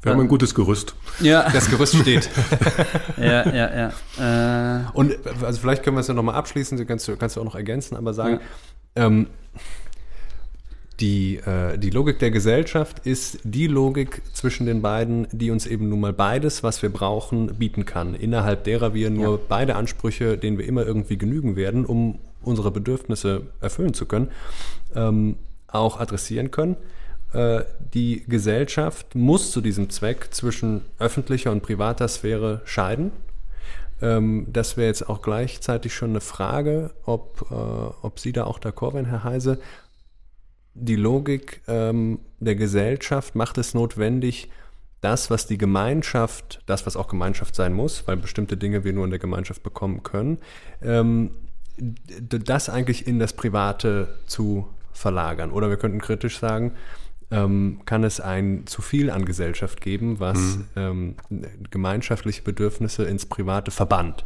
Wir 0.02 0.12
haben 0.12 0.20
ein 0.20 0.28
gutes 0.28 0.54
Gerüst. 0.54 0.94
Ja, 1.20 1.50
Das 1.50 1.68
Gerüst 1.68 1.96
steht. 1.96 2.30
ja, 3.18 3.46
ja, 3.52 3.90
ja. 4.18 4.80
Äh, 4.80 4.84
Und 4.94 5.16
also 5.42 5.60
vielleicht 5.60 5.82
können 5.82 5.96
wir 5.96 6.00
es 6.00 6.06
ja 6.06 6.14
nochmal 6.14 6.36
abschließen, 6.36 6.78
du 6.78 6.86
kannst, 6.86 7.06
du 7.08 7.16
kannst 7.16 7.36
du 7.36 7.40
auch 7.40 7.44
noch 7.44 7.56
ergänzen, 7.56 7.96
aber 7.96 8.14
sagen, 8.14 8.40
ähm, 8.94 9.26
die, 11.00 11.36
äh, 11.36 11.76
die 11.76 11.90
Logik 11.90 12.18
der 12.20 12.30
Gesellschaft 12.30 13.00
ist 13.06 13.40
die 13.44 13.66
Logik 13.66 14.22
zwischen 14.32 14.64
den 14.64 14.80
beiden, 14.80 15.26
die 15.30 15.50
uns 15.50 15.66
eben 15.66 15.90
nun 15.90 16.00
mal 16.00 16.14
beides, 16.14 16.62
was 16.62 16.80
wir 16.82 16.88
brauchen, 16.90 17.54
bieten 17.58 17.84
kann. 17.84 18.14
Innerhalb 18.14 18.64
derer 18.64 18.94
wir 18.94 19.10
nur 19.10 19.34
Ja. 19.36 19.40
beide 19.46 19.76
Ansprüche, 19.76 20.38
denen 20.38 20.56
wir 20.56 20.66
immer 20.66 20.86
irgendwie 20.86 21.18
genügen 21.18 21.54
werden, 21.56 21.84
um 21.84 22.18
unsere 22.46 22.70
Bedürfnisse 22.70 23.42
erfüllen 23.60 23.94
zu 23.94 24.06
können, 24.06 24.30
ähm, 24.94 25.36
auch 25.66 26.00
adressieren 26.00 26.50
können. 26.50 26.76
Äh, 27.32 27.64
die 27.92 28.24
Gesellschaft 28.26 29.14
muss 29.14 29.50
zu 29.50 29.60
diesem 29.60 29.90
Zweck 29.90 30.28
zwischen 30.30 30.82
öffentlicher 30.98 31.52
und 31.52 31.62
privater 31.62 32.08
Sphäre 32.08 32.62
scheiden. 32.64 33.10
Ähm, 34.00 34.46
das 34.52 34.76
wäre 34.76 34.88
jetzt 34.88 35.08
auch 35.08 35.22
gleichzeitig 35.22 35.94
schon 35.94 36.10
eine 36.10 36.20
Frage, 36.20 36.92
ob, 37.04 37.46
äh, 37.50 37.54
ob 37.54 38.20
Sie 38.20 38.32
da 38.32 38.44
auch 38.44 38.58
d'accord 38.58 38.94
wären, 38.94 39.06
Herr 39.06 39.24
Heise. 39.24 39.58
Die 40.74 40.96
Logik 40.96 41.62
ähm, 41.66 42.20
der 42.38 42.54
Gesellschaft 42.54 43.34
macht 43.34 43.58
es 43.58 43.74
notwendig, 43.74 44.50
das, 45.00 45.30
was 45.30 45.46
die 45.46 45.58
Gemeinschaft, 45.58 46.62
das, 46.66 46.86
was 46.86 46.96
auch 46.96 47.08
Gemeinschaft 47.08 47.54
sein 47.54 47.72
muss, 47.72 48.06
weil 48.06 48.16
bestimmte 48.16 48.56
Dinge 48.56 48.84
wir 48.84 48.92
nur 48.92 49.04
in 49.04 49.10
der 49.10 49.18
Gemeinschaft 49.18 49.62
bekommen 49.62 50.02
können, 50.02 50.38
ähm, 50.82 51.30
das 51.78 52.68
eigentlich 52.68 53.06
in 53.06 53.18
das 53.18 53.32
Private 53.32 54.18
zu 54.26 54.68
verlagern. 54.92 55.50
Oder 55.50 55.68
wir 55.68 55.76
könnten 55.76 56.00
kritisch 56.00 56.38
sagen, 56.38 56.72
ähm, 57.30 57.80
kann 57.84 58.04
es 58.04 58.20
ein 58.20 58.66
zu 58.66 58.82
viel 58.82 59.10
an 59.10 59.24
Gesellschaft 59.24 59.80
geben, 59.80 60.20
was 60.20 60.38
mhm. 60.38 60.64
ähm, 60.76 61.14
gemeinschaftliche 61.70 62.42
Bedürfnisse 62.42 63.04
ins 63.04 63.26
Private 63.26 63.70
verbannt 63.70 64.24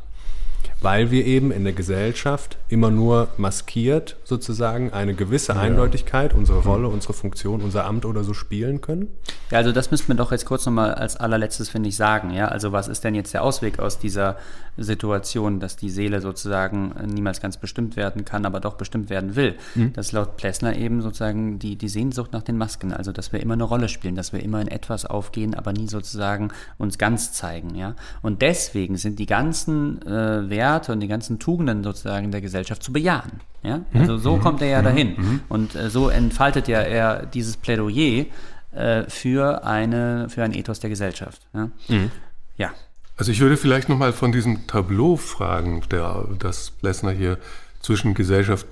weil 0.81 1.11
wir 1.11 1.27
eben 1.27 1.51
in 1.51 1.65
der 1.65 1.73
Gesellschaft 1.73 2.57
immer 2.69 2.91
nur 2.91 3.29
maskiert 3.37 4.17
sozusagen 4.25 4.93
eine 4.93 5.15
gewisse 5.15 5.57
Eindeutigkeit, 5.57 6.35
unsere 6.35 6.61
Rolle, 6.61 6.89
unsere 6.89 7.13
Funktion, 7.13 7.61
unser 7.61 7.85
Amt 7.85 8.05
oder 8.05 8.25
so 8.25 8.33
spielen 8.33 8.81
können. 8.81 9.09
Ja, 9.51 9.59
also 9.59 9.73
das 9.73 9.91
müssten 9.91 10.09
wir 10.09 10.15
doch 10.15 10.33
jetzt 10.33 10.47
kurz 10.47 10.65
nochmal 10.67 10.95
als 10.95 11.17
allerletztes, 11.17 11.69
finde 11.69 11.89
ich, 11.89 11.97
sagen. 11.97 12.31
Ja, 12.31 12.49
also 12.49 12.73
was 12.73 12.89
ist 12.89 13.05
denn 13.05 13.15
jetzt 13.15 13.35
der 13.35 13.43
Ausweg 13.43 13.79
aus 13.79 13.99
dieser 13.99 14.37
Situation, 14.77 15.61
dass 15.61 15.77
die 15.77 15.91
Seele 15.91 16.21
sozusagen 16.21 16.95
niemals 17.07 17.41
ganz 17.41 17.57
bestimmt 17.57 17.97
werden 17.97 18.25
kann, 18.25 18.47
aber 18.47 18.61
doch 18.61 18.75
bestimmt 18.75 19.11
werden 19.11 19.37
will? 19.37 19.57
Mhm. 19.75 19.93
Das 19.93 20.07
ist 20.07 20.13
laut 20.13 20.37
Plessner 20.37 20.77
eben 20.77 21.03
sozusagen 21.03 21.59
die, 21.59 21.77
die 21.77 21.89
Sehnsucht 21.89 22.33
nach 22.33 22.43
den 22.43 22.57
Masken, 22.57 22.93
also 22.93 23.13
dass 23.13 23.33
wir 23.33 23.41
immer 23.41 23.55
eine 23.55 23.65
Rolle 23.65 23.89
spielen, 23.89 24.15
dass 24.15 24.33
wir 24.33 24.43
immer 24.43 24.61
in 24.61 24.69
etwas 24.69 25.05
aufgehen, 25.05 25.55
aber 25.55 25.73
nie 25.73 25.89
sozusagen 25.89 26.51
uns 26.79 26.97
ganz 26.99 27.33
zeigen. 27.33 27.75
Ja, 27.75 27.97
und 28.23 28.43
deswegen 28.43 28.97
sind 28.97 29.19
die 29.19 29.27
ganzen 29.27 30.01
äh, 30.03 30.49
Werte 30.51 30.93
und 30.93 31.01
die 31.01 31.09
ganzen 31.09 31.39
Tugenden 31.39 31.83
sozusagen 31.83 32.31
der 32.31 32.41
Gesellschaft 32.41 32.83
zu 32.83 32.93
bejahen. 32.93 33.41
Ja? 33.63 33.79
Mhm. 33.79 34.01
Also 34.01 34.19
so 34.19 34.37
mhm. 34.37 34.41
kommt 34.41 34.63
er 34.63 34.69
ja 34.69 34.81
mhm. 34.81 34.85
dahin. 34.85 35.41
Und 35.49 35.75
äh, 35.75 35.91
so 35.91 36.09
entfaltet 36.09 36.69
ja 36.69 36.81
er 36.81 37.27
dieses 37.27 37.57
Plädoyer 37.57 38.27
äh, 38.73 39.05
für, 39.09 39.65
eine, 39.65 40.29
für 40.29 40.43
ein 40.43 40.55
Ethos 40.55 40.81
der 40.81 40.91
Gesellschaft. 40.91 41.47
Ja. 41.55 41.71
Ja. 42.57 42.71
Also 43.17 43.33
ich 43.33 43.41
würde 43.41 43.57
vielleicht 43.57 43.89
nochmal 43.89 44.13
von 44.13 44.33
diesem 44.33 44.67
Tableau 44.67 45.17
fragen, 45.17 45.83
der, 45.91 46.29
das 46.39 46.73
Lessner 46.81 47.11
hier 47.11 47.39
zwischen 47.81 48.15
Gesellschaft 48.15 48.67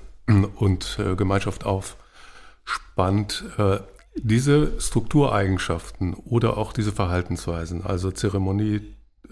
und 0.55 0.97
äh, 0.99 1.15
Gemeinschaft 1.15 1.65
aufspannt. 1.65 3.43
Äh, 3.57 3.79
diese 4.15 4.79
Struktureigenschaften 4.79 6.13
oder 6.13 6.57
auch 6.57 6.73
diese 6.73 6.91
Verhaltensweisen, 6.91 7.85
also 7.85 8.11
Zeremonie, 8.11 8.81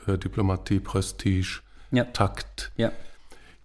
äh, 0.06 0.18
Diplomatie, 0.18 0.80
Prestige, 0.80 1.62
ja. 1.92 2.06
Takt. 2.06 2.72
Ja. 2.78 2.92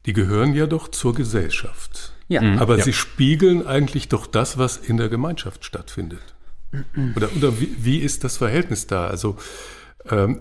Die 0.06 0.12
gehören 0.12 0.54
ja 0.54 0.66
doch 0.66 0.88
zur 0.88 1.14
Gesellschaft. 1.14 2.12
Ja. 2.28 2.40
Mhm. 2.40 2.58
Aber 2.58 2.78
ja. 2.78 2.84
sie 2.84 2.92
spiegeln 2.92 3.66
eigentlich 3.66 4.08
doch 4.08 4.26
das, 4.26 4.58
was 4.58 4.76
in 4.76 4.96
der 4.96 5.08
Gemeinschaft 5.08 5.64
stattfindet. 5.64 6.22
Oder, 7.16 7.28
oder 7.36 7.60
wie, 7.60 7.76
wie 7.78 7.98
ist 7.98 8.24
das 8.24 8.38
Verhältnis 8.38 8.86
da? 8.86 9.06
Also 9.06 9.36
ähm, 10.08 10.38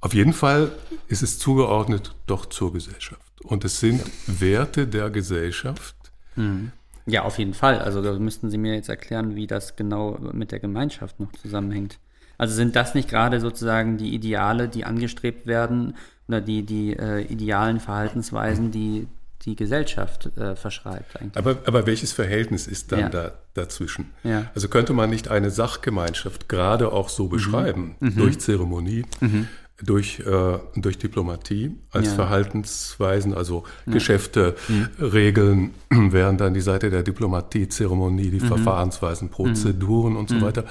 auf 0.00 0.14
jeden 0.14 0.32
Fall 0.32 0.72
ist 1.08 1.22
es 1.22 1.38
zugeordnet 1.38 2.14
doch 2.26 2.46
zur 2.46 2.72
Gesellschaft. 2.72 3.20
Und 3.44 3.64
es 3.64 3.78
sind 3.78 4.02
Werte 4.26 4.86
der 4.86 5.10
Gesellschaft. 5.10 5.94
Mhm. 6.36 6.72
Ja, 7.06 7.22
auf 7.22 7.38
jeden 7.38 7.54
Fall. 7.54 7.80
Also 7.80 8.00
da 8.02 8.12
müssten 8.18 8.50
Sie 8.50 8.58
mir 8.58 8.74
jetzt 8.74 8.88
erklären, 8.88 9.34
wie 9.34 9.46
das 9.46 9.76
genau 9.76 10.18
mit 10.32 10.52
der 10.52 10.60
Gemeinschaft 10.60 11.20
noch 11.20 11.32
zusammenhängt. 11.32 11.98
Also 12.42 12.56
sind 12.56 12.74
das 12.74 12.96
nicht 12.96 13.08
gerade 13.08 13.38
sozusagen 13.38 13.98
die 13.98 14.12
Ideale, 14.16 14.68
die 14.68 14.84
angestrebt 14.84 15.46
werden 15.46 15.94
oder 16.26 16.40
die, 16.40 16.66
die 16.66 16.92
äh, 16.92 17.20
idealen 17.20 17.78
Verhaltensweisen, 17.78 18.72
die 18.72 19.06
die 19.42 19.54
Gesellschaft 19.54 20.36
äh, 20.36 20.56
verschreibt. 20.56 21.20
Eigentlich. 21.20 21.36
Aber, 21.36 21.58
aber 21.66 21.86
welches 21.86 22.12
Verhältnis 22.12 22.66
ist 22.66 22.90
dann 22.90 22.98
ja. 22.98 23.08
da, 23.10 23.32
dazwischen? 23.54 24.10
Ja. 24.24 24.50
Also 24.56 24.66
könnte 24.66 24.92
man 24.92 25.08
nicht 25.08 25.28
eine 25.28 25.52
Sachgemeinschaft 25.52 26.48
gerade 26.48 26.90
auch 26.90 27.10
so 27.10 27.26
mhm. 27.26 27.30
beschreiben, 27.30 27.94
mhm. 28.00 28.16
durch 28.16 28.40
Zeremonie, 28.40 29.04
mhm. 29.20 29.46
Durch, 29.82 30.20
äh, 30.20 30.58
durch 30.76 30.98
Diplomatie 30.98 31.76
als 31.90 32.08
ja. 32.08 32.14
Verhaltensweisen, 32.14 33.34
also 33.34 33.64
Geschäfte, 33.86 34.54
mhm. 34.68 34.88
Regeln 34.98 35.74
wären 35.90 36.38
dann 36.38 36.54
die 36.54 36.60
Seite 36.60 36.90
der 36.90 37.02
Diplomatie, 37.02 37.68
Zeremonie, 37.68 38.30
die 38.30 38.40
mhm. 38.40 38.46
Verfahrensweisen, 38.46 39.28
Prozeduren 39.28 40.16
und 40.16 40.28
so 40.28 40.40
weiter. 40.40 40.64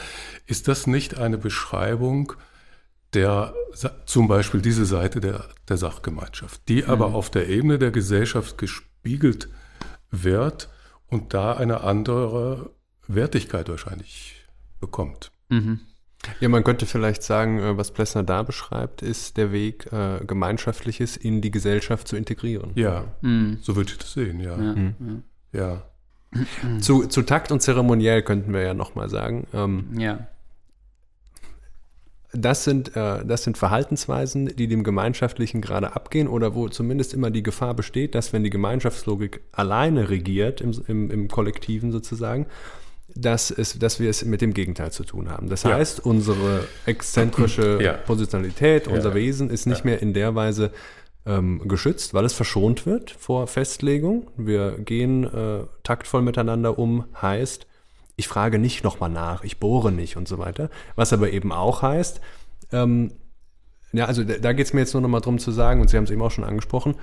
Ist 0.46 0.68
das 0.68 0.88
nicht 0.88 1.18
eine 1.18 1.38
Beschreibung 1.38 2.34
der 3.14 3.54
zum 4.06 4.28
Beispiel 4.30 4.62
diese 4.62 4.86
Seite 4.86 5.20
der, 5.20 5.46
der 5.68 5.78
Sachgemeinschaft, 5.78 6.62
die 6.70 6.86
aber 6.86 7.10
mhm. 7.10 7.16
auf 7.16 7.30
der 7.30 7.50
Ebene 7.50 7.78
der 7.78 7.92
Gesellschaft 7.92 8.58
gespiegelt 8.58 9.50
wird 10.12 10.70
und 11.08 11.34
da 11.34 11.54
eine 11.54 11.82
andere 11.82 12.72
Wertigkeit 13.08 13.68
wahrscheinlich 13.70 14.46
bekommt. 14.80 15.32
Mhm. 15.50 15.82
Ja, 16.40 16.50
man 16.50 16.64
könnte 16.64 16.86
vielleicht 16.86 17.24
sagen, 17.24 17.60
äh, 17.60 17.78
was 17.78 17.92
Plessner 17.92 18.24
da 18.24 18.44
beschreibt, 18.44 19.02
ist 19.02 19.38
der 19.38 19.52
Weg, 19.52 19.92
äh, 19.92 20.24
Gemeinschaftliches 20.26 21.18
in 21.18 21.42
die 21.42 21.52
Gesellschaft 21.52 22.08
zu 22.08 22.16
integrieren. 22.16 22.72
Ja, 22.76 23.06
mhm. 23.22 23.58
so 23.62 23.76
würde 23.76 23.92
ich 23.92 23.98
das 23.98 24.14
sehen, 24.14 24.40
ja. 24.40 24.52
Ja. 24.52 24.76
Mhm. 24.76 25.24
ja. 25.52 25.84
Zu, 26.80 27.08
zu 27.08 27.24
Takt 27.24 27.52
und 27.52 27.62
Zeremoniell 27.62 28.22
könnten 28.22 28.54
wir 28.54 28.62
ja 28.62 28.74
nochmal 28.74 29.10
sagen. 29.10 29.48
Ähm, 29.54 29.90
ja 29.98 30.30
das 32.34 32.64
sind, 32.64 32.96
äh, 32.96 33.26
das 33.26 33.44
sind 33.44 33.58
Verhaltensweisen, 33.58 34.56
die 34.56 34.68
dem 34.68 34.84
Gemeinschaftlichen 34.84 35.62
gerade 35.62 35.96
abgehen 35.96 36.28
oder 36.28 36.56
wo 36.56 36.70
zumindest 36.70 37.14
immer 37.14 37.30
die 37.30 37.44
Gefahr 37.44 37.74
besteht, 37.74 38.16
dass 38.16 38.32
wenn 38.32 38.44
die 38.44 38.50
Gemeinschaftslogik 38.50 39.42
alleine 39.52 40.10
regiert, 40.10 40.62
im, 40.62 40.74
im, 40.88 41.12
im 41.12 41.28
Kollektiven 41.28 41.92
sozusagen, 41.92 42.48
dass, 43.16 43.52
es, 43.52 43.78
dass 43.78 44.00
wir 44.00 44.10
es 44.10 44.24
mit 44.26 44.42
dem 44.42 44.54
Gegenteil 44.54 44.92
zu 44.92 45.04
tun 45.04 45.30
haben. 45.30 45.50
Das 45.50 45.64
ja. 45.64 45.76
heißt, 45.76 46.06
unsere 46.06 46.68
exzentrische 46.86 47.80
ja. 47.84 47.94
Positionalität, 47.94 48.88
unser 48.88 49.10
ja. 49.10 49.16
Wesen 49.16 49.50
ist 49.50 49.66
nicht 49.66 49.86
mehr 49.86 50.02
in 50.02 50.14
der 50.14 50.36
Weise 50.36 50.72
ähm, 51.26 51.68
geschützt, 51.68 52.14
weil 52.14 52.26
es 52.26 52.34
verschont 52.34 52.86
wird 52.86 53.12
vor 53.12 53.48
Festlegung. 53.48 54.32
Wir 54.38 54.78
gehen 54.80 55.24
äh, 55.24 55.66
taktvoll 55.84 56.22
miteinander 56.22 56.80
um, 56.80 57.06
heißt, 57.22 57.68
ich 58.16 58.28
frage 58.28 58.60
nicht 58.60 58.84
nochmal 58.84 59.10
nach, 59.10 59.44
ich 59.44 59.60
bohre 59.60 59.92
nicht 59.92 60.18
und 60.18 60.28
so 60.28 60.38
weiter. 60.38 60.70
Was 60.96 61.14
aber 61.14 61.32
eben 61.32 61.52
auch 61.52 61.82
heißt, 61.82 62.22
ähm, 62.72 63.12
ja, 63.94 64.06
also 64.06 64.24
da, 64.24 64.36
da 64.36 64.54
geht 64.54 64.66
es 64.66 64.74
mir 64.74 64.82
jetzt 64.82 64.94
nur 64.94 65.02
nochmal 65.02 65.22
drum 65.22 65.38
zu 65.38 65.52
sagen, 65.52 65.82
und 65.82 65.90
Sie 65.90 65.98
haben 65.98 66.06
es 66.06 66.12
eben 66.12 66.22
auch 66.22 66.32
schon 66.32 66.44
angesprochen, 66.44 66.96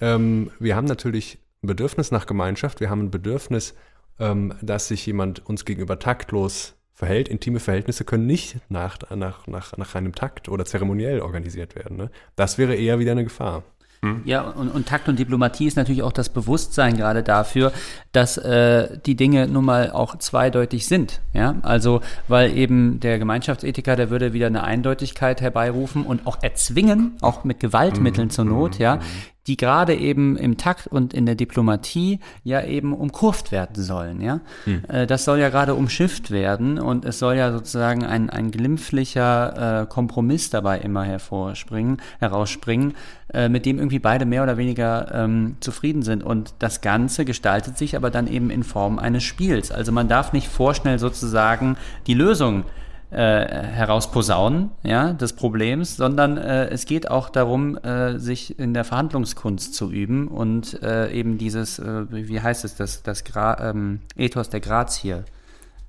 ähm, 0.00 0.50
wir 0.58 0.76
haben 0.76 0.86
natürlich 0.86 1.38
ein 1.62 1.66
Bedürfnis 1.66 2.10
nach 2.10 2.26
Gemeinschaft, 2.26 2.80
wir 2.80 2.90
haben 2.90 3.06
ein 3.06 3.10
Bedürfnis, 3.10 3.74
ähm, 4.18 4.54
dass 4.62 4.88
sich 4.88 5.04
jemand 5.06 5.46
uns 5.46 5.64
gegenüber 5.64 5.98
taktlos 5.98 6.74
verhält. 6.94 7.28
Intime 7.28 7.60
Verhältnisse 7.60 8.04
können 8.04 8.26
nicht 8.26 8.58
nach, 8.68 8.98
nach, 9.14 9.46
nach, 9.46 9.76
nach 9.76 9.94
einem 9.94 10.14
Takt 10.14 10.48
oder 10.48 10.64
zeremoniell 10.64 11.20
organisiert 11.20 11.76
werden. 11.76 11.96
Ne? 11.96 12.10
Das 12.34 12.58
wäre 12.58 12.74
eher 12.74 12.98
wieder 12.98 13.12
eine 13.12 13.24
Gefahr. 13.24 13.62
Hm. 14.02 14.22
Ja, 14.24 14.42
und, 14.42 14.68
und, 14.68 14.86
Takt 14.86 15.08
und 15.08 15.18
Diplomatie 15.18 15.66
ist 15.66 15.76
natürlich 15.76 16.02
auch 16.02 16.12
das 16.12 16.28
Bewusstsein 16.28 16.96
gerade 16.96 17.24
dafür, 17.24 17.72
dass 18.12 18.36
äh, 18.36 18.96
die 19.04 19.16
Dinge 19.16 19.48
nun 19.48 19.64
mal 19.64 19.90
auch 19.90 20.16
zweideutig 20.18 20.86
sind. 20.86 21.20
Ja, 21.32 21.56
also 21.62 22.00
weil 22.28 22.56
eben 22.56 23.00
der 23.00 23.18
Gemeinschaftsethiker, 23.18 23.96
der 23.96 24.10
würde 24.10 24.32
wieder 24.32 24.46
eine 24.46 24.62
Eindeutigkeit 24.62 25.40
herbeirufen 25.40 26.04
und 26.04 26.26
auch 26.28 26.42
erzwingen, 26.42 27.16
auch 27.22 27.42
mit 27.42 27.58
Gewaltmitteln 27.58 28.28
mhm. 28.28 28.32
zur 28.32 28.44
Not, 28.44 28.74
hm. 28.74 28.82
ja, 28.82 28.94
hm 28.94 29.00
die 29.48 29.56
gerade 29.56 29.94
eben 29.94 30.36
im 30.36 30.58
Takt 30.58 30.86
und 30.86 31.14
in 31.14 31.26
der 31.26 31.34
Diplomatie 31.34 32.20
ja 32.44 32.62
eben 32.62 32.92
umkurvt 32.92 33.50
werden 33.50 33.82
sollen. 33.82 34.20
Ja? 34.20 34.40
Hm. 34.64 34.82
Äh, 34.88 35.06
das 35.06 35.24
soll 35.24 35.38
ja 35.38 35.48
gerade 35.48 35.74
umschifft 35.74 36.30
werden 36.30 36.78
und 36.78 37.06
es 37.06 37.18
soll 37.18 37.36
ja 37.36 37.50
sozusagen 37.50 38.04
ein, 38.04 38.28
ein 38.28 38.50
glimpflicher 38.50 39.82
äh, 39.82 39.86
Kompromiss 39.86 40.50
dabei 40.50 40.78
immer 40.80 41.02
hervorspringen, 41.04 41.96
herausspringen, 42.20 42.94
äh, 43.32 43.48
mit 43.48 43.64
dem 43.64 43.78
irgendwie 43.78 43.98
beide 43.98 44.26
mehr 44.26 44.42
oder 44.42 44.58
weniger 44.58 45.12
ähm, 45.14 45.56
zufrieden 45.60 46.02
sind. 46.02 46.22
Und 46.22 46.54
das 46.58 46.82
Ganze 46.82 47.24
gestaltet 47.24 47.78
sich 47.78 47.96
aber 47.96 48.10
dann 48.10 48.26
eben 48.26 48.50
in 48.50 48.62
Form 48.62 48.98
eines 48.98 49.24
Spiels. 49.24 49.72
Also 49.72 49.92
man 49.92 50.08
darf 50.08 50.34
nicht 50.34 50.48
vorschnell 50.48 50.98
sozusagen 50.98 51.78
die 52.06 52.14
Lösung 52.14 52.60
äh, 52.60 52.87
herausposaunen, 53.10 54.70
ja, 54.82 55.12
des 55.14 55.32
Problems, 55.32 55.96
sondern 55.96 56.36
äh, 56.36 56.68
es 56.68 56.84
geht 56.84 57.10
auch 57.10 57.30
darum, 57.30 57.78
äh, 57.78 58.18
sich 58.18 58.58
in 58.58 58.74
der 58.74 58.84
Verhandlungskunst 58.84 59.74
zu 59.74 59.90
üben 59.90 60.28
und 60.28 60.82
äh, 60.82 61.10
eben 61.12 61.38
dieses, 61.38 61.78
äh, 61.78 62.04
wie 62.10 62.40
heißt 62.40 62.64
es, 62.64 62.76
das, 62.76 63.02
das 63.02 63.24
Gra 63.24 63.70
ähm, 63.70 64.00
Ethos 64.16 64.50
der 64.50 64.60
Grazie 64.60 65.24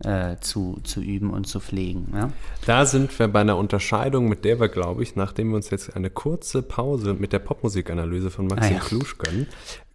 äh, 0.03 0.37
zu, 0.39 0.79
zu 0.83 1.01
üben 1.01 1.31
und 1.31 1.45
zu 1.45 1.59
pflegen. 1.59 2.13
Ja? 2.15 2.29
Da 2.65 2.85
sind 2.85 3.17
wir 3.19 3.27
bei 3.27 3.41
einer 3.41 3.57
Unterscheidung, 3.57 4.29
mit 4.29 4.45
der 4.45 4.59
wir, 4.59 4.69
glaube 4.69 5.03
ich, 5.03 5.15
nachdem 5.15 5.49
wir 5.49 5.57
uns 5.57 5.69
jetzt 5.69 5.95
eine 5.95 6.09
kurze 6.09 6.61
Pause 6.61 7.15
mit 7.15 7.33
der 7.33 7.39
Popmusikanalyse 7.39 8.29
von 8.31 8.47
Maxim 8.47 8.75
ah, 8.75 8.79
ja. 8.79 8.79
Klusch 8.79 9.17
gönnen, 9.17 9.47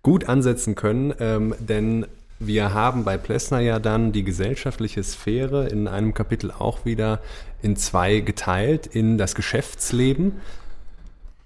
gut 0.03 0.29
ansetzen 0.29 0.75
können, 0.75 1.15
ähm, 1.21 1.55
denn 1.59 2.07
wir 2.39 2.75
haben 2.75 3.05
bei 3.05 3.17
Plessner 3.17 3.61
ja 3.61 3.79
dann 3.79 4.13
die 4.13 4.25
gesellschaftliche 4.25 5.03
Sphäre 5.03 5.69
in 5.69 5.89
einem 5.89 6.15
Kapitel 6.15 6.51
auch 6.51 6.85
wieder 6.85 7.21
in 7.63 7.77
zwei 7.77 8.21
geteilt, 8.21 8.87
in 8.87 9.19
das 9.19 9.35
Geschäftsleben 9.35 10.41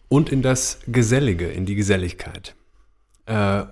und 0.09 0.31
in 0.31 0.43
das 0.43 0.81
Gesellige, 0.86 1.48
in 1.48 1.66
die 1.66 1.74
Geselligkeit. 1.74 2.55
Äh, 3.27 3.65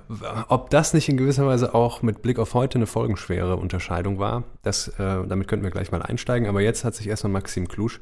ob 0.48 0.68
das 0.68 0.92
nicht 0.92 1.08
in 1.08 1.16
gewisser 1.16 1.46
Weise 1.46 1.74
auch 1.74 2.02
mit 2.02 2.20
Blick 2.20 2.38
auf 2.38 2.52
heute 2.52 2.76
eine 2.76 2.86
folgenschwere 2.86 3.56
Unterscheidung 3.56 4.18
war, 4.18 4.44
das, 4.62 4.88
äh, 4.88 5.26
damit 5.26 5.48
könnten 5.48 5.64
wir 5.64 5.70
gleich 5.70 5.90
mal 5.90 6.02
einsteigen. 6.02 6.46
Aber 6.46 6.60
jetzt 6.60 6.84
hat 6.84 6.94
sich 6.94 7.08
erstmal 7.08 7.32
Maxim 7.32 7.66
Klusch 7.66 8.00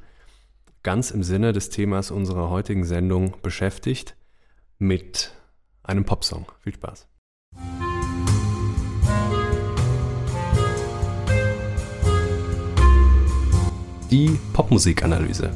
ganz 0.83 1.13
im 1.13 1.23
Sinne 1.23 1.53
des 1.53 1.71
Themas 1.71 2.11
unserer 2.11 2.51
heutigen 2.51 2.85
Sendung 2.85 3.35
beschäftigt 3.41 4.17
mit 4.79 5.33
einem 5.85 6.05
Popsong. 6.05 6.51
Viel 6.61 6.75
Spaß. 6.75 7.07
Die 14.15 14.39
Popmusikanalyse. 14.53 15.51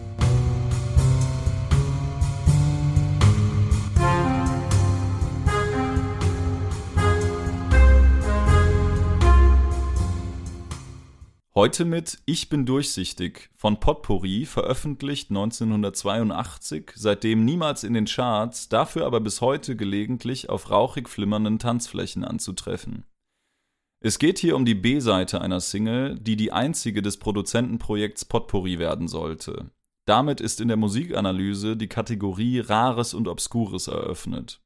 Heute 11.54 11.84
mit 11.84 12.18
Ich 12.26 12.48
bin 12.48 12.66
durchsichtig 12.66 13.48
von 13.54 13.78
Potpourri, 13.78 14.44
veröffentlicht 14.44 15.30
1982, 15.30 16.90
seitdem 16.96 17.44
niemals 17.44 17.84
in 17.84 17.94
den 17.94 18.06
Charts, 18.06 18.68
dafür 18.68 19.06
aber 19.06 19.20
bis 19.20 19.40
heute 19.40 19.76
gelegentlich 19.76 20.50
auf 20.50 20.72
rauchig 20.72 21.08
flimmernden 21.08 21.60
Tanzflächen 21.60 22.24
anzutreffen. 22.24 23.04
Es 24.00 24.20
geht 24.20 24.38
hier 24.38 24.54
um 24.54 24.64
die 24.64 24.76
B-Seite 24.76 25.40
einer 25.40 25.58
Single, 25.58 26.16
die 26.20 26.36
die 26.36 26.52
einzige 26.52 27.02
des 27.02 27.16
Produzentenprojekts 27.16 28.26
Potpourri 28.26 28.78
werden 28.78 29.08
sollte. 29.08 29.72
Damit 30.04 30.40
ist 30.40 30.60
in 30.60 30.68
der 30.68 30.76
Musikanalyse 30.76 31.76
die 31.76 31.88
Kategorie 31.88 32.60
Rares 32.60 33.12
und 33.12 33.26
Obskures 33.26 33.88
eröffnet. 33.88 34.60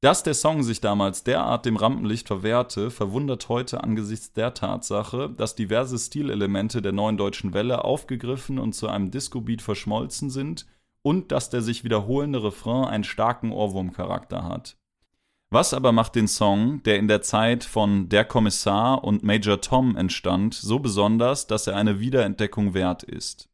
Dass 0.00 0.24
der 0.24 0.34
Song 0.34 0.62
sich 0.64 0.80
damals 0.80 1.22
derart 1.22 1.64
dem 1.64 1.76
Rampenlicht 1.76 2.26
verwehrte, 2.26 2.90
verwundert 2.90 3.48
heute 3.48 3.82
angesichts 3.82 4.32
der 4.32 4.52
Tatsache, 4.54 5.30
dass 5.30 5.54
diverse 5.54 5.98
Stilelemente 5.98 6.82
der 6.82 6.92
neuen 6.92 7.16
deutschen 7.16 7.54
Welle 7.54 7.84
aufgegriffen 7.84 8.58
und 8.58 8.74
zu 8.74 8.88
einem 8.88 9.10
Disco-Beat 9.10 9.62
verschmolzen 9.62 10.30
sind 10.30 10.66
und 11.00 11.32
dass 11.32 11.48
der 11.48 11.62
sich 11.62 11.84
wiederholende 11.84 12.42
Refrain 12.42 12.84
einen 12.86 13.04
starken 13.04 13.52
Ohrwurmcharakter 13.52 14.44
hat. 14.44 14.76
Was 15.54 15.72
aber 15.72 15.92
macht 15.92 16.16
den 16.16 16.26
Song, 16.26 16.82
der 16.82 16.98
in 16.98 17.06
der 17.06 17.22
Zeit 17.22 17.62
von 17.62 18.08
Der 18.08 18.24
Kommissar 18.24 19.04
und 19.04 19.22
Major 19.22 19.60
Tom 19.60 19.94
entstand, 19.94 20.52
so 20.52 20.80
besonders, 20.80 21.46
dass 21.46 21.68
er 21.68 21.76
eine 21.76 22.00
Wiederentdeckung 22.00 22.74
wert 22.74 23.04
ist? 23.04 23.48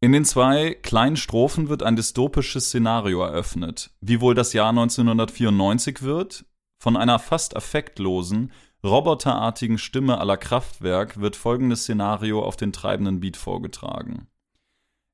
In 0.00 0.12
den 0.12 0.24
zwei 0.24 0.74
kleinen 0.74 1.16
Strophen 1.16 1.68
wird 1.68 1.82
ein 1.82 1.96
dystopisches 1.96 2.66
Szenario 2.66 3.24
eröffnet. 3.24 3.90
Wie 4.00 4.20
wohl 4.20 4.36
das 4.36 4.52
Jahr 4.52 4.68
1994 4.68 6.02
wird? 6.02 6.44
Von 6.78 6.96
einer 6.96 7.18
fast 7.18 7.56
affektlosen, 7.56 8.52
roboterartigen 8.84 9.78
Stimme 9.78 10.18
aller 10.18 10.36
Kraftwerk 10.36 11.20
wird 11.20 11.34
folgendes 11.34 11.82
Szenario 11.82 12.40
auf 12.40 12.54
den 12.54 12.72
treibenden 12.72 13.18
Beat 13.18 13.36
vorgetragen. 13.36 14.28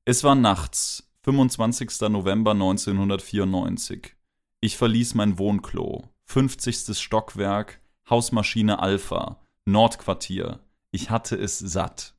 Es 0.05 0.23
war 0.23 0.35
nachts, 0.35 1.11
25. 1.23 2.01
November 2.01 2.51
1994. 2.51 4.18
Ich 4.61 4.75
verließ 4.75 5.15
mein 5.15 5.39
Wohnklo, 5.39 6.09
50. 6.25 6.97
Stockwerk, 6.97 7.79
Hausmaschine 8.09 8.79
Alpha, 8.79 9.39
Nordquartier. 9.63 10.59
Ich 10.91 11.09
hatte 11.09 11.37
es 11.37 11.59
satt. 11.59 12.15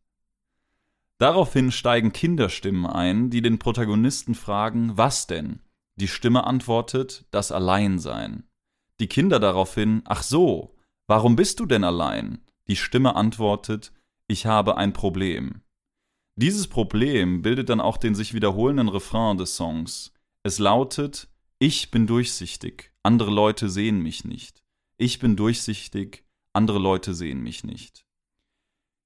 Daraufhin 1.18 1.70
steigen 1.70 2.12
Kinderstimmen 2.12 2.86
ein, 2.86 3.28
die 3.28 3.42
den 3.42 3.58
Protagonisten 3.58 4.34
fragen, 4.34 4.96
was 4.96 5.26
denn? 5.26 5.60
Die 5.96 6.08
Stimme 6.08 6.44
antwortet, 6.44 7.26
das 7.30 7.52
Alleinsein. 7.52 8.44
Die 9.00 9.06
Kinder 9.06 9.38
daraufhin, 9.38 10.00
ach 10.06 10.22
so, 10.22 10.74
warum 11.06 11.36
bist 11.36 11.60
du 11.60 11.66
denn 11.66 11.84
allein? 11.84 12.38
Die 12.68 12.76
Stimme 12.76 13.16
antwortet, 13.16 13.92
ich 14.28 14.46
habe 14.46 14.78
ein 14.78 14.94
Problem. 14.94 15.60
Dieses 16.36 16.68
Problem 16.68 17.42
bildet 17.42 17.68
dann 17.68 17.82
auch 17.82 17.98
den 17.98 18.14
sich 18.14 18.32
wiederholenden 18.32 18.88
Refrain 18.88 19.36
des 19.36 19.56
Songs. 19.56 20.14
Es 20.42 20.58
lautet, 20.58 21.29
ich 21.62 21.90
bin 21.90 22.06
durchsichtig, 22.06 22.90
andere 23.02 23.30
Leute 23.30 23.68
sehen 23.68 24.00
mich 24.00 24.24
nicht. 24.24 24.62
Ich 24.96 25.18
bin 25.18 25.36
durchsichtig, 25.36 26.24
andere 26.54 26.78
Leute 26.78 27.12
sehen 27.12 27.42
mich 27.42 27.64
nicht. 27.64 28.06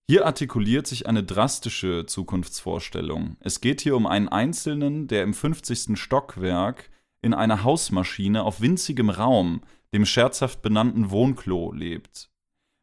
Hier 0.06 0.24
artikuliert 0.24 0.86
sich 0.86 1.09
eine 1.09 1.24
drastische 1.24 2.06
Zukunftsvorstellung. 2.06 3.36
Es 3.40 3.60
geht 3.60 3.81
hier 3.81 3.97
um 3.97 4.06
einen 4.06 4.28
Einzelnen, 4.28 5.09
der 5.09 5.24
im 5.24 5.35
50. 5.35 5.98
Stockwerk 5.98 6.90
in 7.22 7.35
einer 7.35 7.64
Hausmaschine 7.64 8.44
auf 8.44 8.60
winzigem 8.60 9.10
Raum, 9.10 9.62
dem 9.93 10.06
scherzhaft 10.06 10.62
benannten 10.62 11.10
Wohnklo, 11.10 11.72
lebt. 11.72 12.31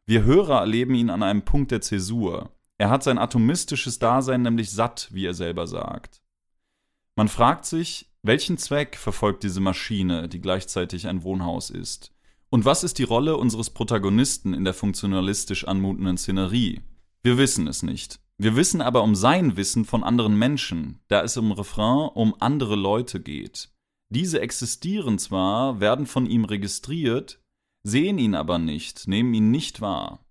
Wir 0.04 0.24
Hörer 0.24 0.60
erleben 0.60 0.94
ihn 0.94 1.08
an 1.08 1.22
einem 1.22 1.46
Punkt 1.46 1.70
der 1.70 1.80
Zäsur. 1.80 2.54
Er 2.76 2.90
hat 2.90 3.04
sein 3.04 3.16
atomistisches 3.16 3.98
Dasein 3.98 4.42
nämlich 4.42 4.70
satt, 4.70 5.08
wie 5.12 5.24
er 5.24 5.34
selber 5.34 5.66
sagt. 5.66 6.20
Man 7.16 7.28
fragt 7.28 7.64
sich, 7.64 8.11
welchen 8.22 8.56
Zweck 8.56 8.96
verfolgt 8.96 9.42
diese 9.42 9.60
Maschine, 9.60 10.28
die 10.28 10.40
gleichzeitig 10.40 11.08
ein 11.08 11.24
Wohnhaus 11.24 11.70
ist? 11.70 12.12
Und 12.50 12.64
was 12.64 12.84
ist 12.84 12.98
die 12.98 13.04
Rolle 13.04 13.36
unseres 13.36 13.70
Protagonisten 13.70 14.54
in 14.54 14.64
der 14.64 14.74
funktionalistisch 14.74 15.66
anmutenden 15.66 16.18
Szenerie? 16.18 16.80
Wir 17.22 17.38
wissen 17.38 17.66
es 17.66 17.82
nicht. 17.82 18.20
Wir 18.38 18.56
wissen 18.56 18.80
aber 18.80 19.02
um 19.02 19.14
sein 19.14 19.56
Wissen 19.56 19.84
von 19.84 20.04
anderen 20.04 20.36
Menschen, 20.36 20.98
da 21.08 21.22
es 21.22 21.36
im 21.36 21.52
Refrain 21.52 22.10
um 22.14 22.34
andere 22.40 22.76
Leute 22.76 23.20
geht. 23.20 23.70
Diese 24.08 24.40
existieren 24.40 25.18
zwar, 25.18 25.80
werden 25.80 26.06
von 26.06 26.26
ihm 26.26 26.44
registriert, 26.44 27.40
sehen 27.82 28.18
ihn 28.18 28.34
aber 28.34 28.58
nicht, 28.58 29.08
nehmen 29.08 29.32
ihn 29.34 29.50
nicht 29.50 29.80
wahr. 29.80 30.24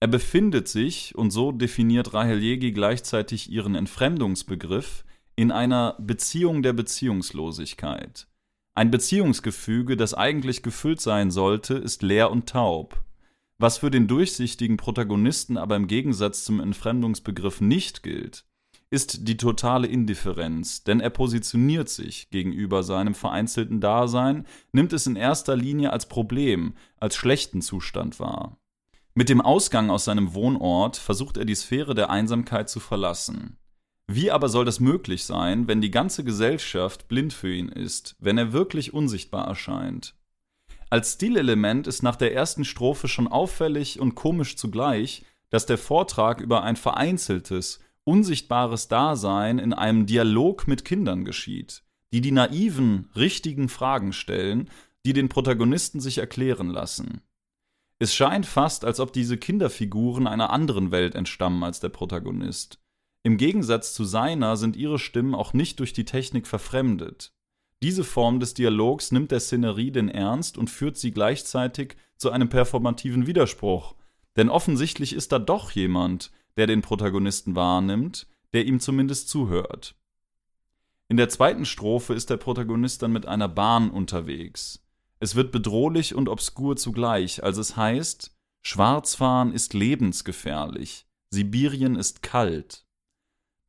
Er 0.00 0.08
befindet 0.08 0.68
sich, 0.68 1.14
und 1.14 1.30
so 1.30 1.50
definiert 1.50 2.12
Rahel 2.12 2.42
Jegi 2.42 2.72
gleichzeitig 2.72 3.50
ihren 3.50 3.74
Entfremdungsbegriff, 3.74 5.04
in 5.36 5.50
einer 5.50 5.96
Beziehung 5.98 6.62
der 6.62 6.72
Beziehungslosigkeit. 6.72 8.28
Ein 8.74 8.90
Beziehungsgefüge, 8.90 9.96
das 9.96 10.14
eigentlich 10.14 10.62
gefüllt 10.62 11.00
sein 11.00 11.30
sollte, 11.30 11.74
ist 11.74 12.02
leer 12.02 12.30
und 12.30 12.48
taub. 12.48 13.04
Was 13.58 13.78
für 13.78 13.90
den 13.90 14.08
durchsichtigen 14.08 14.76
Protagonisten 14.76 15.56
aber 15.56 15.76
im 15.76 15.86
Gegensatz 15.86 16.44
zum 16.44 16.60
Entfremdungsbegriff 16.60 17.60
nicht 17.60 18.02
gilt, 18.02 18.44
ist 18.90 19.26
die 19.28 19.36
totale 19.36 19.86
Indifferenz, 19.86 20.84
denn 20.84 21.00
er 21.00 21.10
positioniert 21.10 21.88
sich 21.88 22.30
gegenüber 22.30 22.82
seinem 22.82 23.14
vereinzelten 23.14 23.80
Dasein, 23.80 24.46
nimmt 24.72 24.92
es 24.92 25.06
in 25.06 25.16
erster 25.16 25.56
Linie 25.56 25.92
als 25.92 26.06
Problem, 26.06 26.74
als 26.98 27.16
schlechten 27.16 27.62
Zustand 27.62 28.20
wahr. 28.20 28.58
Mit 29.14 29.28
dem 29.28 29.40
Ausgang 29.40 29.90
aus 29.90 30.04
seinem 30.04 30.34
Wohnort 30.34 30.96
versucht 30.96 31.36
er 31.36 31.44
die 31.44 31.54
Sphäre 31.54 31.94
der 31.94 32.10
Einsamkeit 32.10 32.68
zu 32.68 32.80
verlassen. 32.80 33.56
Wie 34.06 34.30
aber 34.30 34.48
soll 34.48 34.64
das 34.64 34.80
möglich 34.80 35.24
sein, 35.24 35.66
wenn 35.66 35.80
die 35.80 35.90
ganze 35.90 36.24
Gesellschaft 36.24 37.08
blind 37.08 37.32
für 37.32 37.52
ihn 37.52 37.68
ist, 37.68 38.16
wenn 38.18 38.36
er 38.36 38.52
wirklich 38.52 38.92
unsichtbar 38.92 39.46
erscheint? 39.46 40.14
Als 40.90 41.14
Stilelement 41.14 41.86
ist 41.86 42.02
nach 42.02 42.16
der 42.16 42.34
ersten 42.34 42.64
Strophe 42.64 43.08
schon 43.08 43.26
auffällig 43.26 43.98
und 43.98 44.14
komisch 44.14 44.56
zugleich, 44.56 45.24
dass 45.48 45.66
der 45.66 45.78
Vortrag 45.78 46.40
über 46.40 46.62
ein 46.62 46.76
vereinzeltes, 46.76 47.80
unsichtbares 48.04 48.88
Dasein 48.88 49.58
in 49.58 49.72
einem 49.72 50.06
Dialog 50.06 50.68
mit 50.68 50.84
Kindern 50.84 51.24
geschieht, 51.24 51.82
die 52.12 52.20
die 52.20 52.32
naiven, 52.32 53.10
richtigen 53.16 53.68
Fragen 53.68 54.12
stellen, 54.12 54.68
die 55.06 55.14
den 55.14 55.28
Protagonisten 55.28 56.00
sich 56.00 56.18
erklären 56.18 56.68
lassen. 56.68 57.22
Es 57.98 58.14
scheint 58.14 58.46
fast, 58.46 58.84
als 58.84 59.00
ob 59.00 59.12
diese 59.12 59.38
Kinderfiguren 59.38 60.26
einer 60.26 60.50
anderen 60.50 60.90
Welt 60.90 61.14
entstammen 61.14 61.62
als 61.62 61.80
der 61.80 61.88
Protagonist. 61.88 62.83
Im 63.26 63.38
Gegensatz 63.38 63.94
zu 63.94 64.04
seiner 64.04 64.58
sind 64.58 64.76
ihre 64.76 64.98
Stimmen 64.98 65.34
auch 65.34 65.54
nicht 65.54 65.80
durch 65.80 65.94
die 65.94 66.04
Technik 66.04 66.46
verfremdet. 66.46 67.32
Diese 67.82 68.04
Form 68.04 68.38
des 68.38 68.52
Dialogs 68.52 69.12
nimmt 69.12 69.30
der 69.30 69.40
Szenerie 69.40 69.90
den 69.90 70.10
Ernst 70.10 70.58
und 70.58 70.68
führt 70.68 70.98
sie 70.98 71.10
gleichzeitig 71.10 71.96
zu 72.18 72.30
einem 72.30 72.50
performativen 72.50 73.26
Widerspruch. 73.26 73.94
Denn 74.36 74.50
offensichtlich 74.50 75.14
ist 75.14 75.32
da 75.32 75.38
doch 75.38 75.70
jemand, 75.70 76.32
der 76.58 76.66
den 76.66 76.82
Protagonisten 76.82 77.56
wahrnimmt, 77.56 78.26
der 78.52 78.66
ihm 78.66 78.78
zumindest 78.78 79.30
zuhört. 79.30 79.96
In 81.08 81.16
der 81.16 81.30
zweiten 81.30 81.64
Strophe 81.64 82.12
ist 82.12 82.28
der 82.28 82.36
Protagonist 82.36 83.02
dann 83.02 83.12
mit 83.12 83.26
einer 83.26 83.48
Bahn 83.48 83.90
unterwegs. 83.90 84.84
Es 85.18 85.34
wird 85.34 85.50
bedrohlich 85.50 86.14
und 86.14 86.28
obskur 86.28 86.76
zugleich, 86.76 87.42
als 87.42 87.56
es 87.56 87.74
heißt, 87.74 88.36
Schwarzfahren 88.60 89.50
ist 89.50 89.72
lebensgefährlich, 89.72 91.06
Sibirien 91.30 91.96
ist 91.96 92.22
kalt. 92.22 92.83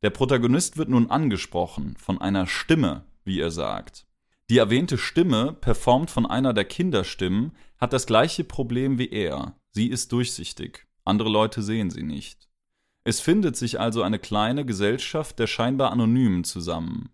Der 0.02 0.10
Protagonist 0.10 0.76
wird 0.76 0.88
nun 0.88 1.10
angesprochen 1.10 1.96
von 1.98 2.20
einer 2.20 2.46
Stimme, 2.46 3.04
wie 3.24 3.40
er 3.40 3.50
sagt. 3.50 4.06
Die 4.48 4.58
erwähnte 4.58 4.98
Stimme, 4.98 5.52
performt 5.52 6.10
von 6.10 6.26
einer 6.26 6.52
der 6.52 6.64
Kinderstimmen, 6.64 7.52
hat 7.78 7.92
das 7.92 8.06
gleiche 8.06 8.44
Problem 8.44 8.98
wie 8.98 9.08
er. 9.08 9.56
Sie 9.70 9.88
ist 9.88 10.12
durchsichtig. 10.12 10.86
Andere 11.04 11.28
Leute 11.28 11.62
sehen 11.62 11.90
sie 11.90 12.02
nicht. 12.02 12.48
Es 13.04 13.20
findet 13.20 13.56
sich 13.56 13.80
also 13.80 14.02
eine 14.02 14.18
kleine 14.18 14.64
Gesellschaft 14.64 15.38
der 15.38 15.46
scheinbar 15.46 15.92
Anonymen 15.92 16.44
zusammen. 16.44 17.10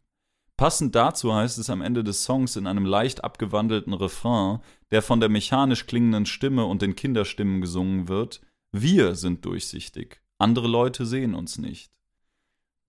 Passend 0.57 0.95
dazu 0.95 1.35
heißt 1.35 1.59
es 1.59 1.71
am 1.71 1.83
Ende 1.83 2.05
des 2.05 2.25
Songs 2.25 2.57
in 2.57 2.67
einem 2.67 2.85
leicht 2.85 3.25
abgewandelten 3.25 3.95
Refrain, 3.95 4.61
der 4.91 5.03
von 5.03 5.21
der 5.21 5.29
mechanisch 5.29 5.87
klingenden 5.87 6.27
Stimme 6.27 6.67
und 6.67 6.83
den 6.83 6.95
Kinderstimmen 6.95 7.61
gesungen 7.61 8.09
wird, 8.09 8.41
wir 8.71 9.15
sind 9.15 9.45
durchsichtig, 9.45 10.23
andere 10.39 10.69
Leute 10.69 11.05
sehen 11.05 11.35
uns 11.35 11.59
nicht. 11.59 11.93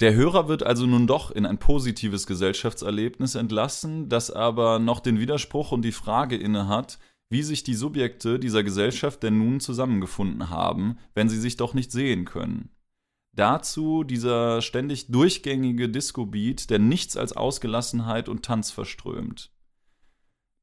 Der 0.04 0.16
Hörer 0.16 0.50
wird 0.50 0.64
also 0.64 0.86
nun 0.86 1.08
doch 1.08 1.32
in 1.32 1.46
ein 1.46 1.60
positives 1.60 2.28
Gesellschaftserlebnis 2.28 3.36
entlassen, 3.36 4.10
das 4.10 4.32
aber 4.32 4.78
noch 4.78 5.00
den 5.00 5.18
Widerspruch 5.18 5.72
und 5.72 5.82
die 5.82 5.94
Frage 5.94 6.36
innehat, 6.36 7.00
wie 7.30 7.42
sich 7.42 7.64
die 7.64 7.74
Subjekte 7.74 8.38
dieser 8.38 8.66
Gesellschaft 8.66 9.24
denn 9.24 9.38
nun 9.38 9.62
zusammengefunden 9.62 10.50
haben, 10.50 10.98
wenn 11.16 11.30
sie 11.30 11.40
sich 11.40 11.56
doch 11.56 11.74
nicht 11.74 11.94
sehen 11.94 12.26
können. 12.26 12.72
Dazu 13.32 14.04
dieser 14.04 14.62
ständig 14.62 15.08
durchgängige 15.08 15.88
Disco-Beat, 15.88 16.70
der 16.70 16.80
nichts 16.80 17.16
als 17.16 17.38
Ausgelassenheit 17.38 18.28
und 18.28 18.44
Tanz 18.44 18.72
verströmt. 18.72 19.54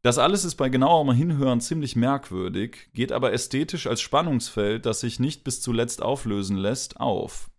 Das 0.02 0.18
alles 0.18 0.44
ist 0.44 0.56
bei 0.56 0.68
genauerem 0.68 1.12
Hinhören 1.12 1.62
ziemlich 1.62 1.96
merkwürdig, 1.96 2.90
geht 2.92 3.10
aber 3.10 3.32
ästhetisch 3.32 3.86
als 3.86 4.02
Spannungsfeld, 4.02 4.84
das 4.84 5.00
sich 5.00 5.18
nicht 5.18 5.44
bis 5.44 5.62
zuletzt 5.62 6.02
auflösen 6.02 6.58
lässt, 6.58 7.00
auf. 7.00 7.49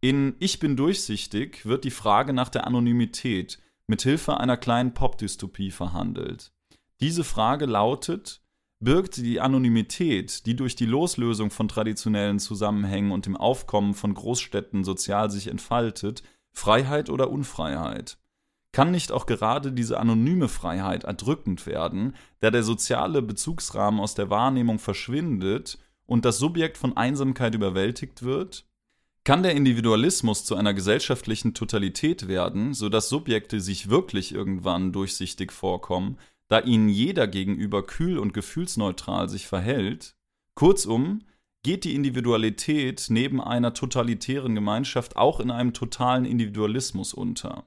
In 0.00 0.36
Ich 0.38 0.60
bin 0.60 0.76
durchsichtig 0.76 1.66
wird 1.66 1.82
die 1.82 1.90
Frage 1.90 2.32
nach 2.32 2.48
der 2.48 2.68
Anonymität 2.68 3.58
mit 3.88 4.02
Hilfe 4.02 4.38
einer 4.38 4.56
kleinen 4.56 4.94
Popdystopie 4.94 5.72
verhandelt. 5.72 6.52
Diese 7.00 7.24
Frage 7.24 7.66
lautet, 7.66 8.40
birgt 8.78 9.16
die 9.16 9.40
Anonymität, 9.40 10.46
die 10.46 10.54
durch 10.54 10.76
die 10.76 10.86
Loslösung 10.86 11.50
von 11.50 11.66
traditionellen 11.66 12.38
Zusammenhängen 12.38 13.10
und 13.10 13.26
dem 13.26 13.36
Aufkommen 13.36 13.94
von 13.94 14.14
Großstädten 14.14 14.84
sozial 14.84 15.32
sich 15.32 15.48
entfaltet, 15.48 16.22
Freiheit 16.52 17.10
oder 17.10 17.30
Unfreiheit? 17.30 18.18
Kann 18.70 18.92
nicht 18.92 19.10
auch 19.10 19.26
gerade 19.26 19.72
diese 19.72 19.98
anonyme 19.98 20.46
Freiheit 20.46 21.04
erdrückend 21.04 21.66
werden, 21.66 22.14
da 22.38 22.52
der 22.52 22.62
soziale 22.62 23.20
Bezugsrahmen 23.20 23.98
aus 23.98 24.14
der 24.14 24.30
Wahrnehmung 24.30 24.78
verschwindet 24.78 25.78
und 26.06 26.24
das 26.24 26.38
Subjekt 26.38 26.78
von 26.78 26.96
Einsamkeit 26.96 27.56
überwältigt 27.56 28.22
wird? 28.22 28.67
Kann 29.28 29.42
der 29.42 29.54
Individualismus 29.54 30.46
zu 30.46 30.56
einer 30.56 30.72
gesellschaftlichen 30.72 31.52
Totalität 31.52 32.28
werden, 32.28 32.72
sodass 32.72 33.10
Subjekte 33.10 33.60
sich 33.60 33.90
wirklich 33.90 34.32
irgendwann 34.32 34.90
durchsichtig 34.90 35.52
vorkommen, 35.52 36.16
da 36.48 36.60
ihnen 36.60 36.88
jeder 36.88 37.26
gegenüber 37.26 37.84
kühl 37.84 38.16
und 38.16 38.32
gefühlsneutral 38.32 39.28
sich 39.28 39.46
verhält? 39.46 40.16
Kurzum, 40.54 41.26
geht 41.62 41.84
die 41.84 41.94
Individualität 41.94 43.08
neben 43.10 43.42
einer 43.42 43.74
totalitären 43.74 44.54
Gemeinschaft 44.54 45.18
auch 45.18 45.40
in 45.40 45.50
einem 45.50 45.74
totalen 45.74 46.24
Individualismus 46.24 47.12
unter? 47.12 47.66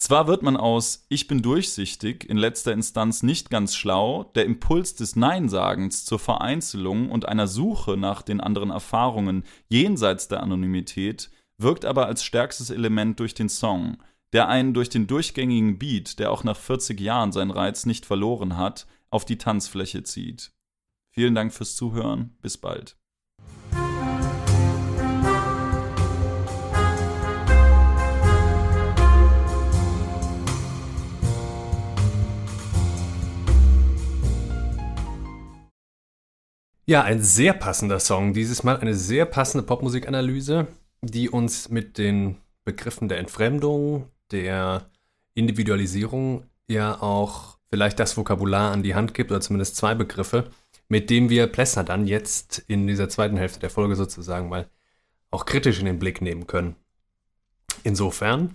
Zwar 0.00 0.26
wird 0.26 0.42
man 0.42 0.56
aus 0.56 1.04
Ich 1.10 1.28
bin 1.28 1.42
durchsichtig 1.42 2.24
in 2.28 2.38
letzter 2.38 2.72
Instanz 2.72 3.22
nicht 3.22 3.50
ganz 3.50 3.76
schlau, 3.76 4.24
der 4.34 4.46
Impuls 4.46 4.94
des 4.94 5.14
Neinsagens 5.14 6.06
zur 6.06 6.18
Vereinzelung 6.18 7.10
und 7.10 7.28
einer 7.28 7.46
Suche 7.46 7.98
nach 7.98 8.22
den 8.22 8.40
anderen 8.40 8.70
Erfahrungen 8.70 9.44
jenseits 9.68 10.26
der 10.26 10.42
Anonymität 10.42 11.30
wirkt 11.58 11.84
aber 11.84 12.06
als 12.06 12.24
stärkstes 12.24 12.70
Element 12.70 13.20
durch 13.20 13.34
den 13.34 13.50
Song, 13.50 13.98
der 14.32 14.48
einen 14.48 14.72
durch 14.72 14.88
den 14.88 15.06
durchgängigen 15.06 15.78
Beat, 15.78 16.18
der 16.18 16.32
auch 16.32 16.44
nach 16.44 16.56
40 16.56 16.98
Jahren 16.98 17.32
seinen 17.32 17.50
Reiz 17.50 17.84
nicht 17.84 18.06
verloren 18.06 18.56
hat, 18.56 18.86
auf 19.10 19.26
die 19.26 19.36
Tanzfläche 19.36 20.02
zieht. 20.02 20.52
Vielen 21.10 21.34
Dank 21.34 21.52
fürs 21.52 21.76
Zuhören, 21.76 22.38
bis 22.40 22.56
bald. 22.56 22.96
Ja, 36.90 37.04
ein 37.04 37.22
sehr 37.22 37.52
passender 37.52 38.00
Song. 38.00 38.32
Dieses 38.32 38.64
Mal 38.64 38.76
eine 38.78 38.94
sehr 38.94 39.24
passende 39.24 39.64
Popmusikanalyse, 39.64 40.66
die 41.02 41.30
uns 41.30 41.68
mit 41.68 41.98
den 41.98 42.38
Begriffen 42.64 43.08
der 43.08 43.18
Entfremdung, 43.18 44.08
der 44.32 44.90
Individualisierung 45.34 46.46
ja 46.66 47.00
auch 47.00 47.58
vielleicht 47.68 48.00
das 48.00 48.16
Vokabular 48.16 48.72
an 48.72 48.82
die 48.82 48.96
Hand 48.96 49.14
gibt, 49.14 49.30
oder 49.30 49.40
zumindest 49.40 49.76
zwei 49.76 49.94
Begriffe, 49.94 50.50
mit 50.88 51.10
dem 51.10 51.30
wir 51.30 51.46
Plessner 51.46 51.84
dann 51.84 52.08
jetzt 52.08 52.64
in 52.66 52.88
dieser 52.88 53.08
zweiten 53.08 53.36
Hälfte 53.36 53.60
der 53.60 53.70
Folge 53.70 53.94
sozusagen 53.94 54.48
mal 54.48 54.68
auch 55.30 55.46
kritisch 55.46 55.78
in 55.78 55.86
den 55.86 56.00
Blick 56.00 56.20
nehmen 56.20 56.48
können. 56.48 56.74
Insofern, 57.84 58.50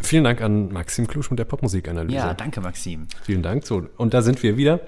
vielen 0.00 0.22
Dank 0.22 0.42
an 0.42 0.72
Maxim 0.72 1.08
Klusch 1.08 1.28
mit 1.30 1.40
der 1.40 1.46
Popmusikanalyse. 1.46 2.18
Ja, 2.18 2.34
danke, 2.34 2.60
Maxim. 2.60 3.08
Vielen 3.24 3.42
Dank. 3.42 3.66
So, 3.66 3.88
und 3.96 4.14
da 4.14 4.22
sind 4.22 4.44
wir 4.44 4.56
wieder. 4.56 4.78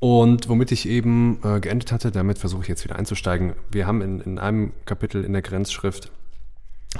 Und 0.00 0.48
womit 0.48 0.70
ich 0.70 0.88
eben 0.88 1.40
äh, 1.42 1.60
geendet 1.60 1.90
hatte, 1.90 2.12
damit 2.12 2.38
versuche 2.38 2.62
ich 2.62 2.68
jetzt 2.68 2.84
wieder 2.84 2.96
einzusteigen. 2.96 3.54
Wir 3.70 3.86
haben 3.86 4.00
in, 4.00 4.20
in 4.20 4.38
einem 4.38 4.72
Kapitel 4.84 5.24
in 5.24 5.32
der 5.32 5.42
Grenzschrift 5.42 6.12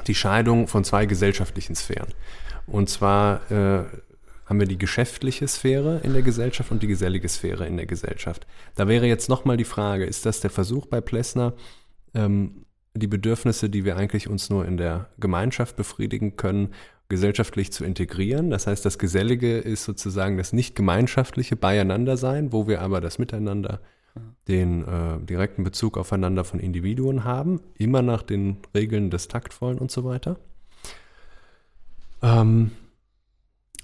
die 0.06 0.14
Scheidung 0.14 0.66
von 0.66 0.84
zwei 0.84 1.06
gesellschaftlichen 1.06 1.76
Sphären. 1.76 2.12
Und 2.66 2.90
zwar 2.90 3.50
äh, 3.50 3.84
haben 4.46 4.60
wir 4.60 4.66
die 4.66 4.78
geschäftliche 4.78 5.46
Sphäre 5.46 6.00
in 6.02 6.12
der 6.12 6.22
Gesellschaft 6.22 6.70
und 6.70 6.82
die 6.82 6.86
gesellige 6.86 7.28
Sphäre 7.28 7.66
in 7.66 7.76
der 7.76 7.86
Gesellschaft. 7.86 8.46
Da 8.74 8.88
wäre 8.88 9.06
jetzt 9.06 9.28
nochmal 9.28 9.56
die 9.56 9.64
Frage, 9.64 10.04
ist 10.04 10.26
das 10.26 10.40
der 10.40 10.50
Versuch 10.50 10.86
bei 10.86 11.00
Plessner, 11.00 11.52
ähm, 12.14 12.64
die 12.94 13.06
Bedürfnisse, 13.06 13.70
die 13.70 13.84
wir 13.84 13.96
eigentlich 13.96 14.28
uns 14.28 14.50
nur 14.50 14.66
in 14.66 14.76
der 14.76 15.08
Gemeinschaft 15.18 15.76
befriedigen 15.76 16.36
können, 16.36 16.74
gesellschaftlich 17.08 17.72
zu 17.72 17.84
integrieren. 17.84 18.50
Das 18.50 18.66
heißt, 18.66 18.84
das 18.84 18.98
Gesellige 18.98 19.58
ist 19.58 19.84
sozusagen 19.84 20.36
das 20.36 20.52
nicht 20.52 20.74
gemeinschaftliche 20.74 21.56
Beieinandersein, 21.56 22.52
wo 22.52 22.68
wir 22.68 22.82
aber 22.82 23.00
das 23.00 23.18
Miteinander, 23.18 23.80
den 24.48 24.84
äh, 24.84 25.18
direkten 25.24 25.64
Bezug 25.64 25.96
aufeinander 25.96 26.44
von 26.44 26.60
Individuen 26.60 27.24
haben, 27.24 27.60
immer 27.74 28.02
nach 28.02 28.22
den 28.22 28.58
Regeln 28.74 29.10
des 29.10 29.28
Taktvollen 29.28 29.78
und 29.78 29.90
so 29.90 30.04
weiter. 30.04 30.38
Ähm, 32.22 32.72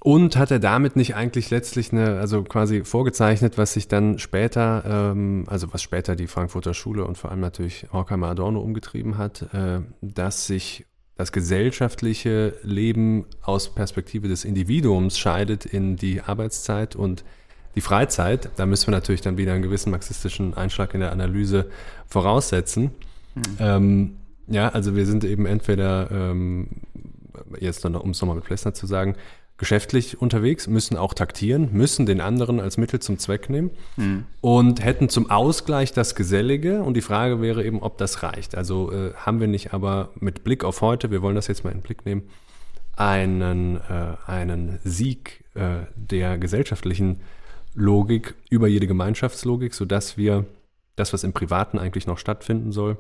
und 0.01 0.37
hat 0.37 0.51
er 0.51 0.59
damit 0.59 0.97
nicht 0.97 1.15
eigentlich 1.15 1.49
letztlich 1.49 1.91
eine, 1.93 2.19
also 2.19 2.43
quasi 2.43 2.85
vorgezeichnet, 2.85 3.57
was 3.57 3.73
sich 3.73 3.89
dann 3.89 4.19
später, 4.19 4.85
ähm, 4.87 5.45
also 5.47 5.73
was 5.73 5.83
später 5.83 6.15
die 6.15 6.27
Frankfurter 6.27 6.75
Schule 6.75 7.07
und 7.07 7.17
vor 7.17 7.31
allem 7.31 7.41
natürlich 7.41 7.87
Horkheimer 7.91 8.29
Adorno 8.29 8.61
umgetrieben 8.61 9.17
hat, 9.17 9.55
äh, 9.55 9.81
dass 10.03 10.47
sich 10.47 10.85
das 11.17 11.31
gesellschaftliche 11.33 12.55
Leben 12.63 13.27
aus 13.43 13.75
Perspektive 13.75 14.29
des 14.29 14.45
Individuums 14.45 15.19
scheidet 15.19 15.65
in 15.65 15.97
die 15.97 16.21
Arbeitszeit 16.21 16.97
und 16.97 17.25
die 17.77 17.81
Freizeit. 17.81 18.51
Da 18.57 18.67
müssen 18.67 18.89
wir 18.89 18.93
natürlich 18.93 19.21
dann 19.21 19.37
wieder 19.37 19.53
einen 19.53 19.63
gewissen 19.63 19.91
marxistischen 19.91 20.55
Einschlag 20.55 20.95
in 20.95 21.01
der 21.01 21.13
Analyse 21.13 21.71
voraussetzen. 22.07 22.91
Mhm. 23.35 23.43
Ähm, 23.59 24.17
ja, 24.49 24.69
also 24.69 24.95
wir 24.97 25.07
sind 25.07 25.25
eben 25.25 25.47
entweder, 25.47 26.11
ähm, 26.11 26.69
jetzt 27.61 27.85
noch, 27.85 28.03
um 28.03 28.11
es 28.11 28.21
nochmal 28.21 28.37
mit 28.37 28.45
Plessner 28.45 28.75
zu 28.75 28.87
sagen, 28.87 29.17
geschäftlich 29.57 30.21
unterwegs, 30.21 30.67
müssen 30.67 30.97
auch 30.97 31.15
taktieren, 31.15 31.69
müssen 31.73 32.07
den 32.07 32.21
anderen 32.21 32.59
als 32.59 32.77
Mittel 32.77 32.99
zum 33.01 33.19
Zweck 33.19 33.49
nehmen 33.49 33.71
mhm. 33.97 34.25
und 34.41 34.85
hätten 34.85 35.09
zum 35.09 35.31
Ausgleich 35.31 35.93
das 35.93 36.17
Gesellige. 36.17 36.83
Und 36.83 36.95
die 36.95 37.03
Frage 37.03 37.41
wäre 37.41 37.65
eben, 37.65 37.81
ob 37.81 37.97
das 37.99 38.23
reicht. 38.23 38.57
Also 38.57 38.91
äh, 38.91 39.15
haben 39.15 39.39
wir 39.39 39.47
nicht 39.47 39.73
aber 39.73 40.11
mit 40.19 40.43
Blick 40.43 40.65
auf 40.65 40.81
heute, 40.81 41.11
wir 41.11 41.23
wollen 41.23 41.37
das 41.37 41.47
jetzt 41.47 41.63
mal 41.63 41.71
in 41.71 41.79
den 41.79 41.83
Blick 41.83 42.05
nehmen, 42.05 42.23
einen, 42.97 43.77
äh, 43.77 44.17
einen 44.27 44.81
Sieg 44.83 45.45
äh, 45.55 45.87
der 45.95 46.37
gesellschaftlichen 46.39 47.21
Logik 47.75 48.35
über 48.51 48.67
jede 48.67 48.87
Gemeinschaftslogik, 48.87 49.75
sodass 49.75 50.17
wir 50.17 50.47
das, 50.97 51.13
was 51.13 51.25
im 51.25 51.33
Privaten 51.33 51.79
eigentlich 51.79 52.07
noch 52.07 52.19
stattfinden 52.19 52.73
soll, 52.73 52.97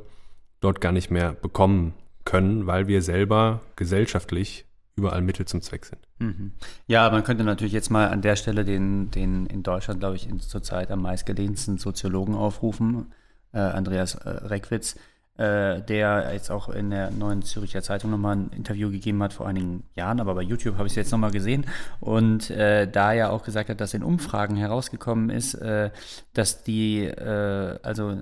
dort 0.60 0.80
gar 0.80 0.92
nicht 0.92 1.10
mehr 1.10 1.32
bekommen 1.32 1.94
können, 2.24 2.66
weil 2.66 2.86
wir 2.88 3.02
selber 3.02 3.60
gesellschaftlich 3.76 4.64
überall 4.96 5.22
Mittel 5.22 5.46
zum 5.46 5.60
Zweck 5.60 5.84
sind. 5.84 6.06
Mhm. 6.18 6.52
Ja, 6.86 7.10
man 7.10 7.24
könnte 7.24 7.44
natürlich 7.44 7.72
jetzt 7.72 7.90
mal 7.90 8.08
an 8.08 8.22
der 8.22 8.36
Stelle 8.36 8.64
den, 8.64 9.10
den 9.10 9.46
in 9.46 9.62
Deutschland, 9.62 10.00
glaube 10.00 10.16
ich, 10.16 10.28
zurzeit 10.40 10.90
am 10.90 11.02
meistgelehnten 11.02 11.78
Soziologen 11.78 12.34
aufrufen, 12.34 13.12
äh, 13.52 13.58
Andreas 13.58 14.14
äh, 14.14 14.28
Reckwitz, 14.28 14.96
äh, 15.36 15.82
der 15.82 16.30
jetzt 16.32 16.50
auch 16.50 16.68
in 16.68 16.90
der 16.90 17.10
neuen 17.10 17.42
Züricher 17.42 17.82
Zeitung 17.82 18.12
nochmal 18.12 18.36
ein 18.36 18.50
Interview 18.50 18.90
gegeben 18.90 19.20
hat 19.22 19.32
vor 19.32 19.48
einigen 19.48 19.82
Jahren, 19.96 20.20
aber 20.20 20.34
bei 20.36 20.42
YouTube 20.42 20.76
habe 20.76 20.86
ich 20.86 20.92
es 20.92 20.96
jetzt 20.96 21.10
nochmal 21.10 21.32
gesehen. 21.32 21.66
Und 21.98 22.50
äh, 22.50 22.86
da 22.86 23.12
ja 23.12 23.30
auch 23.30 23.42
gesagt 23.42 23.68
hat, 23.68 23.80
dass 23.80 23.94
in 23.94 24.04
Umfragen 24.04 24.54
herausgekommen 24.54 25.30
ist, 25.30 25.54
äh, 25.54 25.90
dass 26.34 26.62
die, 26.62 27.06
äh, 27.06 27.78
also 27.82 28.16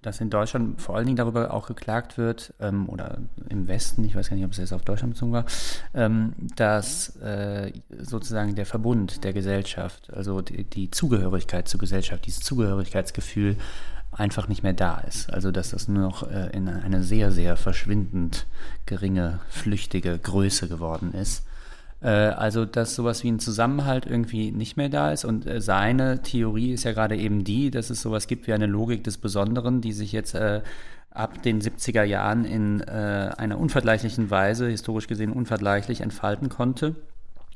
dass 0.00 0.20
in 0.22 0.30
Deutschland 0.30 0.80
vor 0.80 0.96
allen 0.96 1.04
Dingen 1.04 1.16
darüber 1.16 1.52
auch 1.52 1.66
geklagt 1.66 2.16
wird, 2.16 2.54
ähm, 2.58 2.88
oder 2.88 3.18
im 3.50 3.68
Westen, 3.68 4.04
ich 4.04 4.16
weiß 4.16 4.30
gar 4.30 4.36
nicht, 4.36 4.46
ob 4.46 4.52
es 4.52 4.58
jetzt 4.58 4.72
auf 4.72 4.82
Deutschland 4.82 5.12
bezogen 5.12 5.32
war, 5.32 5.44
ähm, 5.92 6.32
dass 6.56 7.16
äh, 7.16 7.70
sozusagen 7.98 8.54
der 8.54 8.66
Verbund 8.66 9.24
der 9.24 9.34
Gesellschaft, 9.34 10.10
also 10.12 10.40
die, 10.40 10.64
die 10.64 10.90
Zugehörigkeit 10.90 11.68
zur 11.68 11.80
Gesellschaft, 11.80 12.24
dieses 12.24 12.40
Zugehörigkeitsgefühl 12.40 13.56
einfach 14.12 14.48
nicht 14.48 14.62
mehr 14.62 14.72
da 14.72 14.98
ist. 14.98 15.32
Also 15.32 15.50
dass 15.50 15.70
das 15.70 15.88
nur 15.88 16.02
noch 16.02 16.30
äh, 16.30 16.50
in 16.52 16.68
eine 16.68 17.02
sehr, 17.02 17.30
sehr 17.30 17.56
verschwindend 17.56 18.46
geringe, 18.86 19.40
flüchtige 19.48 20.18
Größe 20.18 20.68
geworden 20.68 21.12
ist. 21.12 21.44
Äh, 22.00 22.08
also 22.08 22.64
dass 22.64 22.94
sowas 22.94 23.22
wie 23.24 23.30
ein 23.30 23.38
Zusammenhalt 23.38 24.06
irgendwie 24.06 24.52
nicht 24.52 24.76
mehr 24.76 24.88
da 24.88 25.12
ist. 25.12 25.24
Und 25.24 25.46
äh, 25.46 25.60
seine 25.60 26.22
Theorie 26.22 26.72
ist 26.72 26.84
ja 26.84 26.92
gerade 26.92 27.16
eben 27.16 27.44
die, 27.44 27.70
dass 27.70 27.90
es 27.90 28.00
sowas 28.00 28.26
gibt 28.26 28.46
wie 28.46 28.52
eine 28.52 28.66
Logik 28.66 29.04
des 29.04 29.18
Besonderen, 29.18 29.80
die 29.80 29.92
sich 29.92 30.12
jetzt 30.12 30.34
äh, 30.34 30.62
ab 31.10 31.42
den 31.42 31.60
70er 31.60 32.02
Jahren 32.02 32.44
in 32.44 32.80
äh, 32.82 33.32
einer 33.36 33.58
unvergleichlichen 33.58 34.30
Weise, 34.30 34.68
historisch 34.68 35.08
gesehen 35.08 35.32
unvergleichlich, 35.32 36.00
entfalten 36.00 36.48
konnte. 36.48 36.94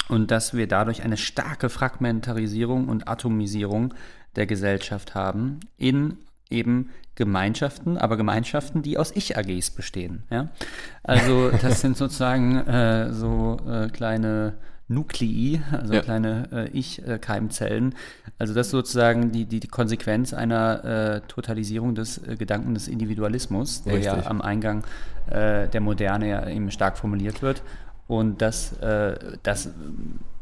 Und 0.08 0.30
dass 0.30 0.54
wir 0.54 0.66
dadurch 0.66 1.02
eine 1.02 1.16
starke 1.16 1.68
Fragmentarisierung 1.68 2.88
und 2.88 3.06
Atomisierung 3.06 3.94
der 4.34 4.46
Gesellschaft 4.46 5.14
haben 5.14 5.60
in 5.76 6.16
eben 6.50 6.90
Gemeinschaften, 7.14 7.98
aber 7.98 8.16
Gemeinschaften, 8.16 8.82
die 8.82 8.98
aus 8.98 9.12
Ich-AGs 9.14 9.70
bestehen. 9.70 10.22
Ja? 10.30 10.48
Also 11.02 11.50
das 11.50 11.80
sind 11.80 11.96
sozusagen 11.96 12.56
äh, 12.66 13.12
so 13.12 13.58
äh, 13.68 13.88
kleine 13.88 14.54
Nuklei, 14.88 15.62
also 15.70 15.94
Ja. 15.94 16.00
kleine 16.00 16.48
äh, 16.52 16.68
Ich-Keimzellen. 16.70 17.94
Also 18.38 18.54
das 18.54 18.66
ist 18.66 18.70
sozusagen 18.72 19.30
die, 19.30 19.44
die, 19.44 19.60
die 19.60 19.68
Konsequenz 19.68 20.34
einer 20.34 20.84
äh, 20.84 21.20
Totalisierung 21.28 21.94
des 21.94 22.18
äh, 22.18 22.34
Gedanken 22.36 22.74
des 22.74 22.88
Individualismus, 22.88 23.84
der 23.84 23.98
ja 24.00 24.14
Richtig. 24.14 24.30
am 24.30 24.40
Eingang 24.42 24.82
äh, 25.30 25.68
der 25.68 25.80
Moderne 25.80 26.28
ja 26.28 26.48
eben 26.48 26.70
stark 26.72 26.98
formuliert 26.98 27.40
wird. 27.42 27.62
Und 28.08 28.42
das, 28.42 28.74
das 29.44 29.70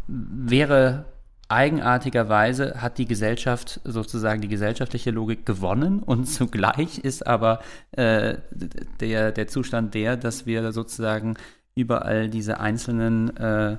wäre 0.07 1.05
eigenartigerweise 1.49 2.81
hat 2.81 2.99
die 2.99 3.07
Gesellschaft 3.07 3.81
sozusagen 3.85 4.41
die 4.41 4.49
gesellschaftliche 4.49 5.11
Logik 5.11 5.47
gewonnen 5.47 6.03
und 6.03 6.25
zugleich 6.29 6.99
ist 6.99 7.27
aber 7.27 7.61
äh, 7.93 8.37
der, 9.01 9.33
der 9.33 9.49
Zustand 9.49 9.95
der, 9.95 10.17
dass 10.17 10.47
wir 10.47 10.73
sozusagen 10.73 11.37
überall 11.75 12.29
diese 12.29 12.61
einzelnen 12.61 13.37
äh, 13.37 13.79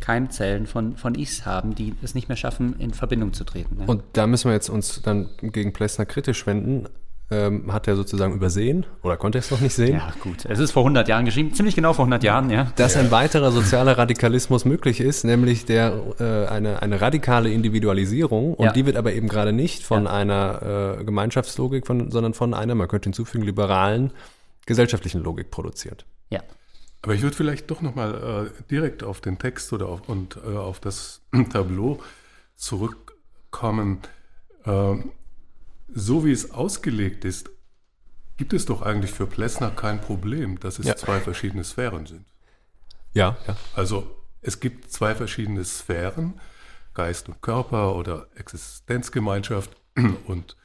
Keimzellen 0.00 0.66
von, 0.66 0.96
von 0.96 1.14
Ichs 1.14 1.46
haben, 1.46 1.74
die 1.74 1.94
es 2.02 2.14
nicht 2.14 2.28
mehr 2.28 2.36
schaffen, 2.36 2.78
in 2.78 2.92
Verbindung 2.92 3.32
zu 3.32 3.44
treten. 3.44 3.78
ne? 3.78 3.84
Und 3.86 4.02
da 4.12 4.26
müssen 4.26 4.48
wir 4.48 4.54
jetzt 4.54 4.68
uns 4.68 5.00
dann 5.02 5.30
gegen 5.40 5.72
Plessner 5.72 6.06
kritisch 6.06 6.46
wenden. 6.46 6.86
Ähm, 7.28 7.72
hat 7.72 7.88
er 7.88 7.96
sozusagen 7.96 8.34
übersehen 8.34 8.86
oder 9.02 9.16
konnte 9.16 9.38
es 9.38 9.50
noch 9.50 9.60
nicht 9.60 9.74
sehen? 9.74 9.96
ja, 9.96 10.12
gut. 10.22 10.44
Es 10.44 10.60
ist 10.60 10.70
vor 10.70 10.82
100 10.82 11.08
Jahren 11.08 11.24
geschrieben, 11.24 11.52
ziemlich 11.54 11.74
genau 11.74 11.92
vor 11.92 12.04
100 12.04 12.22
Jahren, 12.22 12.50
ja. 12.50 12.70
dass 12.76 12.96
ein 12.96 13.10
weiterer 13.10 13.50
sozialer 13.50 13.98
Radikalismus 13.98 14.64
möglich 14.64 15.00
ist, 15.00 15.24
nämlich 15.24 15.64
der 15.64 16.00
äh, 16.20 16.46
eine, 16.46 16.82
eine 16.82 17.00
radikale 17.00 17.50
Individualisierung 17.50 18.54
und 18.54 18.64
Ja. 18.66 18.72
die 18.72 18.86
wird 18.86 18.96
aber 18.96 19.12
eben 19.12 19.26
gerade 19.26 19.52
nicht 19.52 19.82
von 19.82 20.04
Ja. 20.04 20.10
einer 20.12 20.98
äh, 21.00 21.04
Gemeinschaftslogik, 21.04 21.84
von, 21.88 22.12
sondern 22.12 22.32
von 22.32 22.54
einer, 22.54 22.76
man 22.76 22.86
könnte 22.86 23.06
hinzufügen, 23.06 23.42
liberalen 23.44 24.12
gesellschaftlichen 24.64 25.20
Logik 25.24 25.50
produziert. 25.50 26.06
Ja. 26.30 26.42
Aber 27.02 27.14
ich 27.14 27.22
würde 27.22 27.34
vielleicht 27.36 27.68
doch 27.72 27.82
nochmal 27.82 28.50
äh, 28.56 28.62
direkt 28.70 29.02
auf 29.02 29.20
den 29.20 29.38
Text 29.38 29.72
oder 29.72 29.88
auf, 29.88 30.08
und 30.08 30.38
äh, 30.46 30.56
auf 30.56 30.78
das 30.78 31.22
Tableau 31.52 31.98
zurückkommen. 32.54 33.98
Ähm, 34.64 35.10
so 35.96 36.24
wie 36.24 36.30
es 36.30 36.50
ausgelegt 36.50 37.24
ist, 37.24 37.50
gibt 38.36 38.52
es 38.52 38.66
doch 38.66 38.82
eigentlich 38.82 39.10
für 39.12 39.26
Plessner 39.26 39.70
kein 39.70 40.00
Problem, 40.00 40.60
dass 40.60 40.78
es 40.78 40.86
Ja. 40.86 40.94
zwei 40.96 41.20
verschiedene 41.20 41.64
Sphären 41.64 42.04
sind. 42.06 42.26
Ja, 43.14 43.38
ja. 43.46 43.56
Also 43.74 44.14
es 44.42 44.60
gibt 44.60 44.92
zwei 44.92 45.14
verschiedene 45.14 45.64
Sphären, 45.64 46.38
Geist 46.92 47.28
und 47.28 47.40
Körper 47.40 47.96
oder 47.96 48.28
Existenzgemeinschaft 48.36 49.74
und 50.26 50.56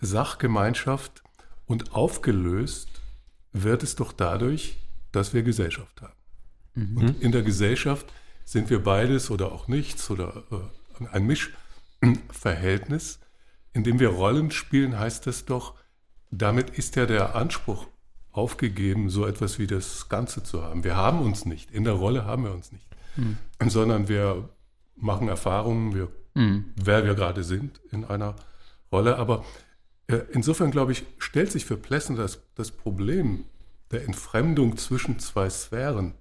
Sachgemeinschaft. 0.00 1.22
Und 1.64 1.92
aufgelöst 1.92 2.88
wird 3.52 3.82
es 3.82 3.96
doch 3.96 4.12
dadurch, 4.12 4.76
dass 5.10 5.32
wir 5.34 5.42
Gesellschaft 5.42 6.02
haben. 6.02 6.12
Und 6.96 7.22
in 7.22 7.32
der 7.32 7.42
Gesellschaft 7.42 8.12
sind 8.44 8.68
wir 8.68 8.82
beides 8.82 9.30
oder 9.30 9.50
auch 9.50 9.66
nichts 9.68 10.10
oder 10.10 10.44
äh, 11.00 11.06
ein 11.10 11.26
Mischverhältnis. 11.26 13.18
In 13.76 13.84
dem 13.84 14.00
wir 14.00 14.08
Rollen 14.08 14.50
spielen, 14.50 14.98
heißt 14.98 15.26
es 15.26 15.44
doch, 15.44 15.74
damit 16.30 16.70
ist 16.70 16.96
ja 16.96 17.04
der 17.04 17.34
Anspruch 17.34 17.86
aufgegeben, 18.32 19.10
so 19.10 19.26
etwas 19.26 19.58
wie 19.58 19.66
das 19.66 20.08
Ganze 20.08 20.42
zu 20.42 20.62
haben. 20.62 20.82
Wir 20.82 20.96
haben 20.96 21.20
uns 21.20 21.44
nicht. 21.44 21.70
In 21.72 21.84
der 21.84 21.92
Rolle 21.92 22.24
haben 22.24 22.44
wir 22.44 22.52
uns 22.52 22.72
nicht. 22.72 22.86
Sondern 23.70 24.08
wir 24.08 24.48
machen 24.96 25.28
Erfahrungen, 25.28 25.94
wir, 25.94 26.08
wer 26.74 27.04
wir 27.04 27.14
gerade 27.14 27.44
sind 27.44 27.82
in 27.92 28.06
einer 28.06 28.36
Rolle. 28.90 29.18
Aber 29.18 29.44
äh, 30.06 30.20
insofern, 30.32 30.70
glaube 30.70 30.92
ich, 30.92 31.04
stellt 31.18 31.52
sich 31.52 31.66
für 31.66 31.76
Plessner 31.76 32.16
das, 32.16 32.40
das 32.54 32.70
Problem 32.70 33.44
der 33.90 34.04
Entfremdung 34.06 34.78
zwischen 34.78 35.18
zwei 35.18 35.50
Sphären 35.50 36.14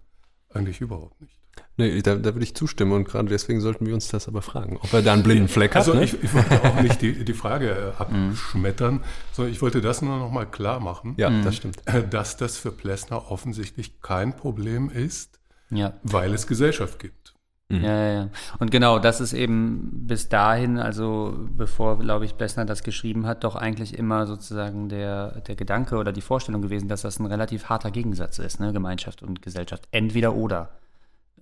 eigentlich 0.49 0.81
überhaupt 0.81 1.21
nicht. 1.21 1.39
Nee, 1.77 2.01
da, 2.01 2.15
da 2.15 2.33
würde 2.33 2.43
ich 2.43 2.55
zustimmen 2.55 2.93
und 2.93 3.03
gerade 3.05 3.27
deswegen 3.27 3.59
sollten 3.59 3.85
wir 3.85 3.93
uns 3.93 4.07
das 4.07 4.27
aber 4.29 4.41
fragen, 4.41 4.77
ob 4.81 4.93
er 4.93 5.01
da 5.01 5.11
einen 5.11 5.23
blinden 5.23 5.49
Fleck 5.49 5.75
Also 5.75 5.91
hat. 5.93 5.99
Ne? 5.99 6.05
ich, 6.05 6.23
ich 6.23 6.33
wollte 6.33 6.63
auch 6.63 6.81
nicht 6.81 7.01
die, 7.01 7.25
die 7.25 7.33
Frage 7.33 7.93
äh, 7.97 8.01
abschmettern, 8.01 9.03
sondern 9.33 9.51
ich 9.53 9.61
wollte 9.61 9.81
das 9.81 10.01
nur 10.01 10.17
noch 10.17 10.31
mal 10.31 10.45
klar 10.45 10.79
machen, 10.79 11.15
ja, 11.17 11.29
das 11.43 11.57
stimmt. 11.57 11.77
äh, 11.85 12.07
dass 12.07 12.37
das 12.37 12.57
für 12.57 12.71
Plessner 12.71 13.29
offensichtlich 13.29 14.01
kein 14.01 14.35
Problem 14.37 14.89
ist, 14.89 15.39
Ja. 15.69 15.93
weil 16.03 16.33
es 16.33 16.47
Gesellschaft 16.47 16.99
gibt. 16.99 17.33
Ja, 17.67 17.79
ja, 17.79 18.13
ja. 18.13 18.29
Und 18.59 18.69
genau, 18.69 18.99
das 18.99 19.19
ist 19.19 19.33
eben 19.33 19.89
bis 20.05 20.29
dahin, 20.29 20.77
also 20.77 21.35
bevor, 21.57 21.97
glaube 21.97 22.23
ich, 22.23 22.37
Plessner 22.37 22.63
das 22.63 22.83
geschrieben 22.83 23.25
hat, 23.25 23.43
doch 23.43 23.55
eigentlich 23.55 23.97
immer 23.97 24.27
sozusagen 24.27 24.87
der, 24.87 25.41
der 25.41 25.55
Gedanke 25.55 25.97
oder 25.97 26.11
die 26.13 26.21
Vorstellung 26.21 26.61
gewesen, 26.61 26.87
dass 26.89 27.01
das 27.01 27.19
ein 27.19 27.25
relativ 27.25 27.65
harter 27.65 27.89
Gegensatz 27.89 28.37
ist, 28.37 28.59
ne? 28.59 28.71
Gemeinschaft 28.71 29.23
und 29.23 29.41
Gesellschaft. 29.41 29.87
Entweder 29.89 30.35
oder 30.35 30.69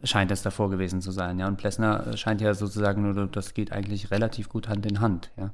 scheint 0.03 0.31
es 0.31 0.41
davor 0.41 0.69
gewesen 0.69 1.01
zu 1.01 1.11
sein, 1.11 1.39
ja. 1.39 1.47
Und 1.47 1.57
Plessner 1.57 2.15
scheint 2.17 2.41
ja 2.41 2.53
sozusagen 2.53 3.01
nur, 3.01 3.27
das 3.27 3.53
geht 3.53 3.71
eigentlich 3.71 4.11
relativ 4.11 4.49
gut 4.49 4.67
Hand 4.67 4.85
in 4.85 4.99
Hand, 5.01 5.31
ja. 5.37 5.51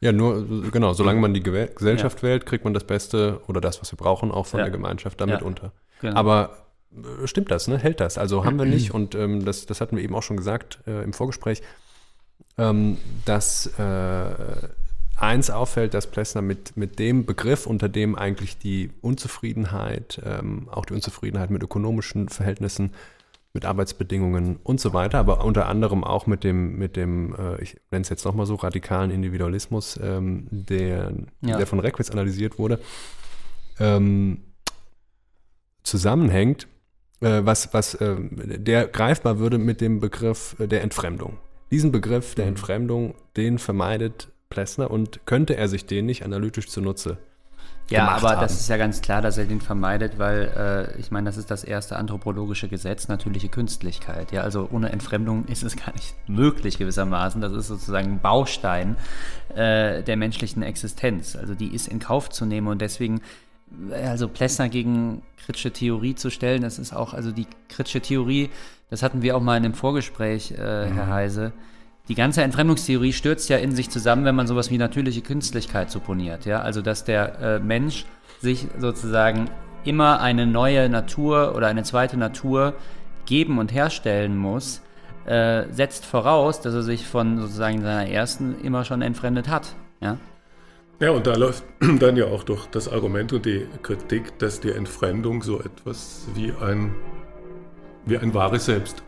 Ja, 0.00 0.12
nur, 0.12 0.70
genau, 0.70 0.92
solange 0.92 1.20
man 1.20 1.32
die 1.34 1.42
Gesellschaft 1.42 2.22
wählt, 2.22 2.46
kriegt 2.46 2.64
man 2.64 2.74
das 2.74 2.84
Beste 2.84 3.40
oder 3.46 3.60
das, 3.60 3.80
was 3.80 3.92
wir 3.92 3.96
brauchen, 3.96 4.30
auch 4.30 4.46
von 4.46 4.58
Ja. 4.58 4.64
der 4.64 4.72
Gemeinschaft 4.72 5.20
damit 5.20 5.40
Ja. 5.40 5.46
unter. 5.46 5.72
Genau. 6.00 6.16
Aber 6.16 6.66
äh, 6.92 7.26
stimmt 7.26 7.50
das, 7.50 7.68
ne? 7.68 7.78
Hält 7.78 8.00
das? 8.00 8.18
Also 8.18 8.44
haben 8.44 8.58
wir 8.58 8.64
nicht, 8.76 8.92
und 8.92 9.14
ähm, 9.14 9.44
das, 9.44 9.66
das 9.66 9.80
hatten 9.80 9.96
wir 9.96 10.02
eben 10.04 10.14
auch 10.14 10.22
schon 10.22 10.36
gesagt 10.36 10.80
äh, 10.86 11.02
im 11.02 11.12
Vorgespräch, 11.12 11.62
ähm, 12.58 12.98
dass 13.24 13.66
äh, 13.78 14.68
eins 15.16 15.50
auffällt, 15.50 15.94
dass 15.94 16.06
Plessner 16.08 16.42
mit, 16.42 16.76
mit 16.76 16.98
dem 16.98 17.24
Begriff, 17.24 17.66
unter 17.66 17.88
dem 17.88 18.16
eigentlich 18.16 18.58
die 18.58 18.90
Unzufriedenheit, 19.00 20.20
ähm, 20.24 20.68
auch 20.70 20.84
die 20.84 20.94
Unzufriedenheit 20.94 21.50
mit 21.50 21.62
ökonomischen 21.62 22.28
Verhältnissen, 22.28 22.92
mit 23.54 23.64
Arbeitsbedingungen 23.64 24.56
und 24.64 24.80
so 24.80 24.92
weiter, 24.92 25.18
aber 25.18 25.44
unter 25.44 25.66
anderem 25.68 26.02
auch 26.02 26.26
mit 26.26 26.42
dem, 26.42 26.76
mit 26.76 26.96
dem, 26.96 27.34
äh, 27.36 27.62
ich 27.62 27.76
nenne 27.92 28.02
es 28.02 28.08
jetzt 28.08 28.24
nochmal 28.24 28.46
so, 28.46 28.56
radikalen 28.56 29.12
Individualismus, 29.12 29.98
ähm, 30.02 30.48
der, 30.50 31.12
Ja. 31.40 31.56
der 31.56 31.66
von 31.66 31.78
Reckwitz 31.78 32.10
analysiert 32.10 32.58
wurde, 32.58 32.80
ähm, 33.78 34.40
zusammenhängt, 35.84 36.66
äh, 37.20 37.42
was, 37.44 37.72
was 37.72 38.00
ähm, 38.00 38.30
der 38.34 38.88
greifbar 38.88 39.38
würde 39.38 39.58
mit 39.58 39.80
dem 39.80 40.00
Begriff 40.00 40.56
äh, 40.58 40.66
der 40.66 40.82
Entfremdung. 40.82 41.38
Diesen 41.70 41.92
Begriff 41.92 42.34
der 42.34 42.46
Entfremdung, 42.46 43.14
den 43.36 43.58
vermeidet 43.58 44.32
Plessner 44.50 44.90
und 44.90 45.26
könnte 45.26 45.56
er 45.56 45.68
sich 45.68 45.86
den 45.86 46.06
nicht 46.06 46.24
analytisch 46.24 46.68
zunutze 46.68 47.18
Ja, 47.90 48.08
aber 48.08 48.30
haben. 48.30 48.40
das 48.40 48.58
ist 48.58 48.68
ja 48.68 48.78
ganz 48.78 49.02
klar, 49.02 49.20
dass 49.20 49.36
er 49.36 49.44
den 49.44 49.60
vermeidet, 49.60 50.18
weil 50.18 50.88
äh, 50.96 51.00
ich 51.00 51.10
meine, 51.10 51.26
das 51.26 51.36
ist 51.36 51.50
das 51.50 51.64
erste 51.64 51.96
anthropologische 51.96 52.68
Gesetz, 52.68 53.08
natürliche 53.08 53.50
Künstlichkeit. 53.50 54.32
Ja, 54.32 54.40
also 54.42 54.68
ohne 54.72 54.90
Entfremdung 54.90 55.44
ist 55.46 55.62
es 55.62 55.76
gar 55.76 55.92
nicht 55.92 56.14
möglich 56.26 56.78
gewissermaßen. 56.78 57.40
Das 57.40 57.52
ist 57.52 57.68
sozusagen 57.68 58.12
ein 58.12 58.20
Baustein 58.20 58.96
äh, 59.54 60.02
der 60.02 60.16
menschlichen 60.16 60.62
Existenz. 60.62 61.36
Also 61.36 61.54
die 61.54 61.74
ist 61.74 61.88
in 61.88 61.98
Kauf 61.98 62.30
zu 62.30 62.46
nehmen 62.46 62.68
und 62.68 62.80
deswegen, 62.80 63.20
äh, 63.90 64.06
also 64.06 64.28
Plessner 64.28 64.70
gegen 64.70 65.22
kritische 65.44 65.70
Theorie 65.72 66.14
zu 66.14 66.30
stellen, 66.30 66.62
das 66.62 66.78
ist 66.78 66.94
auch, 66.94 67.12
also 67.12 67.32
die 67.32 67.46
kritische 67.68 68.00
Theorie, 68.00 68.48
das 68.88 69.02
hatten 69.02 69.20
wir 69.20 69.36
auch 69.36 69.42
mal 69.42 69.58
in 69.58 69.64
einem 69.64 69.74
Vorgespräch, 69.74 70.52
äh, 70.52 70.56
Herr 70.56 71.08
Heise. 71.08 71.52
Die 72.08 72.14
ganze 72.14 72.42
Entfremdungstheorie 72.42 73.14
stürzt 73.14 73.48
ja 73.48 73.56
in 73.56 73.74
sich 73.74 73.88
zusammen, 73.88 74.26
wenn 74.26 74.34
man 74.34 74.46
sowas 74.46 74.70
wie 74.70 74.76
natürliche 74.76 75.22
Künstlichkeit 75.22 75.90
supponiert. 75.90 76.44
Ja? 76.44 76.60
Also, 76.60 76.82
dass 76.82 77.04
der 77.04 77.38
äh, 77.40 77.58
Mensch 77.60 78.04
sich 78.40 78.66
sozusagen 78.78 79.48
immer 79.84 80.20
eine 80.20 80.46
neue 80.46 80.88
Natur 80.90 81.54
oder 81.56 81.68
eine 81.68 81.82
zweite 81.82 82.18
Natur 82.18 82.74
geben 83.24 83.58
und 83.58 83.72
herstellen 83.72 84.36
muss, 84.36 84.82
äh, 85.24 85.64
setzt 85.70 86.04
voraus, 86.04 86.60
dass 86.60 86.74
er 86.74 86.82
sich 86.82 87.06
von 87.06 87.40
sozusagen 87.40 87.80
seiner 87.80 88.06
ersten 88.06 88.60
immer 88.60 88.84
schon 88.84 89.00
entfremdet 89.00 89.48
hat. 89.48 89.74
Ja? 90.02 90.18
Ja, 91.00 91.10
und 91.10 91.26
da 91.26 91.34
läuft 91.36 91.64
dann 92.00 92.16
ja 92.16 92.26
auch 92.26 92.44
durch 92.44 92.66
das 92.66 92.86
Argument 92.86 93.32
und 93.32 93.46
die 93.46 93.66
Kritik, 93.82 94.38
dass 94.38 94.60
die 94.60 94.72
Entfremdung 94.72 95.42
so 95.42 95.58
etwas 95.60 96.26
wie 96.34 96.52
ein, 96.52 96.94
wie 98.04 98.18
ein 98.18 98.34
wahres 98.34 98.66
Selbst 98.66 99.02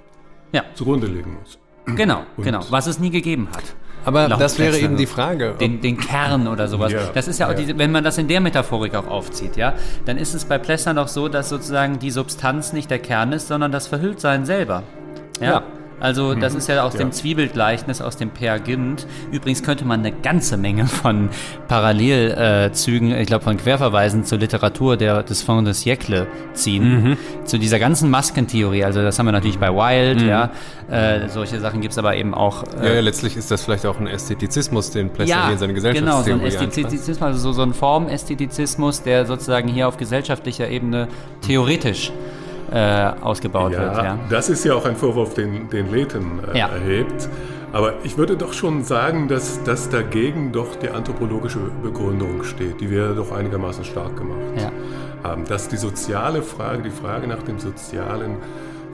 Ja, 0.53 0.65
zugrunde 0.75 1.09
legen 1.09 1.37
muss. 1.39 1.59
Genau, 1.95 2.23
Und- 2.37 2.45
genau. 2.45 2.61
Was 2.71 2.87
es 2.87 2.99
nie 2.99 3.11
gegeben 3.11 3.49
hat. 3.55 3.65
Aber 4.05 4.29
Laut 4.29 4.41
das 4.41 4.57
wäre 4.61 4.79
eben 4.79 4.97
die 4.97 5.07
Frage. 5.07 5.55
den, 5.61 5.81
den 5.81 5.97
Kern 5.99 6.47
oder 6.47 6.69
sowas. 6.69 6.93
Ja, 6.93 7.01
das 7.13 7.27
ist 7.27 7.41
ja 7.41 7.47
auch 7.47 7.51
ja. 7.51 7.57
diese, 7.57 7.77
wenn 7.77 7.91
man 7.91 8.05
das 8.05 8.19
in 8.19 8.29
der 8.29 8.41
Metaphorik 8.41 8.95
auch 8.95 9.09
aufzieht, 9.09 9.57
ja, 9.57 9.75
dann 10.05 10.17
ist 10.17 10.33
es 10.33 10.45
bei 10.45 10.59
Plessner 10.59 10.95
doch 10.95 11.09
so, 11.09 11.27
dass 11.29 11.49
sozusagen 11.49 11.99
die 11.99 12.13
Substanz 12.13 12.73
nicht 12.73 12.89
der 12.89 13.01
Kern 13.01 13.33
ist, 13.33 13.49
sondern 13.49 13.73
das 13.73 13.89
Verhülltsein 13.89 14.47
selber. 14.47 14.85
Ja. 15.41 15.47
Ja. 15.51 15.63
Also 15.99 16.35
das 16.35 16.55
ist 16.55 16.69
ja 16.69 16.83
aus 16.83 16.93
Ja. 16.95 16.99
dem 17.01 17.13
Zwiebelgleichnis 17.13 18.01
aus 18.03 18.17
dem 18.17 18.31
Per 18.31 18.59
Gynt. 18.59 19.07
Übrigens 19.33 19.63
könnte 19.63 19.85
man 19.85 20.01
eine 20.01 20.13
ganze 20.13 20.57
Menge 20.57 20.87
von 20.87 21.31
Parallelzügen, 21.69 23.13
ich 23.19 23.27
glaube 23.27 23.45
von 23.45 23.57
Querverweisen 23.57 24.25
zur 24.25 24.39
Literatur 24.39 24.97
der, 24.97 25.23
des 25.23 25.43
Fond 25.43 25.67
de 25.67 25.75
Siècle 25.75 26.27
ziehen. 26.53 27.17
Zu 27.45 27.59
dieser 27.59 27.79
ganzen 27.79 28.11
Maskentheorie. 28.11 28.85
Also 28.85 29.03
das 29.03 29.19
haben 29.19 29.27
wir 29.27 29.33
natürlich 29.33 29.59
bei 29.59 29.71
Wilde, 29.71 30.27
ja. 30.27 30.51
Äh, 30.91 31.29
solche 31.29 31.59
Sachen 31.61 31.81
gibt 31.81 31.93
es 31.93 31.99
aber 31.99 32.15
eben 32.17 32.35
auch. 32.35 32.65
Ja, 32.77 32.83
Äh, 32.83 32.95
ja, 32.97 33.01
letztlich 33.01 33.37
ist 33.37 33.51
das 33.51 33.65
vielleicht 33.65 33.87
auch 33.87 33.99
ein 33.99 34.07
Ästhetizismus, 34.07 34.91
den 34.91 35.11
Plessner 35.11 35.45
hier 35.47 35.53
in 35.53 35.59
seine 35.59 35.73
genau, 35.75 36.23
so 36.23 36.31
ein 36.33 36.41
Gesellschaftstheorie. 36.41 36.87
Ästhetizismus, 36.95 37.23
also 37.23 37.39
so, 37.41 37.53
so 37.53 37.63
ein 37.63 37.73
Formästhetizismus, 37.75 39.03
der 39.03 39.27
sozusagen 39.27 39.69
hier 39.69 39.89
auf 39.89 39.97
gesellschaftlicher 39.97 40.69
Ebene 40.69 41.09
theoretisch 41.47 42.13
äh, 42.73 43.11
ausgebaut 43.21 43.73
Ja, 43.73 43.81
wird. 43.81 43.97
Ja. 44.05 44.19
das 44.29 44.49
ist 44.49 44.65
ja 44.65 44.75
auch 44.75 44.85
ein 44.85 44.97
Vorwurf, 44.97 45.35
den, 45.35 45.69
den 45.71 45.91
Leten 45.91 46.41
äh, 46.53 46.59
Ja. 46.59 46.69
erhebt. 46.69 47.29
Aber 47.73 47.95
ich 48.05 48.17
würde 48.17 48.37
doch 48.37 48.53
schon 48.53 48.85
sagen, 48.85 49.29
dass, 49.29 49.63
dass 49.65 49.89
dagegen 49.91 50.53
doch 50.53 50.77
die 50.77 50.89
anthropologische 50.89 51.59
Begründung 51.83 52.43
steht, 52.45 52.81
die 52.81 52.91
wir 52.91 53.09
doch 53.15 53.33
einigermaßen 53.33 53.85
stark 53.85 54.17
gemacht 54.17 54.39
Ja. 54.57 54.71
haben. 55.23 55.45
Dass 55.45 55.69
die 55.69 55.77
soziale 55.77 56.43
Frage, 56.43 56.83
die 56.85 56.91
Frage 56.91 57.27
nach 57.27 57.43
dem 57.43 57.59
Sozialen 57.59 58.37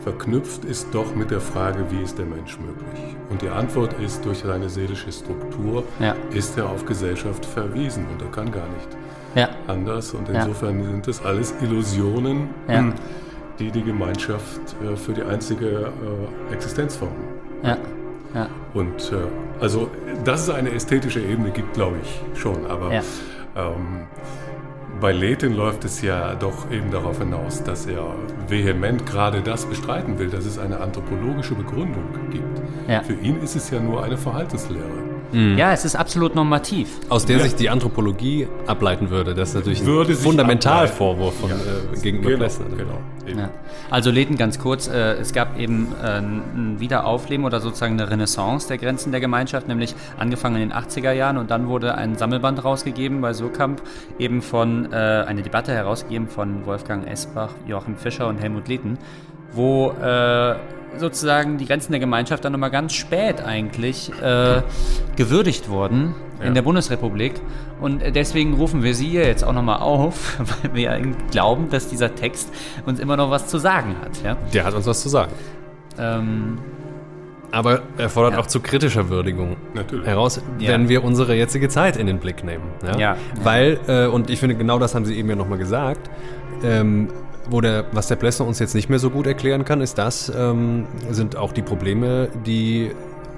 verknüpft 0.02 0.64
ist 0.64 0.88
doch 0.92 1.14
mit 1.14 1.30
der 1.30 1.40
Frage, 1.40 1.84
wie 1.90 2.02
ist 2.02 2.18
der 2.18 2.26
Mensch 2.26 2.58
möglich? 2.58 3.14
Und 3.30 3.40
die 3.40 3.48
Antwort 3.50 3.92
ist, 4.04 4.24
durch 4.24 4.38
seine 4.38 4.68
seelische 4.68 5.12
Struktur 5.12 5.84
Ja. 6.00 6.16
ist 6.32 6.58
er 6.58 6.68
auf 6.68 6.84
Gesellschaft 6.84 7.46
verwiesen 7.46 8.06
und 8.12 8.20
er 8.20 8.28
kann 8.32 8.50
gar 8.50 8.66
nicht 8.66 8.88
Ja. 9.36 9.48
anders. 9.68 10.12
Und 10.12 10.28
insofern 10.28 10.82
sind 10.82 11.06
das 11.06 11.24
alles 11.24 11.54
Illusionen, 11.62 12.48
Ja. 12.68 12.84
Die 13.58 13.70
die 13.70 13.82
Gemeinschaft 13.82 14.60
äh, 14.82 14.96
für 14.96 15.12
die 15.12 15.22
einzige 15.22 15.66
äh, 16.50 16.52
Existenzform. 16.54 17.10
Ja. 17.62 17.76
Ja. 18.34 18.48
Und 18.74 19.12
äh, 19.12 19.16
also, 19.62 19.90
dass 20.24 20.42
es 20.42 20.50
eine 20.50 20.70
ästhetische 20.72 21.20
Ebene 21.20 21.50
gibt, 21.50 21.74
glaube 21.74 21.96
ich 22.02 22.40
schon. 22.40 22.64
Aber 22.66 22.92
Ja. 22.92 23.02
ähm, 23.56 24.06
bei 25.00 25.12
Letin 25.12 25.54
läuft 25.54 25.84
es 25.84 26.00
ja 26.00 26.34
doch 26.34 26.70
eben 26.70 26.90
darauf 26.90 27.18
hinaus, 27.18 27.62
dass 27.62 27.86
er 27.86 28.04
vehement 28.48 29.04
gerade 29.04 29.42
das 29.42 29.66
bestreiten 29.66 30.18
will, 30.18 30.28
dass 30.30 30.46
es 30.46 30.58
eine 30.58 30.80
anthropologische 30.80 31.54
Begründung 31.54 32.04
gibt. 32.30 32.62
Ja. 32.88 33.02
Für 33.02 33.14
ihn 33.14 33.36
ist 33.42 33.56
es 33.56 33.68
ja 33.70 33.80
nur 33.80 34.02
eine 34.02 34.16
Verhaltenslehre. 34.16 34.84
ja, 35.56 35.72
es 35.72 35.84
ist 35.86 35.96
absolut 35.96 36.34
normativ. 36.34 36.88
Aus 37.08 37.24
der 37.26 37.38
Ja. 37.38 37.42
sich 37.44 37.54
die 37.54 37.68
Anthropologie 37.70 38.46
ableiten 38.66 39.08
würde. 39.10 39.34
Das 39.34 39.50
ist 39.50 39.54
natürlich 39.56 39.80
ein 39.80 39.86
Würde 39.86 40.14
sich 40.14 40.24
Fundamentalvorwurf 40.24 41.34
von, 41.40 41.50
ableiten. 41.50 41.94
äh, 41.94 42.00
gegenüber 42.00 42.28
genau, 42.30 42.38
Plessner. 42.40 42.66
Genau. 42.76 42.98
Ja. 43.26 43.50
Also 43.90 44.10
Leten 44.10 44.36
ganz 44.36 44.58
kurz, 44.58 44.88
äh, 44.88 45.14
es 45.14 45.32
gab 45.32 45.58
eben 45.58 45.92
äh, 46.02 46.18
ein 46.18 46.80
Wiederaufleben 46.80 47.44
oder 47.44 47.60
sozusagen 47.60 47.98
eine 48.00 48.10
Renaissance 48.10 48.68
der 48.68 48.78
Grenzen 48.78 49.12
der 49.12 49.20
Gemeinschaft, 49.20 49.68
nämlich 49.68 49.94
angefangen 50.18 50.56
in 50.56 50.70
den 50.70 50.72
80er 50.72 51.12
Jahren 51.12 51.36
und 51.36 51.50
dann 51.50 51.68
wurde 51.68 51.94
ein 51.94 52.16
Sammelband 52.16 52.64
rausgegeben 52.64 53.20
bei 53.20 53.32
Surkamp, 53.32 53.82
eben 54.18 54.42
von 54.42 54.92
äh, 54.92 54.96
eine 54.96 55.42
Debatte 55.42 55.72
herausgegeben 55.72 56.28
von 56.28 56.66
Wolfgang 56.66 57.06
Esbach, 57.06 57.50
Joachim 57.66 57.96
Fischer 57.96 58.26
und 58.28 58.38
Helmut 58.38 58.68
Leten, 58.68 58.98
wo 59.52 59.90
äh, 59.90 60.56
sozusagen 60.98 61.58
die 61.58 61.66
Grenzen 61.66 61.92
der 61.92 62.00
Gemeinschaft 62.00 62.44
dann 62.44 62.52
nochmal 62.52 62.70
ganz 62.70 62.92
spät 62.94 63.40
eigentlich 63.42 64.10
äh, 64.22 64.62
gewürdigt 65.16 65.68
wurden 65.68 66.14
Ja. 66.40 66.46
in 66.46 66.54
der 66.54 66.62
Bundesrepublik. 66.62 67.34
Und 67.80 68.02
deswegen 68.14 68.54
rufen 68.54 68.82
wir 68.82 68.94
Sie 68.94 69.08
hier 69.08 69.26
jetzt 69.26 69.44
auch 69.44 69.52
nochmal 69.52 69.80
auf, 69.80 70.38
weil 70.62 70.74
wir 70.74 71.00
glauben, 71.30 71.68
dass 71.70 71.88
dieser 71.88 72.14
Text 72.14 72.52
uns 72.86 73.00
immer 73.00 73.16
noch 73.16 73.30
was 73.30 73.46
zu 73.48 73.58
sagen 73.58 73.96
hat. 74.02 74.22
Ja? 74.22 74.36
Der 74.52 74.64
hat 74.64 74.74
uns 74.74 74.86
was 74.86 75.00
zu 75.02 75.08
sagen. 75.08 75.32
Ähm, 75.98 76.58
Aber 77.50 77.82
er 77.98 78.08
fordert 78.08 78.34
Ja. 78.34 78.38
auch 78.40 78.46
zu 78.46 78.60
kritischer 78.60 79.08
Würdigung 79.10 79.56
Natürlich. 79.74 80.06
heraus, 80.06 80.40
Ja. 80.58 80.70
wenn 80.70 80.88
wir 80.88 81.04
unsere 81.04 81.34
jetzige 81.34 81.68
Zeit 81.68 81.96
in 81.98 82.06
den 82.06 82.18
Blick 82.18 82.44
nehmen. 82.44 82.64
Ja. 82.82 82.98
Ja. 82.98 83.16
Weil, 83.42 83.78
äh, 83.88 84.06
und 84.06 84.30
ich 84.30 84.40
finde, 84.40 84.54
genau 84.54 84.78
das 84.78 84.94
haben 84.94 85.04
Sie 85.04 85.16
eben 85.18 85.28
ja 85.28 85.36
nochmal 85.36 85.58
gesagt, 85.58 86.08
ähm, 86.64 87.08
wo 87.48 87.60
der, 87.60 87.86
was 87.92 88.08
der 88.08 88.16
Plessner 88.16 88.46
uns 88.46 88.58
jetzt 88.58 88.74
nicht 88.74 88.88
mehr 88.88 88.98
so 88.98 89.10
gut 89.10 89.26
erklären 89.26 89.64
kann, 89.64 89.80
ist 89.80 89.98
das, 89.98 90.32
ähm, 90.34 90.86
sind 91.10 91.36
auch 91.36 91.52
die 91.52 91.62
Probleme, 91.62 92.28
die 92.46 92.92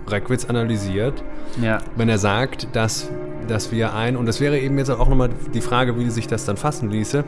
Reckwitz 0.06 0.44
analysiert, 0.44 1.22
ja, 1.60 1.78
wenn 1.96 2.08
er 2.08 2.18
sagt, 2.18 2.68
dass, 2.74 3.10
dass 3.48 3.72
wir 3.72 3.94
ein, 3.94 4.16
und 4.16 4.26
das 4.26 4.40
wäre 4.40 4.58
eben 4.58 4.76
jetzt 4.78 4.90
auch 4.90 5.08
nochmal 5.08 5.30
die 5.54 5.60
Frage, 5.60 5.98
wie 5.98 6.10
sich 6.10 6.26
das 6.26 6.44
dann 6.44 6.56
fassen 6.56 6.90
ließe, 6.90 7.24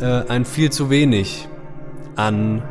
äh, 0.00 0.04
ein 0.04 0.44
viel 0.44 0.70
zu 0.70 0.88
wenig 0.90 1.48
an, 2.16 2.62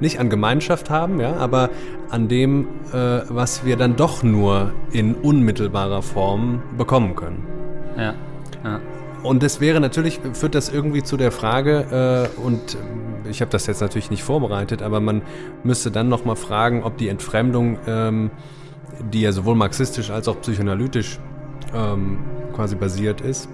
nicht 0.00 0.18
an 0.18 0.30
Gemeinschaft 0.30 0.90
haben, 0.90 1.20
ja, 1.20 1.36
aber 1.36 1.70
an 2.10 2.28
dem, 2.28 2.66
äh, 2.92 3.20
was 3.28 3.64
wir 3.64 3.76
dann 3.76 3.96
doch 3.96 4.22
nur 4.22 4.72
in 4.90 5.14
unmittelbarer 5.14 6.02
Form 6.02 6.62
bekommen 6.76 7.14
können. 7.14 7.46
ja, 7.96 8.14
ja. 8.64 8.80
Und 9.22 9.42
das 9.42 9.60
wäre 9.60 9.80
natürlich, 9.80 10.20
führt 10.32 10.54
das 10.54 10.68
irgendwie 10.68 11.02
zu 11.02 11.16
der 11.16 11.30
Frage, 11.30 12.28
äh, 12.36 12.40
und 12.40 12.76
ich 13.28 13.40
habe 13.40 13.50
das 13.50 13.66
jetzt 13.66 13.80
natürlich 13.80 14.10
nicht 14.10 14.24
vorbereitet, 14.24 14.82
aber 14.82 15.00
man 15.00 15.22
müsste 15.62 15.90
dann 15.90 16.08
nochmal 16.08 16.36
fragen, 16.36 16.82
ob 16.82 16.96
die 16.96 17.08
Entfremdung, 17.08 17.78
ähm, 17.86 18.30
die 19.12 19.20
ja 19.20 19.32
sowohl 19.32 19.54
marxistisch 19.54 20.10
als 20.10 20.26
auch 20.26 20.40
psychoanalytisch 20.40 21.20
ähm, 21.74 22.18
quasi 22.52 22.74
basiert 22.74 23.20
ist, 23.20 23.48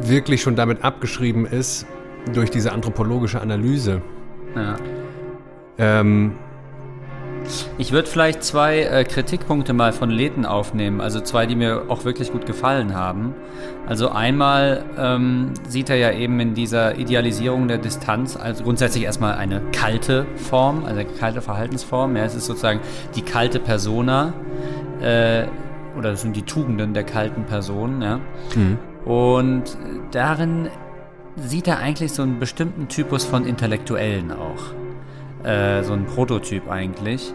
wirklich 0.00 0.40
schon 0.40 0.56
damit 0.56 0.82
abgeschrieben 0.82 1.46
ist 1.46 1.86
durch 2.32 2.50
diese 2.50 2.72
anthropologische 2.72 3.40
Analyse. 3.40 4.00
ja. 4.56 4.76
Ähm, 5.78 6.32
Ich 7.78 7.92
würde 7.92 8.08
vielleicht 8.08 8.42
zwei 8.42 8.80
äh, 8.80 9.04
Kritikpunkte 9.04 9.72
mal 9.72 9.92
von 9.92 10.10
Leten 10.10 10.46
aufnehmen, 10.46 11.00
also 11.00 11.20
zwei, 11.20 11.46
die 11.46 11.56
mir 11.56 11.84
auch 11.88 12.04
wirklich 12.04 12.32
gut 12.32 12.46
gefallen 12.46 12.94
haben. 12.94 13.34
Also 13.86 14.10
einmal 14.10 14.84
ähm, 14.98 15.52
sieht 15.68 15.90
er 15.90 15.96
ja 15.96 16.12
eben 16.12 16.38
in 16.40 16.54
dieser 16.54 16.98
Idealisierung 16.98 17.68
der 17.68 17.78
Distanz, 17.78 18.36
also 18.36 18.64
grundsätzlich 18.64 19.04
erstmal 19.04 19.34
eine 19.34 19.60
kalte 19.72 20.26
Form, 20.36 20.84
also 20.84 21.00
eine 21.00 21.04
kalte 21.04 21.42
Verhaltensform. 21.42 22.16
Ja, 22.16 22.24
es 22.24 22.34
ist 22.34 22.46
sozusagen 22.46 22.80
die 23.16 23.22
kalte 23.22 23.58
Persona 23.58 24.32
äh, 25.00 25.44
oder 25.98 26.12
das 26.12 26.22
sind 26.22 26.36
die 26.36 26.42
Tugenden 26.42 26.94
der 26.94 27.04
kalten 27.04 27.44
Person. 27.44 28.02
Ja. 28.02 28.20
Und 29.04 29.76
darin 30.12 30.68
sieht 31.36 31.66
er 31.66 31.78
eigentlich 31.78 32.12
so 32.12 32.22
einen 32.22 32.38
bestimmten 32.38 32.88
Typus 32.88 33.24
von 33.24 33.46
Intellektuellen 33.46 34.30
auch 34.32 34.81
äh, 35.44 35.82
so 35.82 35.92
ein 35.92 36.06
Prototyp 36.06 36.70
eigentlich. 36.70 37.32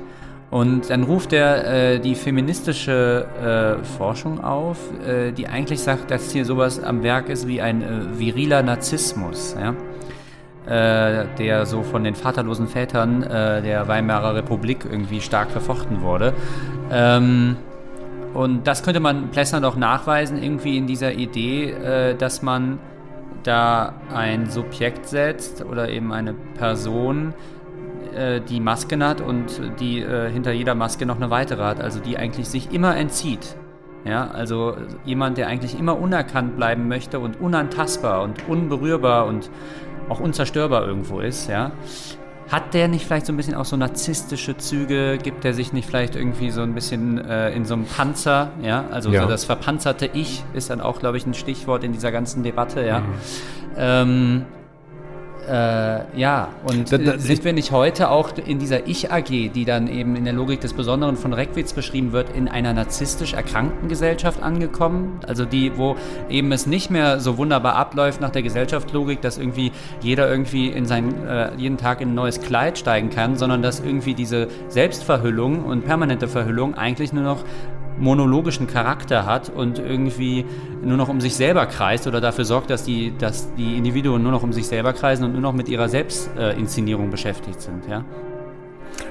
Und 0.49 0.89
dann 0.89 1.03
ruft 1.03 1.33
er 1.33 1.95
äh, 1.95 1.99
die 1.99 2.15
feministische 2.15 3.79
äh, 3.81 3.83
Forschung 3.83 4.41
auf, 4.41 4.77
äh, 5.05 5.31
die 5.33 5.47
eigentlich 5.47 5.81
sagt, 5.81 6.09
dass 6.09 6.31
hier 6.31 6.45
sowas 6.45 6.81
am 6.81 7.03
Werk 7.03 7.27
ist 7.27 7.47
wie 7.47 7.59
ein 7.61 7.81
äh, 7.81 8.17
viriler 8.17 8.63
Narzissmus, 8.63 9.57
ja? 9.59 9.75
äh, 10.65 11.25
der 11.37 11.65
so 11.65 11.83
von 11.83 12.05
den 12.05 12.15
vaterlosen 12.15 12.67
Vätern 12.67 13.23
äh, 13.23 13.61
der 13.61 13.89
Weimarer 13.89 14.35
Republik 14.35 14.85
irgendwie 14.89 15.19
stark 15.19 15.51
verfochten 15.51 16.01
wurde. 16.01 16.33
Ähm, 16.91 17.57
und 18.33 18.67
das 18.67 18.83
könnte 18.83 19.01
man 19.01 19.31
Plessner 19.31 19.59
doch 19.59 19.75
nachweisen, 19.75 20.41
irgendwie 20.41 20.77
in 20.77 20.85
dieser 20.85 21.13
Idee, 21.13 22.13
dass 22.19 22.43
man 22.43 22.77
da 23.41 23.95
ein 24.13 24.47
Subjekt 24.47 25.07
setzt 25.07 25.65
oder 25.65 25.89
eben 25.89 26.11
eine 26.11 26.33
Person, 26.33 27.33
äh, 27.33 27.56
die 28.41 28.59
Masken 28.59 29.03
hat 29.03 29.21
und 29.21 29.61
die 29.79 30.01
äh, 30.01 30.29
hinter 30.31 30.51
jeder 30.51 30.75
Maske 30.75 31.05
noch 31.05 31.17
eine 31.17 31.29
weitere 31.29 31.63
hat, 31.63 31.79
also 31.79 31.99
die 31.99 32.17
eigentlich 32.17 32.47
sich 32.47 32.71
immer 32.71 32.95
entzieht. 32.95 33.55
Ja, 34.05 34.29
also 34.29 34.77
jemand, 35.05 35.37
der 35.37 35.47
eigentlich 35.47 35.77
immer 35.77 35.99
unerkannt 35.99 36.55
bleiben 36.55 36.87
möchte 36.87 37.19
und 37.19 37.41
unantastbar 37.41 38.21
und 38.23 38.47
unberührbar 38.47 39.25
und 39.25 39.49
auch 40.09 40.19
unzerstörbar 40.19 40.87
irgendwo 40.87 41.19
ist, 41.19 41.49
ja. 41.49 41.71
Hat 42.49 42.73
der 42.73 42.87
nicht 42.87 43.05
vielleicht 43.05 43.25
so 43.25 43.33
ein 43.33 43.35
bisschen 43.37 43.55
auch 43.55 43.65
so 43.65 43.75
narzisstische 43.75 44.55
Züge? 44.55 45.17
Gibt 45.21 45.43
der 45.43 45.53
sich 45.53 45.73
nicht 45.73 45.85
vielleicht 45.85 46.15
irgendwie 46.15 46.49
so 46.49 46.61
ein 46.61 46.73
bisschen 46.73 47.17
äh, 47.17 47.51
in 47.51 47.65
so 47.65 47.73
einem 47.73 47.83
Panzer? 47.83 48.51
Ja, 48.61 48.85
also 48.89 49.09
Ja. 49.11 49.23
So 49.23 49.27
das 49.27 49.43
verpanzerte 49.43 50.09
Ich 50.13 50.45
ist 50.53 50.69
dann 50.69 50.79
auch, 50.79 50.99
glaube 50.99 51.17
ich, 51.17 51.25
ein 51.25 51.33
Stichwort 51.33 51.83
in 51.83 51.91
dieser 51.91 52.13
ganzen 52.13 52.43
Debatte. 52.43 52.85
Ja, 52.85 53.01
ähm, 53.77 54.45
äh, 55.47 56.19
ja. 56.19 56.49
Und 56.69 56.91
Da- 56.91 56.97
da- 56.97 57.13
äh, 57.13 57.19
sind 57.19 57.43
wir 57.45 57.53
nicht 57.53 57.71
heute 57.71 58.09
auch 58.09 58.29
in 58.45 58.59
dieser 58.59 58.87
Ich-AG, 58.87 59.49
die 59.49 59.65
dann 59.65 59.87
eben 59.87 60.15
in 60.15 60.23
der 60.25 60.33
Logik 60.33 60.61
des 60.61 60.73
Besonderen 60.73 61.15
von 61.17 61.33
Reckwitz 61.33 61.73
beschrieben 61.73 62.11
wird, 62.11 62.35
in 62.35 62.47
einer 62.47 62.73
narzisstisch 62.73 63.33
erkrankten 63.33 63.87
Gesellschaft 63.89 64.41
angekommen? 64.43 65.19
Also 65.27 65.45
die, 65.45 65.77
wo 65.77 65.95
eben 66.29 66.51
es 66.51 66.67
nicht 66.67 66.89
mehr 66.91 67.19
so 67.19 67.37
wunderbar 67.37 67.75
abläuft 67.75 68.21
nach 68.21 68.29
der 68.31 68.43
Gesellschaftslogik, 68.43 69.21
dass 69.21 69.37
irgendwie 69.37 69.71
jeder 70.01 70.29
irgendwie 70.29 70.67
in 70.67 70.85
sein, 70.85 71.13
äh, 71.25 71.55
jeden 71.55 71.77
Tag 71.77 72.01
in 72.01 72.09
ein 72.09 72.15
neues 72.15 72.41
Kleid 72.41 72.77
steigen 72.77 73.09
kann, 73.09 73.35
sondern 73.37 73.61
dass 73.61 73.79
irgendwie 73.79 74.13
diese 74.13 74.47
Selbstverhüllung 74.69 75.63
und 75.65 75.85
permanente 75.85 76.27
Verhüllung 76.27 76.75
eigentlich 76.75 77.13
nur 77.13 77.23
noch 77.23 77.43
monologischen 77.99 78.67
Charakter 78.67 79.25
hat 79.25 79.49
und 79.49 79.79
irgendwie 79.79 80.45
nur 80.83 80.97
noch 80.97 81.09
um 81.09 81.21
sich 81.21 81.35
selber 81.35 81.65
kreist 81.65 82.07
oder 82.07 82.21
dafür 82.21 82.45
sorgt, 82.45 82.69
dass 82.69 82.83
die, 82.83 83.13
dass 83.17 83.53
die 83.55 83.77
Individuen 83.77 84.21
nur 84.21 84.31
noch 84.31 84.43
um 84.43 84.53
sich 84.53 84.67
selber 84.67 84.93
kreisen 84.93 85.23
und 85.23 85.33
nur 85.33 85.41
noch 85.41 85.53
mit 85.53 85.69
ihrer 85.69 85.89
Selbstinszenierung 85.89 87.09
beschäftigt 87.09 87.61
sind, 87.61 87.87
ja? 87.89 88.03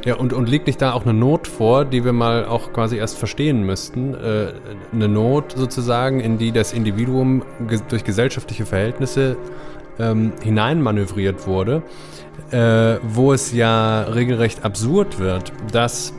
Ja, 0.04 0.16
und, 0.16 0.32
und 0.32 0.48
liegt 0.48 0.66
nicht 0.66 0.80
da 0.80 0.92
auch 0.92 1.02
eine 1.02 1.14
Not 1.14 1.48
vor, 1.48 1.84
die 1.84 2.04
wir 2.04 2.12
mal 2.12 2.44
auch 2.44 2.72
quasi 2.72 2.96
erst 2.96 3.18
verstehen 3.18 3.62
müssten? 3.64 4.14
Äh, 4.14 4.52
eine 4.92 5.08
Not 5.08 5.52
sozusagen, 5.56 6.20
in 6.20 6.38
die 6.38 6.52
das 6.52 6.72
Individuum 6.72 7.42
ge 7.68 7.80
durch 7.88 8.04
gesellschaftliche 8.04 8.66
Verhältnisse 8.66 9.36
ähm, 9.98 10.32
hineinmanövriert 10.42 11.46
wurde, 11.46 11.82
äh, 12.50 12.98
wo 13.02 13.32
es 13.32 13.52
ja 13.52 14.02
regelrecht 14.02 14.64
absurd 14.64 15.18
wird, 15.18 15.52
dass 15.72 16.12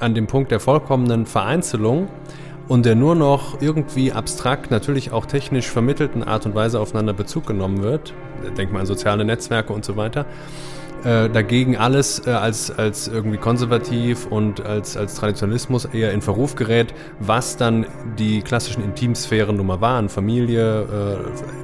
an 0.00 0.14
dem 0.14 0.26
Punkt 0.26 0.50
der 0.50 0.60
vollkommenen 0.60 1.26
Vereinzelung 1.26 2.08
und 2.68 2.86
der 2.86 2.94
nur 2.94 3.14
noch 3.14 3.60
irgendwie 3.60 4.12
abstrakt, 4.12 4.70
natürlich 4.70 5.12
auch 5.12 5.26
technisch 5.26 5.66
vermittelten 5.66 6.22
Art 6.22 6.46
und 6.46 6.54
Weise 6.54 6.80
aufeinander 6.80 7.12
Bezug 7.12 7.46
genommen 7.46 7.82
wird, 7.82 8.14
denk 8.56 8.72
mal 8.72 8.80
an 8.80 8.86
soziale 8.86 9.24
Netzwerke 9.24 9.72
und 9.72 9.84
so 9.84 9.96
weiter, 9.96 10.26
äh, 11.04 11.28
dagegen 11.28 11.76
alles 11.76 12.26
äh, 12.26 12.30
als, 12.30 12.70
als 12.70 13.08
irgendwie 13.08 13.38
konservativ 13.38 14.26
und 14.26 14.64
als, 14.64 14.96
als 14.96 15.14
Traditionalismus 15.14 15.86
eher 15.86 16.12
in 16.12 16.20
Verruf 16.20 16.54
gerät, 16.56 16.94
was 17.18 17.56
dann 17.56 17.86
die 18.18 18.42
klassischen 18.42 18.84
Intimsphären 18.84 19.56
nun 19.56 19.66
mal 19.66 19.80
waren, 19.80 20.08
Familie, 20.08 20.82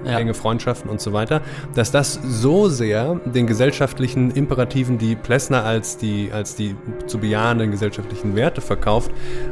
äh, 0.05 0.11
ja. 0.11 0.19
enge 0.19 0.35
Freundschaften 0.35 0.91
und 0.91 1.01
so 1.01 1.13
weiter, 1.13 1.43
dass 1.75 1.91
das 1.91 2.19
so 2.25 2.69
sehr 2.69 3.21
den 3.25 3.47
gesellschaftlichen 3.47 4.31
Imperativen, 4.31 4.99
die 4.99 5.17
Plessner 5.17 5.65
als 5.65 5.99
die, 5.99 6.31
als 6.33 6.55
die 6.55 6.75
zu 7.07 7.19
bejahenden 7.19 7.71
gesellschaftlichen 7.71 8.37
Werte 8.37 8.61
verkauft, 8.61 9.11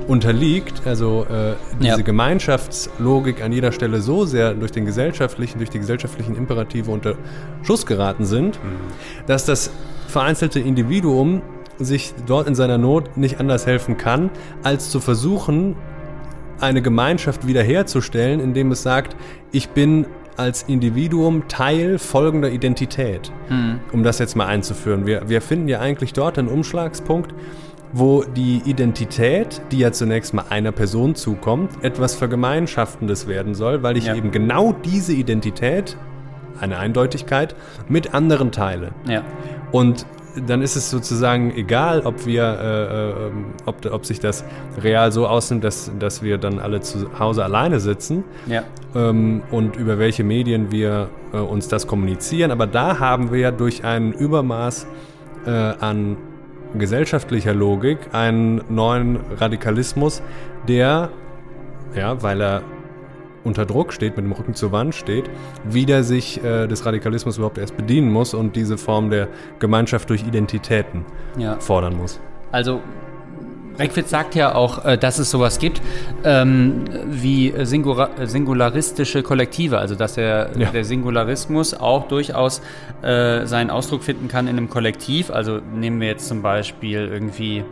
unterliegt, 0.09 0.87
also 0.87 1.27
äh, 1.31 1.55
diese 1.81 1.99
ja. 1.99 2.03
Gemeinschaftslogik 2.03 3.43
an 3.43 3.53
jeder 3.53 3.73
Stelle 3.73 4.01
so 4.01 4.25
sehr 4.25 4.55
durch 4.55 4.73
den 4.73 4.87
gesellschaftlichen, 4.87 5.59
durch 5.59 5.71
die 5.71 5.79
gesellschaftlichen 5.79 6.37
Imperative 6.37 6.91
unter 6.91 7.17
Schuss 7.63 7.87
geraten 7.87 8.25
sind, 8.25 8.63
mhm. 8.63 9.27
dass 9.27 9.45
das 9.45 9.74
vereinzelte 10.15 10.61
Individuum 10.61 11.43
sich 11.81 12.15
dort 12.25 12.47
in 12.47 12.55
seiner 12.55 12.79
Not 12.79 13.17
nicht 13.17 13.41
anders 13.41 13.67
helfen 13.67 13.97
kann, 13.97 14.31
als 14.63 14.89
zu 14.89 15.01
versuchen, 15.01 15.75
eine 16.61 16.83
Gemeinschaft 16.83 17.49
wiederherzustellen, 17.49 18.39
indem 18.39 18.71
es 18.71 18.85
sagt, 18.85 19.17
ich 19.51 19.71
bin 19.71 20.07
als 20.37 20.63
Individuum 20.63 21.49
Teil 21.49 21.99
folgender 21.99 22.51
Identität. 22.51 23.33
Mhm. 23.49 23.81
Um 23.91 24.05
das 24.05 24.21
jetzt 24.21 24.37
mal 24.37 24.47
einzuführen. 24.47 25.05
Wir, 25.05 25.29
wir 25.29 25.43
finden 25.43 25.67
ja 25.67 25.81
eigentlich 25.81 26.13
dort 26.13 26.39
einen 26.39 26.47
Umschlagspunkt, 26.47 27.35
wo 27.93 28.23
die 28.23 28.63
Identität, 28.67 29.63
die 29.73 29.79
ja 29.79 29.91
zunächst 29.91 30.33
mal 30.33 30.45
einer 30.49 30.71
Person 30.71 31.17
zukommt, 31.17 31.73
etwas 31.83 32.15
Vergemeinschaftendes 32.15 33.27
werden 33.27 33.57
soll, 33.57 33.83
weil 33.83 33.97
ich 33.97 34.07
ja. 34.07 34.15
eben 34.15 34.31
genau 34.31 34.73
diese 34.73 35.13
Identität 35.13 35.97
eine 36.61 36.79
Eindeutigkeit, 36.79 37.55
mit 37.89 38.15
anderen 38.15 38.53
teile. 38.53 38.93
Ja. 39.09 39.23
Und 39.75 40.07
dann 40.47 40.63
ist 40.63 40.77
es 40.77 40.89
sozusagen 40.89 41.51
egal, 41.51 42.03
ob 42.03 42.27
wir, 42.27 42.45
äh, 42.45 43.11
äh, 43.11 43.31
ob, 43.67 43.85
ob 43.93 44.07
sich 44.07 44.21
das 44.21 44.45
real 44.81 45.11
so 45.11 45.27
ausnimmt, 45.27 45.65
dass, 45.65 45.91
dass 45.99 46.23
wir 46.23 46.39
dann 46.39 46.61
alle 46.61 46.81
zu 46.81 47.19
Hause 47.19 47.43
alleine 47.43 47.81
sitzen 47.81 48.23
ja. 48.47 48.63
ähm, 48.95 49.43
und 49.51 49.75
über 49.75 49.99
welche 49.99 50.23
Medien 50.23 50.71
wir 50.71 51.09
äh, 51.33 51.39
uns 51.39 51.67
das 51.67 51.89
kommunizieren. 51.89 52.53
Aber 52.53 52.69
da 52.69 53.01
haben 53.01 53.33
wir 53.33 53.41
ja 53.41 53.51
durch 53.51 53.83
ein 53.83 54.13
Übermaß 54.13 54.87
äh, 55.45 55.51
an 55.51 56.19
gesellschaftlicher 56.79 57.53
Logik 57.53 57.99
einen 58.13 58.61
neuen 58.69 59.19
Radikalismus, 59.41 60.23
der, 60.69 61.11
ja, 61.97 62.23
weil 62.23 62.41
er 62.41 62.63
unter 63.45 63.67
Druck 63.67 63.93
steht, 63.93 64.17
mit 64.17 64.25
dem 64.25 64.33
Rücken 64.33 64.55
zur 64.55 64.73
Wand 64.73 64.95
steht, 64.95 65.31
wieder 65.65 66.03
sich 66.03 66.43
äh, 66.43 66.67
des 66.67 66.85
Radikalismus 66.85 67.37
überhaupt 67.37 67.59
erst 67.59 67.77
bedienen 67.77 68.11
muss 68.11 68.35
und 68.35 68.57
diese 68.57 68.79
Form 68.79 69.11
der 69.11 69.29
Gemeinschaft 69.59 70.11
durch 70.11 70.27
Identitäten 70.27 71.05
ja. 71.37 71.59
fordern 71.61 71.97
muss. 71.97 72.21
Also 72.51 72.81
Reckwitz 73.79 74.11
sagt 74.11 74.35
ja 74.35 74.55
auch, 74.55 74.85
äh, 74.85 74.97
dass 74.97 75.19
es 75.19 75.31
sowas 75.31 75.59
gibt 75.59 75.83
ähm, 76.25 76.85
wie 77.07 77.53
singularistische 77.57 79.23
Kollektive, 79.23 79.79
also 79.79 79.95
dass 79.95 80.15
der, 80.15 80.51
ja. 80.57 80.71
der 80.71 80.85
Singularismus 80.85 81.75
auch 81.75 82.09
durchaus 82.09 82.63
äh, 83.03 83.47
seinen 83.47 83.71
Ausdruck 83.71 84.05
finden 84.05 84.29
kann 84.29 84.47
in 84.47 84.57
einem 84.57 84.71
Kollektiv. 84.71 85.31
Also 85.31 85.61
nehmen 85.75 86.01
wir 86.01 86.09
jetzt 86.09 86.29
zum 86.29 86.43
Beispiel 86.43 87.09
irgendwie 87.13 87.65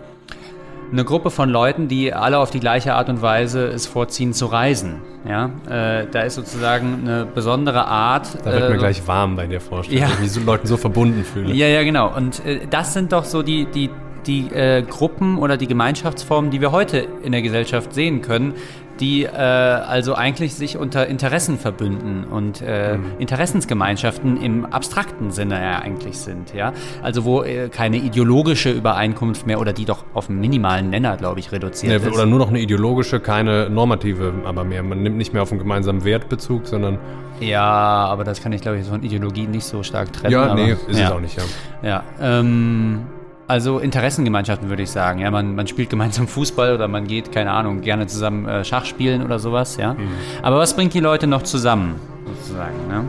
eine 0.93 1.05
Gruppe 1.05 1.31
von 1.31 1.49
Leuten, 1.49 1.89
die 1.89 2.13
alle 2.13 2.39
auf 2.39 2.51
die 2.51 2.61
gleiche 2.61 2.95
Art 2.95 3.09
und 3.09 3.23
Weise 3.23 3.67
es 3.67 3.87
vorziehen 3.87 4.35
zu 4.35 4.47
reisen. 4.47 5.01
Ja, 5.27 5.51
äh, 5.69 6.07
da 6.11 6.23
ist 6.23 6.35
sozusagen 6.35 7.01
eine 7.03 7.25
besondere 7.25 7.87
Art. 7.87 8.39
Da 8.45 8.53
wird 8.53 8.65
äh, 8.65 8.71
mir 8.71 8.79
gleich 8.79 9.07
warm 9.07 9.37
bei 9.37 9.47
der 9.47 9.61
Vorstellung, 9.61 10.03
ja. 10.03 10.11
wie 10.21 10.29
so 10.29 10.41
Leuten 10.41 10.67
so 10.67 10.77
verbunden 10.77 11.25
fühle. 11.25 11.55
Ja, 11.55 11.69
ja, 11.69 11.83
genau. 11.85 12.15
Und 12.15 12.45
äh, 12.45 12.67
das 12.69 12.93
sind 12.93 13.13
doch 13.13 13.25
so 13.25 13.43
die, 13.43 13.67
die, 13.67 13.89
die 14.27 14.49
äh, 14.53 14.83
Gruppen 14.83 15.39
oder 15.39 15.57
die 15.57 15.69
Gemeinschaftsformen, 15.69 16.51
die 16.51 16.61
wir 16.61 16.73
heute 16.73 17.07
in 17.23 17.33
der 17.33 17.43
Gesellschaft 17.43 17.95
sehen 17.95 18.21
können, 18.21 18.55
die 19.01 19.25
äh, 19.25 19.29
also 19.29 20.15
eigentlich 20.15 20.55
sich 20.55 20.77
unter 20.77 21.07
Interessen 21.07 21.59
verbünden 21.59 22.25
und 22.25 22.63
äh, 22.63 22.97
mhm. 22.97 23.05
Interessensgemeinschaften 23.19 24.41
im 24.41 24.67
abstrakten 24.67 25.31
Sinne 25.31 25.61
ja 25.61 25.79
eigentlich 25.79 26.19
sind, 26.19 26.55
ja. 26.55 26.73
Also 27.03 27.25
wo 27.25 27.43
äh, 27.43 27.69
keine 27.69 27.97
ideologische 27.97 28.71
Übereinkunft 28.71 29.47
mehr 29.47 29.61
oder 29.61 29.73
die 29.73 29.85
doch 29.85 30.05
auf 30.15 30.29
einen 30.29 30.41
minimalen 30.41 30.91
Nenner, 30.91 31.17
glaube 31.17 31.41
ich, 31.41 31.53
reduziert 31.53 31.93
ja, 31.93 32.09
ist. 32.09 32.15
Oder 32.15 32.27
nur 32.27 32.39
noch 32.39 32.49
eine 32.49 32.61
ideologische, 32.61 33.21
keine 33.21 33.71
normative, 33.71 34.33
aber 34.45 34.65
mehr. 34.65 34.83
Man 34.83 35.03
nimmt 35.03 35.17
nicht 35.17 35.33
mehr 35.33 35.43
auf 35.43 35.51
einen 35.51 35.61
gemeinsamen 35.61 36.05
Wertbezug, 36.05 36.67
sondern 36.67 36.99
ja, 37.41 37.61
aber 37.63 38.25
das 38.25 38.41
kann 38.41 38.53
ich, 38.53 38.61
glaube 38.61 38.79
ich, 38.79 38.87
von 38.87 39.03
Ideologie 39.03 39.47
nicht 39.47 39.65
so 39.65 39.83
stark 39.83 40.13
trennen. 40.13 40.33
Ja, 40.33 40.45
aber, 40.45 40.55
nee, 40.55 40.73
ist 40.73 40.99
ja. 40.99 41.07
es 41.07 41.13
auch 41.13 41.21
nicht, 41.21 41.37
ja. 41.37 41.45
Ja, 41.83 42.05
ähm, 42.21 43.07
also 43.53 43.81
Interessengemeinschaften 43.81 44.71
würde 44.71 44.83
ich 44.83 44.91
sagen. 44.91 45.19
Ja, 45.19 45.31
man, 45.31 45.55
man 45.55 45.67
spielt 45.67 45.91
gemeinsam 45.91 46.27
Fußball 46.27 46.75
oder 46.75 46.89
man 46.89 47.07
geht, 47.07 47.33
keine 47.33 47.53
Ahnung, 47.53 47.83
gerne 47.83 48.07
zusammen 48.07 48.49
äh, 48.49 48.65
Schach 48.65 48.87
spielen 48.87 49.23
oder 49.23 49.39
sowas. 49.39 49.77
Ja. 49.77 49.93
Mhm. 49.93 50.09
Aber 50.43 50.57
was 50.57 50.75
bringt 50.75 50.95
die 50.95 51.01
Leute 51.01 51.27
noch 51.27 51.43
zusammen, 51.43 51.97
sozusagen? 52.27 52.89
Ne? 52.89 53.05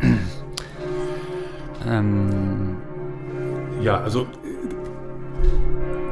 ähm. 1.88 2.76
Ja, 3.82 4.00
also 4.00 4.28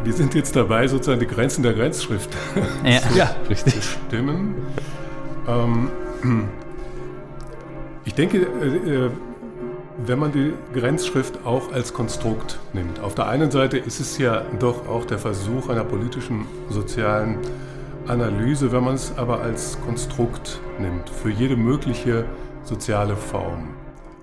wir 0.02 0.12
sind 0.12 0.34
jetzt 0.34 0.56
dabei, 0.56 0.88
sozusagen 0.88 1.20
die 1.20 1.28
Grenzen 1.28 1.62
der 1.62 1.74
Grenzschrift 1.74 2.30
ja. 2.84 2.98
zu 3.02 3.16
ja, 3.16 3.30
richtig. 3.48 3.76
bestimmen. 3.76 4.56
Ähm, 5.46 5.90
ich 8.04 8.14
denke, 8.14 8.38
äh, 8.38 9.06
äh 9.06 9.10
wenn 9.98 10.18
man 10.18 10.32
die 10.32 10.52
Grenzschrift 10.72 11.44
auch 11.44 11.72
als 11.72 11.92
Konstrukt 11.92 12.58
nimmt. 12.72 13.00
Auf 13.00 13.14
der 13.14 13.28
einen 13.28 13.50
Seite 13.50 13.78
ist 13.78 14.00
es 14.00 14.18
ja 14.18 14.42
doch 14.58 14.88
auch 14.88 15.04
der 15.04 15.18
Versuch 15.18 15.68
einer 15.68 15.84
politischen, 15.84 16.46
sozialen 16.70 17.38
Analyse, 18.06 18.72
wenn 18.72 18.84
man 18.84 18.94
es 18.94 19.16
aber 19.16 19.40
als 19.40 19.78
Konstrukt 19.84 20.60
nimmt, 20.80 21.08
für 21.08 21.30
jede 21.30 21.56
mögliche 21.56 22.24
soziale 22.64 23.16
Form. 23.16 23.68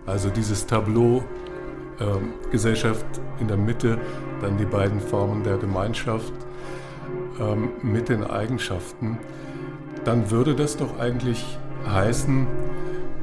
Also 0.05 0.29
dieses 0.29 0.65
Tableau 0.65 1.23
äh, 1.99 2.51
Gesellschaft 2.51 3.05
in 3.39 3.47
der 3.47 3.57
Mitte, 3.57 3.97
dann 4.41 4.57
die 4.57 4.65
beiden 4.65 4.99
Formen 4.99 5.43
der 5.43 5.57
Gemeinschaft 5.57 6.33
äh, 7.39 7.85
mit 7.85 8.09
den 8.09 8.23
Eigenschaften, 8.23 9.17
dann 10.03 10.31
würde 10.31 10.55
das 10.55 10.77
doch 10.77 10.99
eigentlich 10.99 11.57
heißen, 11.87 12.47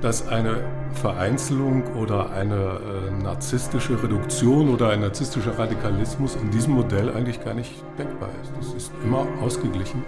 dass 0.00 0.28
eine 0.28 0.58
Vereinzelung 0.94 1.84
oder 1.94 2.30
eine 2.30 2.54
äh, 2.54 3.22
narzisstische 3.22 4.02
Reduktion 4.02 4.68
oder 4.68 4.90
ein 4.90 5.00
narzisstischer 5.00 5.58
Radikalismus 5.58 6.36
in 6.36 6.50
diesem 6.50 6.74
Modell 6.74 7.10
eigentlich 7.14 7.44
gar 7.44 7.54
nicht 7.54 7.72
denkbar 7.98 8.30
ist. 8.42 8.52
Das 8.58 8.74
ist 8.74 8.92
immer 9.04 9.26
ausgeglichen. 9.42 10.04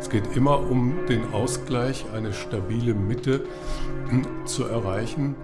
Es 0.00 0.10
geht 0.10 0.36
immer 0.36 0.58
um 0.58 0.94
den 1.08 1.32
Ausgleich, 1.32 2.06
eine 2.14 2.32
stabile 2.32 2.94
Mitte 2.94 3.42
zu 4.44 4.64
erreichen. 4.64 5.36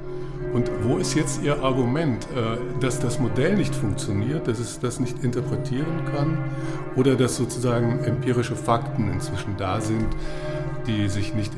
Und 0.53 0.71
wo 0.83 0.99
ist 0.99 1.15
jetzt 1.15 1.43
Ihr 1.43 1.63
Argument, 1.63 2.27
äh, 2.27 2.81
dass 2.81 3.01
das 3.01 3.19
Modell 3.19 3.57
nicht 3.57 3.75
funktioniert, 3.75 4.49
dass 4.49 4.59
es 4.59 4.81
das 4.81 5.01
nicht 5.01 5.23
interpretieren 5.23 6.05
kann 6.15 6.39
oder 6.97 7.17
dass 7.17 7.37
sozusagen 7.37 7.99
empirische 8.05 8.57
Fakten 8.57 9.13
inzwischen 9.13 9.57
da 9.57 9.81
sind, 9.81 10.07
die 10.87 11.09
sich 11.09 11.35
nicht 11.35 11.53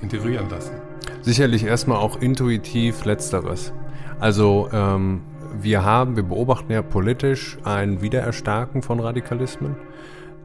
integrieren 0.00 0.48
lassen? 0.48 0.89
Sicherlich 1.22 1.64
erstmal 1.64 1.98
auch 1.98 2.20
intuitiv 2.20 3.04
letzteres. 3.04 3.72
Also 4.18 4.68
ähm, 4.72 5.22
wir 5.60 5.84
haben, 5.84 6.16
wir 6.16 6.22
beobachten 6.22 6.72
ja 6.72 6.82
politisch 6.82 7.58
ein 7.64 8.02
Wiedererstarken 8.02 8.82
von 8.82 9.00
Radikalismen, 9.00 9.76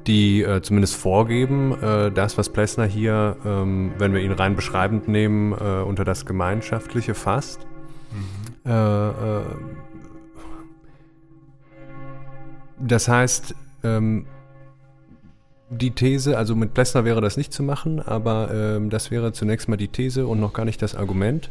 die 0.08 0.44
äh, 0.44 0.62
zumindest 0.62 0.96
vorgeben, 0.96 1.76
äh, 1.82 2.12
das, 2.12 2.38
was 2.38 2.50
Plessner 2.50 2.86
hier, 2.86 3.38
ähm, 3.46 3.92
wenn 3.98 4.14
wir 4.14 4.22
ihn 4.22 4.32
rein 4.32 4.56
beschreibend 4.56 5.08
nehmen, 5.08 5.54
äh, 5.54 5.82
unter 5.82 6.04
das 6.04 6.26
Gemeinschaftliche 6.26 7.14
fasst. 7.14 7.66
Mhm. 8.12 8.72
Äh, 8.72 9.10
äh, 9.10 9.42
das 12.80 13.08
heißt, 13.08 13.56
ähm, 13.84 14.26
die 15.70 15.92
These, 15.92 16.38
also 16.38 16.56
mit 16.56 16.74
Plessner 16.74 17.06
wäre 17.06 17.22
das 17.22 17.38
nicht 17.38 17.54
zu 17.54 17.64
machen, 17.64 18.00
aber 18.00 18.52
ähm, 18.54 18.90
das 18.90 19.12
wäre 19.12 19.34
zunächst 19.34 19.68
mal 19.68 19.78
die 19.78 19.88
These 19.88 20.28
und 20.28 20.40
noch 20.40 20.54
gar 20.54 20.66
nicht 20.66 20.82
das 20.82 20.96
Argument. 20.96 21.50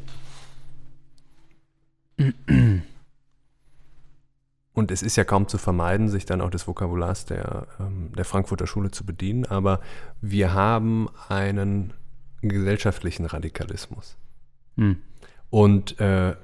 und 4.74 4.90
es 4.90 5.02
ist 5.02 5.16
ja 5.16 5.24
kaum 5.24 5.48
zu 5.48 5.58
vermeiden, 5.58 6.08
sich 6.08 6.26
dann 6.26 6.40
auch 6.40 6.50
des 6.50 6.68
Vokabulars 6.68 7.24
der, 7.24 7.66
ähm, 7.80 8.12
der 8.16 8.24
Frankfurter 8.24 8.66
Schule 8.66 8.90
zu 8.92 9.04
bedienen, 9.04 9.46
aber 9.46 9.80
wir 10.20 10.54
haben 10.54 11.08
einen 11.28 11.92
gesellschaftlichen 12.40 13.26
Radikalismus. 13.26 14.16
Hm. 14.76 14.98
Und 15.50 15.98
äh, 16.00 16.36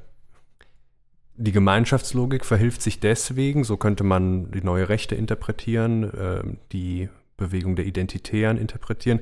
die 1.37 1.53
Gemeinschaftslogik 1.53 2.45
verhilft 2.45 2.83
sich 2.83 3.01
deswegen, 3.01 3.65
so 3.65 3.77
könnte 3.77 4.05
man 4.05 4.51
die 4.51 4.63
neue 4.63 4.89
Rechte 4.89 5.15
interpretieren, 5.15 6.05
äh, 6.05 6.43
die 6.73 7.09
Bewegung 7.41 7.75
der 7.75 7.87
Identitären 7.87 8.57
interpretieren, 8.57 9.21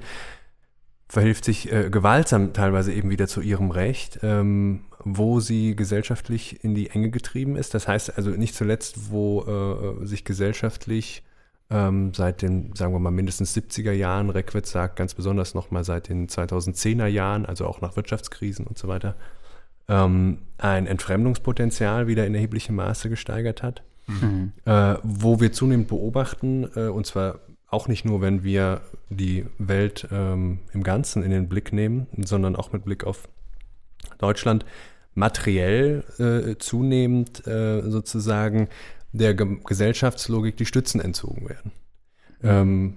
verhilft 1.08 1.44
sich 1.44 1.72
äh, 1.72 1.88
gewaltsam 1.88 2.52
teilweise 2.52 2.92
eben 2.92 3.08
wieder 3.08 3.26
zu 3.26 3.40
ihrem 3.40 3.70
Recht, 3.70 4.20
ähm, 4.22 4.84
wo 5.02 5.40
sie 5.40 5.74
gesellschaftlich 5.74 6.62
in 6.62 6.74
die 6.74 6.90
Enge 6.90 7.10
getrieben 7.10 7.56
ist. 7.56 7.72
Das 7.72 7.88
heißt 7.88 8.18
also 8.18 8.30
nicht 8.30 8.54
zuletzt, 8.54 9.10
wo 9.10 9.96
äh, 10.02 10.06
sich 10.06 10.24
gesellschaftlich 10.24 11.22
ähm, 11.70 12.12
seit 12.14 12.42
den, 12.42 12.74
sagen 12.74 12.92
wir 12.92 12.98
mal, 12.98 13.10
mindestens 13.10 13.56
70er 13.56 13.92
Jahren, 13.92 14.30
Reckwitz 14.30 14.70
sagt 14.70 14.96
ganz 14.96 15.14
besonders 15.14 15.54
nochmal 15.54 15.84
seit 15.84 16.08
den 16.08 16.28
2010er 16.28 17.06
Jahren, 17.06 17.46
also 17.46 17.66
auch 17.66 17.80
nach 17.80 17.96
Wirtschaftskrisen 17.96 18.66
und 18.66 18.78
so 18.78 18.88
weiter, 18.88 19.16
ähm, 19.88 20.38
ein 20.58 20.86
Entfremdungspotenzial 20.86 22.06
wieder 22.06 22.26
in 22.26 22.34
erheblichem 22.34 22.76
Maße 22.76 23.08
gesteigert 23.08 23.62
hat. 23.62 23.82
Mhm. 24.06 24.52
Äh, 24.64 24.96
wo 25.02 25.40
wir 25.40 25.52
zunehmend 25.52 25.88
beobachten, 25.88 26.68
äh, 26.74 26.88
und 26.88 27.06
zwar 27.06 27.40
auch 27.68 27.88
nicht 27.88 28.04
nur, 28.04 28.20
wenn 28.20 28.42
wir 28.42 28.80
die 29.10 29.46
Welt 29.58 30.08
ähm, 30.10 30.60
im 30.72 30.82
Ganzen 30.82 31.22
in 31.22 31.30
den 31.30 31.48
Blick 31.48 31.72
nehmen, 31.72 32.06
sondern 32.16 32.56
auch 32.56 32.72
mit 32.72 32.84
Blick 32.84 33.04
auf 33.04 33.28
Deutschland, 34.18 34.64
materiell 35.14 36.04
äh, 36.18 36.56
zunehmend 36.58 37.46
äh, 37.46 37.82
sozusagen 37.82 38.68
der 39.12 39.34
Ge 39.34 39.58
Gesellschaftslogik 39.64 40.56
die 40.56 40.66
Stützen 40.66 41.00
entzogen 41.00 41.48
werden. 41.48 41.72
Mhm. 42.40 42.48
Ähm, 42.48 42.96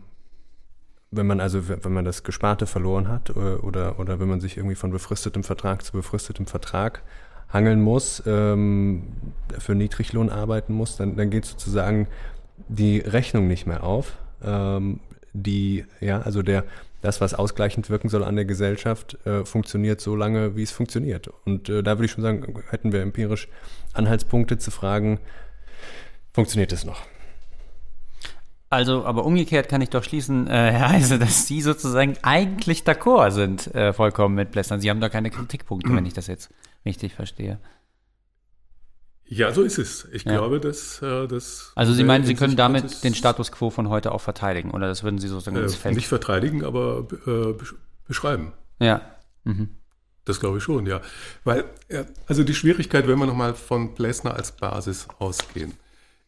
wenn 1.09 1.27
man 1.27 1.41
also, 1.41 1.67
wenn 1.67 1.91
man 1.91 2.05
das 2.05 2.23
Gesparte 2.23 2.65
verloren 2.67 3.09
hat 3.09 3.31
äh, 3.31 3.33
oder, 3.33 3.99
oder 3.99 4.19
wenn 4.19 4.29
man 4.29 4.39
sich 4.39 4.55
irgendwie 4.55 4.75
von 4.75 4.91
befristetem 4.91 5.43
Vertrag 5.43 5.83
zu 5.83 5.91
befristetem 5.91 6.45
Vertrag 6.45 7.03
hangeln 7.49 7.81
muss, 7.81 8.23
ähm, 8.25 9.09
für 9.57 9.75
Niedriglohn 9.75 10.29
arbeiten 10.29 10.73
muss, 10.73 10.95
dann, 10.95 11.17
dann 11.17 11.29
geht 11.29 11.43
sozusagen 11.43 12.07
die 12.69 12.99
Rechnung 12.99 13.47
nicht 13.47 13.67
mehr 13.67 13.83
auf. 13.83 14.17
Ähm, 14.43 14.99
die, 15.33 15.85
ja, 15.99 16.21
also 16.21 16.41
der, 16.41 16.65
das, 17.01 17.21
was 17.21 17.33
ausgleichend 17.33 17.89
wirken 17.89 18.09
soll 18.09 18.23
an 18.23 18.35
der 18.35 18.45
Gesellschaft, 18.45 19.17
äh, 19.25 19.45
funktioniert 19.45 20.01
so 20.01 20.15
lange, 20.15 20.55
wie 20.55 20.63
es 20.63 20.71
funktioniert. 20.71 21.29
Und 21.45 21.69
äh, 21.69 21.83
da 21.83 21.97
würde 21.97 22.05
ich 22.05 22.11
schon 22.11 22.23
sagen, 22.23 22.61
hätten 22.69 22.91
wir 22.91 23.01
empirisch 23.01 23.47
Anhaltspunkte 23.93 24.57
zu 24.57 24.71
fragen, 24.71 25.19
funktioniert 26.33 26.71
es 26.71 26.85
noch? 26.85 27.01
Also, 28.69 29.03
aber 29.03 29.25
umgekehrt 29.25 29.67
kann 29.67 29.81
ich 29.81 29.89
doch 29.89 30.03
schließen, 30.03 30.47
äh, 30.47 30.71
Herr 30.71 30.89
Heise, 30.89 31.19
dass 31.19 31.45
Sie 31.45 31.61
sozusagen 31.61 32.15
eigentlich 32.21 32.83
d'accord 32.83 33.31
sind, 33.31 33.73
äh, 33.75 33.91
vollkommen 33.91 34.35
mit 34.35 34.51
Blässern. 34.51 34.79
Sie 34.79 34.89
haben 34.89 35.01
da 35.01 35.09
keine 35.09 35.29
Kritikpunkte, 35.29 35.93
wenn 35.93 36.05
ich 36.05 36.13
das 36.13 36.27
jetzt 36.27 36.49
richtig 36.85 37.13
verstehe. 37.13 37.59
Ja, 39.33 39.53
so 39.53 39.61
ist 39.61 39.77
es. 39.77 40.05
Ich 40.11 40.25
ja. 40.25 40.33
glaube, 40.33 40.59
dass 40.59 41.01
äh, 41.01 41.25
das. 41.25 41.71
Also 41.75 41.93
Sie 41.93 42.03
meinen, 42.03 42.25
Sie 42.25 42.35
können 42.35 42.57
damit 42.57 43.01
den 43.05 43.15
Status 43.15 43.49
quo 43.53 43.69
von 43.69 43.87
heute 43.87 44.11
auch 44.11 44.19
verteidigen, 44.19 44.71
oder 44.71 44.89
das 44.89 45.03
würden 45.03 45.19
Sie 45.19 45.29
sozusagen 45.29 45.55
äh, 45.55 45.69
Feld? 45.69 45.95
Nicht 45.95 46.09
verteidigen, 46.09 46.65
aber 46.65 47.07
äh, 47.25 47.55
beschreiben. 48.05 48.51
Ja. 48.79 49.01
Mhm. 49.45 49.69
Das 50.25 50.41
glaube 50.41 50.57
ich 50.57 50.63
schon, 50.65 50.85
ja. 50.85 50.99
Weil, 51.45 51.63
also 52.27 52.43
die 52.43 52.53
Schwierigkeit, 52.53 53.07
wenn 53.07 53.17
wir 53.19 53.25
nochmal 53.25 53.53
von 53.53 53.95
Plessner 53.95 54.35
als 54.35 54.51
Basis 54.51 55.07
ausgehen, 55.17 55.75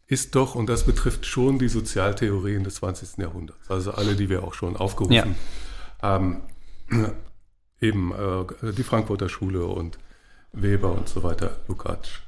ist 0.07 0.33
doch, 0.35 0.55
und 0.55 0.69
das 0.69 0.85
betrifft 0.85 1.25
schon 1.25 1.59
die 1.59 1.67
Sozialtheorien 1.67 2.63
des 2.63 2.75
20. 2.75 3.17
Jahrhunderts, 3.17 3.69
also 3.69 3.91
alle, 3.91 4.15
die 4.15 4.29
wir 4.29 4.45
auch 4.45 4.53
schon 4.53 4.77
aufgerufen 4.77 5.13
ja. 5.13 5.25
haben, 6.01 6.41
eben 7.81 8.13
äh, 8.13 8.71
die 8.71 8.83
Frankfurter 8.83 9.27
Schule 9.27 9.65
und 9.65 9.99
Weber 10.53 10.93
und 10.93 11.09
so 11.09 11.21
weiter, 11.21 11.57
Lukács. 11.67 12.21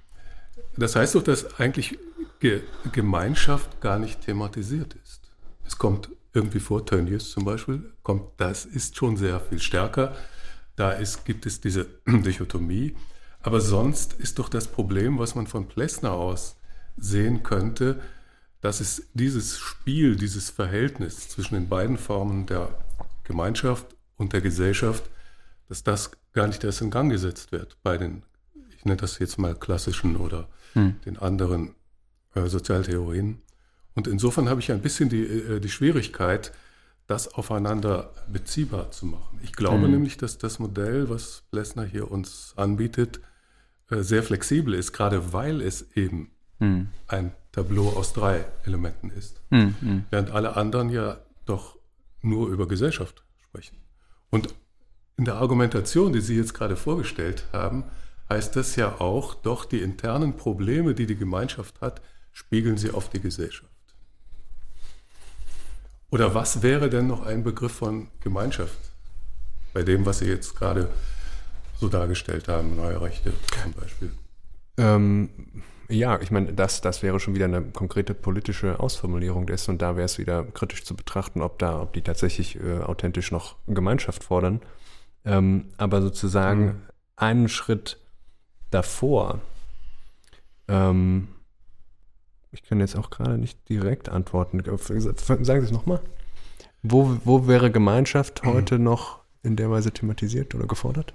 Das 0.77 0.95
heißt 0.95 1.15
doch, 1.15 1.23
dass 1.23 1.59
eigentlich 1.59 1.97
Ge 2.39 2.61
Gemeinschaft 2.91 3.79
gar 3.81 3.97
nicht 3.97 4.21
thematisiert 4.21 4.95
ist. 5.03 5.21
Es 5.65 5.77
kommt 5.77 6.09
irgendwie 6.33 6.59
vor, 6.59 6.85
Tönnies 6.85 7.31
zum 7.31 7.45
Beispiel, 7.45 7.93
kommt, 8.03 8.23
das 8.37 8.65
ist 8.65 8.97
schon 8.97 9.15
sehr 9.15 9.39
viel 9.39 9.59
stärker. 9.59 10.15
Da 10.75 10.91
ist, 10.91 11.25
gibt 11.25 11.45
es 11.45 11.61
diese 11.61 11.87
Dichotomie. 12.05 12.95
Aber 13.41 13.61
sonst 13.61 14.13
ist 14.13 14.39
doch 14.39 14.49
das 14.49 14.67
Problem, 14.67 15.17
was 15.17 15.35
man 15.35 15.47
von 15.47 15.67
Plessner 15.67 16.11
aus 16.11 16.57
sehen 16.97 17.43
könnte, 17.43 18.01
dass 18.59 18.81
es 18.81 19.07
dieses 19.13 19.59
Spiel, 19.59 20.15
dieses 20.15 20.49
Verhältnis 20.49 21.29
zwischen 21.29 21.53
den 21.53 21.69
beiden 21.69 21.97
Formen 21.97 22.47
der 22.47 22.69
Gemeinschaft 23.23 23.95
und 24.17 24.33
der 24.33 24.41
Gesellschaft, 24.41 25.03
dass 25.69 25.83
das 25.83 26.11
gar 26.33 26.47
nicht 26.47 26.63
erst 26.63 26.81
in 26.81 26.91
Gang 26.91 27.11
gesetzt 27.11 27.51
wird 27.51 27.77
bei 27.83 27.97
den, 27.97 28.23
ich 28.75 28.83
nenne 28.85 28.97
das 28.97 29.19
jetzt 29.19 29.37
mal 29.37 29.55
klassischen 29.55 30.17
oder 30.17 30.47
hm. 30.75 30.95
den 31.05 31.17
anderen 31.17 31.73
äh, 32.35 32.47
Sozialtheorien. 32.47 33.41
Und 33.95 34.07
insofern 34.07 34.49
habe 34.49 34.59
ich 34.59 34.71
ein 34.71 34.81
bisschen 34.81 35.09
die, 35.09 35.23
äh, 35.23 35.59
die 35.59 35.69
Schwierigkeit, 35.69 36.51
das 37.07 37.33
aufeinander 37.33 38.11
beziehbar 38.31 38.91
zu 38.91 39.05
machen. 39.05 39.39
Ich 39.43 39.53
glaube 39.53 39.83
hm. 39.83 39.91
nämlich, 39.91 40.17
dass 40.17 40.37
das 40.37 40.59
Modell, 40.59 41.09
was 41.09 41.43
Plessner 41.51 41.85
hier 41.85 42.11
uns 42.11 42.53
anbietet, 42.55 43.19
äh, 43.89 44.01
sehr 44.01 44.23
flexibel 44.23 44.73
ist, 44.73 44.93
gerade 44.93 45.33
weil 45.33 45.61
es 45.61 45.91
eben 45.95 46.31
hm. 46.59 46.89
ein 47.07 47.31
Tableau 47.51 47.89
aus 47.89 48.13
drei 48.13 48.45
Elementen 48.65 49.11
ist. 49.11 49.41
Hm, 49.49 49.75
hm. 49.79 50.05
Während 50.09 50.31
alle 50.31 50.57
anderen 50.57 50.89
ja 50.89 51.19
doch 51.45 51.77
nur 52.21 52.49
über 52.49 52.67
Gesellschaft 52.67 53.23
sprechen. 53.41 53.77
Und 54.29 54.53
in 55.15 55.23
der 55.23 55.35
Argumentation, 55.35 56.11
die 56.11 56.19
Sie 56.19 56.35
jetzt 56.35 56.53
gerade 56.53 56.75
vorgestellt 56.75 57.45
haben, 57.53 57.85
heißt 58.29 58.55
das 58.55 58.75
ja 58.75 58.99
auch, 58.99 59.35
doch 59.35 59.65
die 59.65 59.81
internen 59.81 60.35
Probleme, 60.35 60.93
die 60.93 61.05
die 61.05 61.15
Gemeinschaft 61.15 61.81
hat, 61.81 62.01
spiegeln 62.31 62.77
sie 62.77 62.91
auf 62.91 63.09
die 63.09 63.21
Gesellschaft. 63.21 63.71
Oder 66.11 66.33
was 66.33 66.61
wäre 66.61 66.89
denn 66.89 67.07
noch 67.07 67.25
ein 67.25 67.43
Begriff 67.43 67.73
von 67.73 68.07
Gemeinschaft 68.21 68.77
bei 69.73 69.83
dem, 69.83 70.05
was 70.05 70.19
Sie 70.19 70.27
jetzt 70.27 70.55
gerade 70.55 70.89
so 71.79 71.89
dargestellt 71.89 72.47
haben, 72.47 72.77
neue 72.77 73.01
Rechte 73.01 73.33
zum 73.63 73.73
Beispiel? 73.73 74.11
Ähm, 74.77 75.29
ja, 75.89 76.19
ich 76.21 76.31
meine, 76.31 76.53
das, 76.53 76.81
das 76.81 77.03
wäre 77.03 77.19
schon 77.19 77.35
wieder 77.35 77.45
eine 77.45 77.61
konkrete 77.61 78.13
politische 78.13 78.79
Ausformulierung 78.79 79.45
dessen 79.45 79.71
und 79.71 79.81
da 79.81 79.95
wäre 79.95 80.05
es 80.05 80.17
wieder 80.17 80.43
kritisch 80.43 80.83
zu 80.83 80.95
betrachten, 80.95 81.41
ob 81.41 81.59
da, 81.59 81.81
ob 81.81 81.93
die 81.93 82.01
tatsächlich 82.01 82.57
äh, 82.59 82.79
authentisch 82.79 83.31
noch 83.31 83.55
Gemeinschaft 83.67 84.23
fordern. 84.23 84.61
Ähm, 85.25 85.65
aber 85.77 86.01
sozusagen 86.01 86.65
mhm. 86.65 86.81
einen 87.17 87.49
Schritt 87.49 87.97
davor, 88.71 89.41
ähm, 90.67 91.27
ich 92.51 92.63
kann 92.63 92.79
jetzt 92.79 92.95
auch 92.95 93.09
gerade 93.09 93.37
nicht 93.37 93.67
direkt 93.69 94.09
antworten. 94.09 94.63
Sagen 94.77 95.45
Sie 95.45 95.51
es 95.53 95.71
nochmal. 95.71 96.01
Wo, 96.83 97.17
wo 97.23 97.47
wäre 97.47 97.71
Gemeinschaft 97.71 98.43
heute 98.45 98.79
noch 98.79 99.19
in 99.43 99.55
der 99.55 99.69
Weise 99.69 99.91
thematisiert 99.91 100.55
oder 100.55 100.67
gefordert? 100.67 101.13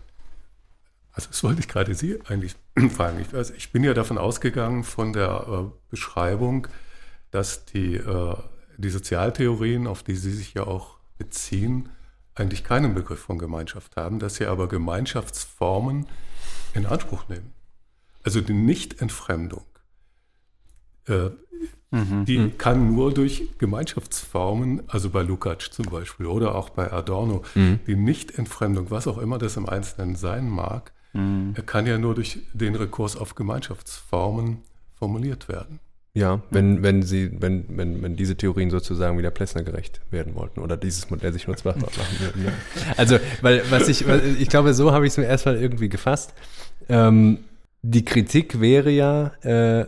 Also 1.12 1.28
das 1.28 1.42
wollte 1.42 1.60
ich 1.60 1.68
gerade 1.68 1.94
Sie 1.94 2.20
eigentlich 2.28 2.54
fragen. 2.90 3.20
Ich, 3.20 3.34
also 3.34 3.54
ich 3.54 3.72
bin 3.72 3.84
ja 3.84 3.94
davon 3.94 4.18
ausgegangen 4.18 4.84
von 4.84 5.12
der 5.12 5.46
äh, 5.48 5.70
Beschreibung, 5.90 6.68
dass 7.30 7.64
die, 7.64 7.94
äh, 7.94 8.36
die 8.76 8.90
Sozialtheorien, 8.90 9.86
auf 9.86 10.02
die 10.02 10.16
Sie 10.16 10.32
sich 10.32 10.54
ja 10.54 10.66
auch 10.66 10.96
beziehen, 11.18 11.88
eigentlich 12.34 12.64
keinen 12.64 12.94
Begriff 12.94 13.20
von 13.20 13.38
Gemeinschaft 13.38 13.96
haben, 13.96 14.18
dass 14.18 14.36
sie 14.36 14.46
aber 14.46 14.68
Gemeinschaftsformen 14.68 16.06
in 16.74 16.86
Anspruch 16.86 17.28
nehmen. 17.28 17.52
Also 18.22 18.40
die 18.40 18.52
Nichtentfremdung, 18.52 19.64
äh, 21.06 21.30
mhm. 21.90 22.24
die 22.24 22.38
mhm. 22.38 22.58
kann 22.58 22.94
nur 22.94 23.12
durch 23.12 23.48
Gemeinschaftsformen, 23.58 24.82
also 24.88 25.10
bei 25.10 25.22
Lukács 25.22 25.70
zum 25.70 25.86
Beispiel 25.86 26.26
oder 26.26 26.54
auch 26.54 26.70
bei 26.70 26.92
Adorno, 26.92 27.42
mhm. 27.54 27.80
die 27.86 27.96
Nichtentfremdung, 27.96 28.90
was 28.90 29.06
auch 29.06 29.18
immer 29.18 29.38
das 29.38 29.56
im 29.56 29.68
Einzelnen 29.68 30.16
sein 30.16 30.48
mag, 30.48 30.92
Mhm. 31.12 31.54
Er 31.56 31.62
kann 31.62 31.86
ja 31.86 31.98
nur 31.98 32.14
durch 32.14 32.38
den 32.52 32.74
Rekurs 32.74 33.16
auf 33.16 33.34
Gemeinschaftsformen 33.34 34.58
formuliert 34.94 35.48
werden. 35.48 35.80
Ja, 36.12 36.42
wenn, 36.50 36.82
wenn 36.82 37.02
sie, 37.02 37.30
wenn, 37.40 37.64
wenn, 37.68 38.02
wenn 38.02 38.16
diese 38.16 38.36
Theorien 38.36 38.70
sozusagen 38.70 39.16
wieder 39.16 39.30
Plessner 39.30 39.62
gerecht 39.62 40.00
werden 40.10 40.34
wollten 40.34 40.60
oder 40.60 40.76
dieses 40.76 41.08
Modell 41.08 41.32
sich 41.32 41.46
nutzbar 41.46 41.76
machen 41.78 42.16
würden. 42.18 42.46
Ja. 42.46 42.52
Also, 42.96 43.18
weil 43.42 43.62
was 43.70 43.86
ich, 43.88 44.04
ich 44.38 44.48
glaube, 44.48 44.74
so 44.74 44.92
habe 44.92 45.06
ich 45.06 45.12
es 45.12 45.18
mir 45.18 45.26
erstmal 45.26 45.56
irgendwie 45.56 45.88
gefasst. 45.88 46.34
Ähm, 46.88 47.38
die 47.82 48.04
Kritik 48.04 48.60
wäre 48.60 48.90
ja, 48.90 49.32
äh, 49.42 49.86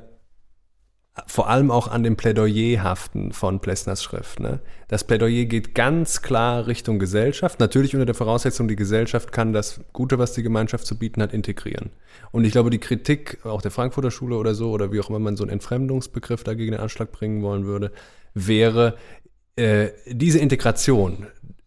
vor 1.26 1.50
allem 1.50 1.70
auch 1.70 1.88
an 1.88 2.02
dem 2.02 2.16
Plädoyer 2.16 2.82
haften 2.82 3.32
von 3.32 3.60
Plessners 3.60 4.02
Schrift. 4.02 4.40
Ne? 4.40 4.60
Das 4.88 5.04
Plädoyer 5.04 5.44
geht 5.44 5.74
ganz 5.74 6.22
klar 6.22 6.66
Richtung 6.66 6.98
Gesellschaft, 6.98 7.60
natürlich 7.60 7.94
unter 7.94 8.06
der 8.06 8.14
Voraussetzung, 8.14 8.66
die 8.66 8.76
Gesellschaft 8.76 9.30
kann 9.30 9.52
das 9.52 9.80
Gute, 9.92 10.18
was 10.18 10.32
die 10.32 10.42
Gemeinschaft 10.42 10.86
zu 10.86 10.98
bieten 10.98 11.20
hat, 11.20 11.34
integrieren. 11.34 11.90
Und 12.30 12.44
ich 12.44 12.52
glaube, 12.52 12.70
die 12.70 12.78
Kritik 12.78 13.44
auch 13.44 13.60
der 13.60 13.70
Frankfurter 13.70 14.10
Schule 14.10 14.36
oder 14.36 14.54
so, 14.54 14.70
oder 14.70 14.90
wie 14.90 15.00
auch 15.00 15.10
immer 15.10 15.18
man 15.18 15.36
so 15.36 15.44
einen 15.44 15.52
Entfremdungsbegriff 15.52 16.44
dagegen 16.44 16.72
den 16.72 16.80
Anschlag 16.80 17.12
bringen 17.12 17.42
wollen 17.42 17.66
würde, 17.66 17.92
wäre 18.32 18.96
äh, 19.56 19.90
diese 20.06 20.38
Integration, 20.38 21.26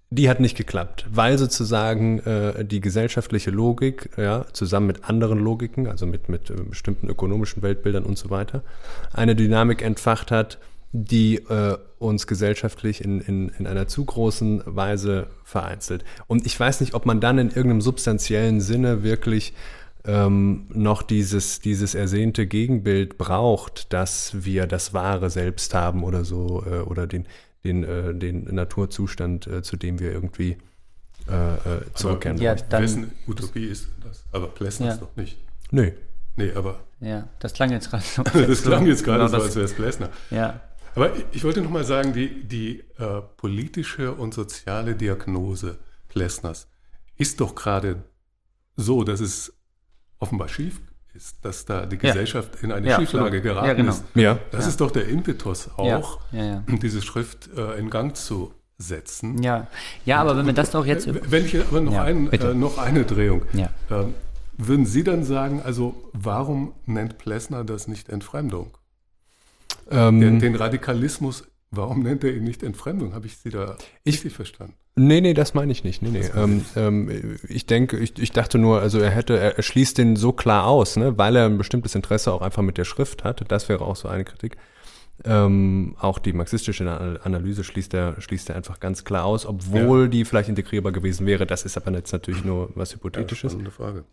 die 0.10 0.30
hat 0.30 0.40
nicht 0.40 0.56
geklappt, 0.56 1.06
weil 1.10 1.38
sozusagen 1.38 2.19
äh, 2.19 2.64
die 2.64 2.80
gesellschaftliche 2.80 3.52
Logik, 3.52 4.10
ja, 4.18 4.45
zusammen 4.53 4.88
mit 4.88 5.10
anderen 5.10 5.40
Logiken, 5.40 5.88
also 5.88 6.06
mit, 6.06 6.30
mit 6.30 6.49
äh, 6.49 6.53
bestimmten 6.53 7.10
ökonomischen 7.10 7.64
Weltbildern 7.64 8.03
und 8.03 8.18
so 8.18 8.30
weiter, 8.30 8.64
eine 9.14 9.36
Dynamik 9.36 9.82
entfacht 9.82 10.32
hat, 10.32 10.60
die 10.91 11.36
äh, 11.36 11.77
uns 11.99 12.27
gesellschaftlich 12.27 13.03
in, 13.03 13.19
in, 13.19 13.49
in 13.49 13.68
einer 13.68 13.88
zu 13.88 14.06
großen 14.06 14.64
Weise 14.65 15.27
vereinzelt. 15.44 16.06
Und 16.27 16.45
ich 16.45 16.57
weiß 16.57 16.80
nicht, 16.80 16.94
ob 16.94 17.06
man 17.06 17.19
dann 17.19 17.38
in 17.38 17.48
irgendeinem 17.48 17.82
substanziellen 17.82 18.61
Sinne 18.61 19.03
wirklich 19.03 19.53
ähm, 20.06 20.68
noch 20.73 21.02
dieses, 21.02 21.60
dieses 21.60 21.95
ersehnte 21.95 22.48
Gegenbild 22.48 23.18
braucht, 23.18 23.91
dass 23.91 24.45
wir 24.45 24.68
das 24.68 24.94
wahre 24.94 25.30
Selbst 25.30 25.73
haben 25.73 26.03
oder 26.03 26.23
so, 26.23 26.64
äh, 26.65 26.80
oder 26.82 27.07
den, 27.07 27.26
den, 27.66 27.84
äh, 27.84 28.16
den 28.16 28.46
Naturzustand, 28.46 29.48
äh, 29.48 29.62
zu 29.62 29.76
dem 29.76 30.00
wir 30.00 30.12
irgendwie 30.12 30.58
äh, 31.28 31.56
äh 31.56 31.82
zurückkehren. 31.94 32.38
Ja, 32.38 32.56
dann, 32.56 32.84
wessen 32.84 33.12
Utopie 33.28 33.66
ist 33.66 33.90
das? 34.04 34.24
Aber 34.32 34.48
Plessner 34.48 34.88
ja. 34.88 34.98
doch 34.98 35.16
nicht. 35.16 35.38
Nee. 35.72 35.94
Nee, 36.38 36.52
aber. 36.54 36.80
Ja, 37.00 37.28
das 37.40 37.54
klang 37.54 37.72
jetzt 37.72 37.90
gerade 37.90 38.04
so. 38.04 38.24
das 38.34 38.62
klang 38.64 38.86
jetzt 38.86 39.04
gerade 39.04 39.26
genau 39.26 39.40
so, 39.40 39.44
als 39.44 39.56
wäre 39.56 39.66
es 39.66 39.74
Plessner. 39.74 40.10
Ja. 40.30 40.62
Aber 40.96 41.12
ich 41.34 41.44
wollte 41.44 41.62
noch 41.62 41.70
mal 41.70 41.84
sagen, 41.84 42.14
die, 42.14 42.44
die 42.46 42.80
äh, 42.98 43.22
politische 43.36 44.14
und 44.14 44.34
soziale 44.34 44.96
Diagnose 44.96 45.78
Plessners 46.08 46.68
ist 47.18 47.42
doch 47.42 47.56
gerade 47.56 48.04
so, 48.78 49.04
dass 49.04 49.20
es 49.20 49.54
offenbar 50.20 50.48
schief 50.48 50.82
ist, 51.16 51.44
dass 51.44 51.66
da 51.66 51.86
die 51.86 51.98
Gesellschaft 51.98 52.52
ja. 52.56 52.64
in 52.64 52.72
eine 52.72 52.88
ja, 52.88 53.00
Schieflage 53.00 53.42
geraten 53.42 53.68
ja, 53.68 53.74
genau. 53.74 53.92
ist. 53.92 54.04
Ja. 54.16 54.38
Das 54.52 54.68
ist 54.68 54.82
doch 54.82 54.92
der 54.92 55.08
Impetus 55.08 55.70
auch, 55.78 56.20
diese 56.82 57.02
Schrift 57.02 57.50
äh, 57.56 57.80
in 57.80 57.90
Gang 57.90 58.16
zu 58.16 58.54
setzen. 58.78 59.42
Ja, 59.42 59.68
ja 60.04 60.22
aber 60.22 60.36
wenn 60.38 60.46
wir 60.46 60.54
das 60.54 60.72
doch 60.72 60.86
jetzt... 60.86 61.08
Wenn 61.32 61.46
ich 61.46 61.60
aber 61.60 61.82
noch, 61.82 61.98
ein, 61.98 62.32
äh, 62.32 62.54
noch 62.54 62.78
eine 62.78 63.06
Drehung. 63.06 63.44
Ähm, 63.54 64.14
würden 64.58 64.86
Sie 64.86 65.04
dann 65.04 65.24
sagen, 65.24 65.62
also 65.64 65.96
warum 66.14 66.74
nennt 66.86 67.18
Plessner 67.18 67.64
das 67.64 67.88
nicht 67.88 68.10
Entfremdung? 68.10 68.78
Ähm, 69.90 70.20
den, 70.20 70.40
den 70.40 70.56
Radikalismus 70.56 71.44
Warum 71.76 72.04
nennt 72.04 72.24
er 72.24 72.34
ihn 72.34 72.44
nicht 72.44 72.64
Entfremdung? 72.64 73.14
Habe 73.14 73.28
ich 73.28 73.38
Sie 73.38 73.50
da 73.50 73.78
ich, 74.04 74.16
richtig 74.16 74.34
verstanden? 74.34 74.76
Nee, 74.98 75.20
nee, 75.20 75.34
das 75.34 75.54
meine 75.54 75.72
ich 75.74 75.84
nicht. 75.84 76.02
Nee, 76.02 76.10
nee. 76.10 76.30
Ähm, 76.36 76.64
ähm, 76.78 77.38
ich 77.50 77.66
denke, 77.66 77.98
ich, 77.98 78.18
ich 78.18 78.32
dachte 78.32 78.58
nur, 78.58 78.80
also 78.80 79.00
er 79.00 79.10
hätte, 79.10 79.38
er, 79.38 79.58
er 79.58 79.64
schließt 79.64 79.98
den 79.98 80.16
so 80.16 80.32
klar 80.32 80.66
aus, 80.68 80.96
ne, 80.96 81.18
weil 81.18 81.36
er 81.36 81.48
ein 81.48 81.58
bestimmtes 81.58 81.96
Interesse 81.96 82.32
auch 82.32 82.42
einfach 82.42 82.62
mit 82.62 82.78
der 82.78 82.86
Schrift 82.86 83.26
hat. 83.26 83.44
Das 83.50 83.68
wäre 83.68 83.84
auch 83.84 83.98
so 83.98 84.08
eine 84.08 84.24
Kritik. 84.24 84.56
Ähm, 85.24 85.96
auch 86.00 86.20
die 86.20 86.34
marxistische 86.34 86.90
Analyse 87.24 87.64
schließt 87.64 87.94
er, 87.94 88.20
schließt 88.20 88.50
er 88.50 88.56
einfach 88.56 88.80
ganz 88.80 89.04
klar 89.04 89.26
aus, 89.26 89.46
obwohl 89.46 90.04
ja. 90.04 90.08
die 90.08 90.26
vielleicht 90.26 90.50
integrierbar 90.50 90.92
gewesen 90.92 91.26
wäre. 91.26 91.46
Das 91.46 91.64
ist 91.64 91.78
aber 91.78 91.92
jetzt 91.92 92.12
natürlich 92.12 92.44
nur 92.44 92.70
was 92.76 92.94
Hypothetisches. 92.94 93.58
Ja, 93.62 93.70
Frage. 93.70 94.06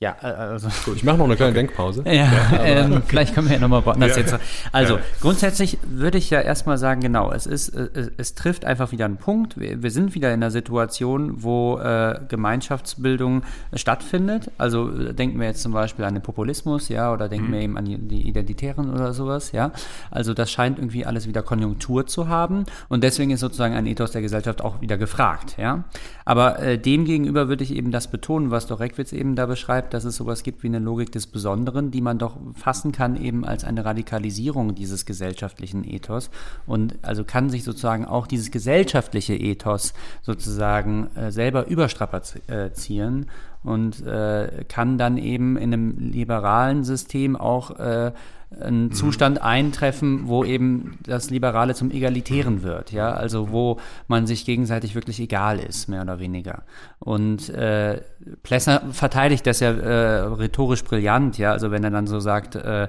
Ja, 0.00 0.16
äh, 0.22 0.26
also. 0.26 0.68
Gut, 0.84 0.96
ich 0.96 1.04
mache 1.04 1.16
noch 1.16 1.24
eine 1.24 1.36
kleine 1.36 1.52
okay. 1.52 1.60
Denkpause. 1.60 2.02
Ja, 2.04 2.12
ja 2.12 2.30
ähm, 2.64 3.02
vielleicht 3.06 3.34
können 3.34 3.48
wir 3.48 3.54
ja 3.54 3.60
nochmal 3.60 3.86
woanders 3.86 4.16
ja. 4.16 4.22
jetzt. 4.22 4.36
Also, 4.72 4.96
ja. 4.96 5.02
grundsätzlich 5.20 5.78
würde 5.84 6.18
ich 6.18 6.30
ja 6.30 6.40
erstmal 6.40 6.78
sagen, 6.78 7.00
genau, 7.00 7.30
es 7.32 7.46
ist, 7.46 7.68
es, 7.68 8.10
es 8.16 8.34
trifft 8.34 8.64
einfach 8.64 8.90
wieder 8.90 9.04
einen 9.04 9.18
Punkt. 9.18 9.58
Wir, 9.58 9.82
wir, 9.82 9.90
sind 9.90 10.14
wieder 10.14 10.28
in 10.28 10.42
einer 10.42 10.50
Situation, 10.50 11.42
wo 11.42 11.78
äh, 11.78 12.18
Gemeinschaftsbildung 12.28 13.44
stattfindet. 13.72 14.50
Also 14.58 14.88
denken 15.12 15.38
wir 15.38 15.46
jetzt 15.46 15.62
zum 15.62 15.72
Beispiel 15.72 16.04
an 16.04 16.14
den 16.14 16.22
Populismus, 16.22 16.88
ja, 16.88 17.12
oder 17.12 17.28
denken 17.28 17.48
mhm. 17.48 17.52
wir 17.52 17.60
eben 17.60 17.78
an 17.78 17.84
die, 17.84 17.98
die 17.98 18.28
Identitären 18.28 18.92
oder 18.92 19.12
sowas, 19.12 19.52
ja. 19.52 19.70
Also 20.10 20.34
das 20.34 20.50
scheint 20.50 20.78
irgendwie 20.78 21.06
alles 21.06 21.28
wieder 21.28 21.42
Konjunktur 21.42 22.06
zu 22.06 22.28
haben 22.28 22.64
und 22.88 23.04
deswegen 23.04 23.30
ist 23.30 23.40
sozusagen 23.40 23.74
ein 23.74 23.86
Ethos 23.86 24.10
der 24.10 24.22
Gesellschaft 24.22 24.60
auch 24.60 24.80
wieder 24.80 24.98
gefragt, 24.98 25.54
ja. 25.56 25.84
Aber 26.24 26.58
äh, 26.58 26.78
demgegenüber 26.78 27.48
würde 27.48 27.62
ich 27.62 27.74
eben 27.74 27.90
das 27.90 28.08
betonen, 28.08 28.50
was 28.50 28.66
doch 28.66 28.80
Reckwitz 28.80 29.12
eben 29.12 29.36
da 29.36 29.46
beschreibt, 29.46 29.83
dass 29.90 30.04
es 30.04 30.16
sowas 30.16 30.42
gibt 30.42 30.62
wie 30.62 30.68
eine 30.68 30.78
Logik 30.78 31.12
des 31.12 31.26
Besonderen, 31.26 31.90
die 31.90 32.00
man 32.00 32.18
doch 32.18 32.36
fassen 32.54 32.92
kann 32.92 33.16
eben 33.16 33.44
als 33.44 33.64
eine 33.64 33.84
Radikalisierung 33.84 34.74
dieses 34.74 35.06
gesellschaftlichen 35.06 35.84
Ethos. 35.84 36.30
Und 36.66 36.96
also 37.02 37.24
kann 37.24 37.50
sich 37.50 37.64
sozusagen 37.64 38.04
auch 38.04 38.26
dieses 38.26 38.50
gesellschaftliche 38.50 39.34
Ethos 39.34 39.94
sozusagen 40.22 41.08
äh, 41.16 41.30
selber 41.30 41.66
überstrapazieren 41.66 43.26
und 43.64 44.06
äh, 44.06 44.64
kann 44.68 44.98
dann 44.98 45.16
eben 45.16 45.56
in 45.56 45.72
einem 45.72 45.98
liberalen 45.98 46.84
System 46.84 47.34
auch 47.34 47.78
äh, 47.78 48.12
ein 48.60 48.84
mhm. 48.84 48.92
Zustand 48.92 49.42
eintreffen, 49.42 50.26
wo 50.28 50.44
eben 50.44 50.98
das 51.02 51.30
Liberale 51.30 51.74
zum 51.74 51.90
Egalitären 51.90 52.62
wird, 52.62 52.92
ja, 52.92 53.12
also 53.12 53.50
wo 53.50 53.78
man 54.06 54.26
sich 54.26 54.44
gegenseitig 54.44 54.94
wirklich 54.94 55.20
egal 55.20 55.58
ist, 55.58 55.88
mehr 55.88 56.02
oder 56.02 56.18
weniger. 56.18 56.62
Und 56.98 57.48
äh, 57.50 58.00
Plessner 58.42 58.82
verteidigt 58.92 59.46
das 59.46 59.60
ja 59.60 59.70
äh, 59.72 60.20
rhetorisch 60.20 60.84
brillant, 60.84 61.38
ja, 61.38 61.52
also 61.52 61.70
wenn 61.70 61.84
er 61.84 61.90
dann 61.90 62.06
so 62.06 62.20
sagt, 62.20 62.54
äh, 62.54 62.88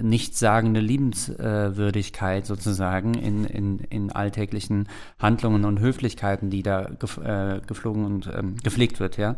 nichtssagende 0.00 0.80
Liebenswürdigkeit 0.80 2.46
sozusagen 2.46 3.12
in, 3.12 3.44
in, 3.44 3.78
in 3.90 4.10
alltäglichen 4.10 4.88
Handlungen 5.18 5.66
und 5.66 5.80
Höflichkeiten, 5.80 6.48
die 6.48 6.62
da 6.62 6.88
gef, 6.98 7.18
äh, 7.18 7.60
geflogen 7.66 8.06
und 8.06 8.30
ähm, 8.34 8.56
gepflegt 8.62 9.00
wird, 9.00 9.18
ja. 9.18 9.36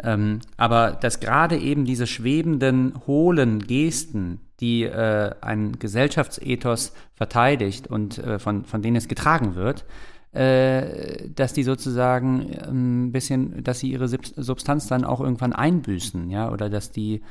Ähm, 0.00 0.25
aber 0.56 0.92
dass 0.92 1.20
gerade 1.20 1.56
eben 1.58 1.84
diese 1.84 2.06
schwebenden, 2.06 2.94
hohlen 3.06 3.60
Gesten, 3.60 4.40
die 4.60 4.84
äh, 4.84 5.32
ein 5.40 5.78
Gesellschaftsethos 5.78 6.92
verteidigt 7.14 7.88
und 7.88 8.18
äh, 8.18 8.38
von, 8.38 8.64
von 8.64 8.82
denen 8.82 8.96
es 8.96 9.08
getragen 9.08 9.54
wird, 9.54 9.84
äh, 10.32 11.28
dass 11.34 11.52
die 11.52 11.62
sozusagen 11.62 12.50
ein 12.66 13.12
bisschen, 13.12 13.62
dass 13.64 13.80
sie 13.80 13.90
ihre 13.90 14.08
Substanz 14.08 14.86
dann 14.86 15.04
auch 15.04 15.20
irgendwann 15.20 15.52
einbüßen, 15.52 16.30
ja, 16.30 16.50
oder 16.50 16.70
dass 16.70 16.90
die 16.90 17.22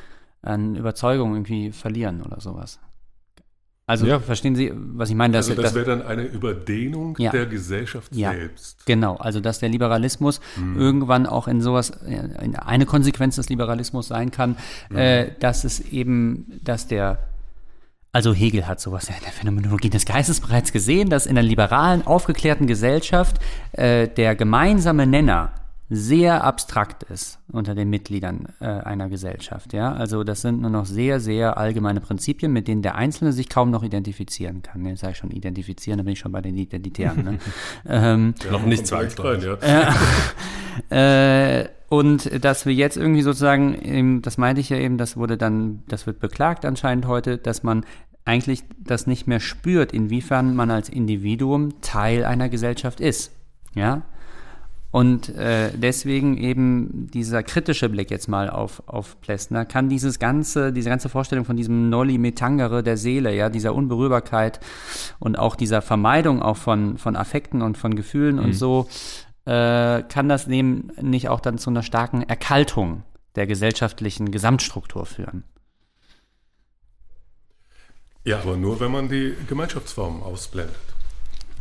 an 0.41 0.75
Überzeugung 0.75 1.33
irgendwie 1.33 1.71
verlieren 1.71 2.21
oder 2.21 2.39
sowas. 2.39 2.79
Also 3.87 4.07
ja. 4.07 4.19
verstehen 4.19 4.55
Sie, 4.55 4.71
was 4.73 5.09
ich 5.09 5.15
meine? 5.15 5.33
Dass, 5.33 5.47
also 5.47 5.61
das 5.61 5.75
wäre 5.75 5.85
dann 5.85 6.01
eine 6.01 6.23
Überdehnung 6.23 7.15
ja. 7.19 7.29
der 7.29 7.45
Gesellschaft 7.45 8.15
ja. 8.15 8.31
selbst. 8.31 8.83
Genau, 8.87 9.15
also 9.17 9.39
dass 9.39 9.59
der 9.59 9.69
Liberalismus 9.69 10.41
mhm. 10.55 10.75
irgendwann 10.75 11.27
auch 11.27 11.47
in 11.47 11.61
sowas, 11.61 11.91
eine 12.65 12.85
Konsequenz 12.87 13.35
des 13.35 13.49
Liberalismus 13.49 14.07
sein 14.07 14.31
kann, 14.31 14.57
mhm. 14.89 14.97
äh, 14.97 15.31
dass 15.39 15.65
es 15.65 15.79
eben, 15.79 16.59
dass 16.63 16.87
der 16.87 17.19
also 18.11 18.33
Hegel 18.33 18.65
hat 18.65 18.79
sowas 18.79 19.09
in 19.09 19.15
der 19.23 19.33
Phänomenologie 19.33 19.89
des 19.89 20.05
Geistes 20.05 20.39
bereits 20.39 20.71
gesehen, 20.71 21.09
dass 21.09 21.25
in 21.25 21.37
einer 21.37 21.45
liberalen, 21.45 22.07
aufgeklärten 22.07 22.65
Gesellschaft 22.65 23.39
äh, 23.73 24.07
der 24.07 24.35
gemeinsame 24.35 25.05
Nenner 25.05 25.51
sehr 25.89 26.43
abstrakt 26.43 27.03
ist 27.03 27.39
unter 27.51 27.75
den 27.75 27.89
Mitgliedern 27.89 28.47
äh, 28.59 28.65
einer 28.65 29.07
Gesellschaft. 29.07 29.71
Ja? 29.73 29.93
Also 29.93 30.23
das 30.23 30.41
sind 30.41 30.61
nur 30.61 30.71
noch 30.71 30.85
sehr, 30.85 31.19
sehr 31.19 31.57
allgemeine 31.57 32.01
Prinzipien, 32.01 32.51
mit 32.51 32.67
denen 32.67 32.81
der 32.81 32.95
Einzelne 32.95 33.33
sich 33.33 33.49
kaum 33.49 33.69
noch 33.69 33.83
identifizieren 33.83 34.63
kann. 34.63 34.85
Jetzt 34.85 35.01
sage 35.01 35.13
ich 35.13 35.17
schon 35.17 35.31
identifizieren, 35.31 35.97
da 35.99 36.03
bin 36.03 36.13
ich 36.13 36.19
schon 36.19 36.31
bei 36.31 36.41
den 36.41 36.57
Identitären. 36.57 37.23
Ne? 37.23 37.39
ähm, 37.87 38.33
ja, 38.43 38.51
noch 38.51 38.65
nicht 38.65 38.87
zwangsläufig. 38.87 39.59
Ja. 39.61 39.93
äh, 41.61 41.69
und 41.87 42.43
dass 42.43 42.65
wir 42.65 42.73
jetzt 42.73 42.97
irgendwie 42.97 43.21
sozusagen, 43.21 44.21
das 44.23 44.39
meinte 44.39 44.59
ich 44.59 44.69
ja 44.69 44.77
eben, 44.77 44.97
das 44.97 45.17
wurde 45.17 45.37
dann, 45.37 45.83
das 45.87 46.07
wird 46.07 46.19
beklagt 46.19 46.65
anscheinend 46.65 47.05
heute, 47.05 47.37
dass 47.37 47.61
man 47.61 47.85
eigentlich 48.25 48.63
das 48.79 49.05
nicht 49.05 49.27
mehr 49.27 49.39
spürt, 49.39 49.93
inwiefern 49.93 50.55
man 50.55 50.71
als 50.71 50.89
Individuum 50.89 51.79
Teil 51.81 52.25
einer 52.25 52.49
Gesellschaft 52.49 52.99
ist. 52.99 53.31
Ja, 53.75 54.01
und 54.95 55.27
äh, 55.35 55.71
deswegen 55.75 56.37
eben 56.37 57.11
dieser 57.11 57.43
kritische 57.43 57.89
Blick 57.89 58.09
jetzt 58.11 58.29
mal 58.29 58.49
auf, 58.49 58.81
auf 58.85 59.19
Plessner 59.19 59.65
kann 59.65 59.89
dieses 59.89 60.19
ganze, 60.19 60.71
diese 60.71 60.87
ganze 60.87 61.09
Vorstellung 61.09 61.43
von 61.43 61.57
diesem 61.57 61.89
Nolli 61.89 62.17
Metangere 62.17 62.81
der 62.81 62.95
Seele, 62.95 63.35
ja, 63.35 63.49
dieser 63.49 63.75
Unberührbarkeit 63.75 64.61
und 65.19 65.37
auch 65.37 65.57
dieser 65.57 65.81
Vermeidung 65.81 66.41
auch 66.41 66.55
von, 66.55 66.97
von 66.97 67.17
Affekten 67.17 67.61
und 67.61 67.77
von 67.77 67.97
Gefühlen 67.97 68.37
mhm. 68.37 68.45
und 68.45 68.53
so, 68.53 68.87
äh, 69.43 70.01
kann 70.03 70.29
das 70.29 70.47
eben 70.47 70.87
nicht 71.01 71.27
auch 71.27 71.41
dann 71.41 71.57
zu 71.57 71.71
einer 71.71 71.83
starken 71.83 72.21
Erkaltung 72.21 73.03
der 73.35 73.47
gesellschaftlichen 73.47 74.31
Gesamtstruktur 74.31 75.05
führen. 75.05 75.43
Ja, 78.23 78.39
aber 78.39 78.55
nur 78.55 78.79
wenn 78.79 78.93
man 78.93 79.09
die 79.09 79.35
Gemeinschaftsform 79.49 80.23
ausblendet. 80.23 80.73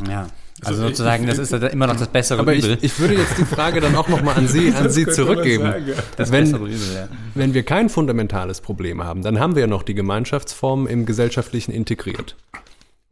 Ja. 0.06 0.28
Also, 0.66 0.82
also 0.82 0.88
sozusagen, 0.88 1.24
ich, 1.24 1.30
das 1.30 1.38
ist 1.38 1.52
immer 1.52 1.86
noch 1.86 1.96
das 1.96 2.08
bessere 2.08 2.40
aber 2.40 2.54
Übel. 2.54 2.72
Ich, 2.72 2.84
ich 2.84 2.98
würde 2.98 3.14
jetzt 3.14 3.38
die 3.38 3.44
Frage 3.44 3.80
dann 3.80 3.94
auch 3.96 4.08
nochmal 4.08 4.36
an 4.36 4.48
Sie, 4.48 4.72
an 4.74 4.90
Sie 4.90 5.06
zurückgeben. 5.06 5.72
Das 6.16 6.30
wenn, 6.30 6.44
bessere 6.44 6.64
Übel, 6.64 6.94
ja. 6.94 7.08
wenn 7.34 7.54
wir 7.54 7.62
kein 7.62 7.88
fundamentales 7.88 8.60
Problem 8.60 9.02
haben, 9.04 9.22
dann 9.22 9.38
haben 9.38 9.54
wir 9.54 9.62
ja 9.62 9.66
noch 9.66 9.82
die 9.82 9.94
Gemeinschaftsform 9.94 10.86
im 10.86 11.06
Gesellschaftlichen 11.06 11.72
integriert. 11.72 12.36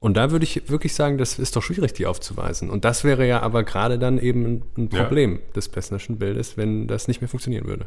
Und 0.02 0.16
da 0.16 0.32
würde 0.32 0.44
ich 0.44 0.68
wirklich 0.68 0.94
sagen, 0.94 1.16
das 1.16 1.38
ist 1.38 1.54
doch 1.54 1.62
schwierig, 1.62 1.92
die 1.92 2.06
aufzuweisen. 2.06 2.70
Und 2.70 2.84
das 2.84 3.04
wäre 3.04 3.24
ja 3.24 3.40
aber 3.40 3.62
gerade 3.62 4.00
dann 4.00 4.18
eben 4.18 4.62
ein 4.76 4.88
Problem 4.88 5.34
ja. 5.34 5.52
des 5.54 5.68
Plessnerschen 5.68 6.18
Bildes, 6.18 6.56
wenn 6.56 6.88
das 6.88 7.06
nicht 7.06 7.20
mehr 7.20 7.28
funktionieren 7.28 7.66
würde. 7.66 7.86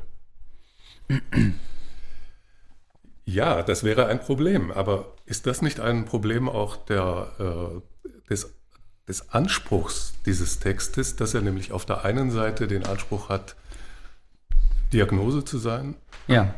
Ja, 3.26 3.64
das 3.64 3.84
wäre 3.84 4.06
ein 4.06 4.22
Problem. 4.22 4.72
Aber 4.72 5.14
ist 5.26 5.46
das 5.48 5.62
nicht 5.62 5.80
ein 5.80 6.06
Problem 6.06 6.48
auch 6.48 6.78
der, 6.78 7.28
äh, 7.40 8.10
des, 8.30 8.54
des 9.08 9.30
Anspruchs 9.30 10.14
dieses 10.26 10.60
Textes, 10.60 11.16
dass 11.16 11.34
er 11.34 11.42
nämlich 11.42 11.72
auf 11.72 11.86
der 11.86 12.06
einen 12.06 12.32
Seite 12.32 12.68
den 12.68 12.86
Anspruch 12.86 13.30
hat, 13.30 13.56
Diagnose 14.94 15.46
zu 15.46 15.58
sein? 15.58 15.96
Ja. 16.28 16.56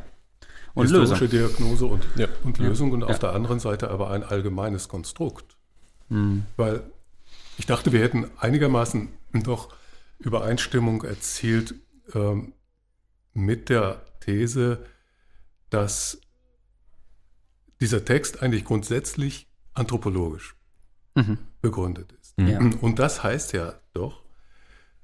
Und 0.73 0.85
historische 0.85 1.25
Lösung. 1.25 1.49
Diagnose 1.49 1.85
und, 1.85 2.07
ja. 2.15 2.27
und 2.43 2.57
Lösung 2.59 2.91
und 2.91 3.01
ja. 3.01 3.07
auf 3.07 3.19
der 3.19 3.33
anderen 3.33 3.59
Seite 3.59 3.89
aber 3.89 4.11
ein 4.11 4.23
allgemeines 4.23 4.87
Konstrukt. 4.87 5.57
Mhm. 6.09 6.45
Weil 6.55 6.83
ich 7.57 7.65
dachte, 7.65 7.91
wir 7.91 8.01
hätten 8.01 8.29
einigermaßen 8.37 9.09
doch 9.43 9.73
Übereinstimmung 10.19 11.03
erzielt 11.03 11.75
ähm, 12.13 12.53
mit 13.33 13.69
der 13.69 14.01
These, 14.19 14.85
dass 15.69 16.21
dieser 17.81 18.05
Text 18.05 18.41
eigentlich 18.41 18.65
grundsätzlich 18.65 19.47
anthropologisch 19.73 20.55
mhm. 21.15 21.37
begründet 21.61 22.11
ist. 22.11 22.16
Ja. 22.39 22.59
Und 22.59 22.99
das 22.99 23.23
heißt 23.23 23.53
ja 23.53 23.79
doch, 23.93 24.23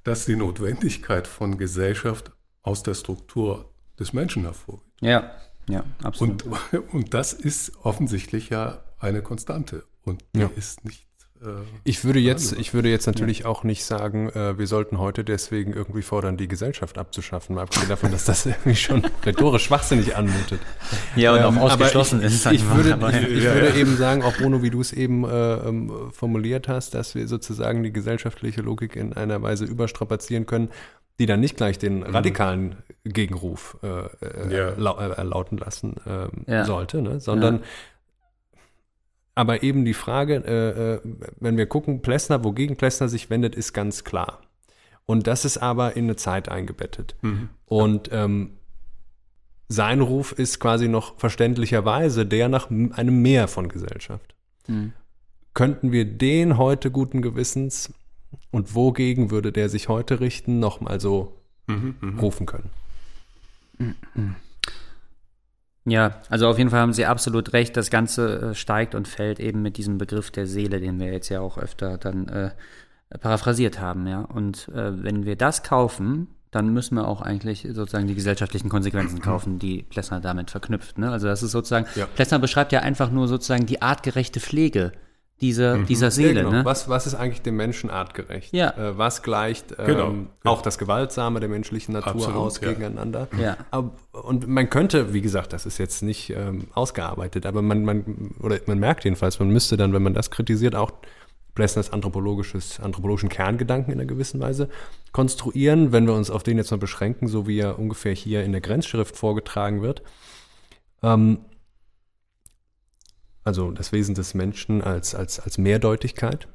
dass 0.04 0.26
die 0.26 0.36
Notwendigkeit 0.36 1.28
von 1.28 1.58
Gesellschaft 1.58 2.32
aus 2.62 2.84
der 2.84 2.94
Struktur 2.94 3.74
des 4.00 4.14
Menschen 4.14 4.44
hervorgeht. 4.44 4.86
Ja, 5.02 5.32
ja, 5.68 5.84
absolut. 6.04 6.44
Und, 6.44 6.94
und 6.94 7.14
das 7.14 7.34
ist 7.34 7.78
offensichtlich 7.84 8.50
ja 8.50 8.84
eine 9.00 9.22
Konstante 9.22 9.86
und 10.04 10.24
die 10.36 10.42
ja. 10.42 10.52
ist 10.56 10.86
nicht 10.86 11.08
ich 11.84 12.04
würde 12.04 12.20
jetzt, 12.20 12.54
ich 12.54 12.74
würde 12.74 12.90
jetzt 12.90 13.06
natürlich 13.06 13.40
ja. 13.40 13.46
auch 13.46 13.64
nicht 13.64 13.84
sagen, 13.84 14.30
äh, 14.30 14.58
wir 14.58 14.68
sollten 14.68 15.00
heute 15.00 15.24
deswegen 15.24 15.74
irgendwie 15.74 16.02
fordern, 16.02 16.38
die 16.38 16.48
Gesellschaft 16.48 16.98
abzuschaffen, 16.98 17.56
mal 17.56 17.64
abgesehen 17.64 17.90
davon, 17.90 18.12
dass 18.12 18.26
das 18.26 18.46
irgendwie 18.46 18.76
schon 18.76 19.04
rhetorisch 19.26 19.66
schwachsinnig 19.66 20.16
anmutet. 20.16 20.60
Ja, 21.16 21.34
und 21.34 21.40
ähm, 21.40 21.58
auch 21.60 21.72
ausgeschlossen 21.72 22.20
ich, 22.20 22.28
ist. 22.28 22.46
Ich, 22.46 22.70
würde, 22.70 22.98
ich, 23.12 23.38
ich 23.38 23.44
ja, 23.44 23.54
würde 23.54 23.70
ja. 23.70 23.76
eben 23.76 23.98
sagen, 23.98 24.24
auch 24.24 24.36
Bruno, 24.38 24.62
wie 24.62 24.70
du 24.70 24.82
es 24.82 24.94
eben 24.94 25.26
äh, 25.26 25.56
ähm, 25.56 25.92
formuliert 26.12 26.68
hast, 26.68 26.94
dass 26.94 27.16
wir 27.16 27.28
sozusagen 27.28 27.84
die 27.84 27.92
gesellschaftliche 27.92 28.62
Logik 28.62 28.96
in 28.96 29.14
einer 29.14 29.42
Weise 29.42 29.66
überstrapazieren 29.66 30.46
können, 30.46 30.70
die 31.20 31.26
dann 31.26 31.40
nicht 31.40 31.58
gleich 31.58 31.78
den 31.78 31.98
mhm. 32.00 32.04
radikalen 32.04 32.76
Gegenruf 33.04 33.78
äh, 33.84 33.88
äh 33.88 34.54
ja. 34.56 34.70
Äh, 34.70 35.24
lauten 35.24 35.58
lassen 35.58 35.96
ähm, 36.08 36.66
sollte, 36.66 37.02
ne? 37.02 37.20
sondern 37.20 37.62
aber 39.36 39.64
eben 39.64 39.86
die 39.86 39.94
Frage, 39.94 40.36
äh, 40.46 40.94
äh, 40.96 41.00
wenn 41.40 41.58
wir 41.58 41.66
gucken, 41.66 42.02
Plessner, 42.02 42.44
wogegen 42.44 42.76
Plessner 42.76 43.10
sich 43.10 43.30
wendet, 43.30 43.56
ist 43.56 43.74
ganz 43.74 44.04
klar. 44.04 44.42
Und 45.06 45.28
das 45.28 45.44
ist 45.46 45.58
aber 45.58 45.96
in 45.96 46.06
eine 46.06 46.16
Zeit 46.16 46.50
eingebettet. 46.50 47.16
Mhm. 47.22 47.50
Und 47.66 48.10
ähm, 48.12 48.58
sein 49.68 50.02
Ruf 50.02 50.34
ist 50.34 50.60
quasi 50.60 50.88
noch 50.88 51.18
verständlicherweise 51.18 52.26
der 52.26 52.48
nach 52.48 52.70
einem 52.70 53.22
Mehr 53.22 53.48
von 53.48 53.70
Gesellschaft. 53.70 54.36
Mhm. 54.68 54.94
Könnten 55.54 55.92
wir 55.92 56.06
den 56.06 56.58
heute 56.58 56.92
guten 56.92 57.22
Gewissens 57.22 57.94
und 58.52 58.76
wogegen 58.76 59.32
würde 59.32 59.52
der 59.52 59.70
sich 59.70 59.90
heute 59.90 60.20
richten, 60.20 60.60
nochmal 60.60 61.00
so 61.00 61.42
mhm, 61.68 61.96
mh. 62.00 62.22
rufen 62.22 62.46
können? 62.46 62.70
Mhm. 63.78 64.36
Ja, 65.86 66.22
also 66.30 66.48
auf 66.48 66.58
jeden 66.58 66.70
Fall 66.70 66.80
haben 66.80 66.94
Sie 66.94 67.06
absolut 67.06 67.54
recht. 67.54 67.76
Das 67.76 67.90
Ganze 67.90 68.52
äh, 68.52 68.56
steigt 68.56 68.96
und 68.96 69.08
fällt 69.08 69.40
eben 69.40 69.62
mit 69.62 69.78
diesem 69.78 69.98
Begriff 69.98 70.32
der 70.32 70.48
Seele, 70.48 70.80
den 70.80 71.00
wir 71.00 71.12
jetzt 71.12 71.30
ja 71.30 71.42
auch 71.42 71.58
öfter 71.58 71.98
dann 71.98 72.28
äh, 72.30 72.52
paraphrasiert 73.20 73.80
haben. 73.80 74.08
Ja, 74.08 74.22
und 74.22 74.70
äh, 74.70 75.04
wenn 75.04 75.26
wir 75.26 75.36
das 75.36 75.64
kaufen, 75.64 76.28
dann 76.52 76.72
müssen 76.72 76.96
wir 76.96 77.08
auch 77.08 77.22
eigentlich 77.22 77.68
sozusagen 77.72 78.08
die 78.08 78.16
gesellschaftlichen 78.16 78.70
Konsequenzen 78.70 79.20
kaufen, 79.22 79.60
die 79.60 79.84
Plessner 79.84 80.22
damit 80.22 80.52
verknüpft. 80.52 80.98
Ne? 80.98 81.12
Also 81.12 81.28
das 81.28 81.44
ist 81.44 81.52
sozusagen, 81.52 81.88
ja. 81.96 82.06
Plessner 82.06 82.40
beschreibt 82.40 82.72
ja 82.72 82.80
einfach 82.80 83.12
nur 83.12 83.28
sozusagen 83.28 83.66
die 83.66 83.82
artgerechte 83.82 84.40
Pflege 84.40 84.94
dieser, 85.44 85.78
mhm. 85.80 85.86
dieser 85.88 86.10
Seele. 86.10 86.40
Ja, 86.42 86.46
genau. 86.46 86.52
ne? 86.60 86.66
was, 86.66 86.88
was 86.88 87.06
ist 87.06 87.16
eigentlich 87.16 87.42
dem 87.42 87.58
Menschen 87.58 87.90
artgerecht? 87.90 88.54
Ja. 88.54 88.70
Äh, 88.78 88.98
was 88.98 89.24
gleicht 89.24 89.76
ähm, 89.78 89.86
genau. 89.86 90.14
auch 90.46 90.62
das 90.62 90.78
Gewaltsame 90.78 91.42
der 91.42 91.50
menschlichen 91.50 91.94
Natur 91.94 92.14
Absolut, 92.14 92.40
aus 92.40 92.62
ja. 92.62 92.70
gegeneinander? 92.70 93.28
Ja. 93.38 93.58
Aber, 93.70 93.92
und 94.14 94.48
man 94.48 94.70
könnte, 94.70 95.14
wie 95.14 95.20
gesagt, 95.20 95.52
das 95.52 95.66
ist 95.66 95.80
jetzt 95.80 96.02
nicht 96.02 96.30
ähm, 96.30 96.68
ausgearbeitet, 96.74 97.46
aber 97.46 97.62
man, 97.62 97.84
man, 97.84 98.32
oder 98.40 98.58
man 98.68 98.80
merkt 98.80 99.04
jedenfalls, 99.04 99.38
man 99.40 99.50
müsste 99.50 99.76
dann, 99.76 99.92
wenn 99.92 100.02
man 100.02 100.14
das 100.14 100.32
kritisiert, 100.32 100.76
auch 100.76 100.94
Blessners 101.56 101.92
anthropologisches, 101.92 102.80
anthropologischen 102.80 103.28
Kerngedanken 103.28 103.92
in 103.94 104.00
einer 104.00 104.08
gewissen 104.08 104.40
Weise 104.40 104.70
konstruieren, 105.12 105.92
wenn 105.92 106.08
wir 106.08 106.14
uns 106.14 106.32
auf 106.32 106.44
den 106.44 106.58
jetzt 106.58 106.72
mal 106.72 106.78
beschränken, 106.78 107.28
so 107.28 107.48
wie 107.48 107.60
er 107.60 107.78
ungefähr 107.78 108.14
hier 108.14 108.46
in 108.46 108.54
der 108.54 108.62
Grenzschrift 108.62 109.18
vorgetragen 109.18 109.82
wird. 109.82 110.04
Ähm, 111.04 111.40
also 113.44 113.72
das 113.72 113.92
Wesen 113.92 114.16
des 114.16 114.34
Menschen 114.34 114.82
als, 114.82 115.16
als, 115.16 115.40
als 115.40 115.58
Mehrdeutigkeit. 115.58 116.48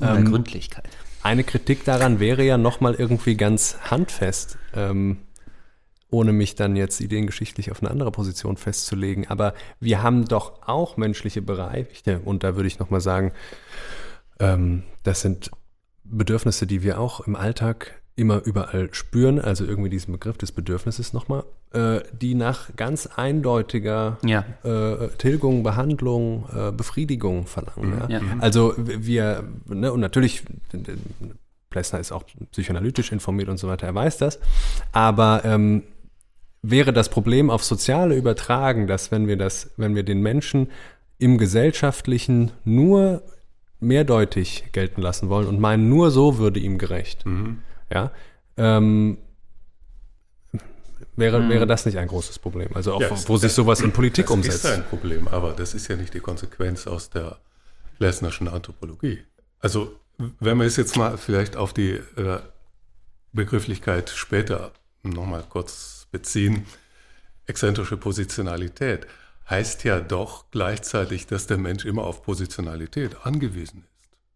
Ähm, 0.00 0.24
Gründlichkeit. 0.26 0.88
Eine 1.22 1.44
Kritik 1.44 1.84
daran 1.84 2.18
wäre 2.18 2.42
ja 2.42 2.56
nochmal 2.56 2.94
irgendwie 2.94 3.36
ganz 3.36 3.76
handfest, 3.90 4.56
ähm, 4.74 5.18
ohne 6.10 6.32
mich 6.32 6.54
dann 6.54 6.76
jetzt 6.76 7.00
ideengeschichtlich 7.00 7.70
auf 7.70 7.82
eine 7.82 7.90
andere 7.90 8.10
Position 8.10 8.56
festzulegen. 8.56 9.28
Aber 9.28 9.54
wir 9.80 10.02
haben 10.02 10.26
doch 10.26 10.66
auch 10.66 10.96
menschliche 10.96 11.42
Bereiche, 11.42 12.20
und 12.24 12.42
da 12.42 12.56
würde 12.56 12.68
ich 12.68 12.78
nochmal 12.78 13.00
sagen, 13.00 13.32
ähm, 14.38 14.84
das 15.02 15.20
sind 15.20 15.50
Bedürfnisse, 16.04 16.66
die 16.66 16.82
wir 16.82 16.98
auch 16.98 17.20
im 17.20 17.36
Alltag 17.36 17.99
immer 18.20 18.44
überall 18.44 18.92
spüren, 18.92 19.40
also 19.40 19.64
irgendwie 19.64 19.88
diesen 19.88 20.12
Begriff 20.12 20.36
des 20.36 20.52
Bedürfnisses 20.52 21.14
nochmal, 21.14 21.44
äh, 21.72 22.00
die 22.12 22.34
nach 22.34 22.76
ganz 22.76 23.06
eindeutiger 23.06 24.18
ja. 24.22 24.44
äh, 24.62 25.08
Tilgung, 25.16 25.62
Behandlung, 25.62 26.44
äh, 26.54 26.70
Befriedigung 26.70 27.46
verlangen. 27.46 27.94
Mhm. 27.94 27.98
Ja? 27.98 28.08
Ja. 28.08 28.20
Also 28.40 28.74
wir, 28.76 29.44
ne, 29.66 29.90
und 29.90 30.00
natürlich, 30.00 30.42
Plessner 31.70 31.98
ist 31.98 32.12
auch 32.12 32.24
psychoanalytisch 32.52 33.10
informiert 33.10 33.48
und 33.48 33.56
so 33.56 33.68
weiter, 33.68 33.86
er 33.86 33.94
weiß 33.94 34.18
das, 34.18 34.38
aber 34.92 35.40
ähm, 35.44 35.84
wäre 36.60 36.92
das 36.92 37.08
Problem 37.08 37.48
auf 37.48 37.64
Soziale 37.64 38.16
übertragen, 38.16 38.86
dass 38.86 39.10
wenn 39.10 39.26
wir 39.28 39.38
das, 39.38 39.70
wenn 39.78 39.94
wir 39.94 40.02
den 40.02 40.20
Menschen 40.20 40.68
im 41.16 41.38
Gesellschaftlichen 41.38 42.50
nur 42.64 43.22
mehrdeutig 43.78 44.64
gelten 44.72 45.00
lassen 45.00 45.30
wollen 45.30 45.46
und 45.46 45.58
meinen, 45.58 45.88
nur 45.88 46.10
so 46.10 46.36
würde 46.36 46.60
ihm 46.60 46.76
gerecht. 46.76 47.24
Mhm 47.24 47.62
ja, 47.92 48.12
ähm, 48.56 49.18
wäre, 51.16 51.38
hm. 51.38 51.48
wäre 51.48 51.66
das 51.66 51.86
nicht 51.86 51.98
ein 51.98 52.08
großes 52.08 52.38
Problem? 52.38 52.68
Also 52.74 52.94
auch, 52.94 53.00
ja, 53.00 53.10
wo 53.10 53.36
sich 53.36 53.52
sowas 53.52 53.80
in 53.80 53.92
Politik 53.92 54.26
das 54.26 54.34
umsetzt. 54.34 54.64
Das 54.64 54.70
ist 54.72 54.76
ein 54.78 54.84
Problem, 54.84 55.28
aber 55.28 55.52
das 55.52 55.74
ist 55.74 55.88
ja 55.88 55.96
nicht 55.96 56.14
die 56.14 56.20
Konsequenz 56.20 56.86
aus 56.86 57.10
der 57.10 57.38
Lessnerschen 57.98 58.48
Anthropologie. 58.48 59.24
Also 59.60 59.94
wenn 60.38 60.58
wir 60.58 60.66
es 60.66 60.76
jetzt 60.76 60.96
mal 60.96 61.16
vielleicht 61.16 61.56
auf 61.56 61.72
die 61.72 61.92
äh, 61.92 62.40
Begrifflichkeit 63.32 64.10
später 64.10 64.72
nochmal 65.02 65.44
kurz 65.48 66.06
beziehen, 66.10 66.66
exzentrische 67.46 67.96
Positionalität 67.96 69.06
heißt 69.48 69.84
ja 69.84 70.00
doch 70.00 70.50
gleichzeitig, 70.50 71.26
dass 71.26 71.46
der 71.46 71.58
Mensch 71.58 71.84
immer 71.84 72.04
auf 72.04 72.22
Positionalität 72.22 73.16
angewiesen 73.24 73.84
ist. 73.84 73.90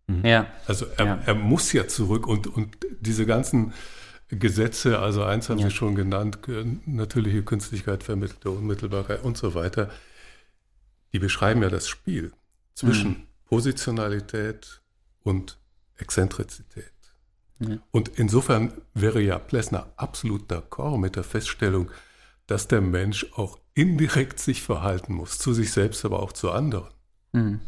Mhm. 0.06 0.24
Ja. 0.24 0.46
Also 0.66 0.86
er, 0.96 1.06
ja. 1.06 1.18
er, 1.26 1.34
muss 1.34 1.72
ja 1.72 1.88
zurück 1.88 2.26
und, 2.26 2.46
und 2.46 2.76
diese 3.00 3.26
ganzen 3.26 3.72
Gesetze, 4.28 4.98
also 4.98 5.22
eins 5.22 5.48
haben 5.48 5.58
ja. 5.58 5.68
Sie 5.68 5.74
schon 5.74 5.94
genannt, 5.94 6.38
natürliche 6.86 7.42
Künstlichkeit, 7.42 8.02
vermittelte 8.02 8.50
Unmittelbarkeit 8.50 9.22
und 9.22 9.36
so 9.36 9.54
weiter, 9.54 9.90
die 11.12 11.18
beschreiben 11.18 11.62
ja 11.62 11.68
das 11.68 11.88
Spiel 11.88 12.32
zwischen 12.74 13.10
mhm. 13.10 13.22
Positionalität 13.44 14.82
und 15.22 15.58
Exzentrizität. 15.96 16.90
Ja. 17.60 17.78
Und 17.92 18.10
insofern 18.16 18.72
wäre 18.94 19.20
ja 19.20 19.38
Plessner 19.38 19.92
absolut 19.96 20.50
d'accord 20.50 20.98
mit 20.98 21.16
der 21.16 21.22
Feststellung, 21.22 21.90
dass 22.46 22.68
der 22.68 22.80
Mensch 22.80 23.26
auch 23.36 23.58
indirekt 23.74 24.38
sich 24.38 24.62
verhalten 24.62 25.14
muss, 25.14 25.38
zu 25.38 25.52
sich 25.52 25.72
selbst, 25.72 26.04
aber 26.04 26.20
auch 26.20 26.32
zu 26.32 26.50
anderen. 26.50 26.92
Mhm. 27.32 27.60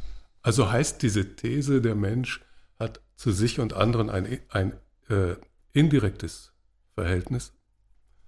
Also 0.46 0.70
heißt 0.70 1.02
diese 1.02 1.34
These, 1.34 1.82
der 1.82 1.96
Mensch 1.96 2.40
hat 2.78 3.00
zu 3.16 3.32
sich 3.32 3.58
und 3.58 3.72
anderen 3.72 4.08
ein, 4.08 4.38
ein 4.48 4.74
äh, 5.08 5.34
indirektes 5.72 6.52
Verhältnis, 6.94 7.52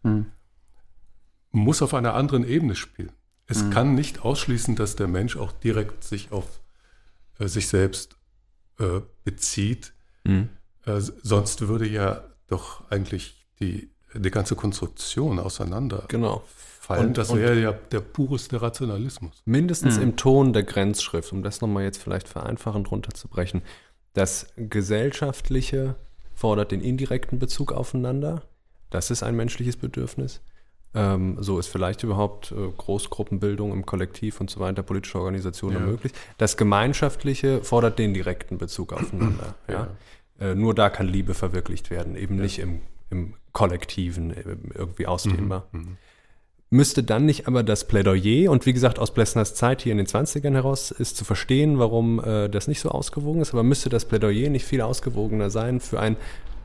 hm. 0.02 0.26
muss 1.52 1.80
auf 1.80 1.94
einer 1.94 2.14
anderen 2.14 2.42
Ebene 2.44 2.74
spielen. 2.74 3.12
Es 3.46 3.60
hm. 3.60 3.70
kann 3.70 3.94
nicht 3.94 4.24
ausschließen, 4.24 4.74
dass 4.74 4.96
der 4.96 5.06
Mensch 5.06 5.36
auch 5.36 5.52
direkt 5.52 6.02
sich 6.02 6.32
auf 6.32 6.60
äh, 7.38 7.46
sich 7.46 7.68
selbst 7.68 8.16
äh, 8.80 9.00
bezieht. 9.22 9.92
Mhm. 10.24 10.48
Äh, 10.86 11.00
sonst 11.00 11.68
würde 11.68 11.86
ja 11.86 12.24
doch 12.48 12.90
eigentlich 12.90 13.46
die, 13.60 13.94
die 14.12 14.30
ganze 14.32 14.56
Konstruktion 14.56 15.38
auseinander 15.38 16.06
genau. 16.08 16.42
Fallen. 16.88 17.08
Und 17.08 17.18
das 17.18 17.34
wäre 17.34 17.60
ja 17.60 17.72
der 17.72 18.00
pureste 18.00 18.60
Rationalismus. 18.60 19.42
Mindestens 19.44 19.96
mhm. 19.96 20.02
im 20.02 20.16
Ton 20.16 20.52
der 20.52 20.62
Grenzschrift, 20.62 21.32
um 21.32 21.42
das 21.42 21.60
nochmal 21.60 21.84
jetzt 21.84 22.02
vielleicht 22.02 22.28
vereinfachend 22.28 22.90
runterzubrechen. 22.90 23.62
Das 24.14 24.48
Gesellschaftliche 24.56 25.94
fordert 26.34 26.72
den 26.72 26.80
indirekten 26.80 27.38
Bezug 27.38 27.72
aufeinander. 27.72 28.42
Das 28.90 29.10
ist 29.10 29.22
ein 29.22 29.36
menschliches 29.36 29.76
Bedürfnis. 29.76 30.40
Ähm, 30.94 31.36
so 31.40 31.58
ist 31.58 31.66
vielleicht 31.66 32.02
überhaupt 32.02 32.52
äh, 32.52 32.54
Großgruppenbildung 32.76 33.72
im 33.72 33.84
Kollektiv 33.84 34.40
und 34.40 34.48
so 34.48 34.58
weiter, 34.60 34.82
politische 34.82 35.18
Organisationen 35.18 35.80
ja. 35.80 35.86
möglich. 35.86 36.12
Das 36.38 36.56
Gemeinschaftliche 36.56 37.62
fordert 37.62 37.98
den 37.98 38.14
direkten 38.14 38.56
Bezug 38.56 38.94
aufeinander. 38.94 39.54
ja. 39.68 39.74
ja. 39.74 39.88
Äh, 40.40 40.54
nur 40.54 40.74
da 40.74 40.88
kann 40.88 41.08
Liebe 41.08 41.34
verwirklicht 41.34 41.90
werden, 41.90 42.16
eben 42.16 42.36
ja. 42.36 42.42
nicht 42.42 42.60
im, 42.60 42.80
im 43.10 43.34
Kollektiven 43.52 44.30
äh, 44.30 44.56
irgendwie 44.74 45.06
ausdehnbar. 45.06 45.66
Mhm. 45.72 45.80
Mhm. 45.80 45.96
Müsste 46.70 47.02
dann 47.02 47.24
nicht 47.24 47.46
aber 47.46 47.62
das 47.62 47.86
Plädoyer, 47.86 48.50
und 48.50 48.66
wie 48.66 48.74
gesagt, 48.74 48.98
aus 48.98 49.14
Plessners 49.14 49.54
Zeit 49.54 49.80
hier 49.80 49.92
in 49.92 49.98
den 49.98 50.06
20ern 50.06 50.52
heraus 50.52 50.90
ist 50.90 51.16
zu 51.16 51.24
verstehen, 51.24 51.78
warum 51.78 52.22
äh, 52.22 52.48
das 52.48 52.68
nicht 52.68 52.80
so 52.80 52.90
ausgewogen 52.90 53.40
ist, 53.40 53.54
aber 53.54 53.62
müsste 53.62 53.88
das 53.88 54.04
Plädoyer 54.04 54.50
nicht 54.50 54.66
viel 54.66 54.82
ausgewogener 54.82 55.48
sein 55.48 55.80
für 55.80 55.98
ein 55.98 56.16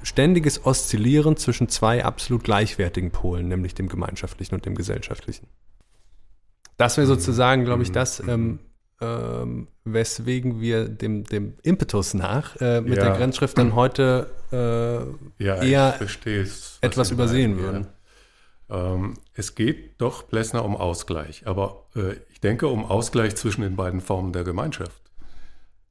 ständiges 0.03 0.65
Oszillieren 0.65 1.37
zwischen 1.37 1.69
zwei 1.69 2.03
absolut 2.03 2.43
gleichwertigen 2.43 3.11
Polen, 3.11 3.47
nämlich 3.47 3.75
dem 3.75 3.87
gemeinschaftlichen 3.87 4.55
und 4.55 4.65
dem 4.65 4.75
gesellschaftlichen. 4.75 5.47
Das 6.75 6.97
wäre 6.97 7.07
sozusagen, 7.07 7.63
glaube 7.63 7.83
ich, 7.83 7.89
mhm. 7.89 7.93
das, 7.93 8.19
ähm, 8.27 8.59
ähm, 8.99 9.67
weswegen 9.85 10.59
wir 10.59 10.89
dem, 10.89 11.23
dem 11.23 11.53
Impetus 11.63 12.13
nach 12.13 12.55
äh, 12.57 12.81
mit 12.81 12.97
ja. 12.97 13.05
der 13.05 13.13
Grenzschrift 13.13 13.57
dann 13.57 13.75
heute 13.75 14.29
äh, 14.51 15.43
ja, 15.43 15.61
eher 15.61 15.99
etwas 16.81 17.11
übersehen 17.11 17.57
würden. 17.57 17.83
Ja. 17.83 17.89
Ähm, 18.69 19.15
es 19.33 19.55
geht 19.55 20.01
doch 20.01 20.27
Plessner 20.27 20.63
um 20.63 20.75
Ausgleich, 20.75 21.45
aber 21.47 21.85
äh, 21.95 22.15
ich 22.31 22.39
denke 22.41 22.67
um 22.67 22.85
Ausgleich 22.85 23.35
zwischen 23.35 23.61
den 23.61 23.75
beiden 23.75 24.01
Formen 24.01 24.33
der 24.33 24.43
Gemeinschaft. 24.43 25.01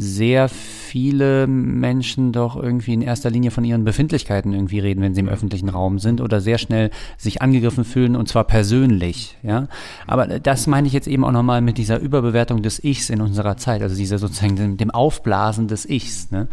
sehr 0.00 0.48
viele 0.48 1.46
Menschen 1.46 2.32
doch 2.32 2.56
irgendwie 2.56 2.94
in 2.94 3.02
erster 3.02 3.30
Linie 3.30 3.50
von 3.50 3.64
ihren 3.64 3.84
Befindlichkeiten 3.84 4.52
irgendwie 4.52 4.80
reden, 4.80 5.02
wenn 5.02 5.14
sie 5.14 5.20
im 5.20 5.28
öffentlichen 5.28 5.68
Raum 5.68 5.98
sind 5.98 6.20
oder 6.20 6.40
sehr 6.40 6.58
schnell 6.58 6.90
sich 7.16 7.42
angegriffen 7.42 7.84
fühlen 7.84 8.16
und 8.16 8.28
zwar 8.28 8.44
persönlich, 8.44 9.36
ja. 9.42 9.68
Aber 10.06 10.26
das 10.26 10.66
meine 10.66 10.86
ich 10.86 10.92
jetzt 10.92 11.06
eben 11.06 11.24
auch 11.24 11.32
nochmal 11.32 11.60
mit 11.60 11.78
dieser 11.78 11.98
Überbewertung 11.98 12.62
des 12.62 12.82
Ichs 12.82 13.10
in 13.10 13.20
unserer 13.20 13.56
Zeit, 13.56 13.82
also 13.82 13.94
dieser 13.94 14.18
sozusagen 14.18 14.56
dem, 14.56 14.76
dem 14.76 14.90
Aufblasen 14.90 15.68
des 15.68 15.88
Ichs, 15.88 16.30
ne? 16.30 16.48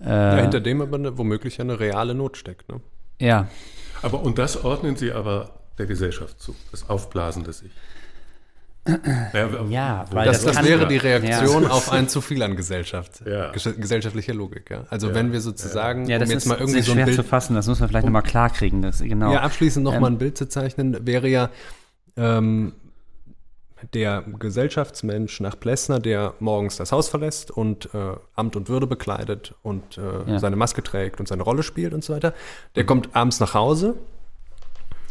Äh, 0.00 0.08
ja, 0.08 0.36
hinter 0.36 0.60
dem 0.60 0.80
aber 0.80 0.96
eine, 0.96 1.18
womöglich 1.18 1.60
eine 1.60 1.80
reale 1.80 2.14
Not 2.14 2.36
steckt, 2.36 2.68
ne? 2.68 2.80
Ja. 3.18 3.48
Aber 4.02 4.22
und 4.22 4.38
das 4.38 4.64
ordnen 4.64 4.96
Sie 4.96 5.12
aber 5.12 5.60
der 5.78 5.86
Gesellschaft 5.86 6.40
zu, 6.40 6.54
das 6.70 6.88
Aufblasen 6.88 7.44
des 7.44 7.62
Ichs. 7.62 7.72
Ja, 9.68 10.06
weil 10.10 10.26
das, 10.26 10.42
das, 10.42 10.56
das 10.56 10.66
wäre 10.66 10.88
die 10.88 10.96
Reaktion 10.96 11.62
ja. 11.62 11.70
auf 11.70 11.92
ein 11.92 12.08
zu 12.08 12.20
viel 12.20 12.42
an 12.42 12.56
Gesellschaft, 12.56 13.22
ja. 13.24 13.52
gesellschaftliche 13.52 14.32
Logik. 14.32 14.70
Ja? 14.70 14.84
Also 14.90 15.08
ja. 15.08 15.14
wenn 15.14 15.32
wir 15.32 15.40
sozusagen, 15.40 16.06
ja, 16.06 16.18
das 16.18 16.28
um 16.28 16.32
jetzt 16.32 16.42
ist 16.42 16.48
mal 16.48 16.58
irgendwie 16.58 16.82
so 16.82 16.92
ein 16.92 17.04
Bild 17.04 17.16
zu 17.16 17.22
fassen, 17.22 17.54
das 17.54 17.68
muss 17.68 17.78
man 17.78 17.88
vielleicht 17.88 18.04
um, 18.04 18.08
nochmal 18.12 18.28
klar 18.28 18.50
kriegen. 18.50 18.82
Das, 18.82 19.00
genau. 19.00 19.32
Ja, 19.32 19.40
abschließend 19.42 19.84
nochmal 19.84 20.10
ähm, 20.10 20.16
ein 20.16 20.18
Bild 20.18 20.36
zu 20.36 20.48
zeichnen, 20.48 21.06
wäre 21.06 21.28
ja 21.28 21.50
ähm, 22.16 22.72
der 23.94 24.22
Gesellschaftsmensch 24.38 25.40
nach 25.40 25.58
Plessner, 25.58 26.00
der 26.00 26.34
morgens 26.40 26.76
das 26.76 26.90
Haus 26.90 27.08
verlässt 27.08 27.52
und 27.52 27.94
äh, 27.94 28.14
Amt 28.34 28.56
und 28.56 28.68
Würde 28.68 28.88
bekleidet 28.88 29.54
und 29.62 29.96
äh, 29.96 30.38
seine 30.38 30.56
Maske 30.56 30.82
trägt 30.82 31.20
und 31.20 31.28
seine 31.28 31.42
Rolle 31.44 31.62
spielt 31.62 31.94
und 31.94 32.02
so 32.02 32.14
weiter, 32.14 32.34
der 32.74 32.82
mhm. 32.82 32.88
kommt 32.88 33.16
abends 33.16 33.38
nach 33.38 33.54
Hause 33.54 33.94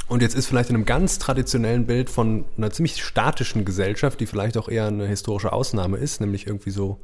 und 0.07 0.21
jetzt 0.21 0.35
ist 0.35 0.47
vielleicht 0.47 0.69
in 0.69 0.75
einem 0.75 0.85
ganz 0.85 1.19
traditionellen 1.19 1.85
Bild 1.85 2.09
von 2.09 2.45
einer 2.57 2.71
ziemlich 2.71 3.03
statischen 3.03 3.65
Gesellschaft, 3.65 4.19
die 4.19 4.25
vielleicht 4.25 4.57
auch 4.57 4.67
eher 4.67 4.87
eine 4.87 5.07
historische 5.07 5.53
Ausnahme 5.53 5.97
ist, 5.97 6.21
nämlich 6.21 6.47
irgendwie 6.47 6.71
so 6.71 6.99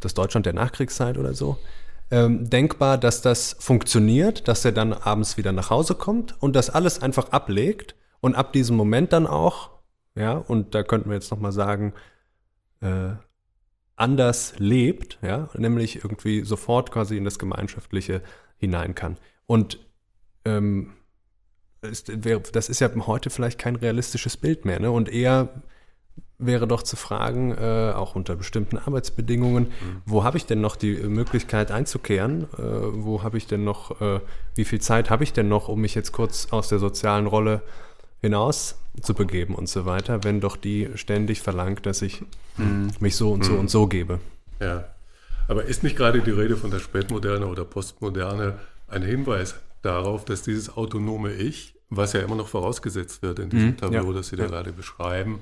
das 0.00 0.14
Deutschland 0.14 0.46
der 0.46 0.52
Nachkriegszeit 0.52 1.18
oder 1.18 1.34
so, 1.34 1.58
ähm, 2.10 2.48
denkbar, 2.48 2.98
dass 2.98 3.22
das 3.22 3.56
funktioniert, 3.58 4.48
dass 4.48 4.64
er 4.64 4.72
dann 4.72 4.92
abends 4.92 5.36
wieder 5.36 5.52
nach 5.52 5.70
Hause 5.70 5.94
kommt 5.94 6.40
und 6.40 6.54
das 6.54 6.70
alles 6.70 7.02
einfach 7.02 7.30
ablegt 7.30 7.94
und 8.20 8.34
ab 8.34 8.52
diesem 8.52 8.76
Moment 8.76 9.12
dann 9.12 9.26
auch, 9.26 9.70
ja, 10.14 10.34
und 10.34 10.74
da 10.74 10.82
könnten 10.82 11.10
wir 11.10 11.14
jetzt 11.14 11.30
nochmal 11.30 11.52
sagen, 11.52 11.94
äh, 12.80 13.10
anders 13.96 14.54
lebt, 14.58 15.18
ja, 15.22 15.48
nämlich 15.54 15.96
irgendwie 15.96 16.42
sofort 16.42 16.90
quasi 16.90 17.16
in 17.16 17.24
das 17.24 17.38
Gemeinschaftliche 17.38 18.22
hinein 18.58 18.94
kann. 18.94 19.16
Und 19.46 19.78
ähm, 20.44 20.95
das 22.52 22.68
ist 22.68 22.80
ja 22.80 22.90
heute 23.06 23.30
vielleicht 23.30 23.58
kein 23.58 23.76
realistisches 23.76 24.36
Bild 24.36 24.64
mehr. 24.64 24.80
Ne? 24.80 24.90
Und 24.90 25.08
eher 25.08 25.48
wäre 26.38 26.66
doch 26.66 26.82
zu 26.82 26.96
fragen, 26.96 27.52
äh, 27.52 27.92
auch 27.94 28.14
unter 28.14 28.36
bestimmten 28.36 28.76
Arbeitsbedingungen, 28.76 29.64
mhm. 29.64 30.02
wo 30.04 30.24
habe 30.24 30.36
ich 30.36 30.46
denn 30.46 30.60
noch 30.60 30.76
die 30.76 30.94
Möglichkeit 30.94 31.70
einzukehren? 31.70 32.44
Äh, 32.58 32.58
wo 32.58 33.22
habe 33.22 33.38
ich 33.38 33.46
denn 33.46 33.64
noch, 33.64 34.00
äh, 34.00 34.20
wie 34.54 34.64
viel 34.64 34.80
Zeit 34.80 35.08
habe 35.08 35.24
ich 35.24 35.32
denn 35.32 35.48
noch, 35.48 35.68
um 35.68 35.80
mich 35.80 35.94
jetzt 35.94 36.12
kurz 36.12 36.48
aus 36.50 36.68
der 36.68 36.78
sozialen 36.78 37.26
Rolle 37.26 37.62
hinaus 38.20 38.76
zu 39.00 39.14
begeben 39.14 39.54
und 39.54 39.68
so 39.68 39.86
weiter, 39.86 40.24
wenn 40.24 40.40
doch 40.40 40.56
die 40.56 40.90
ständig 40.94 41.40
verlangt, 41.40 41.86
dass 41.86 42.02
ich 42.02 42.22
mhm. 42.56 42.90
mich 43.00 43.16
so 43.16 43.32
und 43.32 43.44
so 43.44 43.52
mhm. 43.52 43.60
und 43.60 43.70
so 43.70 43.86
gebe. 43.86 44.20
Ja, 44.60 44.84
aber 45.48 45.64
ist 45.64 45.82
nicht 45.82 45.96
gerade 45.96 46.20
die 46.20 46.30
Rede 46.30 46.56
von 46.56 46.70
der 46.70 46.80
Spätmoderne 46.80 47.46
oder 47.46 47.64
Postmoderne 47.64 48.58
ein 48.88 49.02
Hinweis 49.02 49.54
darauf, 49.82 50.24
dass 50.24 50.42
dieses 50.42 50.76
autonome 50.76 51.32
Ich 51.32 51.75
was 51.88 52.12
ja 52.12 52.20
immer 52.20 52.34
noch 52.34 52.48
vorausgesetzt 52.48 53.22
wird 53.22 53.38
in 53.38 53.50
diesem 53.50 53.68
mhm, 53.68 53.76
Tableau, 53.76 54.08
ja, 54.10 54.12
das 54.12 54.28
Sie 54.28 54.36
da 54.36 54.46
gerade 54.46 54.72
beschreiben, 54.72 55.40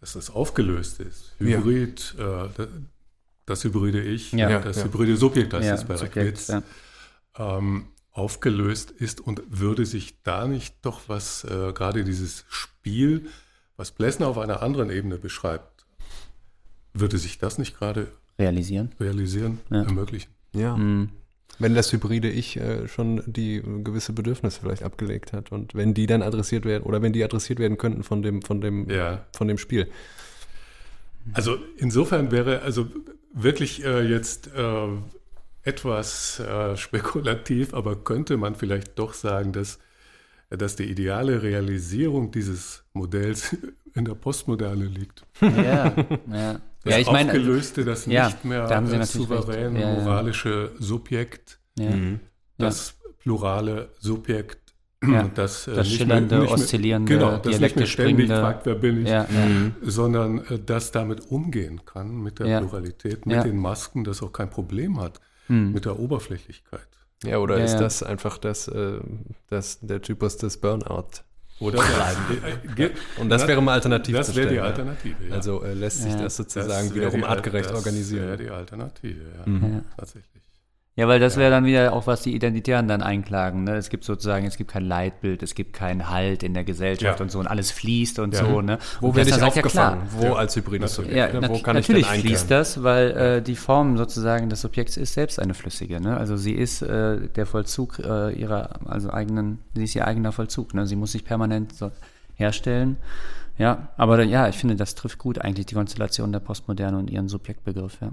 dass 0.00 0.14
das 0.14 0.30
aufgelöst 0.30 1.00
ist. 1.00 1.34
Hybrid, 1.38 2.14
ja. 2.18 2.46
äh, 2.46 2.68
das 3.46 3.64
hybride 3.64 4.02
Ich, 4.02 4.32
ja, 4.32 4.60
das 4.60 4.84
hybride 4.84 5.16
Subjekt, 5.16 5.52
das 5.52 5.66
ist 5.66 5.88
bei 5.88 5.94
Reckwitz, 5.94 6.52
ähm, 7.38 7.86
aufgelöst 8.10 8.90
ist 8.90 9.20
und 9.20 9.42
würde 9.48 9.86
sich 9.86 10.22
da 10.22 10.46
nicht 10.46 10.74
doch 10.82 11.02
was, 11.08 11.44
äh, 11.44 11.72
gerade 11.72 12.02
dieses 12.02 12.44
Spiel, 12.48 13.28
was 13.76 13.92
Plessner 13.92 14.26
auf 14.26 14.38
einer 14.38 14.62
anderen 14.62 14.90
Ebene 14.90 15.18
beschreibt, 15.18 15.86
würde 16.94 17.18
sich 17.18 17.38
das 17.38 17.58
nicht 17.58 17.78
gerade 17.78 18.08
realisieren, 18.38 18.92
realisieren 18.98 19.60
ermöglichen? 19.70 20.30
Ja. 20.52 20.76
Mhm. 20.76 21.10
Wenn 21.58 21.74
das 21.74 21.92
hybride 21.92 22.28
Ich 22.28 22.56
äh, 22.58 22.86
schon 22.88 23.22
die 23.26 23.62
gewisse 23.62 24.12
Bedürfnisse 24.12 24.60
vielleicht 24.60 24.82
abgelegt 24.82 25.32
hat 25.32 25.52
und 25.52 25.74
wenn 25.74 25.94
die 25.94 26.06
dann 26.06 26.22
adressiert 26.22 26.64
werden 26.64 26.82
oder 26.84 27.02
wenn 27.02 27.12
die 27.12 27.24
adressiert 27.24 27.58
werden 27.58 27.78
könnten 27.78 28.02
von 28.02 28.22
dem, 28.22 28.42
von 28.42 28.60
dem, 28.60 28.88
ja. 28.90 29.24
von 29.32 29.48
dem 29.48 29.58
Spiel. 29.58 29.88
Also 31.32 31.58
insofern 31.76 32.30
wäre 32.30 32.62
also 32.62 32.86
wirklich 33.32 33.84
äh, 33.84 34.02
jetzt 34.02 34.48
äh, 34.54 34.88
etwas 35.62 36.40
äh, 36.40 36.76
spekulativ, 36.76 37.74
aber 37.74 37.96
könnte 37.96 38.36
man 38.36 38.54
vielleicht 38.54 38.98
doch 38.98 39.14
sagen, 39.14 39.52
dass, 39.52 39.78
dass 40.50 40.76
die 40.76 40.84
ideale 40.84 41.42
Realisierung 41.42 42.30
dieses 42.30 42.84
Modells 42.92 43.56
in 43.94 44.04
der 44.04 44.14
Postmoderne 44.14 44.84
liegt. 44.84 45.24
Ja, 45.40 45.94
ja. 46.30 46.60
Das 46.86 46.94
ja 46.94 47.00
ich 47.00 47.10
meine, 47.10 47.30
Aufgelöste, 47.30 47.84
das 47.84 48.06
ja, 48.06 48.26
nicht 48.26 48.44
mehr 48.44 48.66
da 48.66 48.76
haben 48.76 48.86
Sie 48.86 48.96
das 48.96 49.12
souverän 49.12 49.76
Ja, 49.76 49.92
moralische 49.94 50.72
Subjekt, 50.78 51.58
ja, 51.78 51.90
das 52.58 52.94
plurale 53.18 53.90
Subjekt, 53.98 54.74
Ja, 55.06 55.28
das, 55.34 55.68
äh, 55.68 55.74
das 55.74 55.86
nicht 55.88 55.98
schillernde, 55.98 56.38
mehr, 56.40 56.50
oszillierende, 56.50 57.12
genau, 57.12 57.36
das 57.36 57.60
nicht 57.60 57.76
mehr 57.76 57.86
ständig 57.86 58.26
springende- 58.26 58.40
fragt, 58.40 58.66
wer 58.66 58.74
bin 58.76 59.02
ich, 59.02 59.08
ja, 59.08 59.24
ja. 59.24 59.70
sondern 59.82 60.38
äh, 60.46 60.58
das 60.64 60.90
damit 60.92 61.30
umgehen 61.30 61.84
kann, 61.84 62.16
mit 62.22 62.38
der 62.38 62.46
Ja. 62.46 62.60
Pluralität, 62.60 63.26
mit 63.26 63.36
Ja. 63.36 63.42
den 63.42 63.56
Masken, 63.58 64.04
das 64.04 64.22
auch 64.22 64.32
kein 64.32 64.48
Problem 64.50 64.98
hat, 65.00 65.20
Hm. 65.48 65.72
mit 65.72 65.84
der 65.84 65.98
Oberflächlichkeit. 65.98 66.88
Ja, 67.24 67.38
oder 67.38 67.58
Ja, 67.58 67.64
ist 67.64 67.74
ja. 67.74 67.80
das 67.80 68.02
einfach 68.02 68.38
das, 68.38 68.68
äh, 68.68 68.98
das, 69.48 69.78
der 69.80 70.00
Typus 70.02 70.36
des 70.38 70.56
Burnout? 70.58 71.08
Oder 71.58 71.78
das, 71.78 72.78
äh, 72.78 72.90
Und 73.18 73.30
das 73.30 73.46
wäre 73.48 73.62
mal 73.62 73.72
alternativ 73.74 74.14
Das 74.16 74.26
zu 74.28 74.36
wäre 74.36 74.50
die. 74.50 74.60
Alternative. 74.60 75.16
Ja. 75.28 75.34
Also 75.36 75.62
äh, 75.64 75.72
lässt 75.72 76.02
sich 76.02 76.12
Ja. 76.12 76.18
das 76.22 76.36
Das 76.36 76.36
sozusagen 76.36 76.88
wäre 76.88 76.94
wiederum 76.94 77.20
die 77.20 77.26
artgerecht 77.26 77.64
Das 77.66 77.72
wäre 77.72 77.78
organisieren. 77.78 78.38
die 78.38 78.50
Alternative, 78.50 79.20
ja. 79.38 79.50
Mhm. 79.50 79.72
Ja. 79.74 79.80
Tatsächlich. 79.96 80.42
Ja, 80.98 81.06
weil 81.08 81.20
das 81.20 81.36
wäre 81.36 81.50
dann 81.50 81.66
wieder 81.66 81.92
auch, 81.92 82.06
was 82.06 82.22
die 82.22 82.34
Identitären 82.34 82.88
dann 82.88 83.02
einklagen. 83.02 83.64
Ne? 83.64 83.76
Es 83.76 83.90
gibt 83.90 84.02
sozusagen, 84.02 84.46
es 84.46 84.56
gibt 84.56 84.70
kein 84.70 84.84
Leitbild, 84.86 85.42
es 85.42 85.54
gibt 85.54 85.74
keinen 85.74 86.08
Halt 86.08 86.42
in 86.42 86.54
der 86.54 86.64
Gesellschaft 86.64 87.18
Ja. 87.20 87.22
und 87.22 87.30
so 87.30 87.38
und 87.38 87.46
alles 87.46 87.70
fließt 87.70 88.18
und 88.18 88.32
Ja. 88.32 88.46
so. 88.46 88.62
Ne? 88.62 88.78
Wo 89.00 89.08
Und 89.08 89.16
werde 89.16 89.28
ich 89.28 89.36
Plessner 89.36 89.52
sagt, 89.52 89.66
aufgefangen? 89.66 90.00
Ja, 90.00 90.18
Wo 90.18 90.24
Ja. 90.24 90.32
als 90.36 90.56
hybrides 90.56 90.94
Subjekt? 90.94 91.14
klar. 91.14 91.34
ja, 91.34 91.40
ne? 91.40 91.48
Wo 91.50 91.58
kann 91.58 91.76
ich 91.76 91.86
denn 91.86 91.96
natürlich 91.96 92.06
fließt 92.22 92.50
das, 92.50 92.82
weil 92.82 93.10
äh, 93.10 93.42
die 93.42 93.56
Form 93.56 93.98
sozusagen 93.98 94.48
des 94.48 94.62
Subjekts 94.62 94.96
ist 94.96 95.12
selbst 95.12 95.38
eine 95.38 95.52
flüssige. 95.52 96.00
Ne? 96.00 96.16
Also 96.16 96.38
sie 96.38 96.52
ist 96.54 96.80
äh, 96.80 97.28
der 97.28 97.44
Vollzug 97.44 97.98
äh, 97.98 98.32
ihrer, 98.32 98.80
also 98.86 99.10
eigenen, 99.12 99.58
sie 99.74 99.84
ist 99.84 99.94
ihr 99.96 100.06
eigener 100.06 100.32
Vollzug. 100.32 100.72
Ne? 100.72 100.86
Sie 100.86 100.96
muss 100.96 101.12
sich 101.12 101.24
permanent 101.26 101.74
so 101.74 101.90
herstellen. 102.36 102.96
Ja, 103.58 103.88
aber 103.98 104.22
ja, 104.24 104.48
ich 104.48 104.56
finde, 104.56 104.76
das 104.76 104.94
trifft 104.94 105.18
gut 105.18 105.38
eigentlich 105.42 105.66
die 105.66 105.74
Konstellation 105.74 106.32
der 106.32 106.40
Postmoderne 106.40 106.96
und 106.96 107.10
ihren 107.10 107.28
Subjektbegriff. 107.28 107.98
Ja. 108.00 108.12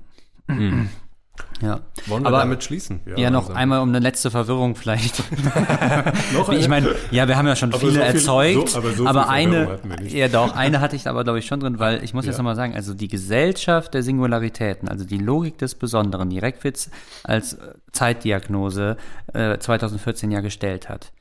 Ja. 1.61 1.79
Wollen 2.07 2.23
wir 2.23 2.27
Aber- 2.27 2.39
damit 2.39 2.63
schließen? 2.63 2.99
Ja, 3.15 3.29
noch 3.29 3.43
langsam. 3.43 3.55
einmal 3.57 3.79
um 3.81 3.89
eine 3.89 3.99
letzte 3.99 4.29
Verwirrung 4.31 4.75
vielleicht. 4.75 5.23
Noch 6.33 6.49
Wie 6.49 6.55
ich 6.55 6.65
eine? 6.65 6.67
meine, 6.67 6.95
ja, 7.11 7.27
wir 7.27 7.37
haben 7.37 7.47
ja 7.47 7.55
schon 7.55 7.69
Aber 7.71 7.79
viele 7.79 7.93
so 7.93 7.99
viel- 7.99 8.05
erzeugt, 8.15 8.69
so- 8.69 8.77
aber 8.79 8.91
so 8.93 9.07
aber 9.07 9.29
eine, 9.29 9.79
ja 10.07 10.27
doch, 10.27 10.55
eine 10.55 10.79
hatte 10.81 10.95
ich 10.95 11.07
aber 11.07 11.23
glaube 11.23 11.39
ich 11.39 11.45
schon 11.45 11.59
drin, 11.59 11.79
weil 11.79 12.03
ich 12.03 12.13
muss 12.13 12.25
jetzt 12.25 12.35
Ja. 12.35 12.39
nochmal 12.39 12.55
sagen, 12.55 12.75
also 12.75 12.93
die 12.93 13.07
Gesellschaft 13.07 13.93
der 13.93 14.03
Singularitäten, 14.03 14.87
also 14.89 15.05
die 15.05 15.17
Logik 15.17 15.57
des 15.57 15.75
Besonderen, 15.75 16.29
die 16.29 16.39
Reckwitz 16.39 16.89
als 17.23 17.53
äh, 17.53 17.73
Zeitdiagnose 17.91 18.97
äh, 19.33 19.57
2014 19.57 20.29
ja 20.31 20.41
gestellt 20.41 20.89
hat. 20.89 21.11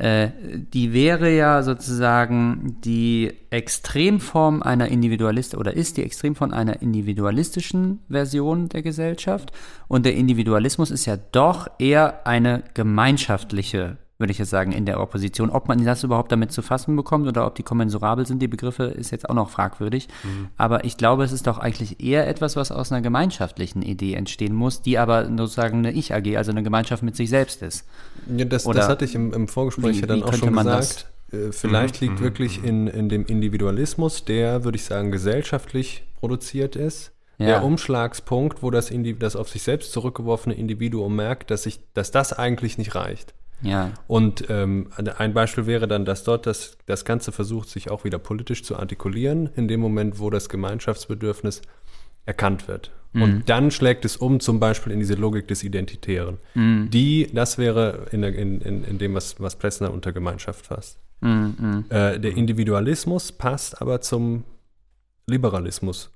Äh, 0.00 0.30
die 0.72 0.94
wäre 0.94 1.30
ja 1.30 1.62
sozusagen 1.62 2.78
die 2.82 3.34
Extremform 3.50 4.62
einer 4.62 4.88
Individualist 4.88 5.54
oder 5.54 5.74
ist 5.74 5.98
die 5.98 6.02
Extremform 6.02 6.52
einer 6.54 6.80
individualistischen 6.80 7.98
Version 8.08 8.70
der 8.70 8.80
Gesellschaft. 8.80 9.52
Und 9.88 10.06
der 10.06 10.14
Individualismus 10.14 10.90
ist 10.90 11.04
ja 11.04 11.18
doch 11.32 11.68
eher 11.78 12.26
eine 12.26 12.62
gemeinschaftliche, 12.72 13.98
würde 14.20 14.30
ich 14.30 14.38
jetzt 14.38 14.50
sagen, 14.50 14.72
in 14.72 14.86
der 14.86 15.00
Opposition. 15.00 15.50
Ob 15.50 15.66
man 15.66 15.84
das 15.84 16.04
überhaupt 16.04 16.30
damit 16.30 16.52
zu 16.52 16.62
fassen 16.62 16.94
bekommt 16.94 17.26
oder 17.26 17.46
ob 17.46 17.54
die 17.56 17.62
kommensurabel 17.62 18.26
sind, 18.26 18.40
die 18.40 18.48
Begriffe, 18.48 18.84
ist 18.84 19.10
jetzt 19.10 19.28
auch 19.28 19.34
noch 19.34 19.50
fragwürdig. 19.50 20.08
Aber 20.56 20.84
ich 20.84 20.96
glaube, 20.96 21.24
es 21.24 21.32
ist 21.32 21.46
doch 21.46 21.58
eigentlich 21.58 22.00
eher 22.02 22.28
etwas, 22.28 22.54
was 22.56 22.70
aus 22.70 22.92
einer 22.92 23.00
gemeinschaftlichen 23.00 23.82
Idee 23.82 24.14
entstehen 24.14 24.54
muss, 24.54 24.82
die 24.82 24.98
aber 24.98 25.26
sozusagen 25.26 25.78
eine 25.78 25.92
Ich-AG, 25.92 26.36
also 26.36 26.50
eine 26.52 26.62
Gemeinschaft 26.62 27.02
mit 27.02 27.16
sich 27.16 27.28
selbst 27.30 27.62
ist. 27.62 27.86
Ja, 28.36 28.44
das, 28.44 28.64
das 28.64 28.88
hatte 28.88 29.04
ich 29.04 29.14
im, 29.14 29.32
im 29.32 29.48
Vorgespräch 29.48 29.96
wie- 29.96 30.00
ja 30.02 30.06
dann 30.06 30.22
auch 30.22 30.34
schon 30.34 30.54
gesagt. 30.54 31.06
Äh, 31.32 31.52
Vielleicht 31.52 32.00
liegt 32.00 32.20
wirklich 32.20 32.62
in, 32.64 32.86
in 32.88 33.08
dem 33.08 33.24
Individualismus, 33.24 34.24
der, 34.24 34.64
würde 34.64 34.76
ich 34.76 34.84
sagen, 34.84 35.10
gesellschaftlich 35.10 36.04
produziert 36.18 36.76
ist. 36.76 37.12
Ja. 37.38 37.46
Der 37.46 37.64
Umschlagspunkt, 37.64 38.62
wo 38.62 38.70
das, 38.70 38.90
Indi 38.90 39.18
das 39.18 39.34
auf 39.34 39.48
sich 39.48 39.62
selbst 39.62 39.92
zurückgeworfene 39.92 40.54
Individuum 40.54 41.16
merkt, 41.16 41.50
dass, 41.50 41.62
sich, 41.62 41.80
dass 41.94 42.10
das 42.10 42.32
eigentlich 42.34 42.76
nicht 42.76 42.94
reicht. 42.94 43.32
Ja. 43.62 43.92
Und 44.06 44.44
ähm, 44.48 44.88
ein 45.18 45.34
Beispiel 45.34 45.66
wäre 45.66 45.86
dann, 45.86 46.04
dass 46.04 46.24
dort 46.24 46.46
das, 46.46 46.78
das 46.86 47.04
Ganze 47.04 47.32
versucht, 47.32 47.68
sich 47.68 47.90
auch 47.90 48.04
wieder 48.04 48.18
politisch 48.18 48.62
zu 48.62 48.76
artikulieren, 48.76 49.50
in 49.56 49.68
dem 49.68 49.80
Moment, 49.80 50.18
wo 50.18 50.30
das 50.30 50.48
Gemeinschaftsbedürfnis 50.48 51.62
erkannt 52.26 52.68
wird. 52.68 52.90
Und 53.12 53.48
dann 53.48 53.72
schlägt 53.72 54.04
es 54.04 54.16
um, 54.16 54.38
zum 54.38 54.60
Beispiel 54.60 54.92
in 54.92 55.00
diese 55.00 55.14
Logik 55.14 55.48
des 55.48 55.64
Identitären. 55.64 56.38
Die, 56.90 57.28
das 57.32 57.58
wäre 57.58 58.06
in, 58.12 58.22
in, 58.22 58.60
in, 58.60 58.84
in 58.84 58.98
dem, 58.98 59.14
was, 59.14 59.40
was 59.40 59.56
Plessner 59.56 59.92
unter 59.92 60.12
Gemeinschaft 60.12 60.66
fasst. 60.66 61.00
Äh, 61.90 62.20
der 62.20 62.36
Individualismus 62.36 63.32
passt 63.32 63.80
aber 63.82 64.00
zum 64.00 64.44
Liberalismus. 65.26 66.10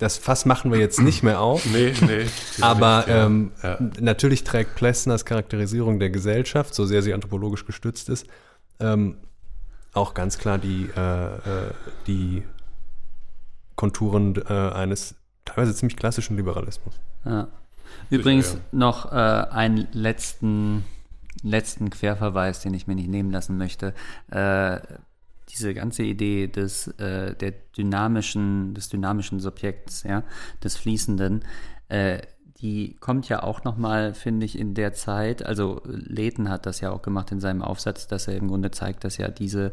Das 0.00 0.16
Fass 0.16 0.46
machen 0.46 0.72
wir 0.72 0.78
jetzt 0.78 0.98
nicht 1.00 1.22
mehr 1.22 1.40
auf. 1.40 1.64
Nee, 1.66 1.92
nee. 2.00 2.26
Aber 2.62 3.04
ja. 3.06 3.26
ähm, 3.26 3.52
Ja. 3.62 3.78
natürlich 4.00 4.44
trägt 4.44 4.74
Plessners 4.74 5.26
Charakterisierung 5.26 6.00
der 6.00 6.08
Gesellschaft, 6.08 6.74
so 6.74 6.86
sehr 6.86 7.02
sie 7.02 7.12
anthropologisch 7.12 7.66
gestützt 7.66 8.08
ist, 8.08 8.26
ähm, 8.80 9.18
auch 9.92 10.14
ganz 10.14 10.38
klar 10.38 10.56
die, 10.56 10.88
äh, 10.96 11.34
äh, 11.34 11.70
die 12.06 12.42
Konturen 13.76 14.36
äh, 14.36 14.52
eines 14.52 15.16
teilweise 15.44 15.74
ziemlich 15.74 15.98
klassischen 15.98 16.36
Liberalismus. 16.38 16.94
Ja. 17.26 17.48
Übrigens 18.08 18.54
ja. 18.54 18.60
noch 18.72 19.12
äh, 19.12 19.14
einen 19.14 19.86
letzten, 19.92 20.84
letzten 21.42 21.90
Querverweis, 21.90 22.60
den 22.60 22.72
ich 22.72 22.86
mir 22.86 22.94
nicht 22.94 23.08
nehmen 23.08 23.30
lassen 23.30 23.58
möchte. 23.58 23.92
Äh, 24.30 24.80
diese 25.50 25.74
ganze 25.74 26.02
Idee 26.02 26.46
des, 26.46 26.88
äh, 26.98 27.34
der 27.34 27.52
dynamischen, 27.76 28.74
des 28.74 28.88
dynamischen 28.88 29.40
Subjekts, 29.40 30.02
ja, 30.04 30.24
des 30.62 30.76
Fließenden, 30.76 31.44
äh, 31.88 32.20
die 32.60 32.96
kommt 33.00 33.28
ja 33.28 33.42
auch 33.42 33.64
nochmal, 33.64 34.12
finde 34.12 34.44
ich, 34.44 34.58
in 34.58 34.74
der 34.74 34.92
Zeit, 34.92 35.44
also 35.44 35.80
Leten 35.86 36.50
hat 36.50 36.66
das 36.66 36.80
ja 36.80 36.90
auch 36.90 37.00
gemacht 37.00 37.32
in 37.32 37.40
seinem 37.40 37.62
Aufsatz, 37.62 38.06
dass 38.06 38.28
er 38.28 38.36
im 38.36 38.48
Grunde 38.48 38.70
zeigt, 38.70 39.04
dass 39.04 39.16
ja 39.16 39.28
diese 39.28 39.72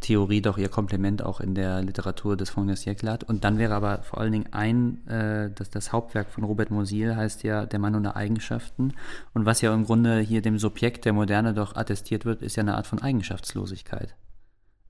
Theorie 0.00 0.40
doch 0.40 0.56
ihr 0.56 0.68
Komplement 0.68 1.20
auch 1.22 1.40
in 1.40 1.56
der 1.56 1.82
Literatur 1.82 2.36
des 2.36 2.50
Fond 2.50 2.70
des 2.70 2.86
Siècle 2.86 3.10
hat. 3.10 3.24
Und 3.24 3.42
dann 3.42 3.58
wäre 3.58 3.74
aber 3.74 4.02
vor 4.02 4.20
allen 4.20 4.32
Dingen 4.32 4.52
ein, 4.52 5.04
äh, 5.08 5.50
das, 5.52 5.70
das 5.70 5.92
Hauptwerk 5.92 6.30
von 6.30 6.44
Robert 6.44 6.70
Musil 6.70 7.16
heißt 7.16 7.42
ja 7.42 7.66
Der 7.66 7.80
Mann 7.80 7.96
ohne 7.96 8.14
Eigenschaften. 8.14 8.94
Und 9.34 9.44
was 9.44 9.60
ja 9.60 9.74
im 9.74 9.84
Grunde 9.84 10.20
hier 10.20 10.40
dem 10.40 10.58
Subjekt 10.58 11.06
der 11.06 11.14
Moderne 11.14 11.54
doch 11.54 11.74
attestiert 11.74 12.24
wird, 12.24 12.42
ist 12.42 12.54
ja 12.54 12.62
eine 12.62 12.76
Art 12.76 12.86
von 12.86 13.02
Eigenschaftslosigkeit. 13.02 14.14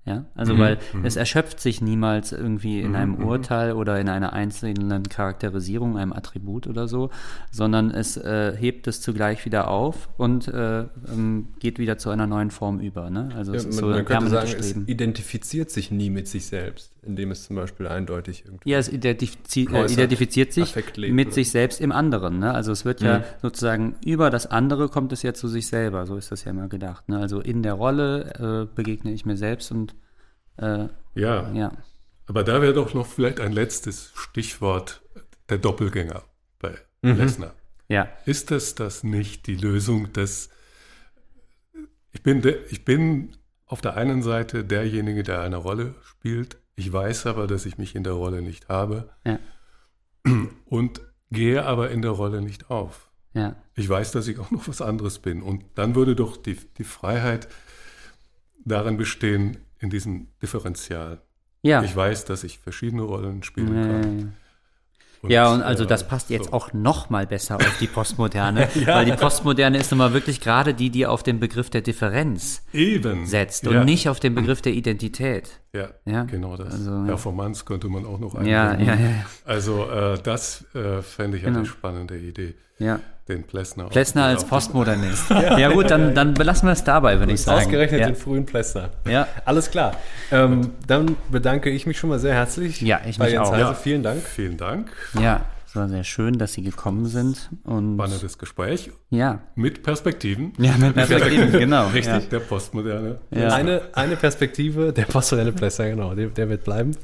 Ja, 0.05 0.25
also 0.35 0.59
weil 0.59 0.79
es 1.03 1.17
erschöpft 1.17 1.61
sich 1.61 1.83
niemals 1.83 2.33
irgendwie 2.33 2.81
in 2.81 2.97
einem 2.97 3.17
Urteil 3.17 3.73
oder 3.73 4.01
in 4.01 4.09
einer 4.09 4.33
einzelnen 4.33 5.03
Charakterisierung, 5.03 5.99
einem 5.99 6.15
Attribut 6.15 6.67
oder 6.67 6.89
so, 6.89 7.11
sondern 7.51 7.91
es 7.91 8.17
äh, 8.17 8.57
hebt 8.57 8.87
es 8.87 9.03
zugleich 9.03 9.45
wieder 9.45 9.69
auf 9.69 10.09
und 10.17 10.49
äh, 10.49 10.85
ähm, 11.13 11.49
geht 11.59 11.79
wieder 11.79 11.99
zu 11.99 12.09
einer 12.09 12.27
neuen 12.27 12.51
Form 12.51 12.81
über. 12.81 13.11
Ne? 13.11 13.29
Also 13.37 13.53
Ja, 13.53 13.63
man, 13.63 13.73
so 13.73 13.87
man 13.87 14.05
könnte 14.07 14.31
sagen, 14.31 14.51
es 14.59 14.75
identifiziert 14.75 15.71
sich 15.71 15.91
nie 15.91 16.09
mit 16.09 16.27
sich 16.27 16.47
selbst, 16.47 16.91
indem 17.03 17.31
es 17.31 17.45
zum 17.45 17.57
Beispiel 17.57 17.87
eindeutig 17.87 18.45
irgendwie. 18.45 18.71
Ja, 18.71 18.79
es 18.79 18.89
identifizi 18.89 19.65
äh, 19.65 19.75
Äußert, 19.75 19.99
identifiziert 19.99 20.53
sich 20.53 20.75
mit 20.97 21.33
sich 21.33 21.51
selbst 21.51 21.81
im 21.81 21.93
anderen. 21.93 22.39
Ne? 22.39 22.53
Also 22.53 22.73
es 22.73 22.85
wird 22.85 23.01
ja 23.01 23.25
sozusagen 23.43 23.97
über 24.05 24.31
das 24.31 24.47
andere 24.47 24.89
kommt 24.89 25.13
es 25.13 25.23
ja 25.23 25.35
zu 25.35 25.49
sich 25.49 25.67
selber. 25.67 26.07
So 26.07 26.17
ist 26.17 26.33
das 26.33 26.45
ja 26.45 26.51
immer 26.51 26.69
gedacht. 26.69 27.09
Ne? 27.09 27.19
Also 27.19 27.41
in 27.41 27.63
der 27.63 27.75
Rolle 27.75 28.69
äh, 28.71 28.75
begegne 28.75 29.13
ich 29.13 29.25
mir 29.25 29.37
selbst 29.37 29.71
und 29.71 29.95
äh, 30.57 30.89
ja. 31.15 31.53
ja. 31.53 31.73
Aber 32.27 32.45
da 32.45 32.61
wäre 32.61 32.75
doch 32.75 32.95
noch 32.95 33.07
vielleicht 33.07 33.41
ein 33.41 33.53
letztes 33.53 34.13
Stichwort 34.15 35.03
der 35.49 35.59
Doppelgänger 35.59 36.23
bei 36.59 36.75
Lessner. 37.03 37.55
Ja, 37.89 38.09
Ist 38.27 38.51
das 38.51 38.75
das 38.75 39.03
nicht 39.03 39.47
die 39.47 39.55
Lösung 39.55 40.13
des 40.13 40.51
ich 42.13 42.23
bin, 42.23 42.43
de, 42.43 42.59
ich 42.71 42.85
bin 42.85 43.37
auf 43.67 43.81
der 43.81 43.97
einen 43.97 44.23
Seite 44.23 44.65
derjenige, 44.65 45.23
der 45.23 45.41
eine 45.41 45.57
Rolle 45.57 45.95
spielt. 46.03 46.59
Ich 46.79 46.93
weiß 46.93 47.27
aber, 47.27 47.49
dass 47.49 47.67
ich 47.67 47.77
mich 47.77 47.97
in 47.97 48.05
der 48.05 48.13
Rolle 48.13 48.41
nicht 48.41 48.69
habe 48.69 49.11
ja, 49.25 49.41
und 50.67 51.01
gehe 51.33 51.65
aber 51.65 51.91
in 51.91 52.03
der 52.03 52.13
Rolle 52.13 52.41
nicht 52.41 52.71
auf. 52.71 53.11
ja. 53.35 53.57
Ich 53.75 53.89
weiß, 53.89 54.13
dass 54.13 54.29
ich 54.29 54.39
auch 54.39 54.51
noch 54.51 54.67
was 54.69 54.81
anderes 54.81 55.19
bin. 55.19 55.43
Und 55.43 55.65
dann 55.75 55.95
würde 55.95 56.17
doch 56.17 56.37
die, 56.37 56.57
die 56.79 56.85
Freiheit 56.85 57.49
darin 58.65 58.97
bestehen, 58.97 59.59
in 59.81 59.91
diesem 59.91 60.29
Differential. 60.43 61.21
Ja. 61.63 61.83
Ich 61.83 61.95
weiß, 61.95 62.25
dass 62.25 62.45
ich 62.45 62.59
verschiedene 62.59 63.03
Rollen 63.03 63.43
spielen 63.43 63.75
ja, 63.75 63.87
kann. 63.87 64.33
Ja. 65.23 65.29
ja, 65.31 65.53
und 65.53 65.63
also 65.63 65.85
äh, 65.85 65.87
das 65.87 66.07
passt 66.07 66.31
jetzt 66.31 66.47
so. 66.47 66.53
auch 66.53 66.73
noch 66.73 67.11
mal 67.11 67.27
besser 67.27 67.57
auf 67.57 67.79
die 67.81 67.87
Postmoderne, 67.87 68.69
weil 68.87 69.05
die 69.07 69.13
Postmoderne 69.13 69.79
ist 69.79 69.91
nun 69.91 69.99
mal 69.99 70.13
wirklich 70.13 70.41
gerade 70.41 70.75
die, 70.75 70.91
die 70.91 71.07
auf 71.07 71.23
den 71.23 71.41
Begriff 71.41 71.71
der 71.71 71.81
Differenz 71.81 72.63
eben 72.73 73.27
setzt 73.27 73.65
ja. 73.65 73.71
und 73.81 73.85
nicht 73.87 74.09
auf 74.09 74.21
den 74.21 74.35
Begriff 74.35 74.63
der 74.63 74.73
Identität. 74.73 75.61
Ja, 75.73 75.89
Ja, 76.05 76.25
genau 76.25 76.57
das. 76.57 76.73
also, 76.75 76.91
ja. 76.91 77.05
Performance 77.05 77.65
könnte 77.65 77.89
man 77.89 78.07
auch 78.07 78.19
noch 78.19 78.35
Ja, 78.45 78.71
einbringen. 78.71 78.87
ja, 78.89 78.95
ja, 78.95 79.11
ja. 79.11 79.27
Also 79.45 79.91
äh, 79.91 80.19
das 80.23 80.65
äh, 80.75 81.03
fände 81.03 81.37
ich 81.37 81.45
Genau. 81.45 81.59
eine 81.59 81.67
spannende 81.67 82.17
Idee. 82.19 82.55
Ja. 82.79 83.01
Den 83.29 83.43
Plessner. 83.43 83.89
Plessner 83.89 84.25
als 84.25 84.45
Postmodernist. 84.45 85.31
Ja, 85.31 85.71
gut, 85.71 85.91
dann, 85.91 86.15
dann 86.15 86.33
belassen 86.33 86.67
wir 86.67 86.73
es 86.73 86.83
dabei, 86.83 87.19
würde 87.19 87.33
ich 87.33 87.43
sagen. 87.43 87.61
Ausgerechnet 87.61 88.01
ja. 88.01 88.07
den 88.07 88.17
frühen 88.17 88.47
Plessner. 88.47 88.89
Ja. 89.07 89.29
Alles 89.45 89.71
klar. 89.71 89.97
Ähm, 90.31 90.71
dann 90.87 91.17
bedanke 91.31 91.69
ich 91.69 91.87
mich 91.87 91.99
schon 91.99 92.09
mal 92.09 92.19
sehr 92.19 92.33
herzlich. 92.33 92.81
Ja, 92.81 93.01
ich 93.07 93.19
bei 93.19 93.27
mich 93.27 93.39
auch. 93.39 93.57
Ja. 93.57 93.75
Vielen 93.75 94.03
Dank. 94.03 94.23
Vielen 94.23 94.57
Dank. 94.57 94.91
ja, 95.21 95.45
es 95.67 95.77
war 95.77 95.87
sehr 95.89 96.05
schön, 96.05 96.39
dass 96.39 96.55
Sie 96.55 96.63
gekommen 96.63 97.05
sind. 97.05 97.51
Und 97.65 97.97
Spannendes 97.97 98.39
Gespräch 98.39 98.91
ja. 99.11 99.41
mit 99.55 99.83
Perspektiven. 99.83 100.55
Ja, 100.57 100.75
mit 100.79 100.95
Perspektiven, 100.95 101.53
genau. 101.53 101.89
Richtig, 101.89 102.31
der 102.31 102.41
Postmoderne. 102.41 103.19
Ja. 103.31 103.49
Eine, 103.49 103.83
eine 103.93 104.17
Perspektive, 104.17 104.95
der 104.95 105.03
postmoderne 105.05 105.53
Plessner, 105.53 105.91
genau, 105.91 106.15
der, 106.15 106.29
der 106.29 106.49
wird 106.49 106.65
bleiben. 106.65 106.97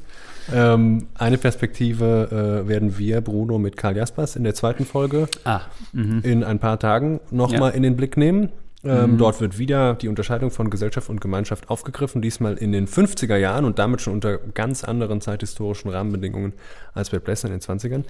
Ähm, 0.53 1.07
eine 1.15 1.37
Perspektive 1.37 2.63
äh, 2.65 2.67
werden 2.67 2.97
wir, 2.97 3.21
Bruno, 3.21 3.57
mit 3.57 3.77
Karl 3.77 3.97
Jaspers 3.97 4.35
in 4.35 4.43
der 4.43 4.53
zweiten 4.55 4.85
Folge 4.85 5.27
Ah, 5.43 5.61
mhm. 5.93 6.21
in 6.23 6.43
ein 6.43 6.59
paar 6.59 6.79
Tagen 6.79 7.19
nochmal 7.31 7.71
Ja. 7.71 7.75
in 7.75 7.83
den 7.83 7.95
Blick 7.95 8.17
nehmen. 8.17 8.49
Ähm, 8.83 9.17
Dort 9.17 9.41
wird 9.41 9.57
wieder 9.57 9.95
die 9.95 10.07
Unterscheidung 10.07 10.51
von 10.51 10.69
Gesellschaft 10.69 11.09
und 11.09 11.19
Gemeinschaft 11.19 11.71
aufgegriffen, 11.71 12.21
diesmal 12.21 12.53
in 12.53 12.71
den 12.71 12.87
50er 12.87 13.35
Jahren 13.35 13.65
und 13.65 13.79
damit 13.79 14.01
schon 14.01 14.13
unter 14.13 14.37
ganz 14.37 14.83
anderen 14.83 15.21
zeithistorischen 15.21 15.89
Rahmenbedingungen 15.89 16.53
als 16.93 17.09
bei 17.09 17.17
Plessner 17.17 17.49
in 17.49 17.57
den 17.59 17.61
20ern. 17.61 17.89
Wir 17.89 18.03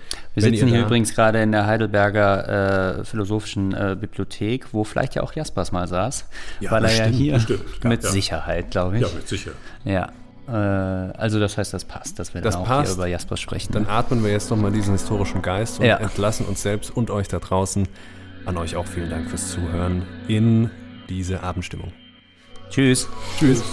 Wenn 0.44 0.54
sitzen 0.54 0.68
hier 0.68 0.82
übrigens 0.82 1.16
gerade 1.16 1.42
in 1.42 1.54
der 1.54 1.66
Heidelberger 1.66 3.00
äh, 3.00 3.06
Philosophischen 3.06 3.74
äh, 3.74 3.96
Bibliothek, 3.98 4.74
wo 4.74 4.84
vielleicht 4.84 5.16
ja 5.16 5.24
auch 5.24 5.32
Jaspers 5.32 5.72
mal 5.72 5.88
saß, 5.88 6.26
Ja, 6.60 6.72
weil 6.72 6.84
er 6.84 6.94
ja 6.94 7.06
hier 7.06 7.34
bestimmt, 7.36 7.80
klar, 7.80 7.94
mit 7.94 8.04
ja. 8.04 8.10
Sicherheit, 8.10 8.72
glaube 8.72 8.98
ich. 8.98 9.02
Ja, 9.04 9.08
mit 9.16 9.28
Sicherheit. 9.30 9.58
Ja. 9.86 10.10
Äh, 10.48 10.52
also 10.52 11.40
das 11.40 11.58
heißt, 11.58 11.74
das 11.74 11.86
passt, 11.86 12.20
dass 12.20 12.34
wir 12.34 12.42
Das 12.42 12.54
dann 12.54 12.64
auch 12.64 12.68
passt. 12.68 12.88
hier 12.90 12.96
über 12.96 13.08
Jaspers 13.08 13.40
sprechen. 13.40 13.72
Dann 13.74 13.88
atmen 13.88 14.24
wir 14.24 14.32
jetzt 14.32 14.50
nochmal 14.52 14.72
diesen 14.72 14.94
historischen 14.94 15.42
Geist 15.42 15.80
und 15.80 15.86
Ja. 15.86 15.98
entlassen 15.98 16.46
uns 16.46 16.62
selbst 16.62 16.96
und 16.96 17.10
euch 17.10 17.28
da 17.28 17.40
draußen. 17.40 17.88
An 18.46 18.58
euch 18.58 18.76
auch 18.76 18.86
vielen 18.86 19.10
Dank 19.10 19.28
fürs 19.30 19.50
Zuhören 19.52 20.04
in 20.28 20.70
diese 21.10 21.42
Abendstimmung. 21.42 21.92
Tschüss. 22.70 23.08
Tschüss. 23.40 23.64